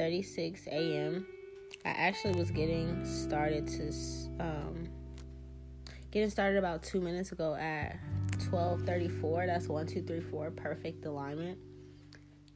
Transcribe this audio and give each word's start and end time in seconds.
12:36 0.00 0.66
a.m. 0.68 1.26
I 1.84 1.90
actually 1.90 2.34
was 2.34 2.50
getting 2.50 3.04
started 3.04 3.66
to 3.68 3.92
um, 4.42 4.88
getting 6.10 6.30
started 6.30 6.58
about 6.58 6.82
two 6.82 7.00
minutes 7.00 7.32
ago 7.32 7.54
at 7.54 7.98
12:34. 8.50 9.46
That's 9.46 9.68
one, 9.68 9.86
two, 9.86 10.02
three, 10.02 10.20
four, 10.20 10.50
perfect 10.50 11.04
alignment. 11.04 11.58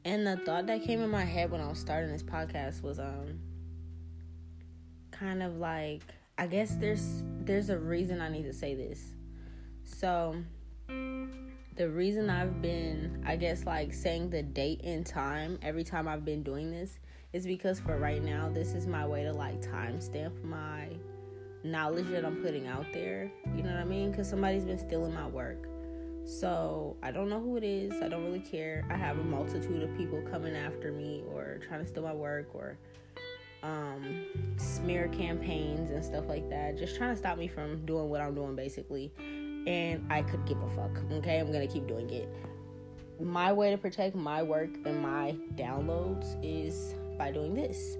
And 0.06 0.26
the 0.26 0.36
thought 0.38 0.66
that 0.66 0.82
came 0.84 1.02
in 1.02 1.10
my 1.10 1.24
head 1.24 1.50
when 1.50 1.60
I 1.60 1.68
was 1.68 1.78
starting 1.78 2.10
this 2.10 2.22
podcast 2.22 2.82
was 2.82 2.98
um 2.98 3.40
kind 5.10 5.42
of 5.42 5.56
like 5.56 6.02
I 6.38 6.46
guess 6.46 6.76
there's 6.76 7.22
there's 7.40 7.68
a 7.68 7.78
reason 7.78 8.22
I 8.22 8.30
need 8.30 8.44
to 8.44 8.54
say 8.54 8.74
this. 8.74 9.02
So 9.84 10.36
the 11.76 11.90
reason 11.90 12.30
I've 12.30 12.62
been, 12.62 13.22
I 13.26 13.36
guess, 13.36 13.66
like 13.66 13.92
saying 13.92 14.30
the 14.30 14.42
date 14.42 14.80
and 14.82 15.04
time 15.04 15.58
every 15.60 15.84
time 15.84 16.08
I've 16.08 16.24
been 16.24 16.42
doing 16.42 16.70
this 16.70 16.98
is 17.34 17.46
because 17.46 17.78
for 17.78 17.98
right 17.98 18.22
now, 18.22 18.48
this 18.48 18.72
is 18.72 18.86
my 18.86 19.06
way 19.06 19.24
to 19.24 19.32
like 19.32 19.60
timestamp 19.60 20.42
my 20.42 20.88
knowledge 21.62 22.08
that 22.08 22.24
I'm 22.24 22.36
putting 22.36 22.66
out 22.66 22.86
there. 22.92 23.30
You 23.54 23.62
know 23.62 23.70
what 23.70 23.80
I 23.80 23.84
mean? 23.84 24.10
Because 24.10 24.28
somebody's 24.28 24.64
been 24.64 24.78
stealing 24.78 25.12
my 25.12 25.26
work. 25.26 25.68
So 26.24 26.96
I 27.02 27.10
don't 27.10 27.28
know 27.28 27.40
who 27.40 27.58
it 27.58 27.64
is. 27.64 28.00
I 28.00 28.08
don't 28.08 28.24
really 28.24 28.40
care. 28.40 28.86
I 28.90 28.96
have 28.96 29.18
a 29.18 29.24
multitude 29.24 29.82
of 29.82 29.94
people 29.96 30.22
coming 30.30 30.56
after 30.56 30.90
me 30.90 31.22
or 31.30 31.60
trying 31.68 31.80
to 31.80 31.86
steal 31.86 32.04
my 32.04 32.14
work 32.14 32.48
or 32.54 32.78
um, 33.62 34.24
smear 34.56 35.08
campaigns 35.08 35.90
and 35.90 36.02
stuff 36.02 36.26
like 36.26 36.48
that. 36.48 36.78
Just 36.78 36.96
trying 36.96 37.12
to 37.12 37.18
stop 37.18 37.36
me 37.36 37.48
from 37.48 37.84
doing 37.84 38.08
what 38.08 38.22
I'm 38.22 38.34
doing, 38.34 38.56
basically 38.56 39.12
and 39.66 40.04
I 40.10 40.22
could 40.22 40.44
give 40.46 40.62
a 40.62 40.68
fuck. 40.70 40.90
Okay, 41.12 41.38
I'm 41.38 41.50
gonna 41.50 41.66
keep 41.66 41.86
doing 41.86 42.10
it. 42.10 42.28
My 43.20 43.52
way 43.52 43.70
to 43.70 43.78
protect 43.78 44.14
my 44.14 44.42
work 44.42 44.70
and 44.84 45.00
my 45.00 45.36
downloads 45.54 46.36
is 46.42 46.94
by 47.18 47.30
doing 47.30 47.54
this. 47.54 47.96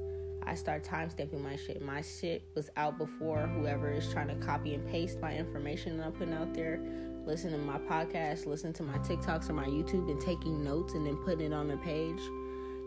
I 0.47 0.55
start 0.55 0.85
time 0.85 1.09
stamping 1.09 1.43
my 1.43 1.57
shit. 1.57 1.81
My 1.81 2.03
shit 2.03 2.43
was 2.55 2.69
out 2.77 2.99
before 2.99 3.41
whoever 3.41 3.91
is 3.91 4.13
trying 4.13 4.29
to 4.29 4.35
copy 4.47 4.75
and 4.75 4.87
paste 4.89 5.21
my 5.21 5.35
information 5.35 5.97
that 5.97 6.07
I'm 6.07 6.13
putting 6.13 6.35
out 6.35 6.53
there. 6.53 6.81
Listen 7.27 7.53
to 7.53 7.59
my 7.59 7.79
podcast, 7.79 8.45
listen 8.47 8.73
to 8.75 8.83
my 8.83 8.99
TikToks 8.99 9.49
or 9.49 9.55
my 9.55 9.65
YouTube, 9.65 10.11
and 10.11 10.21
taking 10.21 10.63
notes 10.63 10.93
and 10.93 11.07
then 11.07 11.17
putting 11.17 11.53
it 11.53 11.55
on 11.55 11.69
the 11.69 11.79
page. 11.79 12.21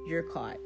You're 0.08 0.24
caught. 0.24 0.58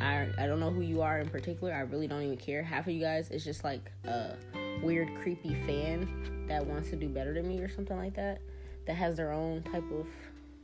I 0.00 0.28
I 0.38 0.46
don't 0.46 0.60
know 0.60 0.70
who 0.70 0.82
you 0.82 1.02
are 1.02 1.18
in 1.18 1.28
particular. 1.28 1.74
I 1.74 1.80
really 1.80 2.06
don't 2.06 2.22
even 2.22 2.36
care. 2.36 2.62
Half 2.62 2.86
of 2.86 2.92
you 2.92 3.00
guys 3.00 3.30
is 3.30 3.44
just 3.44 3.64
like 3.64 3.90
a 4.04 4.36
weird, 4.82 5.08
creepy 5.20 5.54
fan 5.66 6.46
that 6.46 6.64
wants 6.64 6.90
to 6.90 6.96
do 6.96 7.08
better 7.08 7.34
than 7.34 7.48
me 7.48 7.60
or 7.60 7.68
something 7.68 7.96
like 7.96 8.14
that 8.14 8.40
that 8.86 8.94
has 8.94 9.16
their 9.16 9.32
own 9.32 9.62
type 9.62 9.84
of 9.92 10.06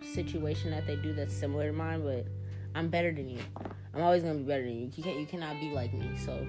situation 0.00 0.70
that 0.70 0.86
they 0.86 0.97
do 0.97 1.12
that's 1.12 1.34
similar 1.34 1.69
to 1.69 1.72
mine 1.72 2.03
but 2.03 2.27
i'm 2.78 2.88
better 2.88 3.12
than 3.12 3.28
you. 3.28 3.40
I'm 3.94 4.02
always 4.02 4.22
gonna 4.22 4.38
be 4.38 4.44
better 4.44 4.62
than 4.62 4.78
you. 4.78 4.90
You 4.94 5.02
can't 5.02 5.18
you 5.18 5.26
cannot 5.26 5.58
be 5.58 5.70
like 5.70 5.92
me 5.92 6.16
so 6.16 6.46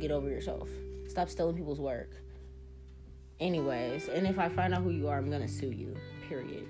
get 0.00 0.10
over 0.10 0.28
yourself. 0.28 0.68
Stop 1.08 1.28
stealing 1.28 1.56
people's 1.56 1.80
work. 1.80 2.10
Anyways 3.40 4.08
and 4.08 4.26
if 4.26 4.38
i 4.38 4.48
find 4.48 4.72
out 4.72 4.82
who 4.82 4.90
you 4.90 5.08
are 5.08 5.18
i'm 5.18 5.30
gonna 5.30 5.48
sue 5.48 5.70
you 5.70 5.96
period. 6.28 6.66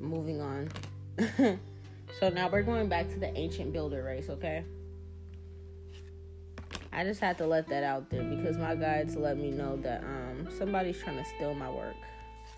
Moving 0.00 0.40
on. 0.40 0.68
So 2.20 2.30
now 2.30 2.48
we're 2.48 2.62
going 2.62 2.88
back 2.88 3.10
to 3.10 3.18
the 3.18 3.36
ancient 3.36 3.74
builder 3.74 4.02
race 4.02 4.30
okay? 4.30 4.64
I 6.92 7.04
just 7.04 7.20
had 7.20 7.36
to 7.38 7.46
let 7.46 7.68
that 7.68 7.82
out 7.82 8.08
there 8.08 8.22
because 8.22 8.56
my 8.56 8.74
guides 8.74 9.16
let 9.16 9.36
me 9.36 9.50
know 9.50 9.76
that 9.78 10.02
um, 10.02 10.48
somebody's 10.56 10.98
trying 10.98 11.22
to 11.22 11.24
steal 11.36 11.52
my 11.52 11.68
work. 11.68 11.96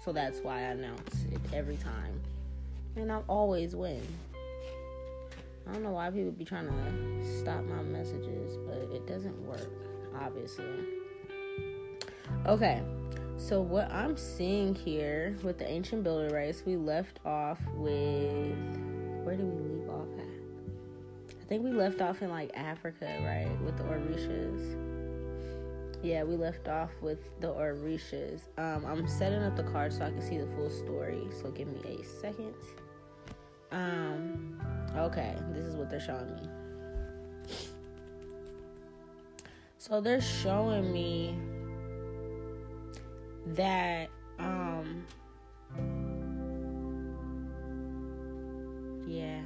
So 0.05 0.13
that's 0.13 0.39
why 0.41 0.59
I 0.59 0.71
announce 0.71 1.25
it 1.33 1.41
every 1.53 1.77
time. 1.77 2.21
And 2.95 3.11
I 3.11 3.21
always 3.27 3.75
win. 3.75 4.03
I 5.69 5.73
don't 5.73 5.83
know 5.83 5.91
why 5.91 6.11
people 6.11 6.31
be 6.31 6.45
trying 6.45 6.67
to 6.67 7.41
stop 7.41 7.63
my 7.65 7.83
messages, 7.83 8.57
but 8.67 8.77
it 8.95 9.07
doesn't 9.07 9.39
work, 9.47 9.69
obviously. 10.19 10.65
Okay, 12.47 12.83
so 13.37 13.61
what 13.61 13.91
I'm 13.91 14.17
seeing 14.17 14.75
here 14.75 15.37
with 15.43 15.59
the 15.59 15.69
ancient 15.69 16.05
builder 16.05 16.35
race, 16.35 16.63
we 16.65 16.77
left 16.77 17.21
off 17.25 17.59
with. 17.75 18.57
Where 19.25 19.37
did 19.37 19.45
we 19.45 19.79
leave 19.79 19.91
off 19.91 20.09
at? 20.19 21.37
I 21.41 21.45
think 21.45 21.65
we 21.65 21.73
left 21.73 22.01
off 22.01 22.23
in 22.23 22.31
like 22.31 22.51
Africa, 22.55 23.07
right? 23.25 23.51
With 23.63 23.77
the 23.77 23.85
Orishas. 23.85 24.77
Yeah, 26.03 26.23
we 26.25 26.37
left 26.37 26.69
off 26.69 26.91
with 27.03 27.19
the 27.41 27.49
Orishas. 27.49 28.41
Um, 28.57 28.87
I'm 28.87 29.07
setting 29.07 29.43
up 29.43 29.57
the 29.57 29.65
card 29.65 29.93
so 29.93 30.05
I 30.05 30.11
can 30.11 30.23
see 30.23 30.39
the 30.39 30.47
full 30.57 30.71
story. 30.71 31.27
So 31.43 31.51
give 31.51 31.69
me 31.69 32.01
a 32.01 32.05
second. 32.21 32.55
Um, 33.71 34.61
okay, 34.97 35.37
this 35.53 35.65
is 35.65 35.77
what 35.77 35.91
they're 35.91 36.01
showing 36.01 36.35
me. 36.35 36.49
So 39.79 40.01
they're 40.01 40.21
showing 40.21 40.93
me 40.93 41.39
that 43.55 44.11
um 44.39 45.05
yeah 49.07 49.41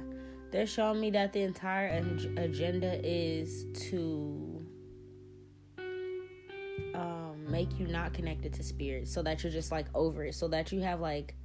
they're 0.51 0.67
showing 0.67 0.99
me 0.99 1.09
that 1.11 1.31
the 1.31 1.41
entire 1.41 2.03
agenda 2.37 2.99
is 3.03 3.65
to 3.73 4.65
um, 6.93 7.49
make 7.49 7.79
you 7.79 7.87
not 7.87 8.13
connected 8.13 8.53
to 8.53 8.63
spirit 8.63 9.07
so 9.07 9.21
that 9.23 9.41
you're 9.43 9.51
just 9.51 9.71
like 9.71 9.85
over 9.95 10.25
it 10.25 10.35
so 10.35 10.47
that 10.47 10.71
you 10.71 10.81
have 10.81 10.99
like 10.99 11.35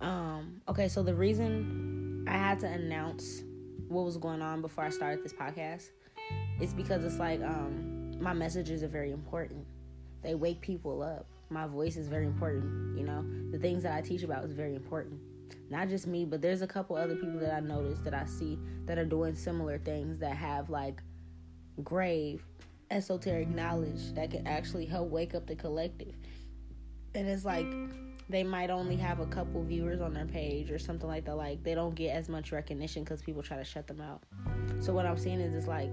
um 0.00 0.60
okay 0.68 0.88
so 0.88 1.02
the 1.02 1.14
reason 1.14 2.24
i 2.28 2.36
had 2.36 2.58
to 2.58 2.66
announce 2.66 3.42
what 3.88 4.04
was 4.04 4.16
going 4.16 4.42
on 4.42 4.60
before 4.60 4.84
i 4.84 4.90
started 4.90 5.24
this 5.24 5.32
podcast 5.32 5.88
is 6.60 6.72
because 6.72 7.04
it's 7.04 7.18
like 7.18 7.40
um 7.42 7.94
my 8.20 8.32
messages 8.32 8.82
are 8.82 8.88
very 8.88 9.10
important. 9.12 9.66
They 10.22 10.34
wake 10.34 10.60
people 10.60 11.02
up. 11.02 11.26
My 11.50 11.66
voice 11.66 11.96
is 11.96 12.08
very 12.08 12.26
important 12.26 12.96
you 12.98 13.04
know? 13.04 13.24
The 13.50 13.58
things 13.58 13.82
that 13.82 13.92
i 13.92 14.00
teach 14.00 14.22
about 14.22 14.44
is 14.44 14.52
very 14.52 14.74
important. 14.74 15.20
Not 15.70 15.88
just 15.88 16.06
me, 16.06 16.24
but 16.24 16.40
there's 16.40 16.62
a 16.62 16.66
couple 16.66 16.96
other 16.96 17.16
people 17.16 17.38
that 17.40 17.52
I 17.52 17.60
noticed 17.60 18.04
that 18.04 18.14
I 18.14 18.24
see 18.24 18.58
that 18.86 18.98
are 18.98 19.04
doing 19.04 19.34
similar 19.34 19.78
things 19.78 20.18
that 20.20 20.36
have 20.36 20.70
like 20.70 21.02
grave 21.82 22.44
esoteric 22.90 23.48
knowledge 23.48 24.14
that 24.14 24.30
can 24.30 24.46
actually 24.46 24.86
help 24.86 25.10
wake 25.10 25.34
up 25.34 25.46
the 25.46 25.56
collective. 25.56 26.14
And 27.14 27.28
it's 27.28 27.44
like 27.44 27.66
they 28.28 28.42
might 28.42 28.70
only 28.70 28.96
have 28.96 29.20
a 29.20 29.26
couple 29.26 29.62
viewers 29.62 30.00
on 30.00 30.14
their 30.14 30.24
page 30.24 30.70
or 30.70 30.78
something 30.78 31.08
like 31.08 31.24
that. 31.26 31.36
Like 31.36 31.62
they 31.62 31.74
don't 31.74 31.94
get 31.94 32.10
as 32.16 32.28
much 32.28 32.52
recognition 32.52 33.04
because 33.04 33.22
people 33.22 33.42
try 33.42 33.56
to 33.56 33.64
shut 33.64 33.86
them 33.86 34.00
out. 34.00 34.22
So 34.80 34.92
what 34.92 35.06
I'm 35.06 35.18
seeing 35.18 35.40
is 35.40 35.54
it's 35.54 35.66
like 35.66 35.92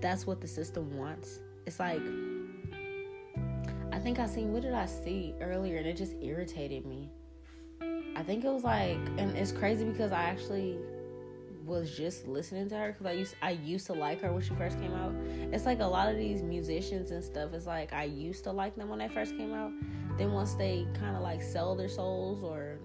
that's 0.00 0.26
what 0.26 0.40
the 0.40 0.48
system 0.48 0.96
wants. 0.96 1.40
It's 1.66 1.78
like 1.78 2.02
I 3.92 3.98
think 3.98 4.18
I 4.18 4.26
seen 4.26 4.52
what 4.52 4.62
did 4.62 4.74
I 4.74 4.86
see 4.86 5.34
earlier 5.40 5.78
and 5.78 5.86
it 5.86 5.96
just 5.96 6.14
irritated 6.20 6.84
me. 6.84 7.10
I 8.16 8.22
think 8.22 8.44
it 8.44 8.48
was 8.48 8.64
like, 8.64 8.98
and 9.18 9.36
it's 9.36 9.50
crazy 9.50 9.84
because 9.84 10.12
I 10.12 10.24
actually 10.24 10.78
was 11.64 11.96
just 11.96 12.26
listening 12.28 12.68
to 12.68 12.76
her 12.76 12.92
because 12.92 13.06
I 13.06 13.12
used 13.12 13.34
I 13.40 13.50
used 13.50 13.86
to 13.86 13.94
like 13.94 14.20
her 14.20 14.32
when 14.32 14.42
she 14.42 14.54
first 14.54 14.78
came 14.78 14.92
out. 14.92 15.14
It's 15.52 15.64
like 15.64 15.80
a 15.80 15.86
lot 15.86 16.08
of 16.08 16.16
these 16.16 16.42
musicians 16.42 17.10
and 17.10 17.24
stuff. 17.24 17.52
It's 17.54 17.66
like 17.66 17.92
I 17.92 18.04
used 18.04 18.44
to 18.44 18.52
like 18.52 18.76
them 18.76 18.88
when 18.88 18.98
they 18.98 19.08
first 19.08 19.36
came 19.36 19.54
out. 19.54 19.72
Then 20.16 20.32
once 20.32 20.54
they 20.54 20.86
kind 20.98 21.16
of 21.16 21.22
like 21.22 21.42
sell 21.42 21.74
their 21.74 21.88
souls 21.88 22.42
or 22.42 22.78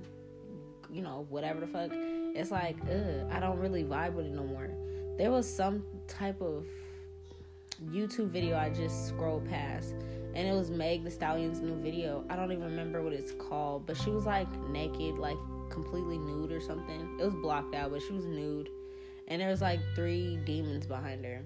you 0.91 1.01
know 1.01 1.25
whatever 1.29 1.59
the 1.59 1.67
fuck, 1.67 1.91
it's 1.93 2.51
like 2.51 2.77
ugh, 2.89 3.29
I 3.31 3.39
don't 3.39 3.59
really 3.59 3.83
vibe 3.83 4.13
with 4.13 4.25
it 4.25 4.33
no 4.33 4.43
more. 4.43 4.69
There 5.17 5.31
was 5.31 5.47
some 5.47 5.83
type 6.07 6.41
of 6.41 6.65
YouTube 7.85 8.29
video 8.29 8.57
I 8.57 8.69
just 8.69 9.07
scrolled 9.07 9.47
past 9.47 9.93
and 10.33 10.47
it 10.47 10.53
was 10.53 10.69
Meg 10.69 11.03
the 11.03 11.11
Stallion's 11.11 11.59
new 11.59 11.75
video. 11.75 12.23
I 12.29 12.35
don't 12.35 12.51
even 12.51 12.63
remember 12.63 13.01
what 13.01 13.13
it's 13.13 13.31
called, 13.31 13.85
but 13.85 13.97
she 13.97 14.09
was 14.09 14.25
like 14.25 14.47
naked, 14.69 15.17
like 15.17 15.37
completely 15.69 16.17
nude 16.17 16.51
or 16.51 16.61
something. 16.61 17.17
It 17.19 17.23
was 17.23 17.33
blocked 17.35 17.73
out, 17.75 17.91
but 17.91 18.01
she 18.01 18.13
was 18.13 18.25
nude. 18.25 18.69
And 19.27 19.41
there 19.41 19.49
was 19.49 19.61
like 19.61 19.79
three 19.95 20.37
demons 20.45 20.85
behind 20.87 21.25
her. 21.25 21.43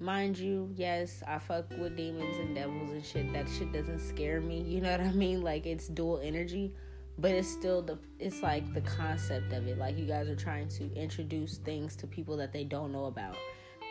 Mind 0.00 0.38
you, 0.38 0.70
yes, 0.76 1.22
I 1.26 1.38
fuck 1.38 1.70
with 1.70 1.96
demons 1.96 2.36
and 2.38 2.54
devils 2.54 2.90
and 2.92 3.04
shit. 3.04 3.32
That 3.32 3.48
shit 3.48 3.72
doesn't 3.72 4.00
scare 4.00 4.40
me. 4.40 4.62
You 4.62 4.80
know 4.80 4.92
what 4.92 5.00
I 5.00 5.12
mean? 5.12 5.42
Like 5.42 5.66
it's 5.66 5.88
dual 5.88 6.20
energy, 6.22 6.72
but 7.18 7.32
it's 7.32 7.48
still 7.48 7.82
the 7.82 7.98
it's 8.18 8.42
like 8.42 8.72
the 8.74 8.82
concept 8.82 9.52
of 9.52 9.66
it. 9.66 9.78
Like 9.78 9.98
you 9.98 10.06
guys 10.06 10.28
are 10.28 10.36
trying 10.36 10.68
to 10.68 10.92
introduce 10.94 11.58
things 11.58 11.96
to 11.96 12.06
people 12.06 12.36
that 12.36 12.52
they 12.52 12.64
don't 12.64 12.92
know 12.92 13.06
about. 13.06 13.36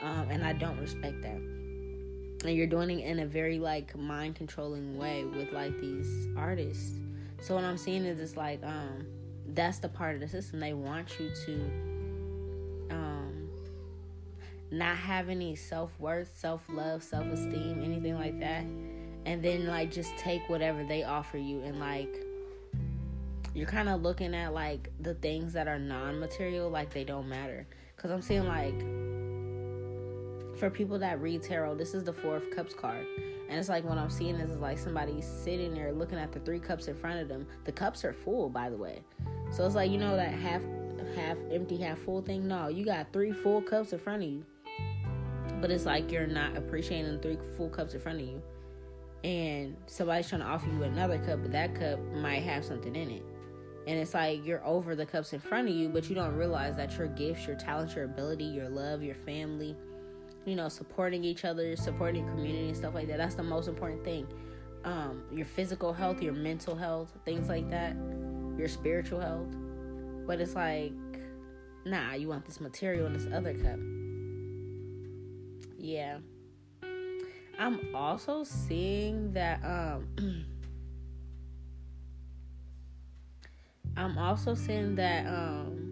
Um, 0.02 0.30
and 0.30 0.44
I 0.44 0.54
don't 0.54 0.80
respect 0.80 1.22
that 1.24 1.42
and 2.44 2.56
you're 2.56 2.68
doing 2.68 3.00
it 3.00 3.06
in 3.06 3.20
a 3.20 3.26
very 3.26 3.60
like 3.60 3.96
mind 3.98 4.36
controlling 4.36 4.98
way 4.98 5.26
with 5.26 5.52
like 5.52 5.80
these 5.82 6.28
artists 6.38 7.00
so 7.42 7.56
what 7.56 7.64
i'm 7.64 7.78
seeing 7.78 8.06
is 8.06 8.20
it's 8.20 8.38
like 8.38 8.64
um 8.64 9.06
that's 9.50 9.80
the 9.80 9.90
part 9.90 10.16
of 10.16 10.22
the 10.22 10.28
system 10.28 10.60
they 10.60 10.74
want 10.74 11.20
you 11.20 11.32
to 11.46 11.54
um 12.92 13.37
not 14.72 14.98
have 14.98 15.30
any 15.30 15.56
self-worth 15.56 16.32
self-love 16.36 17.02
self-esteem 17.02 17.82
anything 17.84 18.16
like 18.16 18.40
that. 18.40 18.64
And 19.26 19.44
then 19.44 19.68
like 19.68 19.92
just 19.92 20.16
take 20.18 20.48
whatever 20.50 20.84
they 20.84 21.04
offer 21.04 21.38
you 21.38 21.62
and 21.62 21.80
like 21.80 22.24
you're 23.54 23.68
kind 23.68 23.90
of 23.90 24.02
looking 24.02 24.36
at 24.36 24.54
like 24.54 24.92
the 25.00 25.16
things 25.16 25.54
that 25.54 25.68
are 25.68 25.80
non-material 25.80 26.70
like 26.70 26.94
they 26.94 27.04
don't 27.04 27.28
matter. 27.28 27.66
Because 27.96 28.12
i'm 28.12 28.22
seeing 28.22 28.48
like 28.48 28.80
for 30.60 30.70
people 30.70 31.00
that 31.00 31.22
read 31.22 31.44
tarot 31.44 31.76
this 31.76 31.94
is 31.94 32.04
the 32.04 32.14
four 32.14 32.36
of 32.36 32.50
cups 32.52 32.74
card. 32.74 33.06
And 33.50 33.58
it's 33.58 33.70
like 33.70 33.86
what 33.86 33.98
i'm 33.98 34.10
seeing 34.10 34.36
is 34.36 34.60
like 34.60 34.78
somebody 34.78 35.22
sitting 35.22 35.74
there 35.74 35.94
looking 35.94 36.18
at 36.18 36.34
the 36.34 36.40
three 36.42 36.60
cups 36.60 36.88
in 36.88 36.96
front 36.96 37.22
of 37.22 37.30
them. 37.30 37.48
The 37.64 37.72
cups 37.72 38.04
are 38.04 38.14
full 38.14 38.50
by 38.50 38.70
the 38.70 38.78
way. 38.78 39.02
So 39.52 39.66
it's 39.66 39.76
like 39.76 39.92
you 39.92 39.98
know 39.98 40.18
that 40.18 40.34
half 40.34 40.62
half 41.16 41.38
empty 41.52 41.78
half 41.78 42.00
full 42.00 42.22
thing? 42.22 42.48
No 42.48 42.68
you 42.68 42.84
got 42.84 43.14
three 43.14 43.32
full 43.32 43.62
cups 43.62 43.94
in 43.94 44.00
front 44.00 44.24
of 44.24 44.30
you 44.30 44.46
but 45.62 45.72
it's 45.72 45.86
like 45.86 46.12
you're 46.12 46.28
not 46.28 46.56
appreciating 46.56 47.20
three 47.20 47.38
full 47.56 47.70
cups 47.70 47.94
in 47.94 48.00
front 48.00 48.22
of 48.22 48.28
you. 48.28 48.42
And 49.24 49.76
somebody's 49.88 50.30
trying 50.30 50.42
to 50.42 50.48
offer 50.48 50.68
you 50.70 50.84
another 50.84 51.18
cup 51.20 51.42
but 51.42 51.52
that 51.52 51.76
cup 51.76 52.00
might 52.14 52.44
have 52.44 52.64
something 52.64 52.96
in 52.96 53.10
it. 53.10 53.24
And 53.88 53.98
it's 53.98 54.14
like 54.14 54.46
you're 54.46 54.64
over 54.66 54.96
the 54.96 55.06
cups 55.06 55.34
in 55.34 55.40
front 55.40 55.70
of 55.70 55.76
you 55.76 55.90
but 55.90 56.10
you 56.10 56.16
don't 56.16 56.36
realize 56.36 56.76
that 56.76 56.98
your 56.98 57.08
gifts 57.08 57.48
your 57.48 57.56
talents 57.56 57.96
your 57.96 58.06
ability 58.06 58.44
your 58.44 58.70
love 58.70 59.02
your 59.02 59.16
family 59.16 59.76
you 60.46 60.56
know 60.56 60.70
supporting 60.70 61.24
each 61.24 61.46
other 61.46 61.76
supporting 61.76 62.28
community 62.28 62.68
and 62.68 62.78
stuff 62.78 62.94
like 62.94 63.08
that. 63.08 63.18
That's 63.18 63.36
the 63.36 63.44
most 63.44 63.68
important 63.68 64.04
thing. 64.04 64.28
Um, 64.84 65.24
your 65.32 65.46
physical 65.46 65.94
health 65.94 66.22
your 66.22 66.34
mental 66.34 66.76
health 66.76 67.12
things 67.26 67.50
like 67.50 67.70
that 67.72 67.96
your 68.58 68.68
spiritual 68.68 69.20
health. 69.20 69.56
But 70.28 70.40
it's 70.42 70.56
like 70.56 70.94
nah 71.86 72.14
you 72.14 72.28
want 72.28 72.46
this 72.46 72.60
material 72.60 73.08
in 73.08 73.14
this 73.14 73.28
other 73.34 73.54
cup 73.54 73.80
yeah. 75.78 76.18
I'm 77.60 77.96
also 77.96 78.44
seeing 78.44 79.34
that 79.34 79.64
um 79.64 80.08
i'm 83.98 84.18
also 84.18 84.54
seeing 84.54 84.96
that 84.96 85.26
um 85.26 85.84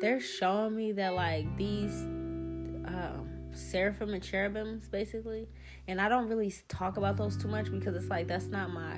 they're 0.00 0.20
showing 0.20 0.74
me 0.74 0.90
that 0.92 1.14
like 1.14 1.56
these 1.56 2.02
um 2.02 3.28
seraphim 3.52 4.14
and 4.14 4.22
cherubims 4.22 4.88
basically. 4.88 5.48
And 5.86 6.00
i 6.00 6.08
don't 6.08 6.28
really 6.28 6.52
talk 6.68 6.96
about 6.96 7.16
those 7.16 7.36
too 7.36 7.48
much 7.48 7.70
because 7.70 7.94
it's 7.94 8.08
like 8.08 8.26
that's 8.26 8.46
not 8.46 8.70
my 8.70 8.96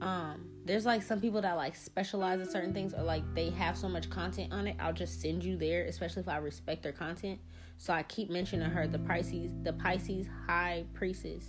um 0.00 0.48
there's 0.68 0.84
like 0.84 1.02
some 1.02 1.18
people 1.18 1.40
that 1.40 1.56
like 1.56 1.74
specialize 1.74 2.38
in 2.40 2.48
certain 2.48 2.74
things 2.74 2.92
or 2.92 3.02
like 3.02 3.22
they 3.34 3.48
have 3.48 3.76
so 3.76 3.88
much 3.88 4.10
content 4.10 4.52
on 4.52 4.66
it 4.66 4.76
i'll 4.78 4.92
just 4.92 5.20
send 5.20 5.42
you 5.42 5.56
there 5.56 5.84
especially 5.86 6.20
if 6.20 6.28
i 6.28 6.36
respect 6.36 6.82
their 6.82 6.92
content. 6.92 7.40
So 7.78 7.92
i 7.92 8.02
keep 8.02 8.28
mentioning 8.28 8.68
her 8.68 8.86
the 8.86 8.98
pisces 8.98 9.50
the 9.62 9.72
pisces 9.72 10.26
high 10.46 10.84
priestess. 10.94 11.44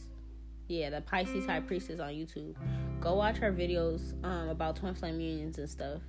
Yeah 0.68 0.90
the 0.90 1.02
pisces 1.02 1.46
high 1.46 1.60
priestess 1.60 2.00
on 2.00 2.10
youtube. 2.10 2.56
Go 3.02 3.16
watch 3.16 3.38
her 3.38 3.52
videos 3.52 4.14
um 4.24 4.50
about 4.50 4.78
twin 4.78 4.96
flame 4.96 5.20
unions 5.20 5.58
and 5.58 5.70
stuff. 5.70 6.02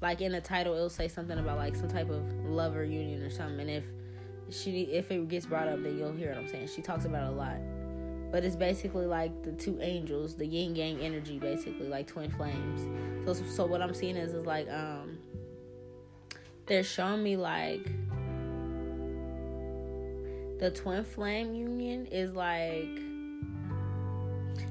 Like 0.00 0.20
in 0.20 0.32
the 0.32 0.40
title 0.40 0.74
it'll 0.74 0.90
say 0.90 1.08
something 1.08 1.38
about 1.38 1.56
like 1.56 1.76
some 1.76 1.88
type 1.88 2.10
of 2.10 2.22
lover 2.44 2.84
union 2.84 3.22
or 3.22 3.30
something 3.30 3.60
and 3.60 3.70
if 3.70 3.84
she 4.50 4.82
if 4.82 5.10
it 5.10 5.28
gets 5.28 5.46
brought 5.46 5.68
up 5.68 5.82
then 5.82 5.96
you'll 5.96 6.12
hear 6.12 6.30
what 6.30 6.38
i'm 6.38 6.48
saying. 6.48 6.68
She 6.74 6.82
talks 6.82 7.04
about 7.04 7.30
it 7.30 7.34
a 7.34 7.36
lot 7.36 7.56
but 8.34 8.44
it's 8.44 8.56
basically 8.56 9.06
like 9.06 9.44
the 9.44 9.52
two 9.52 9.78
angels, 9.80 10.34
the 10.34 10.44
yin 10.44 10.74
yang 10.74 10.98
energy, 10.98 11.38
basically 11.38 11.86
like 11.86 12.08
twin 12.08 12.28
flames. 12.32 12.80
So, 13.24 13.32
so 13.32 13.64
what 13.64 13.80
I'm 13.80 13.94
seeing 13.94 14.16
is 14.16 14.34
is 14.34 14.44
like 14.44 14.68
um, 14.68 15.18
they're 16.66 16.82
showing 16.82 17.22
me 17.22 17.36
like 17.36 17.86
the 20.58 20.72
twin 20.74 21.04
flame 21.04 21.54
union 21.54 22.06
is 22.06 22.32
like 22.32 22.88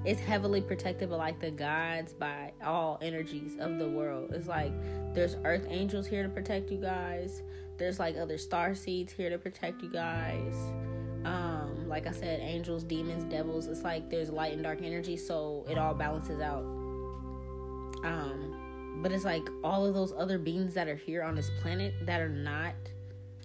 it's 0.03 0.19
heavily 0.19 0.59
protected 0.59 1.09
by 1.09 1.15
like 1.15 1.39
the 1.39 1.51
gods 1.51 2.11
by 2.11 2.51
all 2.65 2.99
energies 3.01 3.55
of 3.61 3.79
the 3.79 3.87
world. 3.87 4.33
It's 4.33 4.49
like 4.49 4.73
there's 5.13 5.37
earth 5.45 5.67
angels 5.69 6.05
here 6.05 6.23
to 6.23 6.27
protect 6.27 6.69
you 6.69 6.79
guys. 6.79 7.43
There's 7.77 7.97
like 7.97 8.17
other 8.17 8.37
star 8.37 8.75
seeds 8.75 9.13
here 9.13 9.29
to 9.29 9.37
protect 9.37 9.81
you 9.81 9.89
guys 9.89 10.53
um 11.25 11.87
like 11.87 12.05
i 12.05 12.11
said 12.11 12.39
angels 12.41 12.83
demons 12.83 13.23
devils 13.25 13.67
it's 13.67 13.83
like 13.83 14.09
there's 14.09 14.29
light 14.29 14.53
and 14.53 14.63
dark 14.63 14.81
energy 14.81 15.15
so 15.15 15.65
it 15.69 15.77
all 15.77 15.93
balances 15.93 16.41
out. 16.41 16.63
Um 18.03 18.99
but 19.01 19.11
it's 19.11 19.25
like 19.25 19.47
all 19.63 19.85
of 19.85 19.93
those 19.93 20.13
other 20.17 20.37
beings 20.37 20.73
that 20.73 20.87
are 20.87 20.95
here 20.95 21.23
on 21.23 21.35
this 21.35 21.49
planet 21.61 21.93
that 22.05 22.21
are 22.21 22.29
not 22.29 22.73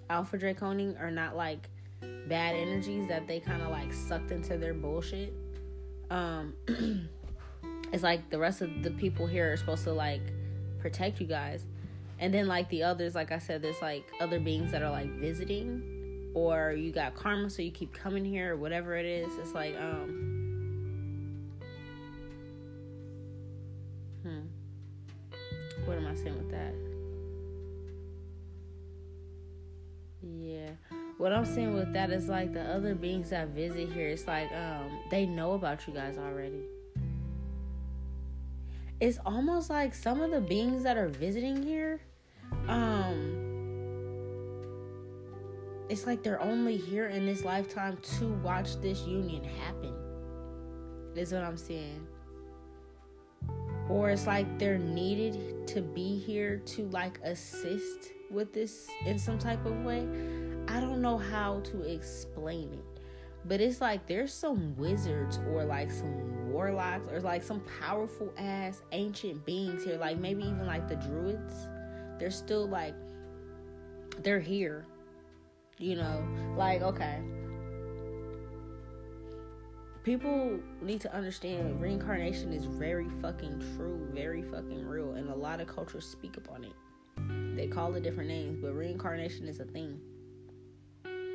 alpha 0.09 0.37
draconian 0.37 0.97
are 0.97 1.11
not 1.11 1.35
like 1.35 1.69
bad 2.27 2.55
energies 2.55 3.07
that 3.07 3.27
they 3.27 3.39
kind 3.39 3.61
of 3.61 3.69
like 3.69 3.93
sucked 3.93 4.31
into 4.31 4.57
their 4.57 4.73
bullshit. 4.73 5.33
Um 6.09 6.53
it's 7.93 8.03
like 8.03 8.29
the 8.29 8.39
rest 8.39 8.61
of 8.61 8.83
the 8.83 8.91
people 8.91 9.25
here 9.25 9.51
are 9.51 9.57
supposed 9.57 9.83
to 9.85 9.93
like 9.93 10.21
protect 10.79 11.21
you 11.21 11.27
guys. 11.27 11.65
And 12.19 12.33
then 12.33 12.47
like 12.47 12.67
the 12.69 12.83
others 12.83 13.15
like 13.15 13.31
i 13.31 13.37
said 13.37 13.61
there's 13.61 13.81
like 13.81 14.03
other 14.19 14.39
beings 14.39 14.71
that 14.71 14.81
are 14.81 14.91
like 14.91 15.09
visiting 15.11 15.98
or 16.33 16.71
you 16.71 16.91
got 16.91 17.15
karma 17.15 17.49
so 17.49 17.61
you 17.61 17.71
keep 17.71 17.93
coming 17.93 18.23
here 18.23 18.53
or 18.53 18.57
whatever 18.57 18.95
it 18.95 19.05
is 19.05 19.31
it's 19.39 19.53
like 19.53 19.75
um 19.77 20.25
hmm. 24.23 24.39
What 25.85 25.97
am 25.97 26.07
i 26.07 26.15
saying 26.15 26.37
with 26.37 26.51
that? 26.51 26.73
Yeah. 30.21 30.71
What 31.17 31.33
i'm 31.33 31.45
saying 31.45 31.73
with 31.73 31.93
that 31.93 32.11
is 32.11 32.27
like 32.27 32.53
the 32.53 32.61
other 32.61 32.93
beings 32.93 33.31
that 33.31 33.49
visit 33.49 33.91
here 33.91 34.09
it's 34.09 34.27
like 34.27 34.51
um 34.51 34.89
they 35.09 35.25
know 35.25 35.53
about 35.53 35.87
you 35.87 35.93
guys 35.93 36.17
already. 36.17 36.61
It's 38.99 39.17
almost 39.25 39.69
like 39.69 39.95
some 39.95 40.21
of 40.21 40.31
the 40.31 40.41
beings 40.41 40.83
that 40.83 40.97
are 40.97 41.07
visiting 41.07 41.63
here 41.63 42.01
um 42.67 43.48
it's 45.89 46.05
like 46.05 46.21
they're 46.21 46.41
only 46.41 46.77
here 46.77 47.07
in 47.07 47.25
this 47.25 47.43
lifetime 47.43 47.97
to 48.19 48.27
watch 48.43 48.79
this 48.79 49.01
union 49.01 49.43
happen. 49.43 49.93
Is 51.15 51.33
what 51.33 51.43
I'm 51.43 51.57
saying. 51.57 52.07
Or 53.89 54.11
it's 54.11 54.27
like 54.27 54.59
they're 54.59 54.77
needed 54.77 55.67
to 55.69 55.81
be 55.81 56.19
here 56.19 56.57
to 56.57 56.87
like 56.89 57.19
assist 57.23 58.11
with 58.29 58.53
this 58.53 58.87
in 59.05 59.17
some 59.17 59.39
type 59.39 59.65
of 59.65 59.83
way. 59.83 60.07
I 60.67 60.79
don't 60.79 61.01
know 61.01 61.17
how 61.17 61.61
to 61.61 61.81
explain 61.81 62.71
it. 62.71 63.01
But 63.45 63.59
it's 63.59 63.81
like 63.81 64.05
there's 64.05 64.31
some 64.31 64.75
wizards 64.77 65.39
or 65.51 65.65
like 65.65 65.91
some 65.91 66.51
warlocks 66.51 67.11
or 67.11 67.19
like 67.19 67.41
some 67.41 67.61
powerful 67.81 68.31
ass 68.37 68.83
ancient 68.91 69.43
beings 69.45 69.83
here, 69.83 69.97
like 69.97 70.19
maybe 70.19 70.43
even 70.43 70.67
like 70.67 70.87
the 70.87 70.95
druids. 70.95 71.67
They're 72.19 72.29
still 72.29 72.67
like 72.67 72.93
they're 74.21 74.39
here 74.39 74.85
you 75.79 75.95
know, 75.95 76.23
like, 76.57 76.81
okay. 76.81 77.19
People 80.03 80.59
need 80.81 81.01
to 81.01 81.13
understand 81.13 81.81
reincarnation 81.81 82.53
is 82.53 82.65
very 82.65 83.07
fucking 83.21 83.63
true, 83.75 84.07
very 84.13 84.43
fucking 84.43 84.85
real, 84.85 85.13
and 85.13 85.29
a 85.29 85.35
lot 85.35 85.59
of 85.61 85.67
cultures 85.67 86.05
speak 86.05 86.37
upon 86.37 86.63
it. 86.63 87.55
They 87.55 87.67
call 87.67 87.95
it 87.95 88.03
different 88.03 88.29
names, 88.29 88.57
but 88.61 88.73
reincarnation 88.73 89.47
is 89.47 89.59
a 89.59 89.65
thing. 89.65 89.99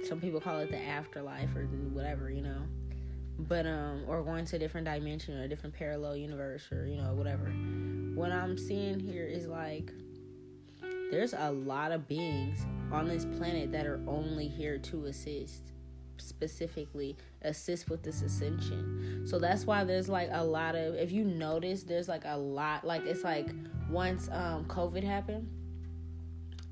Some 0.06 0.20
people 0.20 0.40
call 0.40 0.58
it 0.60 0.70
the 0.70 0.80
afterlife 0.80 1.54
or 1.56 1.64
whatever, 1.92 2.30
you 2.30 2.42
know. 2.42 2.62
But 3.38 3.66
um 3.66 4.04
or 4.06 4.22
going 4.22 4.44
to 4.46 4.56
a 4.56 4.58
different 4.58 4.86
dimension 4.86 5.38
or 5.38 5.44
a 5.44 5.48
different 5.48 5.74
parallel 5.74 6.16
universe 6.16 6.70
or, 6.70 6.86
you 6.86 6.96
know, 6.96 7.14
whatever. 7.14 7.46
What 8.14 8.30
I'm 8.30 8.56
seeing 8.56 9.00
here 9.00 9.26
is 9.26 9.46
like 9.46 9.92
there's 11.10 11.34
a 11.34 11.50
lot 11.50 11.92
of 11.92 12.08
beings 12.08 12.64
on 12.92 13.08
this 13.08 13.24
planet 13.24 13.72
that 13.72 13.86
are 13.86 14.00
only 14.06 14.48
here 14.48 14.78
to 14.78 15.06
assist 15.06 15.74
specifically 16.18 17.16
assist 17.42 17.90
with 17.90 18.02
this 18.02 18.22
ascension. 18.22 19.24
So 19.26 19.38
that's 19.38 19.64
why 19.66 19.84
there's 19.84 20.08
like 20.08 20.28
a 20.32 20.44
lot 20.44 20.74
of 20.74 20.94
if 20.94 21.12
you 21.12 21.24
notice 21.24 21.82
there's 21.82 22.08
like 22.08 22.22
a 22.24 22.36
lot 22.36 22.84
like 22.84 23.04
it's 23.04 23.24
like 23.24 23.48
once 23.90 24.28
um 24.32 24.64
covid 24.64 25.04
happened 25.04 25.46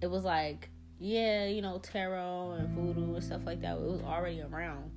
it 0.00 0.06
was 0.10 0.24
like 0.24 0.70
yeah 0.98 1.46
you 1.46 1.60
know 1.60 1.78
tarot 1.78 2.52
and 2.52 2.68
voodoo 2.70 3.14
and 3.14 3.22
stuff 3.22 3.42
like 3.44 3.60
that 3.60 3.76
it 3.76 3.80
was 3.80 4.02
already 4.02 4.40
around. 4.40 4.90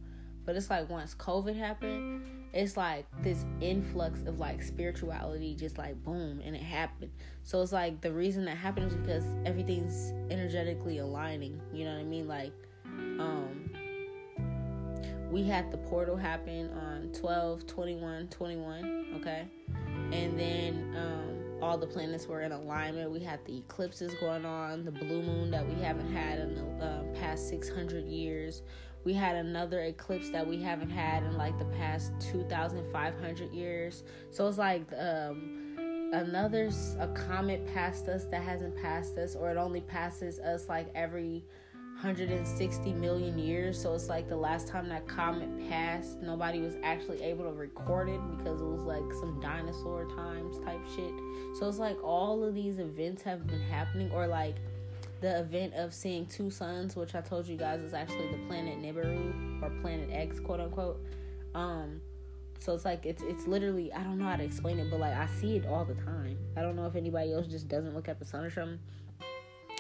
But 0.45 0.55
it's 0.55 0.69
like 0.69 0.89
once 0.89 1.15
covid 1.15 1.57
happened 1.57 2.23
it's 2.55 2.77
like 2.77 3.05
this 3.21 3.45
influx 3.59 4.21
of 4.21 4.39
like 4.39 4.63
spirituality 4.63 5.53
just 5.53 5.77
like 5.77 6.01
boom 6.03 6.41
and 6.43 6.55
it 6.55 6.61
happened. 6.61 7.11
So 7.43 7.61
it's 7.61 7.73
like 7.73 7.99
the 7.99 8.13
reason 8.13 8.45
that 8.45 8.55
happened 8.55 8.87
is 8.87 8.93
because 8.95 9.25
everything's 9.45 10.13
energetically 10.31 10.99
aligning 10.99 11.61
you 11.73 11.83
know 11.83 11.93
what 11.93 11.99
i 11.99 12.03
mean? 12.03 12.27
Like 12.27 12.53
um 13.19 13.69
we 15.29 15.43
had 15.43 15.69
the 15.69 15.77
portal 15.77 16.15
happen 16.15 16.69
on 16.69 17.11
12 17.11 17.67
21 17.67 18.29
21 18.29 19.15
okay? 19.19 19.47
And 20.13 20.39
then 20.39 20.95
um 20.97 21.61
all 21.61 21.77
the 21.77 21.87
planets 21.87 22.27
were 22.27 22.41
in 22.41 22.51
alignment. 22.51 23.11
We 23.11 23.19
had 23.21 23.43
the 23.45 23.57
eclipses 23.57 24.13
going 24.19 24.45
on 24.45 24.85
the 24.85 24.91
blue 24.91 25.21
moon 25.21 25.51
that 25.51 25.67
we 25.67 25.81
haven't 25.81 26.11
had 26.13 26.39
in 26.39 26.55
the 26.55 26.85
uh, 26.85 27.03
past 27.19 27.49
600 27.49 28.05
years 28.05 28.61
we 29.05 29.13
had 29.13 29.35
another 29.37 29.83
eclipse 29.83 30.29
that 30.29 30.45
we 30.45 30.61
haven't 30.61 30.89
had 30.89 31.23
in 31.23 31.37
like 31.37 31.57
the 31.57 31.65
past 31.65 32.11
2500 32.19 33.53
years 33.53 34.03
so 34.31 34.47
it's 34.47 34.57
like 34.57 34.85
um 34.99 35.65
another 36.15 36.69
a 36.99 37.07
comet 37.09 37.65
passed 37.73 38.07
us 38.07 38.25
that 38.25 38.41
hasn't 38.41 38.75
passed 38.81 39.17
us, 39.17 39.35
or 39.35 39.51
it 39.51 39.57
only 39.57 39.81
passes 39.81 40.39
us 40.39 40.67
like 40.69 40.87
every 40.95 41.43
160 42.01 42.93
million 42.93 43.37
years. 43.39 43.81
So 43.81 43.93
it's 43.93 44.09
like 44.09 44.27
the 44.27 44.35
last 44.35 44.67
time 44.67 44.89
that 44.89 45.07
comet 45.07 45.69
passed, 45.69 46.21
nobody 46.21 46.59
was 46.59 46.75
actually 46.83 47.21
able 47.21 47.45
to 47.45 47.53
record 47.53 48.09
it 48.09 48.19
because 48.37 48.61
it 48.61 48.65
was 48.65 48.83
like 48.83 49.13
some 49.19 49.39
dinosaur 49.39 50.05
times 50.15 50.59
type 50.59 50.81
shit. 50.95 51.13
So 51.57 51.67
it's 51.67 51.79
like 51.79 52.01
all 52.03 52.43
of 52.43 52.53
these 52.53 52.79
events 52.79 53.21
have 53.23 53.47
been 53.47 53.61
happening, 53.61 54.11
or 54.11 54.27
like 54.27 54.55
the 55.25 55.39
event 55.39 55.73
of 55.73 55.91
seeing 55.91 56.27
two 56.27 56.51
suns, 56.51 56.95
which 56.95 57.15
I 57.15 57.21
told 57.21 57.47
you 57.47 57.57
guys 57.57 57.81
is 57.81 57.95
actually 57.95 58.29
the 58.29 58.37
planet 58.47 58.79
Nibiru 58.79 59.59
or 59.59 59.71
Planet 59.81 60.09
X, 60.11 60.39
quote 60.39 60.59
unquote. 60.59 61.03
Um, 61.55 61.99
so 62.59 62.75
it's 62.75 62.85
like 62.85 63.07
it's 63.07 63.23
it's 63.23 63.47
literally 63.47 63.91
I 63.91 64.03
don't 64.03 64.19
know 64.19 64.25
how 64.25 64.35
to 64.35 64.43
explain 64.43 64.77
it, 64.77 64.91
but 64.91 64.99
like 64.99 65.15
I 65.15 65.25
see 65.39 65.55
it 65.55 65.65
all 65.65 65.83
the 65.83 65.95
time. 65.95 66.37
I 66.55 66.61
don't 66.61 66.75
know 66.75 66.85
if 66.85 66.95
anybody 66.95 67.33
else 67.33 67.47
just 67.47 67.67
doesn't 67.67 67.95
look 67.95 68.07
at 68.07 68.19
the 68.19 68.25
sun 68.25 68.45
or 68.45 68.51
something. 68.51 68.77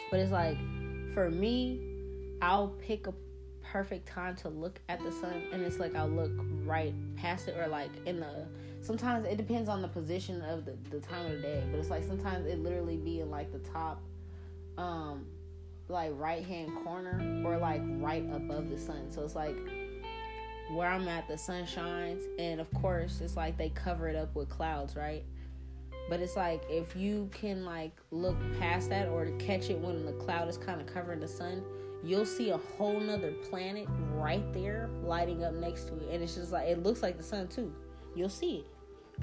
But 0.09 0.19
it's 0.19 0.31
like 0.31 0.57
for 1.13 1.29
me, 1.29 1.79
I'll 2.41 2.69
pick 2.69 3.05
a 3.05 3.13
perfect 3.61 4.07
time 4.07 4.35
to 4.37 4.49
look 4.49 4.81
at 4.89 4.99
the 5.03 5.11
sun 5.11 5.43
and 5.53 5.61
it's 5.61 5.77
like 5.77 5.95
I'll 5.95 6.09
look 6.09 6.31
right 6.63 6.93
past 7.17 7.47
it 7.49 7.55
or 7.55 7.67
like 7.67 7.91
in 8.07 8.19
the 8.19 8.47
sometimes 8.81 9.27
it 9.27 9.37
depends 9.37 9.69
on 9.69 9.83
the 9.83 9.87
position 9.87 10.41
of 10.41 10.65
the, 10.65 10.75
the 10.89 10.99
time 10.99 11.27
of 11.27 11.33
the 11.33 11.41
day, 11.43 11.63
but 11.69 11.79
it's 11.79 11.91
like 11.91 12.03
sometimes 12.03 12.47
it 12.47 12.57
literally 12.57 12.97
be 12.97 13.19
in 13.19 13.29
like 13.29 13.51
the 13.51 13.59
top 13.59 14.01
um 14.77 15.25
like 15.87 16.11
right 16.15 16.43
hand 16.43 16.71
corner 16.83 17.43
or 17.45 17.57
like 17.57 17.81
right 17.99 18.25
above 18.33 18.69
the 18.69 18.77
sun. 18.77 19.11
So 19.11 19.23
it's 19.23 19.35
like 19.35 19.55
where 20.71 20.87
I'm 20.87 21.07
at, 21.07 21.27
the 21.27 21.37
sun 21.37 21.65
shines, 21.65 22.23
and 22.39 22.59
of 22.59 22.71
course, 22.73 23.21
it's 23.21 23.35
like 23.35 23.57
they 23.57 23.69
cover 23.69 24.07
it 24.09 24.15
up 24.15 24.35
with 24.35 24.49
clouds, 24.49 24.95
right? 24.95 25.23
But 26.09 26.19
it's 26.19 26.35
like 26.35 26.63
if 26.69 26.95
you 26.95 27.29
can 27.31 27.65
like 27.65 27.93
look 28.11 28.35
past 28.59 28.89
that 28.89 29.07
or 29.09 29.27
catch 29.37 29.69
it 29.69 29.79
when 29.79 30.05
the 30.05 30.13
cloud 30.13 30.47
is 30.47 30.57
kind 30.57 30.81
of 30.81 30.87
covering 30.87 31.19
the 31.19 31.27
sun, 31.27 31.63
you'll 32.03 32.25
see 32.25 32.51
a 32.51 32.57
whole 32.57 32.99
nother 32.99 33.31
planet 33.49 33.87
right 34.13 34.53
there 34.53 34.89
lighting 35.03 35.43
up 35.43 35.53
next 35.53 35.87
to 35.87 35.95
it, 35.97 36.13
and 36.13 36.23
it's 36.23 36.35
just 36.35 36.51
like 36.51 36.67
it 36.67 36.83
looks 36.83 37.03
like 37.03 37.17
the 37.17 37.23
sun 37.23 37.47
too. 37.47 37.73
You'll 38.15 38.29
see 38.29 38.57
it. 38.57 38.65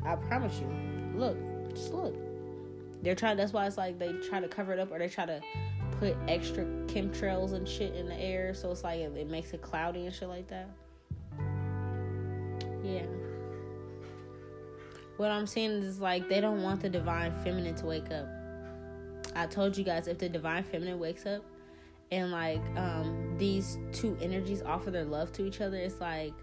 I 0.04 0.16
promise 0.16 0.59
you. 0.61 0.69
Look, 1.14 1.37
just 1.75 1.92
look. 1.92 2.14
They're 3.02 3.14
trying. 3.14 3.37
That's 3.37 3.52
why 3.52 3.66
it's 3.66 3.76
like 3.76 3.99
they 3.99 4.12
try 4.28 4.40
to 4.40 4.49
cover 4.49 4.73
it 4.73 4.78
up 4.78 4.92
or 4.92 4.99
they 4.99 5.09
try 5.09 5.26
to 5.26 5.40
put 5.99 6.17
extra 6.29 6.65
chemtrails 6.87 7.53
and 7.53 7.69
shit 7.69 7.95
in 7.95 8.07
the 8.07 8.15
air, 8.15 8.55
so 8.55 8.71
it's 8.71 8.85
like 8.85 9.01
it, 9.01 9.17
it 9.17 9.29
makes 9.29 9.53
it 9.53 9.63
cloudy 9.63 10.07
and 10.07 10.15
shit 10.15 10.29
like 10.29 10.49
that. 10.49 10.69
Yeah. 12.83 13.07
What 15.17 15.31
I'm 15.31 15.47
saying 15.47 15.83
is 15.83 16.01
like 16.01 16.29
they 16.29 16.41
don't 16.41 16.63
want 16.63 16.81
the 16.81 16.89
divine 16.89 17.33
feminine 17.45 17.75
to 17.77 17.87
wake 17.87 18.11
up. 18.11 18.27
I 19.37 19.47
told 19.47 19.77
you 19.77 19.85
guys 19.85 20.09
if 20.09 20.19
the 20.19 20.29
divine 20.29 20.65
feminine 20.65 20.99
wakes 20.99 21.27
up 21.27 21.45
and 22.11 22.31
like 22.31 22.61
um 22.77 23.37
these 23.39 23.79
two 23.93 24.17
energies 24.21 24.63
offer 24.63 24.91
their 24.91 25.05
love 25.05 25.33
to 25.33 25.47
each 25.47 25.61
other, 25.61 25.77
it's 25.77 26.01
like 26.01 26.35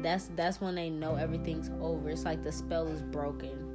that's 0.00 0.30
that's 0.36 0.60
when 0.60 0.74
they 0.74 0.90
know 0.90 1.14
everything's 1.16 1.70
over. 1.80 2.10
It's 2.10 2.24
like 2.24 2.42
the 2.42 2.52
spell 2.52 2.88
is 2.88 3.02
broken. 3.02 3.67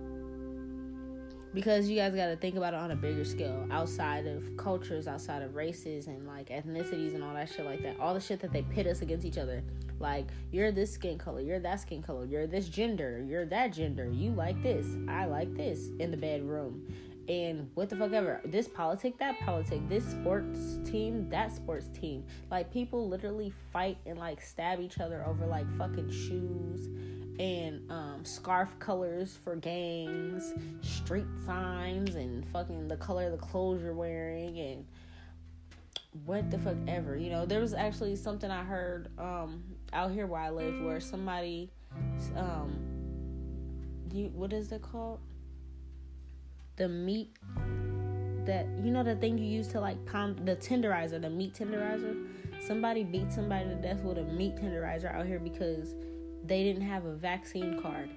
Because 1.54 1.88
you 1.88 1.96
guys 1.96 2.16
got 2.16 2.28
to 2.28 2.36
think 2.36 2.56
about 2.56 2.74
it 2.74 2.78
on 2.78 2.92
a 2.92 2.96
bigger 2.96 3.24
scale, 3.24 3.68
outside 3.70 4.26
of 4.26 4.44
cultures, 4.58 5.08
outside 5.08 5.44
of 5.44 5.54
races 5.54 6.08
and 6.08 6.26
like 6.26 6.50
ethnicities 6.50 7.14
and 7.14 7.24
all 7.24 7.34
that 7.36 7.50
shit 7.50 7.66
like 7.66 7.84
that. 7.84 8.00
All 8.00 8.16
the 8.16 8.20
shit 8.20 8.40
that 8.40 8.52
they 8.52 8.64
pit 8.64 8.88
us 8.88 9.02
against 9.02 9.24
each 9.24 9.38
other. 9.38 9.64
Like, 10.00 10.28
you're 10.52 10.72
this 10.72 10.92
skin 10.92 11.18
color, 11.18 11.42
you're 11.42 11.60
that 11.60 11.80
skin 11.80 12.02
color, 12.02 12.26
you're 12.26 12.48
this 12.48 12.68
gender, 12.68 13.24
you're 13.26 13.46
that 13.46 13.72
gender, 13.72 14.10
you 14.10 14.32
like 14.32 14.62
this, 14.64 14.88
I 15.08 15.26
like 15.26 15.56
this 15.56 15.92
in 16.00 16.12
the 16.12 16.18
bedroom. 16.18 16.86
And 17.30 17.70
what 17.74 17.90
the 17.90 17.96
fuck 17.96 18.12
ever. 18.12 18.42
This 18.44 18.68
politic, 18.68 19.18
that 19.20 19.40
politic, 19.40 19.88
this 19.88 20.06
sports 20.06 20.78
team, 20.84 21.30
that 21.30 21.56
sports 21.56 21.88
team. 21.98 22.26
Like, 22.52 22.72
people 22.72 23.08
literally 23.08 23.54
fight 23.72 23.98
and 24.06 24.20
like 24.20 24.42
stab 24.42 24.82
each 24.82 25.00
other 25.00 25.24
over 25.26 25.46
like 25.46 25.66
fucking 25.78 26.12
shoes 26.12 26.90
and 27.40 27.90
um, 27.92 28.24
scarf 28.24 28.78
colors 28.80 29.38
for 29.44 29.56
gangs, 29.56 30.54
street 30.82 31.26
signs, 31.46 32.16
and 32.16 32.48
fucking 32.50 32.88
the 32.88 32.98
color 32.98 33.26
of 33.26 33.32
the 33.32 33.38
clothes 33.38 33.82
you're 33.82 33.94
wearing, 33.94 34.60
and 34.60 34.86
what 36.26 36.52
the 36.52 36.60
fuck 36.60 36.76
ever. 36.88 37.18
You 37.18 37.30
know, 37.32 37.46
there 37.46 37.60
was 37.60 37.74
actually 37.74 38.16
something 38.16 38.52
I 38.52 38.64
heard 38.64 39.08
um, 39.18 39.64
out 39.94 40.12
here 40.12 40.28
where 40.28 40.42
I 40.42 40.50
live 40.52 40.82
where 40.82 41.00
somebody, 41.00 41.72
um, 42.36 42.76
you 44.12 44.30
what 44.36 44.54
is 44.54 44.72
it 44.72 44.82
called? 44.82 45.20
The 46.76 46.88
meat 46.88 47.30
that 48.46 48.68
you 48.84 48.92
know 48.92 49.04
the 49.04 49.16
thing 49.16 49.38
you 49.38 49.46
use 49.46 49.68
to 49.70 49.80
like 49.80 50.04
pound 50.06 50.46
the 50.46 50.56
tenderizer, 50.56 51.22
the 51.22 51.30
meat 51.30 51.54
tenderizer. 51.54 52.28
Somebody 52.66 53.04
beat 53.04 53.32
somebody 53.32 53.70
to 53.70 53.76
death 53.76 54.02
with 54.04 54.18
a 54.18 54.24
meat 54.24 54.56
tenderizer 54.56 55.14
out 55.14 55.26
here 55.26 55.40
because 55.40 55.96
they 56.46 56.64
didn't 56.64 56.84
have 56.84 57.06
a 57.06 57.14
vaccine 57.14 57.82
card. 57.82 58.10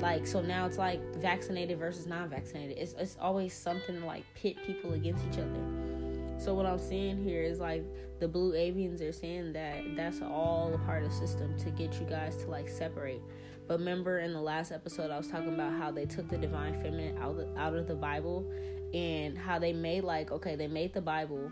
Like 0.00 0.26
so 0.26 0.42
now 0.42 0.66
it's 0.66 0.78
like 0.78 1.00
vaccinated 1.16 1.78
versus 1.78 2.06
non-vaccinated. 2.06 2.76
It's 2.78 2.92
it's 2.94 3.16
always 3.20 3.54
something 3.54 4.00
to 4.00 4.06
like 4.06 4.24
pit 4.34 4.56
people 4.66 4.92
against 4.92 5.24
each 5.26 5.38
other. 5.38 5.95
So 6.38 6.54
what 6.54 6.66
I'm 6.66 6.78
seeing 6.78 7.22
here 7.22 7.42
is 7.42 7.58
like 7.58 7.84
the 8.20 8.28
blue 8.28 8.52
avians 8.52 9.00
are 9.06 9.12
saying 9.12 9.52
that 9.54 9.96
that's 9.96 10.20
all 10.22 10.72
a 10.74 10.78
part 10.78 11.02
of 11.02 11.10
the 11.10 11.16
system 11.16 11.56
to 11.58 11.70
get 11.70 11.98
you 12.00 12.06
guys 12.06 12.36
to 12.38 12.50
like 12.50 12.68
separate. 12.68 13.22
But 13.66 13.78
remember 13.78 14.20
in 14.20 14.32
the 14.32 14.40
last 14.40 14.70
episode 14.70 15.10
I 15.10 15.18
was 15.18 15.28
talking 15.28 15.54
about 15.54 15.72
how 15.72 15.90
they 15.90 16.06
took 16.06 16.28
the 16.28 16.38
divine 16.38 16.74
feminine 16.82 17.18
out 17.18 17.38
of, 17.38 17.56
out 17.56 17.74
of 17.74 17.88
the 17.88 17.94
Bible 17.94 18.50
and 18.94 19.36
how 19.36 19.58
they 19.58 19.72
made 19.72 20.04
like 20.04 20.30
okay 20.30 20.54
they 20.54 20.68
made 20.68 20.94
the 20.94 21.00
Bible 21.00 21.50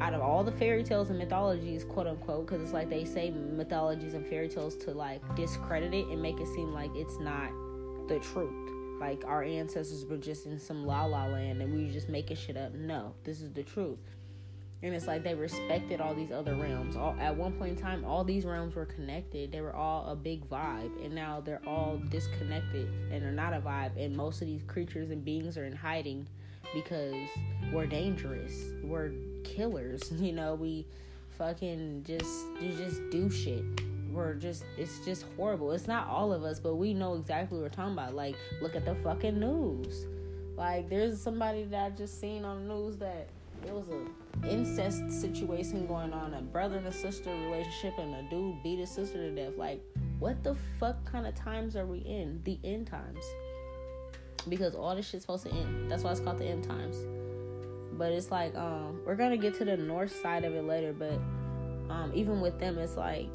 out 0.00 0.14
of 0.14 0.20
all 0.20 0.44
the 0.44 0.52
fairy 0.52 0.84
tales 0.84 1.10
and 1.10 1.18
mythologies 1.18 1.84
quote 1.84 2.06
unquote 2.06 2.46
because 2.46 2.62
it's 2.62 2.72
like 2.72 2.90
they 2.90 3.04
say 3.04 3.30
mythologies 3.30 4.14
and 4.14 4.26
fairy 4.26 4.48
tales 4.48 4.76
to 4.76 4.92
like 4.92 5.22
discredit 5.34 5.94
it 5.94 6.06
and 6.08 6.20
make 6.20 6.38
it 6.40 6.46
seem 6.48 6.72
like 6.72 6.90
it's 6.94 7.18
not 7.18 7.50
the 8.08 8.18
truth 8.20 8.77
like 9.00 9.24
our 9.26 9.42
ancestors 9.42 10.04
were 10.04 10.16
just 10.16 10.46
in 10.46 10.58
some 10.58 10.84
la 10.86 11.04
la 11.04 11.26
land 11.26 11.62
and 11.62 11.74
we 11.74 11.86
were 11.86 11.92
just 11.92 12.08
making 12.08 12.36
shit 12.36 12.56
up. 12.56 12.74
No, 12.74 13.14
this 13.24 13.40
is 13.40 13.52
the 13.52 13.62
truth. 13.62 13.98
And 14.82 14.94
it's 14.94 15.08
like 15.08 15.24
they 15.24 15.34
respected 15.34 16.00
all 16.00 16.14
these 16.14 16.30
other 16.30 16.54
realms. 16.54 16.94
All 16.94 17.16
at 17.18 17.36
one 17.36 17.52
point 17.52 17.76
in 17.76 17.82
time, 17.82 18.04
all 18.04 18.22
these 18.22 18.44
realms 18.44 18.76
were 18.76 18.84
connected. 18.84 19.50
They 19.50 19.60
were 19.60 19.74
all 19.74 20.08
a 20.08 20.14
big 20.14 20.48
vibe, 20.48 21.04
and 21.04 21.12
now 21.12 21.40
they're 21.40 21.62
all 21.66 22.00
disconnected 22.10 22.88
and 23.10 23.20
they're 23.20 23.32
not 23.32 23.54
a 23.54 23.60
vibe. 23.60 23.96
And 23.96 24.16
most 24.16 24.40
of 24.40 24.46
these 24.46 24.62
creatures 24.62 25.10
and 25.10 25.24
beings 25.24 25.58
are 25.58 25.64
in 25.64 25.74
hiding 25.74 26.28
because 26.72 27.16
we're 27.72 27.86
dangerous. 27.86 28.52
We're 28.84 29.12
killers. 29.44 30.12
You 30.18 30.32
know, 30.32 30.54
we 30.54 30.86
fucking 31.38 32.04
just 32.06 32.46
you 32.60 32.72
just 32.72 33.00
do 33.10 33.30
shit 33.30 33.64
we're 34.18 34.34
just 34.34 34.64
it's 34.76 34.98
just 35.04 35.24
horrible. 35.36 35.70
It's 35.72 35.86
not 35.86 36.08
all 36.08 36.32
of 36.32 36.42
us, 36.42 36.58
but 36.58 36.74
we 36.74 36.92
know 36.92 37.14
exactly 37.14 37.56
what 37.56 37.62
we're 37.62 37.74
talking 37.74 37.92
about. 37.92 38.14
Like, 38.14 38.36
look 38.60 38.74
at 38.76 38.84
the 38.84 38.96
fucking 38.96 39.38
news. 39.38 40.06
Like, 40.56 40.90
there's 40.90 41.20
somebody 41.20 41.64
that 41.64 41.84
I 41.84 41.90
just 41.90 42.20
seen 42.20 42.44
on 42.44 42.66
the 42.66 42.74
news 42.74 42.96
that 42.96 43.28
it 43.64 43.72
was 43.72 43.86
a 43.88 44.48
incest 44.48 45.10
situation 45.10 45.86
going 45.86 46.12
on, 46.12 46.34
a 46.34 46.42
brother 46.42 46.76
and 46.76 46.86
a 46.88 46.92
sister 46.92 47.30
relationship, 47.30 47.96
and 47.98 48.14
a 48.14 48.22
dude 48.28 48.60
beat 48.62 48.80
his 48.80 48.90
sister 48.90 49.18
to 49.18 49.30
death. 49.30 49.56
Like, 49.56 49.80
what 50.18 50.42
the 50.42 50.56
fuck 50.80 51.04
kind 51.10 51.26
of 51.26 51.34
times 51.36 51.76
are 51.76 51.86
we 51.86 51.98
in? 51.98 52.40
The 52.44 52.58
end 52.64 52.88
times. 52.88 53.24
Because 54.48 54.74
all 54.74 54.96
this 54.96 55.08
shit's 55.08 55.24
supposed 55.24 55.46
to 55.46 55.52
end. 55.52 55.90
That's 55.90 56.02
why 56.02 56.10
it's 56.10 56.20
called 56.20 56.38
the 56.38 56.46
end 56.46 56.64
times. 56.64 56.96
But 57.92 58.12
it's 58.12 58.30
like, 58.30 58.54
um, 58.56 59.00
we're 59.06 59.16
gonna 59.16 59.36
get 59.36 59.54
to 59.58 59.64
the 59.64 59.76
Norse 59.76 60.12
side 60.12 60.44
of 60.44 60.54
it 60.54 60.64
later, 60.64 60.92
but 60.92 61.20
um, 61.92 62.12
even 62.14 62.40
with 62.40 62.58
them, 62.58 62.78
it's 62.78 62.96
like 62.96 63.30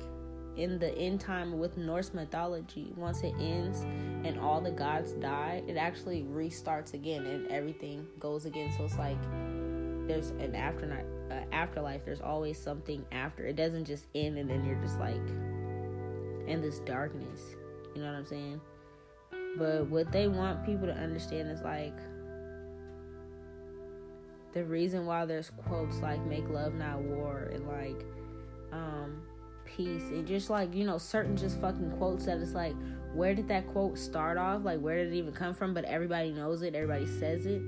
in 0.55 0.77
the 0.77 0.95
end 0.97 1.19
time 1.19 1.59
with 1.59 1.77
Norse 1.77 2.13
mythology, 2.13 2.93
once 2.95 3.21
it 3.21 3.33
ends 3.39 3.81
and 4.25 4.39
all 4.39 4.61
the 4.61 4.71
gods 4.71 5.13
die, 5.13 5.63
it 5.67 5.77
actually 5.77 6.23
restarts 6.23 6.93
again 6.93 7.25
and 7.25 7.51
everything 7.51 8.05
goes 8.19 8.45
again. 8.45 8.71
So 8.77 8.85
it's 8.85 8.97
like 8.97 9.17
there's 10.07 10.31
an 10.31 10.55
afterlife. 10.55 11.05
Uh, 11.31 11.45
afterlife. 11.51 12.05
There's 12.05 12.21
always 12.21 12.59
something 12.59 13.05
after. 13.11 13.45
It 13.45 13.55
doesn't 13.55 13.85
just 13.85 14.05
end 14.13 14.37
and 14.37 14.49
then 14.49 14.63
you're 14.63 14.81
just 14.81 14.99
like 14.99 15.15
in 16.47 16.61
this 16.61 16.79
darkness. 16.79 17.41
You 17.95 18.01
know 18.01 18.11
what 18.11 18.17
I'm 18.17 18.25
saying? 18.25 18.61
But 19.57 19.87
what 19.87 20.11
they 20.11 20.27
want 20.27 20.65
people 20.65 20.87
to 20.87 20.93
understand 20.93 21.49
is 21.49 21.61
like 21.61 21.97
the 24.53 24.63
reason 24.63 25.05
why 25.05 25.25
there's 25.25 25.51
quotes 25.65 25.99
like 25.99 26.23
"Make 26.25 26.47
love, 26.49 26.73
not 26.75 26.99
war" 27.01 27.49
and 27.53 27.67
like 27.67 28.05
um 28.71 29.23
and 29.77 30.27
just 30.27 30.49
like 30.49 30.73
you 30.73 30.85
know 30.85 30.97
certain 30.97 31.35
just 31.35 31.59
fucking 31.59 31.91
quotes 31.97 32.25
that 32.25 32.37
it's 32.39 32.53
like 32.53 32.75
where 33.13 33.35
did 33.35 33.47
that 33.47 33.67
quote 33.67 33.97
start 33.97 34.37
off? 34.37 34.63
Like 34.63 34.79
where 34.79 35.03
did 35.03 35.13
it 35.13 35.17
even 35.17 35.33
come 35.33 35.53
from? 35.53 35.73
But 35.73 35.85
everybody 35.85 36.31
knows 36.31 36.63
it. 36.63 36.73
Everybody 36.75 37.05
says 37.05 37.45
it. 37.45 37.61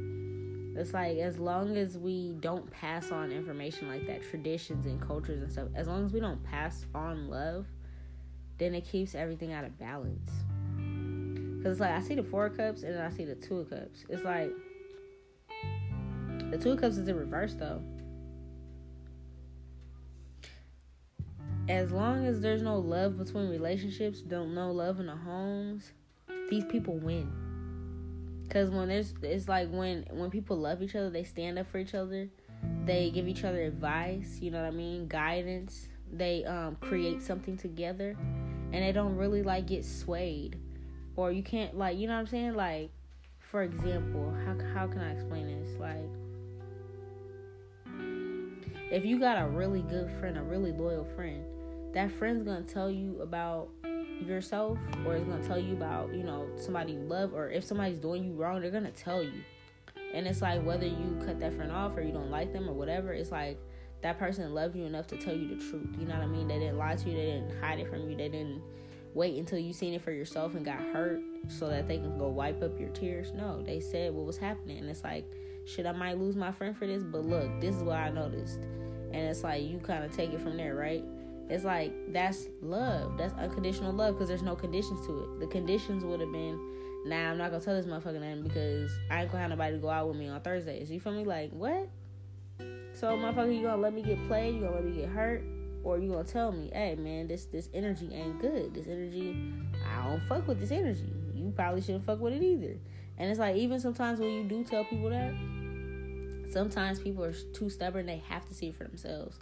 It's 0.75 0.93
like 0.93 1.17
as 1.17 1.37
long 1.37 1.77
as 1.77 1.97
we 1.97 2.33
don't 2.39 2.69
pass 2.69 3.11
on 3.11 3.31
information 3.31 3.87
like 3.87 4.07
that 4.07 4.23
traditions 4.23 4.85
and 4.85 5.01
cultures 5.01 5.41
and 5.41 5.51
stuff 5.51 5.69
as 5.73 5.87
long 5.87 6.05
as 6.05 6.11
we 6.11 6.19
don't 6.19 6.43
pass 6.43 6.85
on 6.93 7.29
love 7.29 7.65
then 8.57 8.73
it 8.73 8.85
keeps 8.85 9.15
everything 9.15 9.51
out 9.51 9.65
of 9.65 9.77
balance. 9.77 10.29
Cause 11.61 11.73
it's 11.73 11.79
like 11.79 11.91
I 11.91 12.01
see 12.01 12.15
the 12.15 12.23
four 12.23 12.49
cups 12.49 12.83
and 12.83 12.93
then 12.93 13.01
I 13.01 13.09
see 13.09 13.25
the 13.25 13.35
two 13.35 13.59
of 13.59 13.69
cups. 13.69 14.05
It's 14.09 14.23
like 14.23 14.51
the 16.51 16.57
two 16.57 16.71
of 16.71 16.79
cups 16.79 16.97
is 16.97 17.07
in 17.07 17.15
reverse 17.15 17.53
though. 17.55 17.81
As 21.67 21.91
long 21.91 22.27
as 22.27 22.41
there's 22.41 22.61
no 22.61 22.77
love 22.77 23.17
between 23.17 23.49
relationships, 23.49 24.21
don't 24.21 24.53
no 24.53 24.71
love 24.71 24.99
in 24.99 25.07
the 25.07 25.15
homes, 25.15 25.93
these 26.49 26.63
people 26.65 26.97
win. 26.97 27.31
Cause 28.49 28.69
when 28.69 28.89
there's 28.89 29.13
it's 29.23 29.47
like 29.47 29.69
when 29.71 30.05
when 30.11 30.29
people 30.29 30.57
love 30.57 30.83
each 30.83 30.95
other, 30.95 31.09
they 31.09 31.23
stand 31.23 31.57
up 31.57 31.65
for 31.71 31.79
each 31.79 31.95
other. 31.95 32.29
They 32.85 33.09
give 33.09 33.27
each 33.27 33.43
other 33.43 33.63
advice, 33.63 34.37
you 34.39 34.51
know 34.51 34.61
what 34.61 34.67
I 34.67 34.71
mean? 34.71 35.07
Guidance. 35.07 35.89
They 36.13 36.45
um 36.45 36.77
create 36.79 37.23
something 37.23 37.57
together 37.57 38.15
and 38.71 38.83
they 38.83 38.91
don't 38.91 39.15
really 39.15 39.41
like 39.41 39.65
get 39.65 39.83
swayed. 39.83 40.59
Or 41.15 41.31
you 41.31 41.41
can't 41.41 41.75
like, 41.75 41.97
you 41.97 42.07
know 42.07 42.13
what 42.13 42.19
I'm 42.19 42.27
saying? 42.27 42.53
Like 42.53 42.91
for 43.39 43.63
example, 43.63 44.31
how 44.45 44.55
how 44.73 44.87
can 44.87 45.01
I 45.01 45.13
explain 45.13 45.47
this? 45.47 45.79
Like 45.79 46.09
if 48.91 49.03
you 49.03 49.19
got 49.19 49.41
a 49.41 49.47
really 49.47 49.81
good 49.81 50.11
friend, 50.19 50.37
a 50.37 50.43
really 50.43 50.71
loyal 50.71 51.05
friend, 51.15 51.44
that 51.95 52.11
friend's 52.11 52.43
gonna 52.43 52.61
tell 52.61 52.91
you 52.91 53.19
about 53.21 53.69
yourself 54.21 54.77
or 55.05 55.15
it's 55.15 55.25
gonna 55.25 55.45
tell 55.47 55.57
you 55.57 55.73
about, 55.73 56.13
you 56.13 56.23
know, 56.23 56.45
somebody 56.57 56.91
you 56.91 56.99
love 56.99 57.33
or 57.33 57.49
if 57.49 57.63
somebody's 57.63 57.99
doing 57.99 58.25
you 58.25 58.33
wrong, 58.33 58.61
they're 58.61 58.69
gonna 58.69 58.91
tell 58.91 59.23
you. 59.23 59.41
And 60.13 60.27
it's 60.27 60.41
like 60.41 60.63
whether 60.63 60.85
you 60.85 61.17
cut 61.25 61.39
that 61.39 61.53
friend 61.53 61.71
off 61.71 61.95
or 61.95 62.01
you 62.01 62.11
don't 62.11 62.29
like 62.29 62.51
them 62.51 62.69
or 62.69 62.73
whatever, 62.73 63.13
it's 63.13 63.31
like 63.31 63.57
that 64.01 64.19
person 64.19 64.53
loved 64.53 64.75
you 64.75 64.83
enough 64.83 65.07
to 65.07 65.17
tell 65.17 65.33
you 65.33 65.47
the 65.47 65.55
truth. 65.55 65.87
You 65.97 66.05
know 66.05 66.15
what 66.15 66.23
I 66.23 66.27
mean? 66.27 66.49
They 66.49 66.59
didn't 66.59 66.77
lie 66.77 66.95
to 66.95 67.09
you, 67.09 67.15
they 67.15 67.25
didn't 67.25 67.57
hide 67.61 67.79
it 67.79 67.89
from 67.89 68.09
you, 68.09 68.17
they 68.17 68.27
didn't 68.27 68.61
wait 69.13 69.37
until 69.37 69.57
you 69.57 69.71
seen 69.71 69.93
it 69.93 70.01
for 70.01 70.11
yourself 70.11 70.53
and 70.53 70.65
got 70.65 70.79
hurt 70.91 71.21
so 71.47 71.69
that 71.69 71.87
they 71.87 71.97
can 71.97 72.17
go 72.17 72.27
wipe 72.27 72.61
up 72.61 72.77
your 72.77 72.89
tears. 72.89 73.31
No, 73.31 73.63
they 73.63 73.79
said 73.79 74.13
what 74.13 74.25
was 74.25 74.37
happening. 74.37 74.79
And 74.79 74.89
it's 74.89 75.05
like, 75.05 75.25
shit, 75.65 75.85
I 75.85 75.93
might 75.93 76.17
lose 76.17 76.35
my 76.35 76.51
friend 76.51 76.77
for 76.77 76.85
this, 76.85 77.03
but 77.03 77.23
look, 77.23 77.61
this 77.61 77.73
is 77.73 77.83
what 77.83 77.95
I 77.95 78.09
noticed. 78.09 78.57
And 78.57 79.15
it's 79.15 79.43
like 79.45 79.63
you 79.63 79.79
kind 79.79 80.03
of 80.03 80.13
take 80.13 80.33
it 80.33 80.41
from 80.41 80.57
there, 80.57 80.75
right? 80.75 81.05
It's 81.49 81.63
like 81.63 81.93
that's 82.11 82.47
love. 82.61 83.17
That's 83.17 83.33
unconditional 83.33 83.93
love 83.93 84.15
because 84.15 84.27
there's 84.27 84.41
no 84.41 84.55
conditions 84.55 85.05
to 85.05 85.23
it. 85.23 85.39
The 85.41 85.47
conditions 85.47 86.03
would 86.03 86.19
have 86.19 86.31
been, 86.31 86.59
nah, 87.05 87.31
I'm 87.31 87.37
not 87.37 87.51
gonna 87.51 87.63
tell 87.63 87.75
this 87.75 87.85
motherfucker 87.85 88.19
nothing 88.19 88.43
because 88.43 88.91
I 89.11 89.21
ain't 89.21 89.31
gonna 89.31 89.41
have 89.41 89.51
nobody 89.51 89.73
to 89.73 89.79
go 89.79 89.89
out 89.89 90.07
with 90.07 90.17
me 90.17 90.27
on 90.27 90.41
Thursdays. 90.41 90.89
You 90.89 90.99
feel 90.99 91.13
me? 91.13 91.23
Like 91.23 91.51
what? 91.51 91.87
So 92.93 93.15
motherfucker, 93.17 93.55
you 93.55 93.61
gonna 93.61 93.81
let 93.81 93.93
me 93.93 94.01
get 94.01 94.25
played? 94.27 94.55
You 94.55 94.61
gonna 94.61 94.75
let 94.75 94.85
me 94.85 94.93
get 94.93 95.09
hurt? 95.09 95.43
Or 95.83 95.99
you 95.99 96.11
gonna 96.11 96.23
tell 96.23 96.51
me, 96.51 96.71
hey 96.73 96.95
man, 96.95 97.27
this 97.27 97.45
this 97.45 97.69
energy 97.73 98.09
ain't 98.11 98.39
good. 98.39 98.73
This 98.73 98.87
energy, 98.87 99.53
I 99.87 100.07
don't 100.07 100.23
fuck 100.23 100.47
with 100.47 100.59
this 100.59 100.71
energy. 100.71 101.13
You 101.35 101.53
probably 101.55 101.81
shouldn't 101.81 102.05
fuck 102.05 102.19
with 102.19 102.33
it 102.33 102.41
either. 102.41 102.77
And 103.19 103.29
it's 103.29 103.39
like 103.39 103.55
even 103.55 103.79
sometimes 103.79 104.19
when 104.19 104.29
you 104.29 104.43
do 104.45 104.63
tell 104.63 104.83
people 104.83 105.11
that, 105.11 105.31
sometimes 106.51 106.99
people 106.99 107.23
are 107.23 107.33
too 107.53 107.69
stubborn. 107.69 108.07
They 108.07 108.23
have 108.29 108.47
to 108.47 108.55
see 108.55 108.69
it 108.69 108.75
for 108.75 108.85
themselves. 108.85 109.37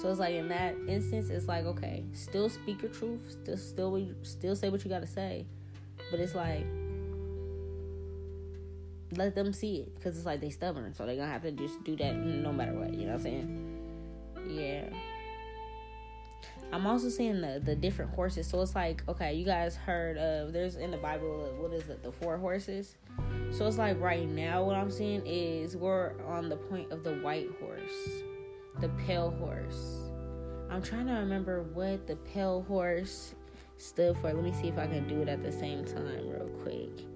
So 0.00 0.10
it's 0.10 0.20
like 0.20 0.34
in 0.34 0.48
that 0.48 0.74
instance, 0.88 1.30
it's 1.30 1.48
like 1.48 1.64
okay, 1.64 2.04
still 2.12 2.48
speak 2.48 2.82
your 2.82 2.90
truth, 2.90 3.36
still 3.42 3.56
still 3.56 4.08
still 4.22 4.56
say 4.56 4.68
what 4.68 4.84
you 4.84 4.90
gotta 4.90 5.06
say, 5.06 5.46
but 6.10 6.20
it's 6.20 6.34
like 6.34 6.66
let 9.16 9.34
them 9.34 9.52
see 9.52 9.76
it 9.76 9.94
because 9.94 10.16
it's 10.16 10.26
like 10.26 10.40
they 10.40 10.50
stubborn, 10.50 10.94
so 10.94 11.06
they're 11.06 11.16
gonna 11.16 11.30
have 11.30 11.42
to 11.42 11.52
just 11.52 11.82
do 11.84 11.96
that 11.96 12.14
no 12.14 12.52
matter 12.52 12.72
what. 12.72 12.92
You 12.92 13.06
know 13.06 13.12
what 13.12 13.18
I'm 13.18 13.22
saying? 13.22 13.80
Yeah. 14.48 14.84
I'm 16.72 16.86
also 16.86 17.08
seeing 17.08 17.40
the 17.40 17.60
the 17.64 17.76
different 17.76 18.12
horses. 18.12 18.48
So 18.48 18.60
it's 18.60 18.74
like, 18.74 19.02
okay, 19.08 19.34
you 19.34 19.44
guys 19.44 19.76
heard 19.76 20.16
of 20.18 20.52
there's 20.52 20.76
in 20.76 20.90
the 20.90 20.96
Bible 20.96 21.52
what 21.58 21.72
is 21.72 21.88
it, 21.88 22.02
the 22.02 22.10
four 22.10 22.36
horses? 22.36 22.96
So 23.52 23.66
it's 23.66 23.78
like 23.78 24.00
right 24.00 24.28
now 24.28 24.64
what 24.64 24.74
I'm 24.74 24.90
seeing 24.90 25.22
is 25.24 25.76
we're 25.76 26.12
on 26.26 26.48
the 26.48 26.56
point 26.56 26.90
of 26.90 27.04
the 27.04 27.14
white 27.16 27.50
horse 27.60 28.24
the 28.80 28.88
pale 29.06 29.30
horse. 29.30 30.00
I'm 30.70 30.82
trying 30.82 31.06
to 31.06 31.12
remember 31.14 31.62
what 31.62 32.06
the 32.06 32.16
pale 32.16 32.62
horse 32.62 33.34
stood 33.76 34.16
for. 34.18 34.32
Let 34.32 34.42
me 34.42 34.52
see 34.52 34.68
if 34.68 34.78
I 34.78 34.86
can 34.86 35.06
do 35.06 35.22
it 35.22 35.28
at 35.28 35.42
the 35.42 35.52
same 35.52 35.84
time, 35.84 36.28
real 36.28 36.48
quick, 36.62 37.06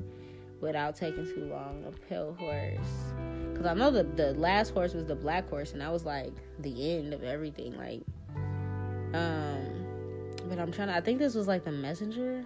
without 0.61 0.97
taking 0.97 1.25
too 1.25 1.47
long. 1.47 1.85
A 1.87 2.09
pale 2.09 2.37
horse. 2.39 3.13
Because 3.51 3.67
I 3.67 3.75
know 3.75 3.91
the, 3.91 4.05
the 4.05 4.35
last 4.35 4.71
horse 4.71 4.95
was 4.95 5.07
the 5.07 5.17
black 5.17 5.49
horse, 5.49 5.73
and 5.73 5.81
that 5.81 5.93
was 5.93 6.05
like 6.05 6.33
the 6.61 6.97
end 6.97 7.13
of 7.13 7.25
everything. 7.25 7.77
Like, 7.77 8.03
um, 9.15 9.87
but 10.49 10.59
I'm 10.59 10.71
trying 10.71 10.89
to, 10.89 10.95
I 10.95 11.01
think 11.01 11.19
this 11.19 11.35
was 11.35 11.49
like 11.49 11.65
the 11.65 11.73
messenger. 11.73 12.45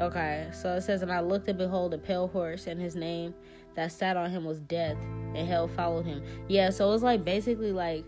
Okay, 0.00 0.48
so 0.52 0.74
it 0.74 0.82
says, 0.82 1.02
And 1.02 1.12
I 1.12 1.20
looked 1.20 1.48
and 1.48 1.56
behold 1.56 1.94
a 1.94 1.98
pale 1.98 2.28
horse, 2.28 2.66
and 2.66 2.80
his 2.80 2.96
name 2.96 3.34
that 3.74 3.92
sat 3.92 4.16
on 4.16 4.30
him 4.30 4.44
was 4.44 4.60
death, 4.60 4.96
and 5.34 5.48
hell 5.48 5.68
followed 5.68 6.06
him. 6.06 6.22
Yeah, 6.48 6.70
so 6.70 6.92
it's 6.92 7.02
like 7.02 7.24
basically 7.24 7.72
like 7.72 8.04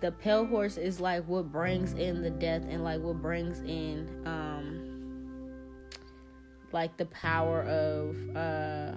the 0.00 0.12
pale 0.12 0.44
horse 0.44 0.76
is 0.76 1.00
like 1.00 1.24
what 1.26 1.50
brings 1.50 1.92
in 1.94 2.22
the 2.22 2.30
death 2.30 2.62
and 2.68 2.84
like 2.84 3.00
what 3.00 3.22
brings 3.22 3.60
in 3.60 4.22
um 4.26 4.90
like 6.72 6.96
the 6.96 7.06
power 7.06 7.62
of 7.62 8.36
uh 8.36 8.92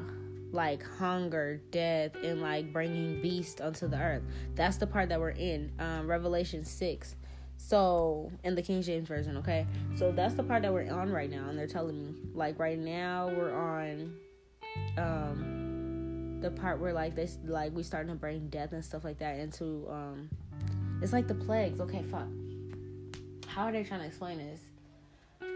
like 0.52 0.84
hunger, 0.84 1.62
death, 1.72 2.16
and 2.24 2.42
like 2.42 2.72
bringing 2.72 3.22
beast 3.22 3.62
onto 3.62 3.88
the 3.88 3.98
earth. 3.98 4.24
That's 4.56 4.78
the 4.78 4.88
part 4.88 5.10
that 5.10 5.20
we're 5.20 5.32
in. 5.32 5.72
Um, 5.80 6.08
Revelation 6.08 6.64
6. 6.64 7.16
So, 7.58 8.32
in 8.44 8.56
the 8.56 8.62
King 8.62 8.82
James 8.82 9.08
Version, 9.08 9.36
okay? 9.38 9.66
So, 9.96 10.12
that's 10.12 10.36
the 10.36 10.44
part 10.44 10.62
that 10.62 10.72
we're 10.72 10.92
on 10.92 11.12
right 11.12 11.30
now. 11.30 11.50
And 11.50 11.58
they're 11.58 11.68
telling 11.68 11.98
me, 11.98 12.14
like, 12.34 12.60
right 12.60 12.78
now 12.78 13.28
we're 13.28 13.54
on 13.54 14.16
um 14.98 15.67
the 16.42 16.52
part 16.52 16.80
where 16.80 16.94
like 16.94 17.16
this 17.16 17.38
like 17.46 17.74
we 17.74 17.84
starting 17.84 18.12
to 18.12 18.18
bring 18.18 18.48
death 18.50 18.72
and 18.72 18.84
stuff 18.84 19.04
like 19.04 19.20
that 19.20 19.40
into 19.40 19.88
um 19.90 20.30
it's 21.02 21.14
like 21.14 21.28
the 21.28 21.36
plagues. 21.36 21.80
Okay 21.80 22.04
fuck. 22.04 22.28
How 23.48 23.66
are 23.66 23.72
they 23.72 23.84
trying 23.84 24.02
to 24.02 24.06
explain 24.08 24.38
this? 24.38 24.62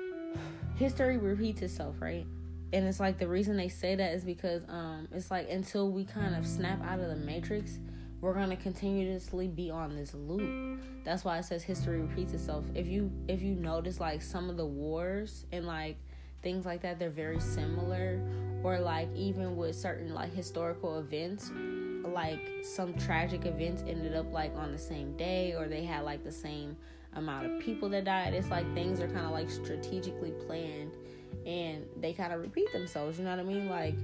History 0.76 1.18
repeats 1.18 1.62
itself 1.62 1.96
right? 2.00 2.26
And 2.74 2.88
it's 2.88 3.00
like 3.00 3.18
the 3.18 3.28
reason 3.28 3.58
they 3.58 3.68
say 3.68 3.96
that 3.96 4.14
is 4.14 4.24
because 4.24 4.64
um 4.70 5.08
it's 5.12 5.32
like 5.32 5.50
until 5.50 5.92
we 5.92 6.06
kind 6.06 6.36
of 6.36 6.46
snap 6.48 6.84
out 6.84 7.00
of 7.00 7.10
the 7.10 7.16
matrix 7.16 7.80
we're 8.22 8.36
gonna 8.36 8.56
continuously 8.56 9.48
be 9.48 9.72
on 9.72 9.96
this 9.96 10.14
loop. 10.14 10.80
That's 11.04 11.26
why 11.26 11.40
it 11.40 11.46
says 11.46 11.64
history 11.64 12.02
repeats 12.02 12.34
itself. 12.34 12.64
If 12.76 12.88
you 12.88 13.12
if 13.28 13.42
you 13.42 13.56
notice 13.56 14.00
like 14.00 14.22
some 14.22 14.50
of 14.50 14.58
the 14.58 14.66
wars 14.66 15.46
and 15.52 15.66
like 15.66 15.98
things 16.42 16.66
like 16.66 16.82
that 16.82 17.00
they're 17.00 17.10
very 17.10 17.40
similar. 17.40 18.22
Or 18.64 18.80
like 18.80 19.10
even 19.16 19.56
with 19.58 19.76
certain 19.76 20.14
like 20.14 20.34
historical 20.34 21.00
events 21.00 21.52
like 22.04 22.40
some 22.64 22.94
tragic 22.96 23.46
events 23.46 23.84
ended 23.88 24.16
up 24.16 24.32
like 24.32 24.56
on 24.56 24.72
the 24.72 24.78
same 24.78 25.16
day 25.18 25.54
or 25.54 25.68
they 25.68 25.84
had 25.84 26.04
like 26.04 26.24
the 26.24 26.32
same 26.32 26.76
amount 27.16 27.46
of 27.46 27.60
people 27.60 27.90
that 27.90 28.06
died. 28.06 28.34
It's 28.34 28.50
like 28.50 28.72
things 28.74 29.00
are 29.00 29.08
kind 29.08 29.26
of 29.26 29.32
like 29.32 29.50
strategically 29.50 30.32
planned 30.46 30.92
and 31.46 31.86
they 31.98 32.14
kind 32.14 32.34
of 32.34 32.42
repeat 32.42 32.72
themselves 32.72 33.18
you 33.18 33.24
know 33.24 33.32
what 33.32 33.40
i 33.40 33.44
mean? 33.44 33.70
Like 33.70 33.96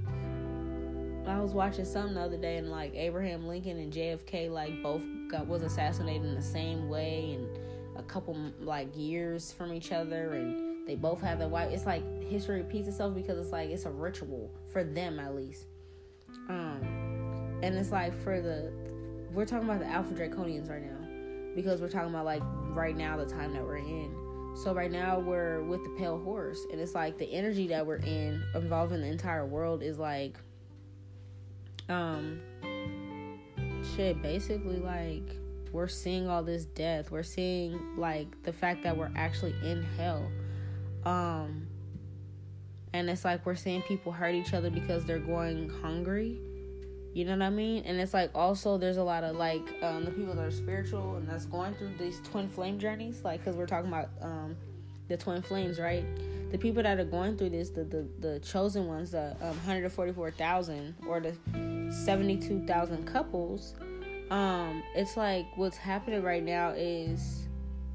i 1.26 1.38
was 1.38 1.52
watching 1.52 1.84
something 1.84 2.14
the 2.14 2.20
other 2.20 2.38
day 2.38 2.56
and 2.56 2.70
like 2.70 2.94
abraham 2.94 3.46
lincoln 3.46 3.78
and 3.78 3.92
jfk 3.92 4.50
like 4.50 4.82
both 4.82 5.02
got 5.30 5.46
was 5.46 5.62
assassinated 5.62 6.24
in 6.24 6.34
the 6.34 6.42
same 6.42 6.88
way 6.88 7.34
and 7.34 7.58
a 7.98 8.02
couple 8.04 8.34
like 8.60 8.88
years 8.96 9.52
from 9.52 9.72
each 9.72 9.92
other 9.92 10.32
and 10.32 10.67
they 10.88 10.96
both 10.96 11.20
have 11.20 11.38
the 11.38 11.46
white. 11.46 11.70
It's 11.70 11.86
like 11.86 12.02
history 12.24 12.62
repeats 12.62 12.88
itself 12.88 13.14
because 13.14 13.38
it's 13.38 13.52
like 13.52 13.68
it's 13.68 13.84
a 13.84 13.90
ritual 13.90 14.50
for 14.72 14.82
them 14.82 15.20
at 15.20 15.36
least. 15.36 15.66
Um, 16.48 17.60
and 17.62 17.76
it's 17.76 17.92
like 17.92 18.18
for 18.24 18.40
the 18.40 18.72
we're 19.32 19.44
talking 19.44 19.68
about 19.68 19.80
the 19.80 19.86
Alpha 19.86 20.14
Draconians 20.14 20.70
right 20.70 20.82
now 20.82 21.54
because 21.54 21.82
we're 21.82 21.90
talking 21.90 22.08
about 22.08 22.24
like 22.24 22.42
right 22.70 22.96
now 22.96 23.18
the 23.18 23.26
time 23.26 23.52
that 23.52 23.62
we're 23.62 23.76
in. 23.76 24.54
So 24.56 24.72
right 24.72 24.90
now 24.90 25.18
we're 25.18 25.62
with 25.62 25.84
the 25.84 25.90
pale 25.90 26.18
horse, 26.18 26.58
and 26.72 26.80
it's 26.80 26.94
like 26.94 27.18
the 27.18 27.30
energy 27.32 27.68
that 27.68 27.86
we're 27.86 27.96
in, 27.96 28.42
involving 28.54 29.02
the 29.02 29.06
entire 29.06 29.46
world, 29.46 29.82
is 29.82 29.98
like, 29.98 30.36
um, 31.88 32.40
shit. 33.94 34.20
Basically, 34.22 34.78
like 34.78 35.36
we're 35.70 35.86
seeing 35.86 36.28
all 36.28 36.42
this 36.42 36.64
death. 36.64 37.10
We're 37.10 37.22
seeing 37.22 37.78
like 37.96 38.42
the 38.42 38.52
fact 38.52 38.82
that 38.84 38.96
we're 38.96 39.12
actually 39.14 39.54
in 39.62 39.84
hell. 39.96 40.28
Um, 41.08 41.66
and 42.92 43.08
it's 43.08 43.24
like 43.24 43.46
we're 43.46 43.54
seeing 43.54 43.80
people 43.82 44.12
hurt 44.12 44.34
each 44.34 44.52
other 44.52 44.68
because 44.70 45.04
they're 45.06 45.18
going 45.18 45.70
hungry. 45.82 46.38
You 47.14 47.24
know 47.24 47.32
what 47.32 47.42
I 47.42 47.50
mean? 47.50 47.82
And 47.84 47.98
it's 47.98 48.12
like 48.12 48.30
also 48.34 48.76
there's 48.76 48.98
a 48.98 49.02
lot 49.02 49.24
of 49.24 49.36
like 49.36 49.66
um, 49.82 50.04
the 50.04 50.10
people 50.10 50.34
that 50.34 50.44
are 50.44 50.50
spiritual 50.50 51.16
and 51.16 51.26
that's 51.26 51.46
going 51.46 51.74
through 51.74 51.92
these 51.98 52.20
twin 52.20 52.46
flame 52.48 52.78
journeys, 52.78 53.22
like 53.24 53.40
because 53.40 53.56
we're 53.56 53.66
talking 53.66 53.88
about 53.88 54.10
um, 54.20 54.54
the 55.08 55.16
twin 55.16 55.40
flames, 55.40 55.80
right? 55.80 56.04
The 56.52 56.58
people 56.58 56.82
that 56.82 56.98
are 56.98 57.04
going 57.04 57.38
through 57.38 57.50
this, 57.50 57.70
the 57.70 57.84
the, 57.84 58.06
the 58.20 58.40
chosen 58.40 58.86
ones, 58.86 59.12
the 59.12 59.30
um, 59.40 59.56
144,000 59.66 60.94
or 61.08 61.20
the 61.20 61.34
72,000 61.90 63.06
couples, 63.06 63.74
um, 64.30 64.82
it's 64.94 65.16
like 65.16 65.46
what's 65.56 65.78
happening 65.78 66.22
right 66.22 66.42
now 66.42 66.70
is 66.70 67.48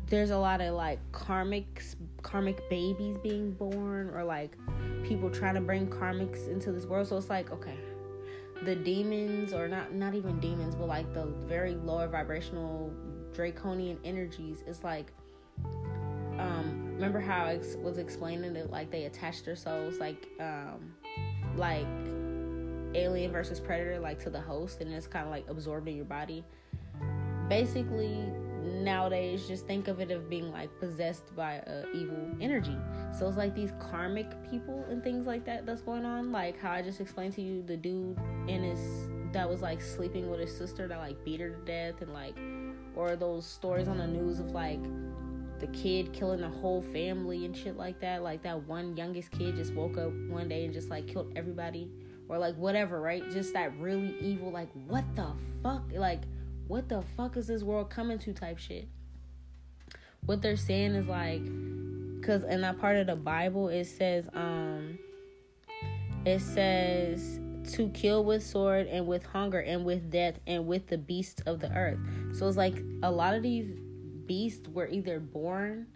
there's 0.07 0.31
a 0.31 0.37
lot 0.37 0.61
of 0.61 0.73
like 0.73 0.99
karmic 1.11 1.83
karmic 2.23 2.67
babies 2.69 3.17
being 3.21 3.51
born 3.51 4.09
or 4.09 4.23
like 4.23 4.57
people 5.03 5.29
trying 5.29 5.55
to 5.55 5.61
bring 5.61 5.87
karmics 5.87 6.47
into 6.47 6.71
this 6.71 6.85
world. 6.85 7.07
So 7.07 7.17
it's 7.17 7.29
like, 7.29 7.51
okay, 7.51 7.77
the 8.63 8.75
demons 8.75 9.53
or 9.53 9.67
not 9.67 9.93
not 9.93 10.15
even 10.15 10.39
demons, 10.39 10.75
but 10.75 10.87
like 10.87 11.13
the 11.13 11.25
very 11.45 11.75
lower 11.75 12.07
vibrational 12.07 12.91
draconian 13.33 13.99
energies 14.03 14.63
is 14.67 14.83
like 14.83 15.11
um 16.39 16.91
remember 16.95 17.19
how 17.19 17.45
I 17.45 17.59
was 17.81 17.97
explaining 17.97 18.55
it 18.55 18.71
like 18.71 18.91
they 18.91 19.05
attach 19.05 19.43
their 19.43 19.55
souls 19.55 19.99
like 19.99 20.27
um 20.39 20.93
like 21.57 21.85
alien 22.95 23.31
versus 23.31 23.59
predator 23.59 23.99
like 23.99 24.19
to 24.23 24.29
the 24.29 24.39
host 24.39 24.81
and 24.81 24.93
it's 24.93 25.07
kind 25.07 25.25
of 25.25 25.31
like 25.31 25.47
absorbed 25.49 25.87
in 25.87 25.95
your 25.95 26.05
body 26.05 26.43
basically 27.49 28.27
nowadays 28.63 29.47
just 29.47 29.65
think 29.67 29.87
of 29.87 29.99
it 29.99 30.11
of 30.11 30.29
being 30.29 30.51
like 30.51 30.69
possessed 30.79 31.35
by 31.35 31.55
a 31.55 31.85
evil 31.93 32.27
energy. 32.41 32.77
So 33.17 33.27
it's 33.27 33.37
like 33.37 33.55
these 33.55 33.71
karmic 33.79 34.27
people 34.49 34.85
and 34.89 35.03
things 35.03 35.25
like 35.25 35.45
that 35.45 35.65
that's 35.65 35.81
going 35.81 36.05
on. 36.05 36.31
Like 36.31 36.59
how 36.59 36.71
i 36.71 36.81
just 36.81 37.01
explained 37.01 37.33
to 37.35 37.41
you 37.41 37.63
the 37.63 37.77
dude 37.77 38.17
in 38.47 38.63
his 38.63 39.09
that 39.33 39.49
was 39.49 39.61
like 39.61 39.81
sleeping 39.81 40.29
with 40.29 40.39
his 40.39 40.55
sister 40.55 40.87
that 40.87 40.99
like 40.99 41.23
beat 41.25 41.39
her 41.39 41.49
to 41.49 41.65
death 41.65 42.01
and 42.01 42.13
like 42.13 42.37
or 42.95 43.15
those 43.15 43.45
stories 43.45 43.87
on 43.87 43.97
the 43.97 44.07
news 44.07 44.39
of 44.39 44.51
like 44.51 44.79
the 45.59 45.67
kid 45.67 46.11
killing 46.13 46.41
the 46.41 46.49
whole 46.49 46.81
family 46.81 47.45
and 47.45 47.55
shit 47.55 47.77
like 47.77 47.99
that. 48.01 48.21
Like 48.21 48.43
that 48.43 48.67
one 48.67 48.95
youngest 48.95 49.31
kid 49.31 49.55
just 49.55 49.73
woke 49.73 49.97
up 49.97 50.11
one 50.27 50.49
day 50.49 50.65
and 50.65 50.73
just 50.73 50.89
like 50.89 51.07
killed 51.07 51.31
everybody 51.35 51.89
or 52.29 52.37
like 52.37 52.55
whatever 52.55 53.01
right? 53.01 53.23
Just 53.31 53.53
that 53.53 53.77
really 53.79 54.15
evil 54.19 54.51
like 54.51 54.69
what 54.87 55.03
the 55.15 55.27
fuck? 55.61 55.83
Like 55.93 56.23
what 56.67 56.89
the 56.89 57.01
fuck 57.15 57.37
is 57.37 57.47
this 57.47 57.63
world 57.63 57.89
coming 57.89 58.19
to 58.19 58.33
type 58.33 58.57
shit. 58.57 58.87
What 60.25 60.41
they're 60.41 60.55
saying 60.55 60.95
is 60.95 61.07
like, 61.07 61.43
because 62.19 62.43
in 62.43 62.61
that 62.61 62.79
part 62.79 62.95
of 62.95 63.07
the 63.07 63.15
Bible 63.15 63.69
it 63.69 63.85
says, 63.85 64.29
um, 64.33 64.97
it 66.25 66.39
says 66.39 67.39
to 67.73 67.89
kill 67.89 68.23
with 68.23 68.43
sword 68.43 68.87
and 68.87 69.07
with 69.07 69.25
hunger 69.25 69.59
and 69.59 69.85
with 69.85 70.09
death 70.09 70.39
and 70.47 70.67
with 70.67 70.87
the 70.87 70.97
beasts 70.97 71.41
of 71.45 71.59
the 71.59 71.71
earth. 71.71 71.99
So 72.33 72.47
it's 72.47 72.57
like 72.57 72.81
a 73.03 73.11
lot 73.11 73.35
of 73.35 73.43
these 73.43 73.69
beasts 74.25 74.67
were 74.69 74.87
either 74.87 75.19
born 75.19 75.87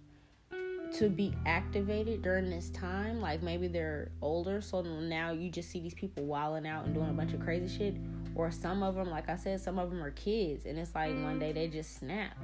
to 0.93 1.09
be 1.09 1.33
activated 1.45 2.21
during 2.21 2.49
this 2.49 2.69
time. 2.69 3.19
Like 3.21 3.41
maybe 3.41 3.67
they're 3.67 4.11
older, 4.21 4.61
so 4.61 4.81
now 4.81 5.31
you 5.31 5.49
just 5.49 5.69
see 5.69 5.79
these 5.79 5.93
people 5.93 6.23
wilding 6.23 6.67
out 6.67 6.85
and 6.85 6.93
doing 6.93 7.09
a 7.09 7.13
bunch 7.13 7.33
of 7.33 7.39
crazy 7.39 7.77
shit. 7.77 7.95
Or 8.37 8.51
some 8.51 8.83
of 8.83 8.95
them, 8.95 9.09
like 9.09 9.29
I 9.29 9.35
said, 9.35 9.59
some 9.59 9.79
of 9.79 9.89
them 9.89 10.01
are 10.03 10.11
kids, 10.11 10.65
and 10.65 10.77
it's 10.77 10.93
like 10.93 11.11
one 11.11 11.39
day 11.39 11.51
they 11.51 11.67
just 11.67 11.97
snap. 11.97 12.37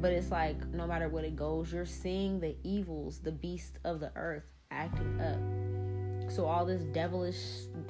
But 0.00 0.12
it's 0.12 0.30
like 0.30 0.66
no 0.68 0.86
matter 0.86 1.08
what 1.08 1.24
it 1.24 1.36
goes, 1.36 1.72
you're 1.72 1.84
seeing 1.84 2.40
the 2.40 2.56
evils, 2.64 3.20
the 3.20 3.32
beasts 3.32 3.78
of 3.84 4.00
the 4.00 4.10
earth 4.16 4.44
acting 4.70 5.20
up. 5.20 6.32
So 6.32 6.46
all 6.46 6.64
this 6.64 6.82
devilish, 6.82 7.38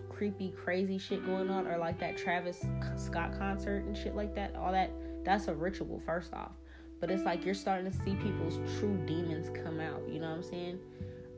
creepy, 0.09 0.51
crazy 0.51 0.99
shit 0.99 1.25
going 1.25 1.49
on, 1.49 1.67
or 1.67 1.79
like 1.79 2.01
that 2.01 2.19
Travis 2.19 2.65
Scott 2.97 3.39
concert 3.39 3.85
and 3.85 3.97
shit 3.97 4.17
like 4.17 4.35
that, 4.35 4.57
all 4.57 4.73
that, 4.73 4.91
that's 5.25 5.47
a 5.47 5.55
ritual, 5.55 6.03
first 6.05 6.35
off 6.35 6.53
but 7.01 7.11
it's 7.11 7.23
like 7.23 7.45
you're 7.45 7.55
starting 7.55 7.91
to 7.91 7.97
see 7.99 8.15
people's 8.17 8.59
true 8.79 8.97
demons 9.07 9.51
come 9.63 9.81
out 9.81 10.03
you 10.09 10.19
know 10.19 10.29
what 10.29 10.37
i'm 10.37 10.43
saying 10.43 10.79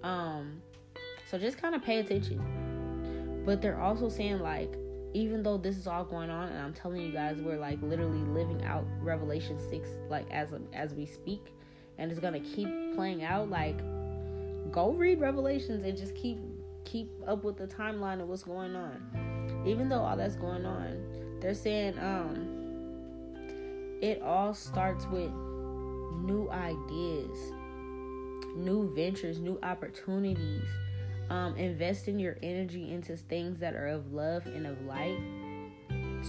um 0.02 0.62
so 1.30 1.38
just 1.38 1.58
kind 1.58 1.74
of 1.74 1.82
pay 1.82 1.98
attention 1.98 3.42
but 3.44 3.60
they're 3.60 3.80
also 3.80 4.08
saying 4.08 4.38
like 4.40 4.76
even 5.12 5.42
though 5.42 5.56
this 5.56 5.76
is 5.76 5.86
all 5.86 6.04
going 6.04 6.30
on 6.30 6.48
and 6.48 6.58
i'm 6.58 6.72
telling 6.72 7.00
you 7.00 7.12
guys 7.12 7.40
we're 7.40 7.58
like 7.58 7.80
literally 7.82 8.20
living 8.28 8.62
out 8.64 8.84
revelation 9.00 9.58
6 9.70 9.88
like 10.08 10.26
as 10.30 10.50
as 10.72 10.94
we 10.94 11.06
speak 11.06 11.52
and 11.98 12.10
it's 12.10 12.20
gonna 12.20 12.40
keep 12.40 12.68
playing 12.94 13.24
out 13.24 13.50
like 13.50 13.78
go 14.70 14.92
read 14.92 15.20
revelations 15.20 15.84
and 15.84 15.96
just 15.96 16.14
keep 16.14 16.38
keep 16.84 17.10
up 17.26 17.44
with 17.44 17.56
the 17.56 17.66
timeline 17.66 18.20
of 18.20 18.28
what's 18.28 18.44
going 18.44 18.74
on 18.76 19.62
even 19.66 19.88
though 19.88 20.00
all 20.00 20.16
that's 20.16 20.36
going 20.36 20.64
on 20.64 21.38
they're 21.40 21.54
saying 21.54 21.98
um 21.98 22.60
it 24.00 24.22
all 24.22 24.54
starts 24.54 25.06
with 25.08 25.30
new 26.22 26.48
ideas, 26.50 27.52
new 28.56 28.90
ventures, 28.94 29.38
new 29.40 29.58
opportunities. 29.62 30.64
Um, 31.30 31.56
investing 31.56 32.18
your 32.18 32.36
energy 32.42 32.92
into 32.92 33.16
things 33.16 33.60
that 33.60 33.74
are 33.74 33.86
of 33.86 34.12
love 34.12 34.46
and 34.46 34.66
of 34.66 34.84
light 34.84 35.16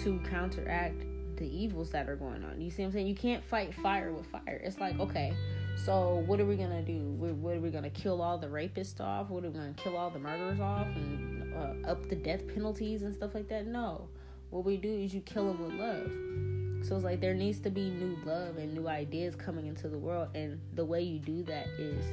to 0.03 0.21
counteract 0.29 1.03
the 1.37 1.45
evils 1.45 1.89
that 1.89 2.07
are 2.07 2.15
going 2.15 2.43
on. 2.43 2.61
You 2.61 2.69
see 2.69 2.83
what 2.83 2.89
I'm 2.89 2.91
saying? 2.93 3.07
You 3.07 3.15
can't 3.15 3.43
fight 3.43 3.73
fire 3.73 4.13
with 4.13 4.27
fire. 4.27 4.61
It's 4.63 4.79
like, 4.79 4.99
okay, 4.99 5.33
so 5.75 6.23
what 6.27 6.39
are 6.39 6.45
we 6.45 6.55
gonna 6.55 6.83
do? 6.83 6.99
What 7.17 7.55
are 7.55 7.59
we 7.59 7.71
gonna 7.71 7.89
kill 7.89 8.21
all 8.21 8.37
the 8.37 8.47
rapists 8.47 9.01
off? 9.01 9.29
What 9.29 9.43
are 9.43 9.49
we 9.49 9.57
gonna 9.57 9.73
kill 9.73 9.97
all 9.97 10.11
the 10.11 10.19
murderers 10.19 10.59
off 10.59 10.85
and 10.95 11.51
uh, 11.55 11.89
up 11.89 12.07
the 12.07 12.15
death 12.15 12.47
penalties 12.47 13.01
and 13.01 13.13
stuff 13.13 13.33
like 13.33 13.49
that? 13.49 13.65
No. 13.65 14.07
What 14.51 14.65
we 14.65 14.77
do 14.77 14.93
is 14.93 15.13
you 15.15 15.21
kill 15.21 15.47
them 15.47 15.63
with 15.63 15.73
love. 15.73 16.85
So 16.85 16.95
it's 16.95 17.05
like 17.05 17.21
there 17.21 17.33
needs 17.33 17.59
to 17.61 17.71
be 17.71 17.89
new 17.89 18.17
love 18.25 18.57
and 18.57 18.73
new 18.73 18.87
ideas 18.87 19.35
coming 19.35 19.65
into 19.65 19.87
the 19.87 19.97
world. 19.97 20.29
And 20.35 20.59
the 20.73 20.85
way 20.85 21.01
you 21.01 21.19
do 21.19 21.43
that 21.43 21.67
is 21.79 22.05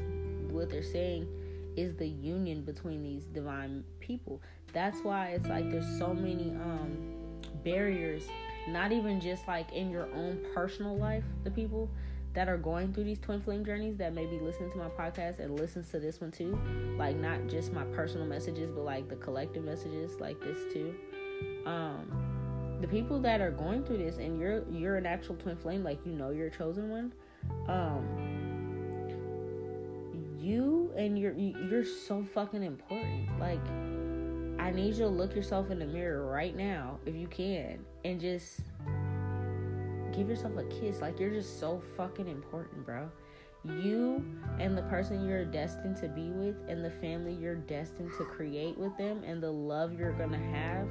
what 0.51 0.71
they're 0.71 0.83
saying 0.83 1.27
is 1.77 1.95
the 1.97 2.07
union 2.07 2.63
between 2.63 3.03
these 3.03 3.25
divine 3.25 3.85
people. 4.01 4.41
That's 4.73 5.01
why 5.01 5.29
it's 5.29 5.49
like 5.49 5.71
there's 5.71 5.99
so 5.99 6.13
many 6.13 6.51
um 6.51 6.97
barriers, 7.65 8.25
not 8.69 8.93
even 8.93 9.21
just 9.21 9.47
like 9.49 9.73
in 9.73 9.91
your 9.91 10.13
own 10.15 10.45
personal 10.55 10.97
life, 10.97 11.25
the 11.45 11.51
people 11.51 11.89
that 12.35 12.49
are 12.49 12.59
going 12.59 12.93
through 12.93 13.05
these 13.05 13.19
twin 13.19 13.41
flame 13.41 13.65
journeys 13.65 13.97
that 13.97 14.15
may 14.15 14.27
be 14.27 14.39
listening 14.39 14.71
to 14.71 14.79
my 14.79 14.89
podcast 14.89 15.39
and 15.41 15.59
listens 15.59 15.91
to 15.91 15.99
this 15.99 16.21
one 16.21 16.31
too. 16.31 16.59
Like 16.99 17.17
not 17.17 17.47
just 17.49 17.73
my 17.73 17.85
personal 17.85 18.27
messages, 18.27 18.71
but 18.71 18.85
like 18.85 19.09
the 19.09 19.17
collective 19.17 19.65
messages 19.65 20.21
like 20.21 20.39
this 20.41 20.73
too. 20.73 20.95
Um 21.67 22.29
the 22.81 22.87
people 22.87 23.19
that 23.21 23.41
are 23.41 23.51
going 23.51 23.85
through 23.85 23.99
this 23.99 24.19
and 24.19 24.39
you're 24.39 24.63
you're 24.71 24.97
an 24.97 25.07
actual 25.07 25.35
twin 25.37 25.57
flame 25.57 25.83
like 25.83 25.99
you 26.05 26.13
know 26.13 26.31
you're 26.31 26.47
a 26.47 26.51
chosen 26.51 26.91
one 26.91 27.13
um 27.69 28.38
you 30.49 30.91
and 30.97 31.19
you're 31.19 31.35
you're 31.35 31.85
so 31.85 32.25
fucking 32.35 32.63
important. 32.63 33.29
Like 33.39 33.65
i 34.59 34.71
need 34.71 34.95
you 34.95 35.05
to 35.05 35.09
look 35.09 35.37
yourself 35.37 35.71
in 35.71 35.79
the 35.79 35.87
mirror 35.87 36.27
right 36.27 36.57
now 36.57 36.99
if 37.07 37.15
you 37.15 37.29
can 37.29 37.79
and 38.05 38.21
just 38.21 38.61
give 40.13 40.29
yourself 40.29 40.57
a 40.57 40.65
kiss. 40.65 41.01
Like 41.01 41.21
you're 41.21 41.31
just 41.31 41.61
so 41.61 41.83
fucking 41.97 42.29
important 42.29 42.85
bro. 42.85 43.11
You 43.65 44.25
and 44.59 44.79
the 44.79 44.83
person 44.83 45.29
you're 45.29 45.45
destined 45.45 45.97
to 45.99 46.09
be 46.09 46.31
with 46.31 46.57
and 46.69 46.85
the 46.85 46.91
family 46.91 47.35
you're 47.35 47.57
destined 47.57 48.11
to 48.17 48.25
create 48.25 48.79
with 48.79 48.97
them 48.97 49.23
and 49.25 49.43
the 49.43 49.51
love 49.51 49.99
you're 49.99 50.13
gonna 50.13 50.39
have 50.39 50.89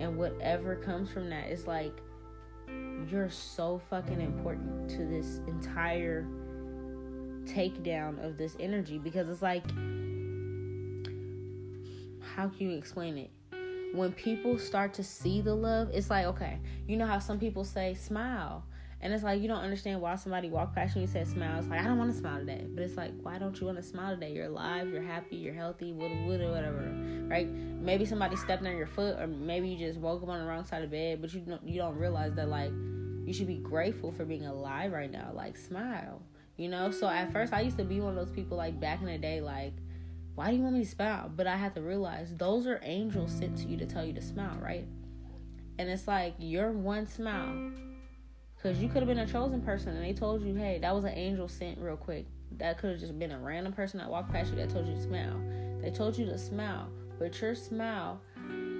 and 0.00 0.16
whatever 0.16 0.76
comes 0.76 1.10
from 1.10 1.28
that 1.30 1.50
is 1.50 1.66
like 1.66 2.00
you're 3.10 3.30
so 3.30 3.80
fucking 3.90 4.20
important 4.20 4.88
to 4.90 5.04
this 5.04 5.40
entire 5.46 6.26
takedown 7.46 8.24
of 8.24 8.36
this 8.36 8.56
energy 8.60 8.98
because 8.98 9.28
it's 9.28 9.42
like 9.42 9.64
how 12.34 12.48
can 12.48 12.70
you 12.70 12.76
explain 12.76 13.18
it 13.18 13.30
when 13.94 14.12
people 14.12 14.58
start 14.58 14.92
to 14.94 15.04
see 15.04 15.40
the 15.40 15.54
love 15.54 15.88
it's 15.92 16.10
like 16.10 16.26
okay 16.26 16.58
you 16.86 16.96
know 16.96 17.06
how 17.06 17.18
some 17.18 17.38
people 17.38 17.64
say 17.64 17.94
smile 17.94 18.64
and 19.04 19.12
it's 19.12 19.22
like 19.22 19.42
you 19.42 19.48
don't 19.48 19.60
understand 19.60 20.00
why 20.00 20.16
somebody 20.16 20.48
walked 20.48 20.74
past 20.74 20.96
you 20.96 21.02
and 21.02 21.10
said 21.10 21.28
smile. 21.28 21.58
It's 21.58 21.68
like 21.68 21.78
I 21.78 21.84
don't 21.84 21.98
want 21.98 22.10
to 22.10 22.18
smile 22.18 22.38
today. 22.38 22.66
But 22.66 22.82
it's 22.82 22.96
like 22.96 23.12
why 23.20 23.36
don't 23.36 23.60
you 23.60 23.66
want 23.66 23.76
to 23.76 23.82
smile 23.82 24.14
today? 24.14 24.32
You're 24.32 24.46
alive, 24.46 24.88
you're 24.88 25.02
happy, 25.02 25.36
you're 25.36 25.52
healthy, 25.52 25.92
whatever, 25.92 26.50
whatever, 26.50 26.94
right? 27.28 27.46
Maybe 27.46 28.06
somebody 28.06 28.34
stepped 28.36 28.64
on 28.64 28.74
your 28.74 28.86
foot, 28.86 29.20
or 29.20 29.26
maybe 29.26 29.68
you 29.68 29.86
just 29.86 30.00
woke 30.00 30.22
up 30.22 30.30
on 30.30 30.40
the 30.40 30.46
wrong 30.46 30.64
side 30.64 30.82
of 30.82 30.90
bed, 30.90 31.20
but 31.20 31.34
you 31.34 31.40
don't 31.40 31.62
you 31.68 31.78
don't 31.78 31.98
realize 31.98 32.32
that 32.36 32.48
like 32.48 32.70
you 33.26 33.34
should 33.34 33.46
be 33.46 33.58
grateful 33.58 34.10
for 34.10 34.24
being 34.24 34.46
alive 34.46 34.90
right 34.90 35.12
now. 35.12 35.32
Like 35.34 35.58
smile, 35.58 36.22
you 36.56 36.68
know. 36.68 36.90
So 36.90 37.08
at 37.08 37.32
first 37.32 37.52
I 37.52 37.60
used 37.60 37.78
to 37.78 37.84
be 37.84 38.00
one 38.00 38.16
of 38.16 38.26
those 38.26 38.34
people 38.34 38.56
like 38.56 38.78
back 38.80 39.00
in 39.00 39.06
the 39.06 39.18
day, 39.18 39.40
like 39.40 39.74
why 40.34 40.50
do 40.50 40.56
you 40.56 40.62
want 40.62 40.74
me 40.74 40.84
to 40.84 40.90
smile? 40.90 41.30
But 41.34 41.46
I 41.46 41.56
had 41.56 41.74
to 41.76 41.80
realize 41.80 42.34
those 42.34 42.66
are 42.66 42.80
angels 42.82 43.32
sent 43.32 43.56
to 43.58 43.64
you 43.66 43.76
to 43.76 43.86
tell 43.86 44.04
you 44.04 44.12
to 44.14 44.22
smile, 44.22 44.58
right? 44.60 44.86
And 45.78 45.88
it's 45.88 46.08
like 46.08 46.34
your 46.38 46.72
one 46.72 47.06
smile 47.06 47.70
because 48.56 48.80
you 48.80 48.88
could 48.88 48.98
have 48.98 49.08
been 49.08 49.18
a 49.18 49.26
chosen 49.26 49.60
person 49.60 49.90
and 49.90 50.04
they 50.04 50.12
told 50.12 50.42
you, 50.42 50.54
hey, 50.54 50.78
that 50.80 50.94
was 50.94 51.04
an 51.04 51.14
angel 51.14 51.48
sent 51.48 51.78
real 51.78 51.96
quick. 51.96 52.26
That 52.52 52.78
could 52.78 52.90
have 52.92 53.00
just 53.00 53.18
been 53.18 53.32
a 53.32 53.38
random 53.38 53.72
person 53.72 53.98
that 53.98 54.08
walked 54.08 54.32
past 54.32 54.50
you 54.50 54.56
that 54.56 54.70
told 54.70 54.88
you 54.88 54.94
to 54.94 55.02
smile. 55.02 55.40
They 55.82 55.90
told 55.90 56.16
you 56.16 56.24
to 56.26 56.38
smile. 56.38 56.88
But 57.18 57.40
your 57.40 57.54
smile, 57.54 58.20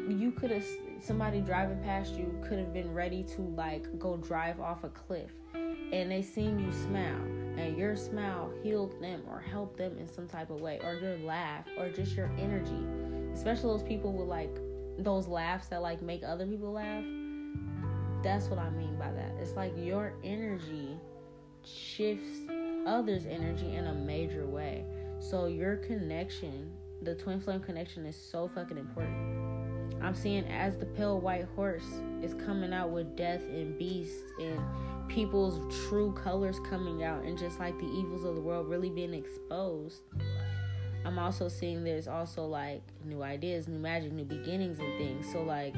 you 0.09 0.33
could 0.33 0.51
have, 0.51 0.65
somebody 1.01 1.41
driving 1.41 1.79
past 1.83 2.15
you 2.15 2.35
could 2.49 2.59
have 2.59 2.73
been 2.73 2.93
ready 2.95 3.23
to 3.35 3.43
like 3.43 3.99
go 3.99 4.17
drive 4.17 4.59
off 4.61 4.85
a 4.85 4.89
cliff. 4.89 5.31
And 5.93 6.11
they 6.11 6.23
seen 6.23 6.59
you 6.59 6.73
smile. 6.73 7.23
And 7.57 7.77
your 7.77 7.95
smile 7.97 8.51
healed 8.63 9.01
them 9.01 9.23
or 9.29 9.41
helped 9.41 9.79
them 9.79 9.97
in 9.99 10.09
some 10.09 10.27
type 10.27 10.51
of 10.51 10.61
way. 10.61 10.81
Or 10.83 10.95
your 10.95 11.19
laugh 11.19 11.67
or 11.79 11.89
just 11.89 12.17
your 12.17 12.31
energy. 12.39 12.85
Especially 13.33 13.71
those 13.71 13.83
people 13.83 14.13
with 14.13 14.29
like 14.29 14.57
those 14.99 15.27
laughs 15.27 15.69
that 15.69 15.83
like 15.83 16.03
make 16.03 16.23
other 16.25 16.47
people 16.47 16.73
laugh 16.73 17.05
that's 18.25 18.47
what 18.47 18.59
I 18.59 18.71
mean 18.71 18.97
by 18.97 19.13
that. 19.13 19.37
It's 19.39 19.53
like 19.53 19.75
your 19.77 20.15
energy 20.25 20.99
shifts 21.63 22.41
others' 22.87 23.27
energy 23.27 23.77
in 23.77 23.87
a 23.87 23.95
major 23.95 24.47
way. 24.47 24.85
So 25.21 25.47
your 25.47 25.77
connection, 25.77 26.73
the 27.03 27.15
twin 27.15 27.41
flame 27.41 27.61
connection, 27.61 28.07
is 28.07 28.17
so 28.17 28.51
fucking 28.55 28.79
important. 28.79 29.95
I'm 30.03 30.15
seeing 30.15 30.45
as 30.49 30.77
the 30.77 30.87
pale 30.87 31.21
white 31.21 31.47
horse 31.55 31.87
is 32.23 32.35
coming 32.35 32.73
out 32.73 32.91
with 32.91 33.15
death 33.17 33.43
and 33.43 33.79
beasts 33.79 34.23
and 34.41 34.59
people's 35.09 35.75
true 35.89 36.13
colors 36.13 36.59
coming 36.69 37.03
out 37.03 37.23
and 37.25 37.39
just 37.39 37.59
like 37.59 37.79
the 37.79 37.87
evils 37.87 38.25
of 38.25 38.35
the 38.35 38.41
world 38.41 38.69
really 38.69 38.91
being 38.91 39.15
exposed. 39.15 40.03
I'm 41.05 41.19
also 41.19 41.49
seeing 41.49 41.85
there's 41.85 42.09
also 42.09 42.47
like 42.47 42.83
new 43.05 43.23
ideas, 43.23 43.69
new 43.69 43.79
magic, 43.79 44.13
new 44.13 44.25
beginnings 44.25 44.79
and 44.79 44.99
things. 44.99 45.31
So 45.31 45.43
like 45.43 45.75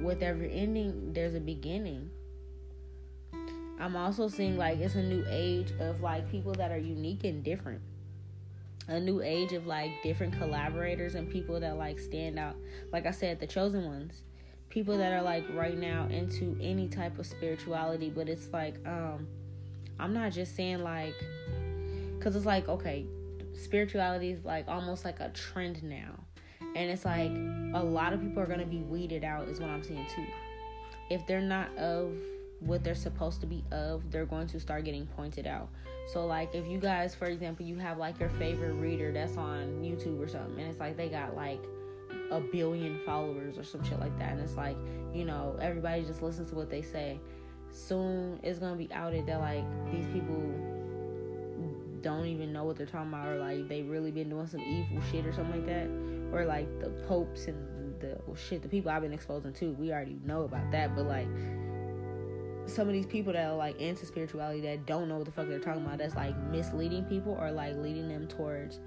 with 0.00 0.22
every 0.22 0.52
ending, 0.52 1.12
there's 1.12 1.34
a 1.34 1.40
beginning. 1.40 2.10
I'm 3.78 3.96
also 3.96 4.28
seeing 4.28 4.56
like 4.56 4.78
it's 4.78 4.94
a 4.94 5.02
new 5.02 5.24
age 5.28 5.72
of 5.80 6.00
like 6.00 6.30
people 6.30 6.52
that 6.54 6.70
are 6.70 6.78
unique 6.78 7.24
and 7.24 7.42
different. 7.42 7.80
A 8.88 9.00
new 9.00 9.20
age 9.20 9.52
of 9.52 9.66
like 9.66 9.90
different 10.02 10.38
collaborators 10.38 11.16
and 11.16 11.28
people 11.28 11.58
that 11.60 11.76
like 11.76 11.98
stand 11.98 12.38
out. 12.38 12.56
Like 12.92 13.04
I 13.04 13.10
said, 13.10 13.40
the 13.40 13.46
chosen 13.46 13.84
ones. 13.84 14.22
People 14.76 14.98
that 14.98 15.10
are 15.10 15.22
like 15.22 15.42
right 15.54 15.78
now 15.78 16.06
into 16.10 16.54
any 16.60 16.86
type 16.86 17.18
of 17.18 17.24
spirituality, 17.24 18.10
but 18.10 18.28
it's 18.28 18.52
like 18.52 18.74
um 18.86 19.26
I'm 19.98 20.12
not 20.12 20.32
just 20.32 20.54
saying 20.54 20.82
like 20.82 21.14
cuz 22.20 22.36
it's 22.36 22.44
like 22.44 22.68
okay, 22.68 23.06
spirituality 23.54 24.32
is 24.32 24.44
like 24.44 24.68
almost 24.68 25.02
like 25.02 25.18
a 25.20 25.30
trend 25.30 25.82
now. 25.82 26.12
And 26.60 26.90
it's 26.90 27.06
like 27.06 27.30
a 27.72 27.82
lot 27.82 28.12
of 28.12 28.20
people 28.20 28.42
are 28.42 28.46
going 28.46 28.60
to 28.60 28.66
be 28.66 28.82
weeded 28.82 29.24
out, 29.24 29.48
is 29.48 29.60
what 29.60 29.70
I'm 29.70 29.82
saying 29.82 30.08
too. 30.14 30.26
If 31.08 31.26
they're 31.26 31.40
not 31.40 31.74
of 31.78 32.12
what 32.60 32.84
they're 32.84 32.94
supposed 32.94 33.40
to 33.40 33.46
be 33.46 33.64
of, 33.72 34.10
they're 34.10 34.26
going 34.26 34.46
to 34.48 34.60
start 34.60 34.84
getting 34.84 35.06
pointed 35.06 35.46
out. 35.46 35.70
So, 36.12 36.26
like, 36.26 36.54
if 36.54 36.66
you 36.66 36.78
guys, 36.78 37.14
for 37.14 37.24
example, 37.24 37.64
you 37.64 37.78
have 37.78 37.96
like 37.96 38.20
your 38.20 38.28
favorite 38.28 38.74
reader 38.74 39.10
that's 39.10 39.38
on 39.38 39.82
YouTube 39.82 40.22
or 40.22 40.28
something, 40.28 40.60
and 40.60 40.68
it's 40.70 40.80
like 40.80 40.98
they 40.98 41.08
got 41.08 41.34
like 41.34 41.62
a 42.30 42.40
billion 42.40 43.00
followers 43.04 43.58
or 43.58 43.64
some 43.64 43.84
shit 43.84 44.00
like 44.00 44.16
that, 44.18 44.32
and 44.32 44.40
it's 44.40 44.56
like, 44.56 44.76
you 45.14 45.24
know, 45.24 45.56
everybody 45.60 46.04
just 46.04 46.22
listens 46.22 46.50
to 46.50 46.56
what 46.56 46.70
they 46.70 46.82
say. 46.82 47.20
Soon 47.70 48.40
it's 48.42 48.58
gonna 48.58 48.76
be 48.76 48.90
outed 48.92 49.26
that 49.26 49.40
like 49.40 49.64
these 49.90 50.06
people 50.06 50.42
don't 52.02 52.26
even 52.26 52.52
know 52.52 52.64
what 52.64 52.76
they're 52.76 52.86
talking 52.86 53.08
about 53.08 53.26
or 53.26 53.38
like 53.38 53.68
they 53.68 53.82
really 53.82 54.10
been 54.10 54.28
doing 54.28 54.46
some 54.46 54.60
evil 54.60 55.02
shit 55.10 55.26
or 55.26 55.32
something 55.32 55.56
like 55.56 55.66
that. 55.66 55.88
Or 56.32 56.44
like 56.44 56.68
the 56.80 56.90
popes 57.06 57.46
and 57.46 58.00
the 58.00 58.18
well, 58.26 58.36
shit 58.36 58.62
the 58.62 58.68
people 58.68 58.90
i've 58.90 59.02
been 59.02 59.12
exposing 59.12 59.52
to 59.54 59.72
we 59.72 59.92
already 59.92 60.16
know 60.24 60.42
about 60.42 60.70
that. 60.70 60.94
But 60.94 61.06
like 61.06 61.28
some 62.66 62.88
of 62.88 62.94
these 62.94 63.06
people 63.06 63.32
that 63.32 63.46
are 63.46 63.56
like 63.56 63.80
into 63.80 64.06
spirituality 64.06 64.60
that 64.60 64.86
don't 64.86 65.08
know 65.08 65.16
what 65.16 65.24
the 65.24 65.30
fuck 65.30 65.48
they're 65.48 65.58
talking 65.58 65.84
about 65.84 65.98
that's 65.98 66.16
like 66.16 66.36
misleading 66.50 67.04
people 67.04 67.36
or 67.40 67.50
like 67.50 67.76
leading 67.76 68.08
them 68.08 68.26
towards 68.26 68.80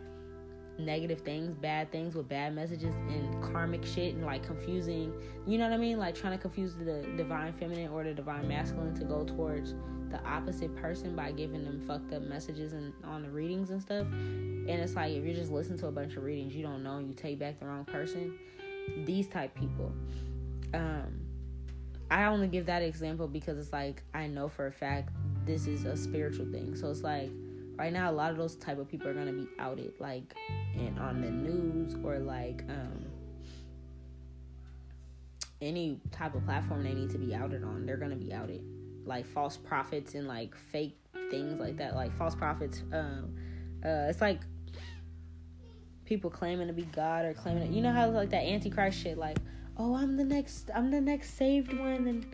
negative 0.80 1.22
things, 1.22 1.54
bad 1.54 1.92
things 1.92 2.15
with 2.15 2.28
bad 2.30 2.56
messages 2.56 2.96
and 3.10 3.44
karmic 3.44 3.86
shit 3.86 4.15
and 4.15 4.26
like 4.26 4.44
confusing, 4.44 5.13
you 5.46 5.58
know 5.58 5.65
what 5.65 5.74
I 5.74 5.78
mean? 5.78 6.00
Like 6.00 6.15
trying 6.15 6.38
to 6.38 6.42
confuse 6.42 6.76
the 6.76 7.06
divine 7.18 7.54
feminine 7.54 7.92
or 7.92 8.04
the 8.04 8.13
divine 8.13 8.48
masculine 8.48 8.96
to 8.96 9.04
go 9.04 9.24
towards 9.24 9.76
the 10.10 10.24
opposite 10.26 10.76
person 10.76 11.15
by 11.15 11.32
giving 11.32 11.63
them 11.63 11.80
fucked 11.82 12.13
up 12.13 12.24
messages 12.24 12.74
and 12.74 12.94
on 13.04 13.22
the 13.22 13.30
readings 13.30 13.70
and 13.70 13.82
stuff. 13.82 14.08
And 14.08 14.70
it's 14.70 14.96
like 14.96 15.12
if 15.13 15.24
you're 15.24 15.36
just 15.36 15.52
listening 15.52 15.80
to 15.80 15.88
a 15.88 15.92
bunch 15.92 16.15
of 16.15 16.24
readings 16.24 16.56
you 16.56 16.63
don't 16.63 16.84
know 16.84 16.98
and 16.98 17.08
you 17.08 17.13
take 17.13 17.39
back 17.39 17.60
the 17.60 17.65
wrong 17.65 17.86
person, 17.86 18.38
these 19.06 19.28
type 19.28 19.54
people. 19.56 19.92
Um 20.74 21.26
I 22.12 22.26
only 22.26 22.48
give 22.48 22.65
that 22.65 22.82
example 22.82 23.28
because 23.28 23.60
it's 23.60 23.72
like 23.72 24.02
I 24.13 24.26
know 24.28 24.48
for 24.48 24.65
a 24.65 24.72
fact 24.72 25.10
this 25.46 25.68
is 25.68 25.86
a 25.86 25.96
spiritual 25.96 26.48
thing. 26.52 26.76
So 26.76 26.89
it's 26.89 27.04
like 27.04 27.30
right 27.80 27.94
now 27.94 28.12
a 28.12 28.13
lot 28.13 28.30
of 28.30 28.38
those 28.38 28.56
type 28.58 28.78
of 28.78 28.88
people 28.88 29.08
are 29.08 29.13
gonna 29.13 29.32
be 29.32 29.48
outed 29.58 29.94
like 30.00 30.36
and 30.76 31.00
on 31.00 31.22
the 31.22 31.32
news 31.32 31.96
or 32.04 32.20
like 32.20 32.63
um 32.70 33.06
any 35.62 36.00
type 36.12 36.36
of 36.36 36.46
platform 36.46 36.84
they 36.84 36.94
need 36.94 37.10
to 37.10 37.18
be 37.18 37.36
outed 37.36 37.63
on, 37.63 37.86
they're 37.86 37.98
gonna 37.98 38.15
be 38.15 38.34
outed. 38.34 38.63
Like 39.06 39.26
false 39.26 39.58
prophets 39.58 40.15
and 40.15 40.28
like 40.28 40.56
fake 40.56 40.98
things 41.32 41.60
like 41.60 41.78
that 41.78 41.96
like 41.96 42.12
false 42.18 42.34
prophets 42.34 42.82
um 42.92 43.36
uh 43.86 44.08
it's 44.10 44.20
like 44.20 44.42
people 46.06 46.30
claiming 46.30 46.68
to 46.68 46.74
be 46.74 46.84
god 46.84 47.24
or 47.24 47.34
claiming 47.34 47.68
to, 47.68 47.74
you 47.74 47.82
know 47.82 47.92
how 47.92 48.10
like 48.10 48.32
that 48.32 48.44
antichrist 48.44 49.00
shit 49.00 49.15
like 49.15 49.38
oh 49.78 49.96
i'm 49.96 50.18
the 50.18 50.24
next 50.24 50.72
i'm 50.74 50.89
the 50.89 51.00
next 51.00 51.38
saved 51.38 51.72
one 51.78 52.08
and 52.08 52.26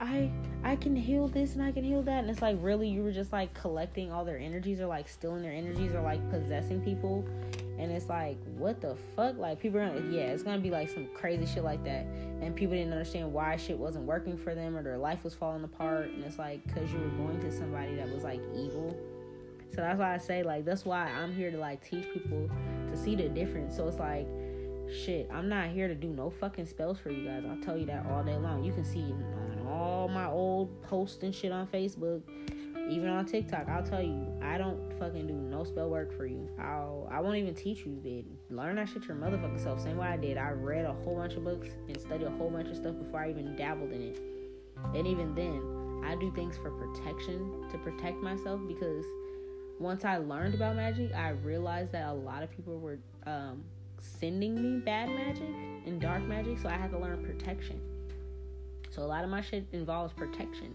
i 0.00 0.30
i 0.64 0.74
can 0.74 0.96
heal 0.96 1.28
this 1.28 1.54
and 1.54 1.62
i 1.62 1.70
can 1.70 1.84
heal 1.84 2.02
that. 2.02 2.20
And 2.20 2.30
it's 2.30 2.42
like 2.42 2.56
really 2.60 2.88
you 2.88 3.02
were 3.02 3.12
just 3.12 3.32
like 3.32 3.52
collecting 3.54 4.10
all 4.10 4.24
their 4.24 4.38
energies 4.38 4.80
or 4.80 4.86
like 4.86 5.08
stealing 5.08 5.42
their 5.42 5.52
energies 5.52 5.92
or 5.92 6.00
like 6.00 6.28
possessing 6.30 6.80
people. 6.80 7.24
And 7.78 7.90
it's 7.92 8.08
like 8.08 8.38
what 8.56 8.80
the 8.80 8.96
fuck? 9.14 9.36
Like 9.36 9.60
people 9.60 9.80
are 9.80 9.94
yeah 10.10 10.32
it's 10.32 10.42
gonna 10.42 10.60
be 10.60 10.70
like 10.70 10.88
some 10.88 11.08
crazy 11.14 11.46
shit 11.46 11.64
like 11.64 11.84
that. 11.84 12.06
And 12.40 12.56
people 12.56 12.74
didn't 12.74 12.92
understand 12.92 13.32
why 13.32 13.56
shit 13.56 13.78
wasn't 13.78 14.06
working 14.06 14.36
for 14.38 14.54
them 14.54 14.76
or 14.76 14.82
their 14.82 14.98
life 14.98 15.22
was 15.22 15.34
falling 15.34 15.64
apart. 15.64 16.10
And 16.10 16.24
it's 16.24 16.38
like 16.38 16.66
because 16.66 16.90
you 16.90 16.98
were 16.98 17.24
going 17.24 17.38
to 17.40 17.52
somebody 17.52 17.94
that 17.96 18.08
was 18.08 18.24
like 18.24 18.40
evil. 18.56 18.96
So 19.70 19.82
that's 19.82 19.98
why 19.98 20.14
i 20.14 20.18
say 20.18 20.42
like 20.42 20.64
that's 20.64 20.84
why 20.84 21.08
i'm 21.10 21.32
here 21.32 21.50
to 21.50 21.58
like 21.58 21.84
teach 21.88 22.04
people 22.12 22.50
to 22.90 22.96
see 22.96 23.14
the 23.14 23.28
difference. 23.28 23.76
So 23.76 23.86
it's 23.86 23.98
like 23.98 24.26
shit 25.04 25.30
i'm 25.32 25.48
not 25.48 25.68
here 25.68 25.86
to 25.86 25.94
do 25.94 26.08
no 26.08 26.30
fucking 26.30 26.66
spells 26.66 26.98
for 26.98 27.10
you 27.10 27.28
guys. 27.28 27.44
I'll 27.48 27.62
tell 27.62 27.76
you 27.76 27.86
that 27.86 28.06
all 28.06 28.24
day 28.24 28.36
long. 28.36 28.64
You 28.64 28.72
can 28.72 28.84
see 28.84 29.02
on 29.02 29.49
all 29.70 30.08
my 30.08 30.26
old 30.26 30.82
posts 30.82 31.22
and 31.22 31.34
shit 31.34 31.52
on 31.52 31.66
facebook 31.66 32.22
even 32.90 33.08
on 33.08 33.24
TikTok, 33.24 33.68
I'll 33.68 33.84
tell 33.84 34.02
you, 34.02 34.26
I 34.42 34.58
don't 34.58 34.92
fucking 34.98 35.26
do 35.28 35.32
no 35.32 35.62
spell 35.62 35.88
work 35.88 36.16
for 36.16 36.26
you. 36.26 36.48
I'll 36.58 37.08
I 37.10 37.20
won't 37.20 37.36
even 37.36 37.54
teach 37.54 37.86
you, 37.86 37.92
bitch. 37.92 38.26
Learn 38.50 38.76
that 38.76 38.88
shit 38.88 39.06
your 39.06 39.16
motherfucking 39.16 39.62
self. 39.62 39.80
Same 39.80 39.96
way 39.96 40.08
I 40.08 40.16
did. 40.16 40.36
I 40.36 40.50
read 40.50 40.84
a 40.84 40.92
whole 40.92 41.16
bunch 41.16 41.34
of 41.34 41.44
books 41.44 41.68
and 41.86 42.00
studied 42.00 42.26
a 42.26 42.30
whole 42.30 42.50
bunch 42.50 42.68
of 42.68 42.76
stuff 42.76 42.96
before 42.98 43.20
I 43.20 43.30
even 43.30 43.54
dabbled 43.54 43.92
in 43.92 44.02
it. 44.02 44.20
And 44.94 45.06
even 45.06 45.34
then, 45.34 46.02
I 46.04 46.16
do 46.16 46.32
things 46.32 46.56
for 46.56 46.70
protection 46.70 47.64
to 47.70 47.78
protect 47.78 48.22
myself 48.22 48.60
because 48.66 49.04
once 49.78 50.04
I 50.04 50.16
learned 50.16 50.54
about 50.54 50.76
magic, 50.76 51.14
I 51.14 51.30
realized 51.30 51.92
that 51.92 52.08
a 52.08 52.12
lot 52.12 52.42
of 52.42 52.50
people 52.50 52.78
were 52.78 52.98
um, 53.24 53.62
sending 54.00 54.60
me 54.60 54.80
bad 54.80 55.10
magic 55.10 55.48
and 55.86 56.00
dark 56.00 56.22
magic, 56.22 56.58
so 56.58 56.68
I 56.68 56.72
had 56.72 56.90
to 56.90 56.98
learn 56.98 57.24
protection. 57.24 57.80
A 59.00 59.06
lot 59.06 59.24
of 59.24 59.30
my 59.30 59.40
shit 59.40 59.66
involves 59.72 60.12
protection. 60.12 60.74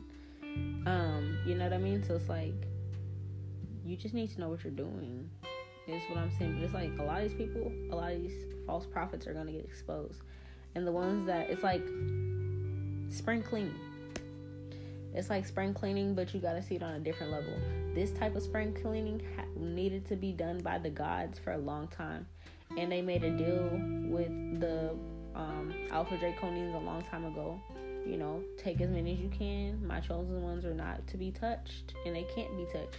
Um, 0.86 1.38
you 1.46 1.56
know 1.56 1.66
what 1.66 1.74
I 1.74 1.78
mean? 1.78 2.04
So 2.04 2.16
it's 2.16 2.30
like 2.30 2.56
you 3.86 3.96
just 3.96 4.16
need 4.16 4.34
to 4.34 4.42
know 4.42 4.50
what 4.50 4.64
you're 4.64 4.74
doing. 4.74 5.30
Is 5.88 6.02
what 6.10 6.18
I'm 6.18 6.32
saying. 6.40 6.56
But 6.56 6.64
it's 6.64 6.74
like 6.74 6.92
a 6.98 7.04
lot 7.04 7.22
of 7.22 7.30
these 7.30 7.38
people, 7.38 7.72
a 7.92 7.96
lot 7.96 8.12
of 8.12 8.22
these 8.22 8.34
false 8.66 8.88
prophets 8.88 9.28
are 9.28 9.34
gonna 9.34 9.52
get 9.52 9.64
exposed, 9.64 10.22
and 10.74 10.88
the 10.88 10.92
ones 10.92 11.28
that 11.28 11.50
it's 11.52 11.62
like 11.62 11.86
spring 13.10 13.44
cleaning. 13.44 13.76
It's 15.14 15.30
like 15.30 15.46
spring 15.46 15.74
cleaning, 15.76 16.16
but 16.16 16.34
you 16.34 16.40
gotta 16.40 16.64
see 16.64 16.76
it 16.76 16.84
on 16.84 16.96
a 16.96 17.00
different 17.00 17.32
level. 17.32 17.54
This 17.94 18.12
type 18.12 18.36
of 18.36 18.42
spring 18.42 18.74
cleaning 18.74 19.22
ha- 19.38 19.46
needed 19.56 20.08
to 20.08 20.16
be 20.16 20.32
done 20.32 20.60
by 20.60 20.80
the 20.80 20.90
gods 20.90 21.38
for 21.38 21.54
a 21.54 21.58
long 21.58 21.88
time, 21.88 22.26
and 22.78 22.92
they 22.92 23.04
made 23.04 23.24
a 23.24 23.30
deal 23.30 23.70
with 24.10 24.60
the 24.60 24.96
um, 25.36 25.72
Alpha 25.92 26.18
Draconians 26.18 26.74
a 26.74 26.80
long 26.80 27.04
time 27.04 27.26
ago 27.26 27.60
you 28.06 28.18
know, 28.18 28.44
take 28.58 28.82
as 28.82 28.90
many 28.90 29.14
as 29.14 29.20
you 29.20 29.30
can. 29.30 29.86
My 29.86 30.00
chosen 30.00 30.42
ones 30.42 30.66
are 30.66 30.74
not 30.74 31.06
to 31.08 31.18
be 31.18 31.32
touched, 31.32 31.94
and 32.06 32.16
they 32.16 32.24
can't 32.36 32.56
be 32.56 32.66
touched. 32.66 32.98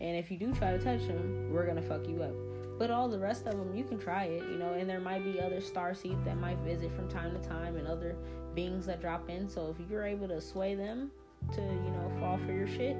And 0.00 0.16
if 0.16 0.30
you 0.30 0.38
do 0.38 0.52
try 0.52 0.72
to 0.72 0.78
touch 0.78 1.06
them, 1.06 1.50
we're 1.52 1.66
gonna 1.66 1.82
fuck 1.82 2.06
you 2.08 2.22
up. 2.22 2.34
But 2.78 2.90
all 2.90 3.08
the 3.08 3.18
rest 3.18 3.46
of 3.46 3.56
them, 3.56 3.74
you 3.74 3.84
can 3.84 3.98
try 3.98 4.24
it, 4.24 4.42
you 4.50 4.58
know. 4.58 4.74
And 4.74 4.88
there 4.88 5.00
might 5.00 5.24
be 5.24 5.40
other 5.40 5.60
star 5.60 5.94
seeds 5.94 6.22
that 6.24 6.36
might 6.36 6.58
visit 6.58 6.94
from 6.94 7.08
time 7.08 7.32
to 7.32 7.48
time, 7.48 7.76
and 7.76 7.86
other 7.86 8.16
beings 8.54 8.86
that 8.86 9.00
drop 9.00 9.30
in. 9.30 9.48
So 9.48 9.74
if 9.78 9.90
you're 9.90 10.04
able 10.04 10.28
to 10.28 10.40
sway 10.40 10.74
them 10.74 11.10
to, 11.54 11.60
you 11.60 11.90
know, 11.90 12.12
fall 12.20 12.38
for 12.44 12.52
your 12.52 12.66
shit, 12.66 12.96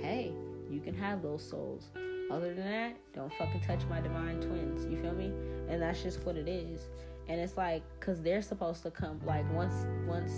hey, 0.00 0.32
you 0.70 0.80
can 0.80 0.94
have 0.94 1.22
those 1.22 1.42
souls. 1.42 1.88
Other 2.30 2.54
than 2.54 2.64
that, 2.66 2.96
don't 3.14 3.32
fucking 3.38 3.62
touch 3.62 3.80
my 3.88 4.00
divine 4.00 4.40
twins. 4.40 4.84
You 4.84 5.00
feel 5.00 5.14
me? 5.14 5.32
And 5.68 5.80
that's 5.80 6.02
just 6.02 6.24
what 6.24 6.36
it 6.36 6.46
is 6.46 6.82
and 7.28 7.40
it's 7.40 7.56
like 7.56 7.82
because 7.98 8.20
they're 8.22 8.42
supposed 8.42 8.82
to 8.82 8.90
come 8.90 9.20
like 9.24 9.50
once 9.52 9.86
once 10.06 10.32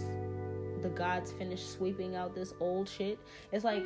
the 0.83 0.89
gods 0.91 1.33
finish 1.33 1.65
sweeping 1.65 2.17
out 2.17 2.35
this 2.35 2.53
old 2.61 2.89
shit 2.89 3.19
it's 3.53 3.65
like 3.65 3.85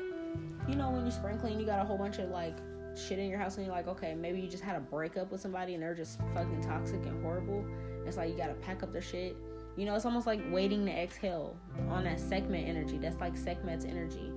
you 0.68 0.74
know 0.74 0.90
when 0.90 1.04
you 1.04 1.12
spring 1.12 1.38
clean 1.38 1.58
you 1.58 1.66
got 1.66 1.80
a 1.80 1.84
whole 1.84 1.98
bunch 1.98 2.18
of 2.18 2.30
like 2.30 2.56
shit 2.96 3.18
in 3.18 3.28
your 3.28 3.38
house 3.38 3.56
and 3.56 3.66
you're 3.66 3.74
like 3.74 3.88
okay 3.88 4.14
maybe 4.14 4.40
you 4.40 4.48
just 4.48 4.62
had 4.62 4.76
a 4.76 4.80
breakup 4.80 5.30
with 5.30 5.40
somebody 5.40 5.74
and 5.74 5.82
they're 5.82 5.94
just 5.94 6.20
fucking 6.32 6.62
toxic 6.62 7.04
and 7.06 7.22
horrible. 7.22 7.64
It's 8.06 8.16
like 8.16 8.30
you 8.30 8.36
gotta 8.36 8.54
pack 8.54 8.82
up 8.82 8.92
their 8.92 9.02
shit. 9.02 9.36
You 9.76 9.84
know 9.86 9.94
it's 9.94 10.04
almost 10.04 10.26
like 10.26 10.40
waiting 10.50 10.86
to 10.86 10.92
exhale 10.92 11.56
on 11.88 12.04
that 12.04 12.20
Sekhmet 12.20 12.68
energy. 12.68 12.98
That's 12.98 13.20
like 13.20 13.34
Sekhmet's 13.34 13.84
energy 13.84 14.30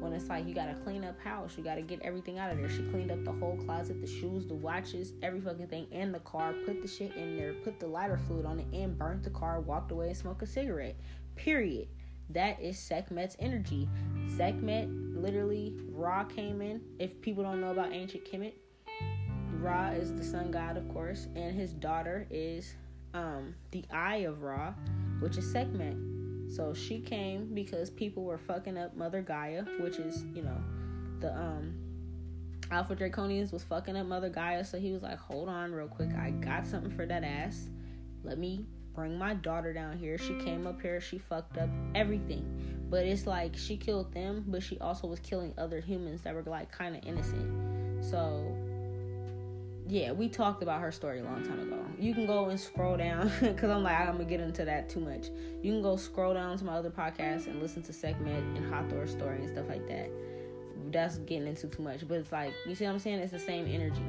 when 0.00 0.12
it's 0.12 0.28
like 0.28 0.46
you 0.46 0.54
gotta 0.54 0.74
clean 0.82 1.04
up 1.04 1.20
house, 1.20 1.54
you 1.56 1.62
gotta 1.62 1.82
get 1.82 2.00
everything 2.02 2.38
out 2.38 2.50
of 2.50 2.58
there. 2.58 2.68
She 2.68 2.82
cleaned 2.90 3.10
up 3.10 3.22
the 3.24 3.32
whole 3.32 3.56
closet, 3.56 4.00
the 4.00 4.06
shoes, 4.06 4.46
the 4.46 4.54
watches, 4.54 5.12
every 5.22 5.40
fucking 5.40 5.68
thing, 5.68 5.86
and 5.92 6.12
the 6.12 6.20
car. 6.20 6.54
Put 6.64 6.82
the 6.82 6.88
shit 6.88 7.14
in 7.16 7.36
there, 7.36 7.52
put 7.52 7.78
the 7.78 7.86
lighter 7.86 8.18
fluid 8.26 8.46
on 8.46 8.60
it, 8.60 8.66
and 8.72 8.98
burnt 8.98 9.22
the 9.22 9.30
car. 9.30 9.60
Walked 9.60 9.92
away 9.92 10.08
and 10.08 10.16
smoked 10.16 10.42
a 10.42 10.46
cigarette. 10.46 10.96
Period. 11.36 11.88
That 12.30 12.60
is 12.60 12.76
Sekhmet's 12.76 13.36
energy. 13.40 13.88
Sekhmet, 14.36 14.88
literally, 14.88 15.76
Ra 15.90 16.24
came 16.24 16.62
in. 16.62 16.80
If 16.98 17.20
people 17.20 17.42
don't 17.42 17.60
know 17.60 17.72
about 17.72 17.92
ancient 17.92 18.24
Kemet, 18.24 18.52
Ra 19.60 19.88
is 19.88 20.14
the 20.14 20.24
sun 20.24 20.50
god, 20.50 20.76
of 20.76 20.88
course, 20.88 21.26
and 21.34 21.54
his 21.54 21.72
daughter 21.72 22.26
is 22.30 22.74
um, 23.14 23.54
the 23.72 23.84
Eye 23.92 24.18
of 24.18 24.42
Ra, 24.42 24.72
which 25.18 25.36
is 25.36 25.50
Sekhmet. 25.52 25.96
So 26.50 26.74
she 26.74 27.00
came 27.00 27.54
because 27.54 27.90
people 27.90 28.24
were 28.24 28.38
fucking 28.38 28.76
up 28.76 28.96
Mother 28.96 29.22
Gaia, 29.22 29.64
which 29.78 29.96
is, 29.98 30.24
you 30.34 30.42
know, 30.42 30.56
the 31.20 31.34
um 31.36 31.74
Alpha 32.70 32.94
Draconians 32.94 33.52
was 33.52 33.62
fucking 33.64 33.96
up 33.96 34.06
Mother 34.06 34.28
Gaia. 34.28 34.64
So 34.64 34.78
he 34.78 34.92
was 34.92 35.02
like, 35.02 35.18
hold 35.18 35.48
on 35.48 35.72
real 35.72 35.88
quick. 35.88 36.10
I 36.14 36.30
got 36.30 36.66
something 36.66 36.90
for 36.90 37.06
that 37.06 37.24
ass. 37.24 37.68
Let 38.24 38.38
me 38.38 38.66
bring 38.94 39.16
my 39.18 39.34
daughter 39.34 39.72
down 39.72 39.96
here. 39.96 40.18
She 40.18 40.34
came 40.34 40.66
up 40.66 40.80
here, 40.80 41.00
she 41.00 41.18
fucked 41.18 41.56
up 41.56 41.68
everything. 41.94 42.44
But 42.90 43.06
it's 43.06 43.26
like 43.26 43.56
she 43.56 43.76
killed 43.76 44.12
them, 44.12 44.44
but 44.48 44.62
she 44.62 44.78
also 44.78 45.06
was 45.06 45.20
killing 45.20 45.54
other 45.56 45.80
humans 45.80 46.22
that 46.22 46.34
were 46.34 46.42
like 46.42 46.70
kind 46.72 46.96
of 46.96 47.04
innocent. 47.04 48.04
So 48.04 48.56
yeah, 49.90 50.12
we 50.12 50.28
talked 50.28 50.62
about 50.62 50.80
her 50.80 50.92
story 50.92 51.18
a 51.18 51.24
long 51.24 51.42
time 51.42 51.60
ago. 51.60 51.84
You 51.98 52.14
can 52.14 52.24
go 52.24 52.46
and 52.46 52.58
scroll 52.58 52.96
down 52.96 53.30
because 53.40 53.70
I'm 53.70 53.82
like 53.82 53.98
I'm 53.98 54.12
gonna 54.12 54.24
get 54.24 54.40
into 54.40 54.64
that 54.64 54.88
too 54.88 55.00
much. 55.00 55.30
You 55.62 55.72
can 55.72 55.82
go 55.82 55.96
scroll 55.96 56.32
down 56.32 56.56
to 56.58 56.64
my 56.64 56.74
other 56.74 56.90
podcast 56.90 57.48
and 57.48 57.60
listen 57.60 57.82
to 57.82 57.92
Sekhmet 57.92 58.42
and 58.56 58.72
Hathor 58.72 59.06
story 59.08 59.38
and 59.38 59.48
stuff 59.48 59.68
like 59.68 59.86
that. 59.88 60.08
That's 60.92 61.18
getting 61.18 61.48
into 61.48 61.66
too 61.66 61.82
much, 61.82 62.06
but 62.06 62.18
it's 62.18 62.30
like 62.30 62.54
you 62.66 62.74
see 62.76 62.84
what 62.84 62.92
I'm 62.92 62.98
saying. 63.00 63.18
It's 63.18 63.32
the 63.32 63.38
same 63.38 63.66
energy. 63.66 64.02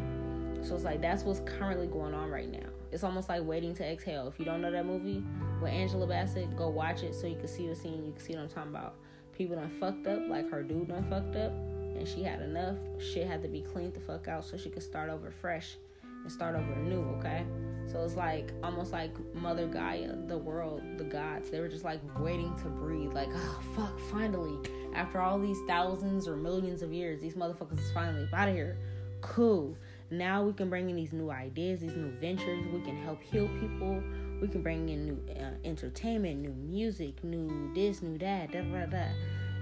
So 0.63 0.75
it's 0.75 0.83
like 0.83 1.01
that's 1.01 1.23
what's 1.23 1.41
currently 1.41 1.87
going 1.87 2.13
on 2.13 2.29
right 2.29 2.49
now. 2.49 2.69
It's 2.91 3.03
almost 3.03 3.27
like 3.27 3.43
waiting 3.43 3.73
to 3.75 3.85
exhale. 3.85 4.27
If 4.27 4.37
you 4.37 4.45
don't 4.45 4.61
know 4.61 4.71
that 4.71 4.85
movie 4.85 5.23
with 5.61 5.71
Angela 5.71 6.05
Bassett, 6.05 6.55
go 6.55 6.69
watch 6.69 7.01
it 7.01 7.15
so 7.15 7.25
you 7.25 7.37
can 7.37 7.47
see 7.47 7.67
the 7.67 7.75
scene. 7.75 8.05
You 8.05 8.11
can 8.11 8.21
see 8.21 8.33
what 8.33 8.43
I'm 8.43 8.49
talking 8.49 8.71
about. 8.71 8.95
People 9.33 9.55
done 9.55 9.71
fucked 9.79 10.05
up, 10.05 10.27
like 10.27 10.51
her 10.51 10.61
dude 10.61 10.89
done 10.89 11.09
fucked 11.09 11.35
up, 11.35 11.51
and 12.01 12.09
she 12.09 12.23
had 12.23 12.41
enough. 12.41 12.77
Shit 12.99 13.27
had 13.27 13.43
to 13.43 13.47
be 13.47 13.61
cleaned 13.61 13.93
the 13.93 13.99
fuck 13.99 14.27
out 14.27 14.43
so 14.43 14.57
she 14.57 14.71
could 14.71 14.81
start 14.81 15.11
over 15.11 15.29
fresh 15.29 15.75
and 16.23 16.31
start 16.31 16.55
over 16.55 16.75
new, 16.77 17.01
okay? 17.19 17.45
So 17.85 18.03
it's 18.03 18.15
like 18.15 18.51
almost 18.63 18.91
like 18.91 19.11
Mother 19.35 19.67
Gaia, 19.67 20.15
the 20.25 20.37
world, 20.37 20.81
the 20.97 21.03
gods. 21.03 21.51
They 21.51 21.59
were 21.59 21.67
just 21.67 21.83
like 21.85 21.99
waiting 22.19 22.55
to 22.63 22.69
breathe. 22.69 23.13
Like, 23.13 23.29
oh 23.31 23.59
fuck, 23.75 23.99
finally. 24.11 24.57
After 24.95 25.21
all 25.21 25.37
these 25.37 25.59
thousands 25.67 26.27
or 26.27 26.35
millions 26.35 26.81
of 26.81 26.91
years, 26.91 27.21
these 27.21 27.35
motherfuckers 27.35 27.79
is 27.79 27.91
finally 27.91 28.27
out 28.33 28.49
of 28.49 28.55
here. 28.55 28.79
Cool. 29.21 29.77
Now 30.09 30.43
we 30.43 30.53
can 30.53 30.71
bring 30.71 30.89
in 30.89 30.95
these 30.95 31.13
new 31.13 31.29
ideas, 31.29 31.81
these 31.81 31.95
new 31.95 32.09
ventures. 32.19 32.65
We 32.73 32.81
can 32.81 32.97
help 32.97 33.21
heal 33.21 33.47
people. 33.59 34.01
We 34.41 34.47
can 34.47 34.63
bring 34.63 34.89
in 34.89 35.05
new 35.05 35.19
uh, 35.39 35.51
entertainment, 35.63 36.39
new 36.39 36.53
music, 36.53 37.23
new 37.23 37.71
this, 37.75 38.01
new 38.01 38.17
that, 38.17 38.51
da 38.51 38.61
da 38.61 38.87
da. 38.87 39.05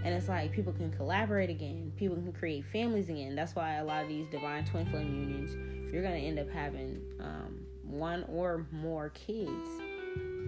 And 0.04 0.14
it's 0.14 0.30
like 0.30 0.52
people 0.52 0.74
can 0.74 0.92
collaborate 0.92 1.50
again. 1.50 1.92
People 1.98 2.16
can 2.16 2.32
create 2.32 2.66
families 2.66 3.10
again. 3.10 3.36
That's 3.36 3.56
why 3.56 3.76
a 3.76 3.84
lot 3.84 4.04
of 4.04 4.10
these 4.10 4.28
divine 4.28 4.66
twin 4.66 4.86
flame 4.86 5.14
unions, 5.14 5.94
you're 5.94 6.04
gonna 6.04 6.16
end 6.16 6.40
up 6.40 6.50
having 6.50 7.02
um, 7.20 7.66
one 7.84 8.24
or 8.30 8.66
more 8.72 9.10
kids 9.10 9.68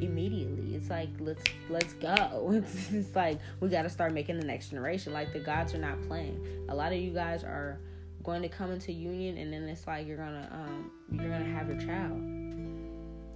immediately. 0.02 0.76
It's 0.76 0.90
like 0.90 1.10
let's 1.20 1.44
let's 1.70 1.94
go. 1.94 2.50
It's, 2.64 2.92
it's 2.92 3.16
like 3.16 3.40
we 3.60 3.70
got 3.70 3.84
to 3.84 3.90
start 3.90 4.14
making 4.14 4.40
the 4.40 4.46
next 4.46 4.70
generation. 4.70 5.14
Like 5.14 5.34
the 5.34 5.40
gods 5.40 5.74
are 5.74 5.80
not 5.80 6.02
playing. 6.04 6.66
A 6.70 6.76
lot 6.76 6.94
of 6.94 7.00
you 7.00 7.12
guys 7.12 7.44
are 7.44 7.80
going 8.24 8.42
to 8.42 8.50
come 8.50 8.72
into 8.72 8.92
union 8.92 9.38
and 9.38 9.52
then 9.52 9.64
it's 9.64 9.88
like 9.88 10.08
you're 10.08 10.18
gonna 10.18 10.48
um 10.52 10.92
you're 11.12 11.32
gonna 11.32 11.44
have 11.44 11.68
your 11.68 11.80
child 11.80 12.41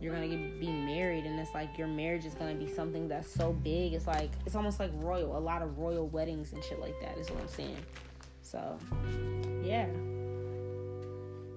you're 0.02 0.14
gonna 0.14 0.28
get, 0.28 0.60
be 0.60 0.72
married 0.72 1.26
and 1.26 1.40
it's 1.40 1.54
like 1.54 1.78
your 1.78 1.88
marriage 1.88 2.26
is 2.26 2.34
gonna 2.34 2.56
be 2.56 2.68
something 2.68 3.08
that's 3.08 3.32
so 3.32 3.54
big 3.54 3.94
it's 3.94 4.08
like 4.08 4.32
it's 4.46 4.56
almost 4.56 4.80
like 4.80 4.92
royal 4.96 5.38
a 5.38 5.40
lot 5.40 5.62
of 5.62 5.78
royal 5.78 6.08
weddings 6.08 6.54
and 6.54 6.64
shit 6.64 6.80
like 6.80 7.00
that 7.02 7.18
is 7.18 7.30
what 7.30 7.42
i'm 7.42 7.48
saying 7.48 7.78
so 8.42 8.78
yeah 9.64 9.88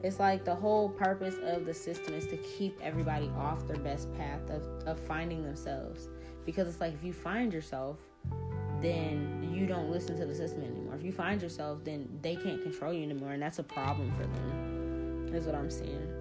it's 0.03 0.21
like 0.21 0.45
the 0.45 0.55
whole 0.55 0.89
purpose 0.89 1.35
of 1.43 1.67
the 1.67 1.75
system 1.75 2.15
is 2.15 2.27
to 2.27 2.37
keep 2.37 2.79
everybody 2.81 3.29
off 3.37 3.67
their 3.67 3.79
best 3.79 4.13
path 4.17 4.49
of, 4.49 4.63
of 4.87 4.99
finding 5.01 5.43
themselves 5.43 6.09
because 6.47 6.69
it's 6.69 6.81
like 6.81 6.95
if 6.95 7.03
you 7.03 7.13
find 7.13 7.53
yourself 7.53 7.99
then 8.81 9.51
you 9.53 9.67
don't 9.67 9.91
listen 9.91 10.17
to 10.19 10.27
the 10.27 10.35
system 10.35 10.63
anymore. 10.63 10.95
If 10.95 11.03
you 11.03 11.13
find 11.13 11.43
yourself, 11.43 11.83
then 11.85 12.09
they 12.23 12.37
can't 12.37 12.63
control 12.63 12.93
you 12.93 13.03
anymore, 13.03 13.33
and 13.33 13.43
that's 13.43 13.59
a 13.59 13.63
problem 13.63 14.13
for 14.13 14.23
them. 14.23 15.35
Is 15.35 15.45
what 15.45 15.55
I'm 15.55 15.71
saying. 15.71 16.18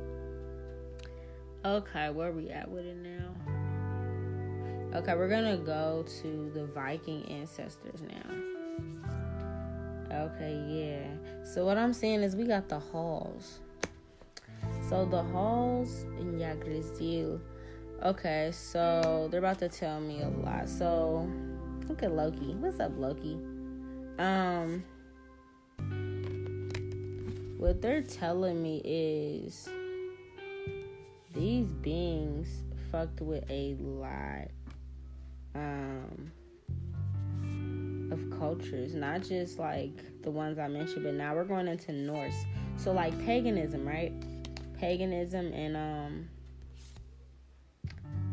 Okay, 1.67 2.10
where 2.10 2.32
we 2.32 2.49
at 2.49 2.69
with 2.69 2.86
it 2.86 2.97
now? 2.97 3.34
Okay, 4.97 5.15
we're 5.15 5.30
gonna 5.30 5.58
go 5.58 6.06
to 6.21 6.51
the 6.53 6.65
Viking 6.65 7.23
ancestors 7.30 8.01
now. 8.01 8.32
Okay, 10.12 10.56
yeah. 10.67 11.08
So 11.45 11.65
what 11.65 11.77
I'm 11.77 11.93
saying 11.93 12.23
is 12.23 12.36
we 12.36 12.45
got 12.45 12.69
the 12.69 12.80
halls. 12.80 13.60
So 14.89 15.06
the 15.06 15.23
halls 15.23 16.03
in 16.19 16.41
Yggdrasil. 16.41 17.41
Okay, 18.03 18.51
so 18.53 19.27
they're 19.30 19.39
about 19.39 19.60
to 19.60 19.69
tell 19.69 19.99
me 19.99 20.21
a 20.21 20.30
lot. 20.30 20.69
So 20.69 21.30
Look 21.88 22.03
at 22.03 22.12
Loki. 22.12 22.53
What's 22.60 22.82
up, 22.82 22.91
Loki? 22.97 23.38
Um, 24.19 24.84
what 27.58 27.82
they're 27.82 28.01
telling 28.01 28.62
me 28.62 28.82
is 28.84 29.69
these 31.38 31.71
beings 31.73 32.47
fucked 32.91 33.21
with 33.21 33.43
a 33.50 33.76
lot 33.80 34.47
um 35.56 36.32
of 38.12 38.39
cultures, 38.39 38.95
not 38.95 39.21
just 39.21 39.60
like 39.60 40.21
the 40.23 40.32
ones 40.32 40.58
I 40.58 40.67
mentioned, 40.67 41.04
but 41.04 41.13
now 41.13 41.36
we're 41.36 41.43
going 41.43 41.67
into 41.67 41.91
Norse. 41.91 42.45
So 42.78 42.91
like 42.91 43.17
paganism, 43.26 43.88
right? 43.88 44.13
Paganism 44.80 45.52
and 45.54 45.76
um 45.76 46.30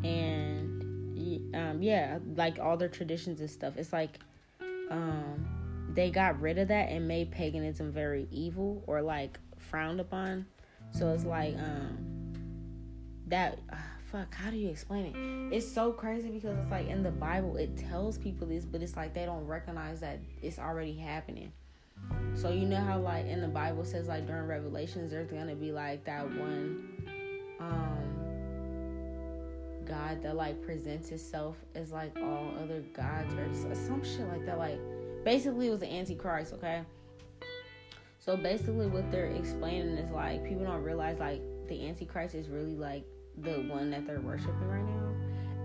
and 0.04 0.54
um, 1.54 1.82
yeah, 1.82 2.18
like 2.36 2.58
all 2.58 2.76
their 2.76 2.88
traditions 2.88 3.40
and 3.40 3.50
stuff. 3.50 3.74
It's 3.76 3.92
like 3.92 4.18
um, 4.90 5.46
they 5.94 6.10
got 6.10 6.40
rid 6.40 6.58
of 6.58 6.68
that 6.68 6.90
and 6.90 7.08
made 7.08 7.30
paganism 7.30 7.90
very 7.90 8.28
evil 8.30 8.82
or 8.86 9.02
like 9.02 9.38
frowned 9.58 10.00
upon. 10.00 10.46
So 10.92 11.10
it's 11.12 11.24
like 11.24 11.56
um, 11.56 12.13
that. 13.34 13.58
Uh, 13.70 13.76
fuck, 14.12 14.32
how 14.32 14.48
do 14.50 14.56
you 14.56 14.68
explain 14.68 15.06
it? 15.06 15.56
It's 15.56 15.70
so 15.70 15.92
crazy 15.92 16.30
because 16.30 16.56
it's 16.56 16.70
like 16.70 16.88
in 16.88 17.02
the 17.02 17.10
Bible 17.10 17.56
it 17.56 17.76
tells 17.76 18.16
people 18.16 18.46
this, 18.46 18.64
but 18.64 18.80
it's 18.80 18.96
like 18.96 19.12
they 19.12 19.26
don't 19.26 19.44
recognize 19.46 20.00
that 20.00 20.20
it's 20.40 20.58
already 20.58 20.94
happening. 20.94 21.52
So 22.34 22.50
you 22.50 22.66
know 22.66 22.80
how 22.80 23.00
like 23.00 23.26
in 23.26 23.40
the 23.40 23.48
Bible 23.48 23.84
says 23.84 24.08
like 24.08 24.26
during 24.26 24.46
Revelations 24.46 25.10
there's 25.10 25.30
gonna 25.30 25.56
be 25.56 25.72
like 25.72 26.04
that 26.04 26.24
one 26.24 26.88
um 27.58 28.04
God 29.84 30.22
that 30.22 30.36
like 30.36 30.62
presents 30.62 31.10
itself 31.10 31.56
as 31.74 31.92
like 31.92 32.16
all 32.16 32.52
other 32.62 32.84
gods 32.92 33.34
or 33.34 33.74
some 33.74 34.04
shit 34.04 34.28
like 34.28 34.46
that. 34.46 34.58
Like 34.58 34.78
basically 35.24 35.68
it 35.68 35.70
was 35.70 35.80
the 35.80 35.92
Antichrist, 35.92 36.52
okay? 36.54 36.82
So 38.20 38.36
basically 38.36 38.86
what 38.86 39.10
they're 39.10 39.26
explaining 39.26 39.98
is 39.98 40.10
like 40.12 40.44
people 40.44 40.64
don't 40.64 40.84
realize 40.84 41.18
like 41.18 41.42
the 41.68 41.88
Antichrist 41.88 42.34
is 42.34 42.48
really 42.48 42.76
like 42.76 43.04
the 43.38 43.62
one 43.62 43.90
that 43.90 44.06
they're 44.06 44.20
worshiping 44.20 44.68
right 44.68 44.84
now. 44.84 45.14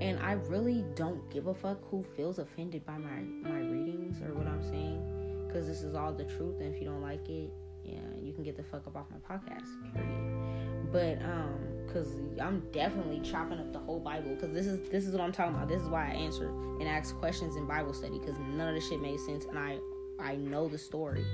And 0.02 0.20
I 0.20 0.34
really 0.34 0.86
don't 0.96 1.30
give 1.30 1.48
a 1.48 1.54
fuck 1.54 1.80
who 1.90 2.04
feels 2.16 2.40
offended 2.40 2.86
by 2.86 2.98
my 2.98 3.22
my 3.44 3.60
readings 3.60 4.22
or 4.22 4.34
what 4.34 4.48
I'm 4.48 4.64
saying, 4.64 5.46
because 5.48 5.68
this 5.68 5.82
is 5.82 5.94
all 5.94 6.14
the 6.14 6.24
truth. 6.24 6.60
And 6.62 6.74
if 6.74 6.82
you 6.82 6.88
don't 6.88 7.02
like 7.02 7.28
it, 7.28 7.52
yeah, 7.84 8.00
you 8.22 8.34
can 8.34 8.44
get 8.44 8.56
the 8.56 8.64
fuck 8.64 8.88
up 8.88 8.96
off 8.96 9.08
my 9.10 9.36
podcast. 9.36 9.68
Period. 9.94 10.92
But 10.92 11.22
um, 11.24 11.60
because 11.86 12.14
I'm 12.40 12.62
definitely 12.72 13.20
chopping 13.20 13.60
up 13.60 13.74
the 13.74 13.80
whole 13.80 14.00
Bible 14.00 14.36
because 14.36 14.54
this 14.54 14.68
is 14.68 14.90
this 14.90 15.06
is 15.06 15.12
what 15.12 15.22
I'm 15.22 15.32
talking 15.32 15.56
about. 15.56 15.68
This 15.68 15.82
is 15.82 15.90
why 15.90 16.08
I 16.08 16.12
answer 16.12 16.50
and 16.80 16.88
ask 16.88 17.16
questions 17.18 17.56
in 17.56 17.66
Bible 17.66 17.94
study 17.94 18.20
because 18.20 18.38
none 18.40 18.70
of 18.70 18.76
the 18.76 18.82
shit 18.82 19.02
made 19.02 19.20
sense 19.20 19.46
and 19.46 19.58
I 19.58 19.80
I 20.20 20.36
know 20.36 20.68
the 20.68 20.78
story. 20.78 21.26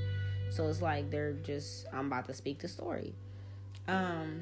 So 0.50 0.68
it's 0.68 0.82
like 0.82 1.12
they're 1.12 1.34
just 1.34 1.86
I'm 1.94 2.08
about 2.08 2.26
to 2.26 2.34
speak 2.34 2.60
the 2.60 2.68
story. 2.68 3.16
Um 3.88 4.42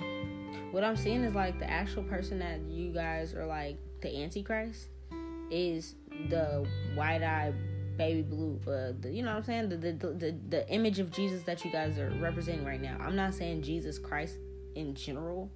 what 0.71 0.83
I'm 0.83 0.95
seeing 0.95 1.23
is 1.23 1.35
like 1.35 1.59
the 1.59 1.69
actual 1.69 2.03
person 2.03 2.39
that 2.39 2.61
you 2.61 2.91
guys 2.91 3.33
are 3.33 3.45
like 3.45 3.77
the 4.01 4.23
antichrist 4.23 4.89
is 5.51 5.95
the 6.29 6.67
white-eyed 6.95 7.53
baby 7.97 8.23
blue 8.23 8.59
uh 8.67 8.91
you 9.07 9.21
know 9.21 9.29
what 9.29 9.37
I'm 9.37 9.43
saying 9.43 9.69
the, 9.69 9.77
the 9.77 9.91
the 9.93 10.35
the 10.49 10.69
image 10.69 10.97
of 10.97 11.11
Jesus 11.11 11.43
that 11.43 11.63
you 11.63 11.71
guys 11.71 11.99
are 11.99 12.09
representing 12.19 12.65
right 12.65 12.81
now. 12.81 12.97
I'm 12.99 13.15
not 13.15 13.33
saying 13.33 13.61
Jesus 13.61 13.99
Christ 13.99 14.37
in 14.75 14.95
general 14.95 15.51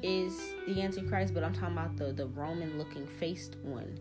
is 0.00 0.54
the 0.66 0.80
Antichrist, 0.80 1.34
but 1.34 1.42
I'm 1.42 1.52
talking 1.52 1.76
about 1.76 1.96
the, 1.96 2.12
the 2.12 2.26
Roman 2.26 2.78
looking 2.78 3.06
faced 3.06 3.56
one 3.62 3.98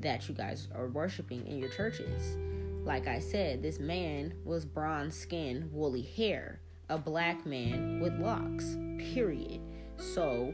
that 0.00 0.28
you 0.28 0.34
guys 0.34 0.68
are 0.74 0.88
worshiping 0.88 1.46
in 1.46 1.58
your 1.58 1.68
churches. 1.68 2.36
Like 2.84 3.06
I 3.06 3.18
said, 3.18 3.62
this 3.62 3.78
man 3.78 4.34
was 4.44 4.64
bronze 4.64 5.16
skin, 5.16 5.68
woolly 5.72 6.02
hair, 6.02 6.60
a 6.88 6.98
black 6.98 7.44
man 7.46 8.00
with 8.00 8.18
locks, 8.18 8.76
period. 8.98 9.60
So, 9.96 10.52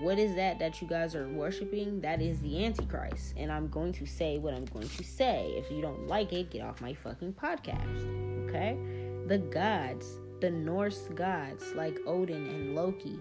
what 0.00 0.18
is 0.18 0.34
that 0.36 0.58
that 0.58 0.80
you 0.80 0.88
guys 0.88 1.14
are 1.14 1.28
worshiping? 1.28 2.00
That 2.00 2.22
is 2.22 2.40
the 2.40 2.64
Antichrist. 2.64 3.34
And 3.36 3.50
I'm 3.50 3.68
going 3.68 3.92
to 3.94 4.06
say 4.06 4.38
what 4.38 4.54
I'm 4.54 4.64
going 4.66 4.88
to 4.88 5.04
say. 5.04 5.54
If 5.56 5.70
you 5.70 5.82
don't 5.82 6.06
like 6.06 6.32
it, 6.32 6.50
get 6.50 6.62
off 6.62 6.80
my 6.80 6.94
fucking 6.94 7.34
podcast. 7.34 8.48
Okay? 8.48 8.78
The 9.26 9.38
gods 9.38 10.18
the 10.40 10.50
Norse 10.50 11.08
gods 11.14 11.72
like 11.74 11.98
Odin 12.06 12.46
and 12.46 12.74
Loki 12.74 13.18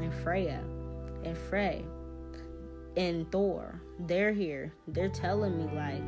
and 0.00 0.12
Freya 0.12 0.62
and 1.24 1.36
Frey 1.36 1.84
and 2.96 3.30
Thor. 3.30 3.80
They're 4.00 4.32
here. 4.32 4.72
They're 4.88 5.08
telling 5.08 5.58
me 5.58 5.64
like 5.74 6.02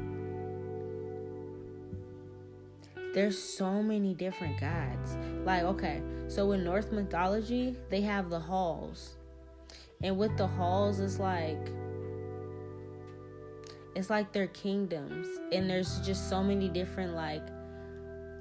there's 3.15 3.41
so 3.41 3.83
many 3.83 4.15
different 4.15 4.61
gods. 4.61 5.17
Like, 5.45 5.63
okay, 5.63 6.03
so 6.29 6.53
in 6.53 6.65
Norse 6.65 6.91
mythology, 6.91 7.77
they 7.91 8.01
have 8.03 8.31
the 8.31 8.39
halls. 8.39 9.17
And 10.03 10.17
with 10.17 10.37
the 10.37 10.47
halls, 10.47 11.01
it's 11.01 11.19
like 11.19 11.71
it's 13.95 14.11
like 14.11 14.33
their 14.33 14.47
kingdoms. 14.49 15.27
And 15.53 15.69
there's 15.69 15.99
just 16.01 16.29
so 16.29 16.43
many 16.43 16.69
different 16.69 17.15
like 17.15 17.43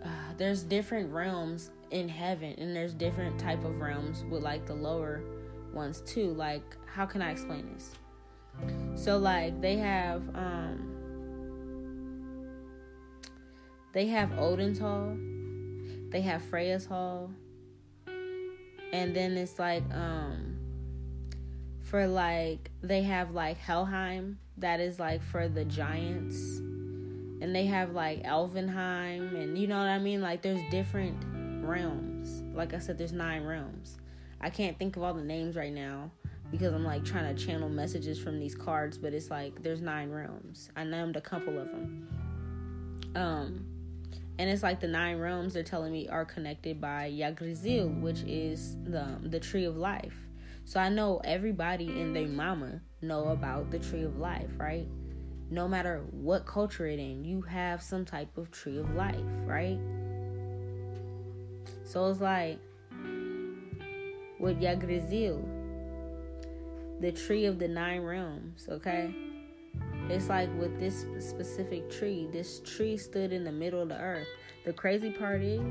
uh, 0.04 0.34
there's 0.38 0.64
different 0.64 1.12
realms 1.12 1.72
in 1.92 2.08
heaven 2.08 2.54
and 2.58 2.76
there's 2.76 2.94
different 2.94 3.40
type 3.40 3.64
of 3.64 3.80
realms 3.80 4.24
with 4.30 4.44
like 4.44 4.66
the 4.66 4.74
lower 4.74 5.24
ones 5.74 6.02
too. 6.02 6.32
Like, 6.34 6.76
how 6.86 7.06
can 7.06 7.22
I 7.22 7.32
explain 7.32 7.70
this? 7.74 7.92
So 8.96 9.18
like 9.18 9.60
they 9.62 9.78
have 9.78 10.28
um 10.36 10.97
they 13.94 14.08
have 14.08 14.38
Odin's 14.38 14.80
Hall, 14.80 15.18
they 16.10 16.22
have 16.22 16.42
Freya's 16.44 16.86
Hall, 16.86 17.32
and 18.94 19.16
then 19.16 19.38
it's 19.38 19.60
like 19.60 19.84
um 19.92 20.58
for 21.82 22.06
like 22.06 22.70
they 22.84 23.04
have 23.04 23.32
like 23.32 23.58
Helheim 23.58 24.38
that 24.58 24.80
is 24.80 25.00
like 25.00 25.22
for 25.22 25.48
the 25.48 25.66
giants. 25.66 26.60
And 27.40 27.56
they 27.56 27.68
have 27.68 27.92
like 27.92 28.24
Elvenheim 28.24 29.36
and 29.36 29.58
you 29.58 29.68
know 29.68 29.78
what 29.78 29.88
I 29.88 30.00
mean? 30.00 30.22
Like 30.22 30.42
there's 30.42 30.62
different 30.72 31.24
realms. 31.64 32.44
Like 32.56 32.74
I 32.74 32.80
said 32.80 32.98
there's 32.98 33.14
nine 33.14 33.46
realms. 33.46 33.98
I 34.42 34.50
can't 34.50 34.78
think 34.78 34.98
of 34.98 35.04
all 35.04 35.14
the 35.14 35.24
names 35.24 35.56
right 35.56 35.74
now 35.74 36.12
because 36.52 36.74
I'm 36.74 36.84
like 36.84 37.06
trying 37.06 37.34
to 37.34 37.46
channel 37.46 37.70
messages 37.70 38.20
from 38.20 38.40
these 38.40 38.56
cards 38.56 38.98
but 38.98 39.14
it's 39.14 39.30
like 39.30 39.62
there's 39.64 39.82
nine 39.82 40.10
realms. 40.10 40.70
I 40.76 40.84
named 40.84 41.16
a 41.16 41.22
couple 41.22 41.58
of 41.58 41.68
them. 41.68 42.08
Um 43.16 43.66
and 44.40 44.50
it's 44.50 44.64
like 44.64 44.80
the 44.80 44.88
nine 44.88 45.18
realms 45.18 45.54
they're 45.54 45.64
telling 45.64 45.92
me 45.92 46.08
are 46.08 46.26
connected 46.26 46.80
by 46.80 47.08
Yggdrasil, 47.08 47.90
which 47.90 48.22
is 48.22 48.76
the 48.84 49.18
the 49.24 49.40
tree 49.40 49.66
of 49.66 49.78
life. 49.78 50.16
So 50.66 50.80
I 50.80 50.90
know 50.90 51.22
everybody 51.24 51.88
and 52.02 52.16
their 52.16 52.28
mama 52.28 52.82
know 53.02 53.30
about 53.30 53.72
the 53.72 53.80
tree 53.80 54.04
of 54.04 54.18
life, 54.18 54.50
right? 54.58 54.88
No 55.50 55.68
matter 55.68 56.04
what 56.12 56.46
culture 56.46 56.86
it 56.88 57.00
in, 57.00 57.24
you 57.24 57.42
have 57.42 57.82
some 57.82 58.04
type 58.04 58.38
of 58.38 58.52
tree 58.52 58.78
of 58.78 58.94
life, 58.94 59.16
right? 59.46 59.80
So 61.86 62.10
it's 62.10 62.20
like 62.20 62.60
with 64.40 64.62
Yggdrasil, 64.62 65.42
the 67.00 67.12
tree 67.14 67.46
of 67.46 67.60
the 67.60 67.68
nine 67.68 68.02
realms, 68.02 68.68
okay? 68.70 69.16
It's 70.10 70.30
like 70.30 70.50
with 70.58 70.80
this 70.80 71.06
specific 71.20 71.90
tree, 71.90 72.30
this 72.32 72.60
tree 72.60 72.96
stood 72.98 73.34
in 73.34 73.44
the 73.44 73.52
middle 73.52 73.82
of 73.82 73.90
the 73.90 74.00
earth. 74.00 74.28
The 74.64 74.72
crazy 74.72 75.12
part 75.12 75.42
is, 75.42 75.62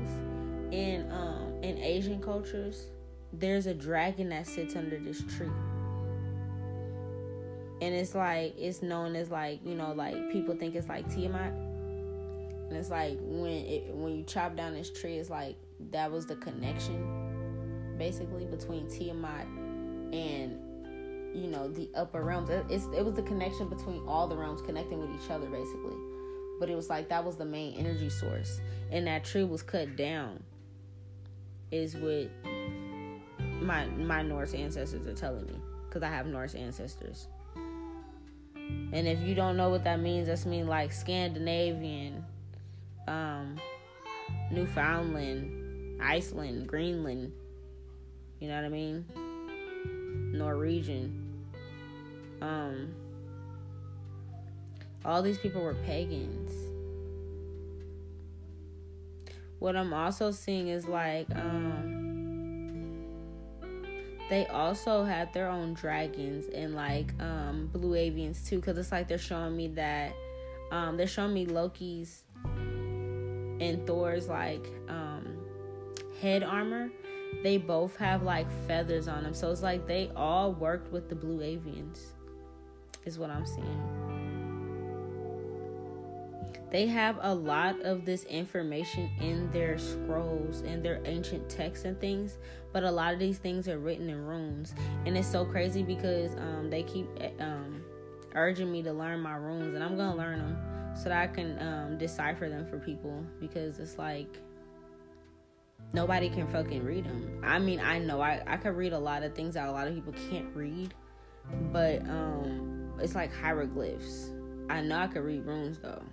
in 0.71 1.09
um 1.11 1.53
in 1.63 1.77
Asian 1.79 2.21
cultures, 2.21 2.91
there's 3.33 3.65
a 3.65 3.73
dragon 3.73 4.29
that 4.29 4.45
sits 4.45 4.75
under 4.75 4.99
this 4.99 5.23
tree. 5.23 5.49
And 7.81 7.93
it's 7.93 8.13
like 8.15 8.55
it's 8.57 8.81
known 8.81 9.15
as 9.15 9.31
like, 9.31 9.59
you 9.65 9.75
know, 9.75 9.93
like 9.93 10.31
people 10.31 10.55
think 10.55 10.75
it's 10.75 10.87
like 10.87 11.11
Tiamat. 11.13 11.53
And 11.53 12.73
it's 12.77 12.89
like 12.89 13.17
when 13.21 13.51
it 13.51 13.95
when 13.95 14.17
you 14.17 14.23
chop 14.23 14.55
down 14.55 14.73
this 14.73 14.91
tree, 14.91 15.17
it's 15.17 15.29
like 15.29 15.55
that 15.91 16.11
was 16.11 16.25
the 16.27 16.35
connection 16.35 17.95
basically 17.97 18.45
between 18.45 18.87
Tiamat 18.87 19.47
and 20.13 20.59
you 21.37 21.47
know 21.47 21.67
the 21.67 21.89
upper 21.95 22.23
realms. 22.23 22.49
It's, 22.69 22.85
it 22.85 23.05
was 23.05 23.13
the 23.13 23.21
connection 23.21 23.69
between 23.69 24.01
all 24.07 24.27
the 24.27 24.35
realms 24.35 24.61
connecting 24.61 24.99
with 24.99 25.09
each 25.11 25.29
other 25.29 25.47
basically. 25.47 25.95
But 26.59 26.69
it 26.69 26.75
was 26.75 26.89
like 26.89 27.09
that 27.09 27.23
was 27.23 27.35
the 27.35 27.45
main 27.45 27.75
energy 27.75 28.09
source. 28.09 28.59
And 28.91 29.05
that 29.05 29.23
tree 29.23 29.43
was 29.43 29.61
cut 29.61 29.95
down 29.95 30.43
is 31.71 31.95
what 31.95 32.29
my 33.61 33.85
my 33.85 34.23
norse 34.23 34.53
ancestors 34.53 35.05
are 35.05 35.13
telling 35.13 35.45
me. 35.45 35.59
Because 35.87 36.03
i 36.03 36.07
have 36.07 36.25
norse 36.25 36.55
ancestors. 36.55 37.27
And 38.55 39.07
if 39.07 39.21
you 39.21 39.35
don't 39.35 39.55
know 39.55 39.69
what 39.69 39.83
that 39.83 39.99
means 39.99 40.27
that's 40.27 40.45
mean 40.45 40.67
like 40.67 40.91
scandinavian 40.91 42.25
um 43.07 43.55
newfoundland 44.51 46.01
iceland 46.01 46.67
greenland. 46.67 47.31
You 48.39 48.47
know 48.49 48.55
what 48.55 48.65
i 48.65 48.69
mean? 48.69 49.05
Norwegian 50.33 51.26
um 52.41 52.93
all 55.05 55.21
these 55.21 55.37
people 55.37 55.61
were 55.61 55.73
pagans. 55.73 56.51
What 59.59 59.75
i'm 59.75 59.91
also 59.91 60.29
seeing 60.29 60.67
is 60.67 60.85
like 60.85 61.27
um 61.35 62.05
they 64.29 64.45
also 64.47 65.03
had 65.03 65.33
their 65.33 65.49
own 65.49 65.73
dragons 65.73 66.45
and 66.53 66.75
like 66.75 67.11
um 67.19 67.69
blue 67.73 67.95
avians 67.95 68.47
too 68.47 68.57
because 68.57 68.77
it's 68.77 68.91
like 68.91 69.07
they're 69.07 69.17
showing 69.17 69.57
me 69.57 69.69
that 69.69 70.13
um 70.71 70.95
they're 70.95 71.07
showing 71.07 71.33
me 71.33 71.47
loki's 71.47 72.25
and 73.59 73.87
thor's 73.87 74.27
like 74.27 74.67
um 74.89 75.37
head 76.21 76.43
armor. 76.43 76.89
They 77.43 77.57
both 77.57 77.95
have 77.97 78.23
like 78.23 78.47
feathers 78.67 79.07
on 79.07 79.23
them. 79.23 79.33
So 79.33 79.51
it's 79.51 79.61
like 79.61 79.87
they 79.87 80.11
all 80.15 80.53
worked 80.53 80.91
with 80.91 81.09
the 81.09 81.15
blue 81.15 81.39
avians, 81.39 81.99
is 83.07 83.17
what 83.17 83.31
I'm 83.31 83.45
seeing. 83.45 83.97
They 86.69 86.85
have 86.87 87.17
a 87.21 87.33
lot 87.33 87.79
of 87.81 88.03
this 88.03 88.25
information 88.25 89.09
in 89.21 89.49
their 89.51 89.77
scrolls 89.77 90.61
and 90.61 90.83
their 90.83 91.01
ancient 91.05 91.49
texts 91.49 91.85
and 91.85 91.97
things, 91.99 92.37
but 92.73 92.83
a 92.83 92.91
lot 92.91 93.13
of 93.13 93.19
these 93.19 93.37
things 93.37 93.69
are 93.69 93.79
written 93.79 94.09
in 94.09 94.25
runes. 94.25 94.75
And 95.05 95.17
it's 95.17 95.31
so 95.31 95.45
crazy 95.45 95.81
because 95.81 96.35
um, 96.35 96.69
they 96.69 96.83
keep 96.83 97.07
um, 97.39 97.81
urging 98.35 98.69
me 98.69 98.83
to 98.83 98.91
learn 98.91 99.21
my 99.21 99.35
runes, 99.35 99.75
and 99.75 99.83
I'm 99.83 99.95
gonna 99.95 100.17
learn 100.17 100.39
them 100.39 100.57
so 100.93 101.05
that 101.09 101.29
I 101.29 101.33
can 101.33 101.57
um, 101.61 101.97
decipher 101.97 102.49
them 102.49 102.65
for 102.65 102.79
people 102.79 103.23
because 103.39 103.79
it's 103.79 103.97
like 103.97 104.37
nobody 105.93 106.29
can 106.29 106.47
fucking 106.47 106.83
read 106.83 107.05
them. 107.05 107.41
I 107.45 107.59
mean, 107.59 107.79
I 107.79 107.97
know 107.99 108.19
I, 108.19 108.41
I 108.45 108.57
could 108.57 108.75
read 108.75 108.91
a 108.91 108.99
lot 108.99 109.23
of 109.23 109.33
things 109.33 109.53
that 109.53 109.69
a 109.69 109.71
lot 109.71 109.87
of 109.87 109.95
people 109.95 110.13
can't 110.29 110.53
read, 110.53 110.93
but 111.71 112.01
um, 112.01 112.76
it's 112.99 113.15
like 113.15 113.33
hieroglyphs. 113.33 114.29
I 114.69 114.81
know 114.81 114.97
I 114.97 115.07
could 115.07 115.23
read 115.23 115.45
runes 115.45 115.77
though. 115.79 116.03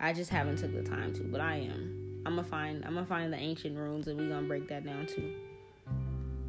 I 0.00 0.12
just 0.12 0.30
haven't 0.30 0.58
took 0.58 0.72
the 0.74 0.82
time 0.82 1.12
to, 1.14 1.24
but 1.24 1.40
I 1.40 1.56
am. 1.56 2.22
I'm 2.26 2.36
gonna 2.36 2.46
find 2.46 2.84
I'm 2.84 2.94
gonna 2.94 3.06
find 3.06 3.32
the 3.32 3.38
ancient 3.38 3.76
runes 3.76 4.06
and 4.08 4.20
we 4.20 4.28
gonna 4.28 4.46
break 4.46 4.68
that 4.68 4.84
down 4.84 5.06
too. 5.06 5.34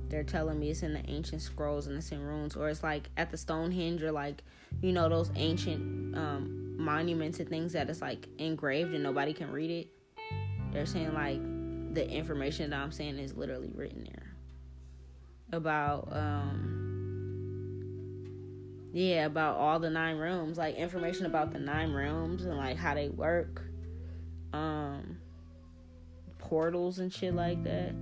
They're 0.09 0.23
telling 0.23 0.59
me 0.59 0.71
it's 0.71 0.81
in 0.81 0.93
the 0.93 1.07
ancient 1.07 1.41
scrolls 1.41 1.87
and 1.87 1.95
it's 1.97 2.11
in 2.11 2.21
runes, 2.21 2.55
or 2.55 2.69
it's 2.69 2.83
like 2.83 3.09
at 3.15 3.29
the 3.29 3.37
Stonehenge 3.37 4.03
or 4.03 4.11
like 4.11 4.43
you 4.81 4.91
know 4.91 5.07
those 5.07 5.31
ancient 5.35 6.15
um, 6.17 6.75
monuments 6.77 7.39
and 7.39 7.47
things 7.49 7.73
that 7.73 7.89
it's 7.89 8.01
like 8.01 8.27
engraved 8.37 8.93
and 8.93 9.03
nobody 9.03 9.33
can 9.33 9.51
read 9.51 9.69
it. 9.69 9.87
They're 10.71 10.85
saying 10.85 11.13
like 11.13 11.39
the 11.93 12.07
information 12.09 12.71
that 12.71 12.79
I'm 12.79 12.91
saying 12.91 13.17
is 13.19 13.35
literally 13.35 13.71
written 13.73 14.03
there 14.03 14.35
about 15.51 16.09
um 16.11 16.98
yeah 18.91 19.25
about 19.25 19.57
all 19.57 19.79
the 19.79 19.89
nine 19.89 20.17
rooms 20.17 20.57
like 20.57 20.75
information 20.75 21.25
about 21.25 21.51
the 21.51 21.59
nine 21.59 21.91
rooms 21.91 22.45
and 22.45 22.57
like 22.57 22.77
how 22.77 22.93
they 22.93 23.09
work 23.09 23.61
um 24.53 25.17
portals 26.39 26.99
and 26.99 27.13
shit 27.13 27.35
like 27.35 27.63
that. 27.63 27.93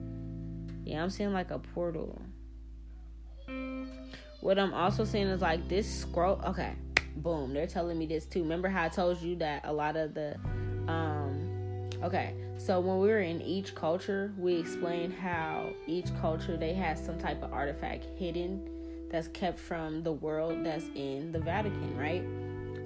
Yeah 0.86 1.04
i'm 1.04 1.10
seeing 1.10 1.34
like 1.34 1.52
a 1.52 1.60
portal. 1.60 2.22
What 4.40 4.58
i'm 4.58 4.74
also 4.74 5.04
seeing 5.04 5.28
is 5.28 5.42
like 5.42 5.68
this 5.68 6.02
scroll 6.02 6.42
okay 6.46 6.74
boom 7.18 7.54
they're 7.54 7.68
telling 7.68 7.98
me 7.98 8.06
this 8.06 8.26
too. 8.26 8.44
Remember 8.44 8.70
how 8.70 8.86
i 8.86 8.90
told 8.90 9.22
you 9.22 9.36
that 9.38 9.64
a 9.66 9.74
lot 9.74 9.98
of 9.98 10.14
the 10.14 10.36
um 10.88 11.90
okay 12.02 12.34
so 12.58 12.80
when 12.80 13.00
we 13.00 13.08
were 13.10 13.20
in 13.20 13.40
each 13.44 13.76
culture, 13.76 14.34
we 14.38 14.56
explained 14.56 15.14
how 15.14 15.70
each 15.86 16.08
culture 16.20 16.58
they 16.58 16.74
had 16.74 16.98
some 16.98 17.20
type 17.20 17.44
of 17.44 17.54
artifact 17.54 18.06
hidden 18.18 18.68
that's 19.10 19.28
kept 19.30 19.60
from 19.60 20.04
the 20.04 20.12
world 20.12 20.66
that's 20.66 20.86
in 20.96 21.32
the 21.32 21.40
Vatican, 21.40 21.98
right? 21.98 22.24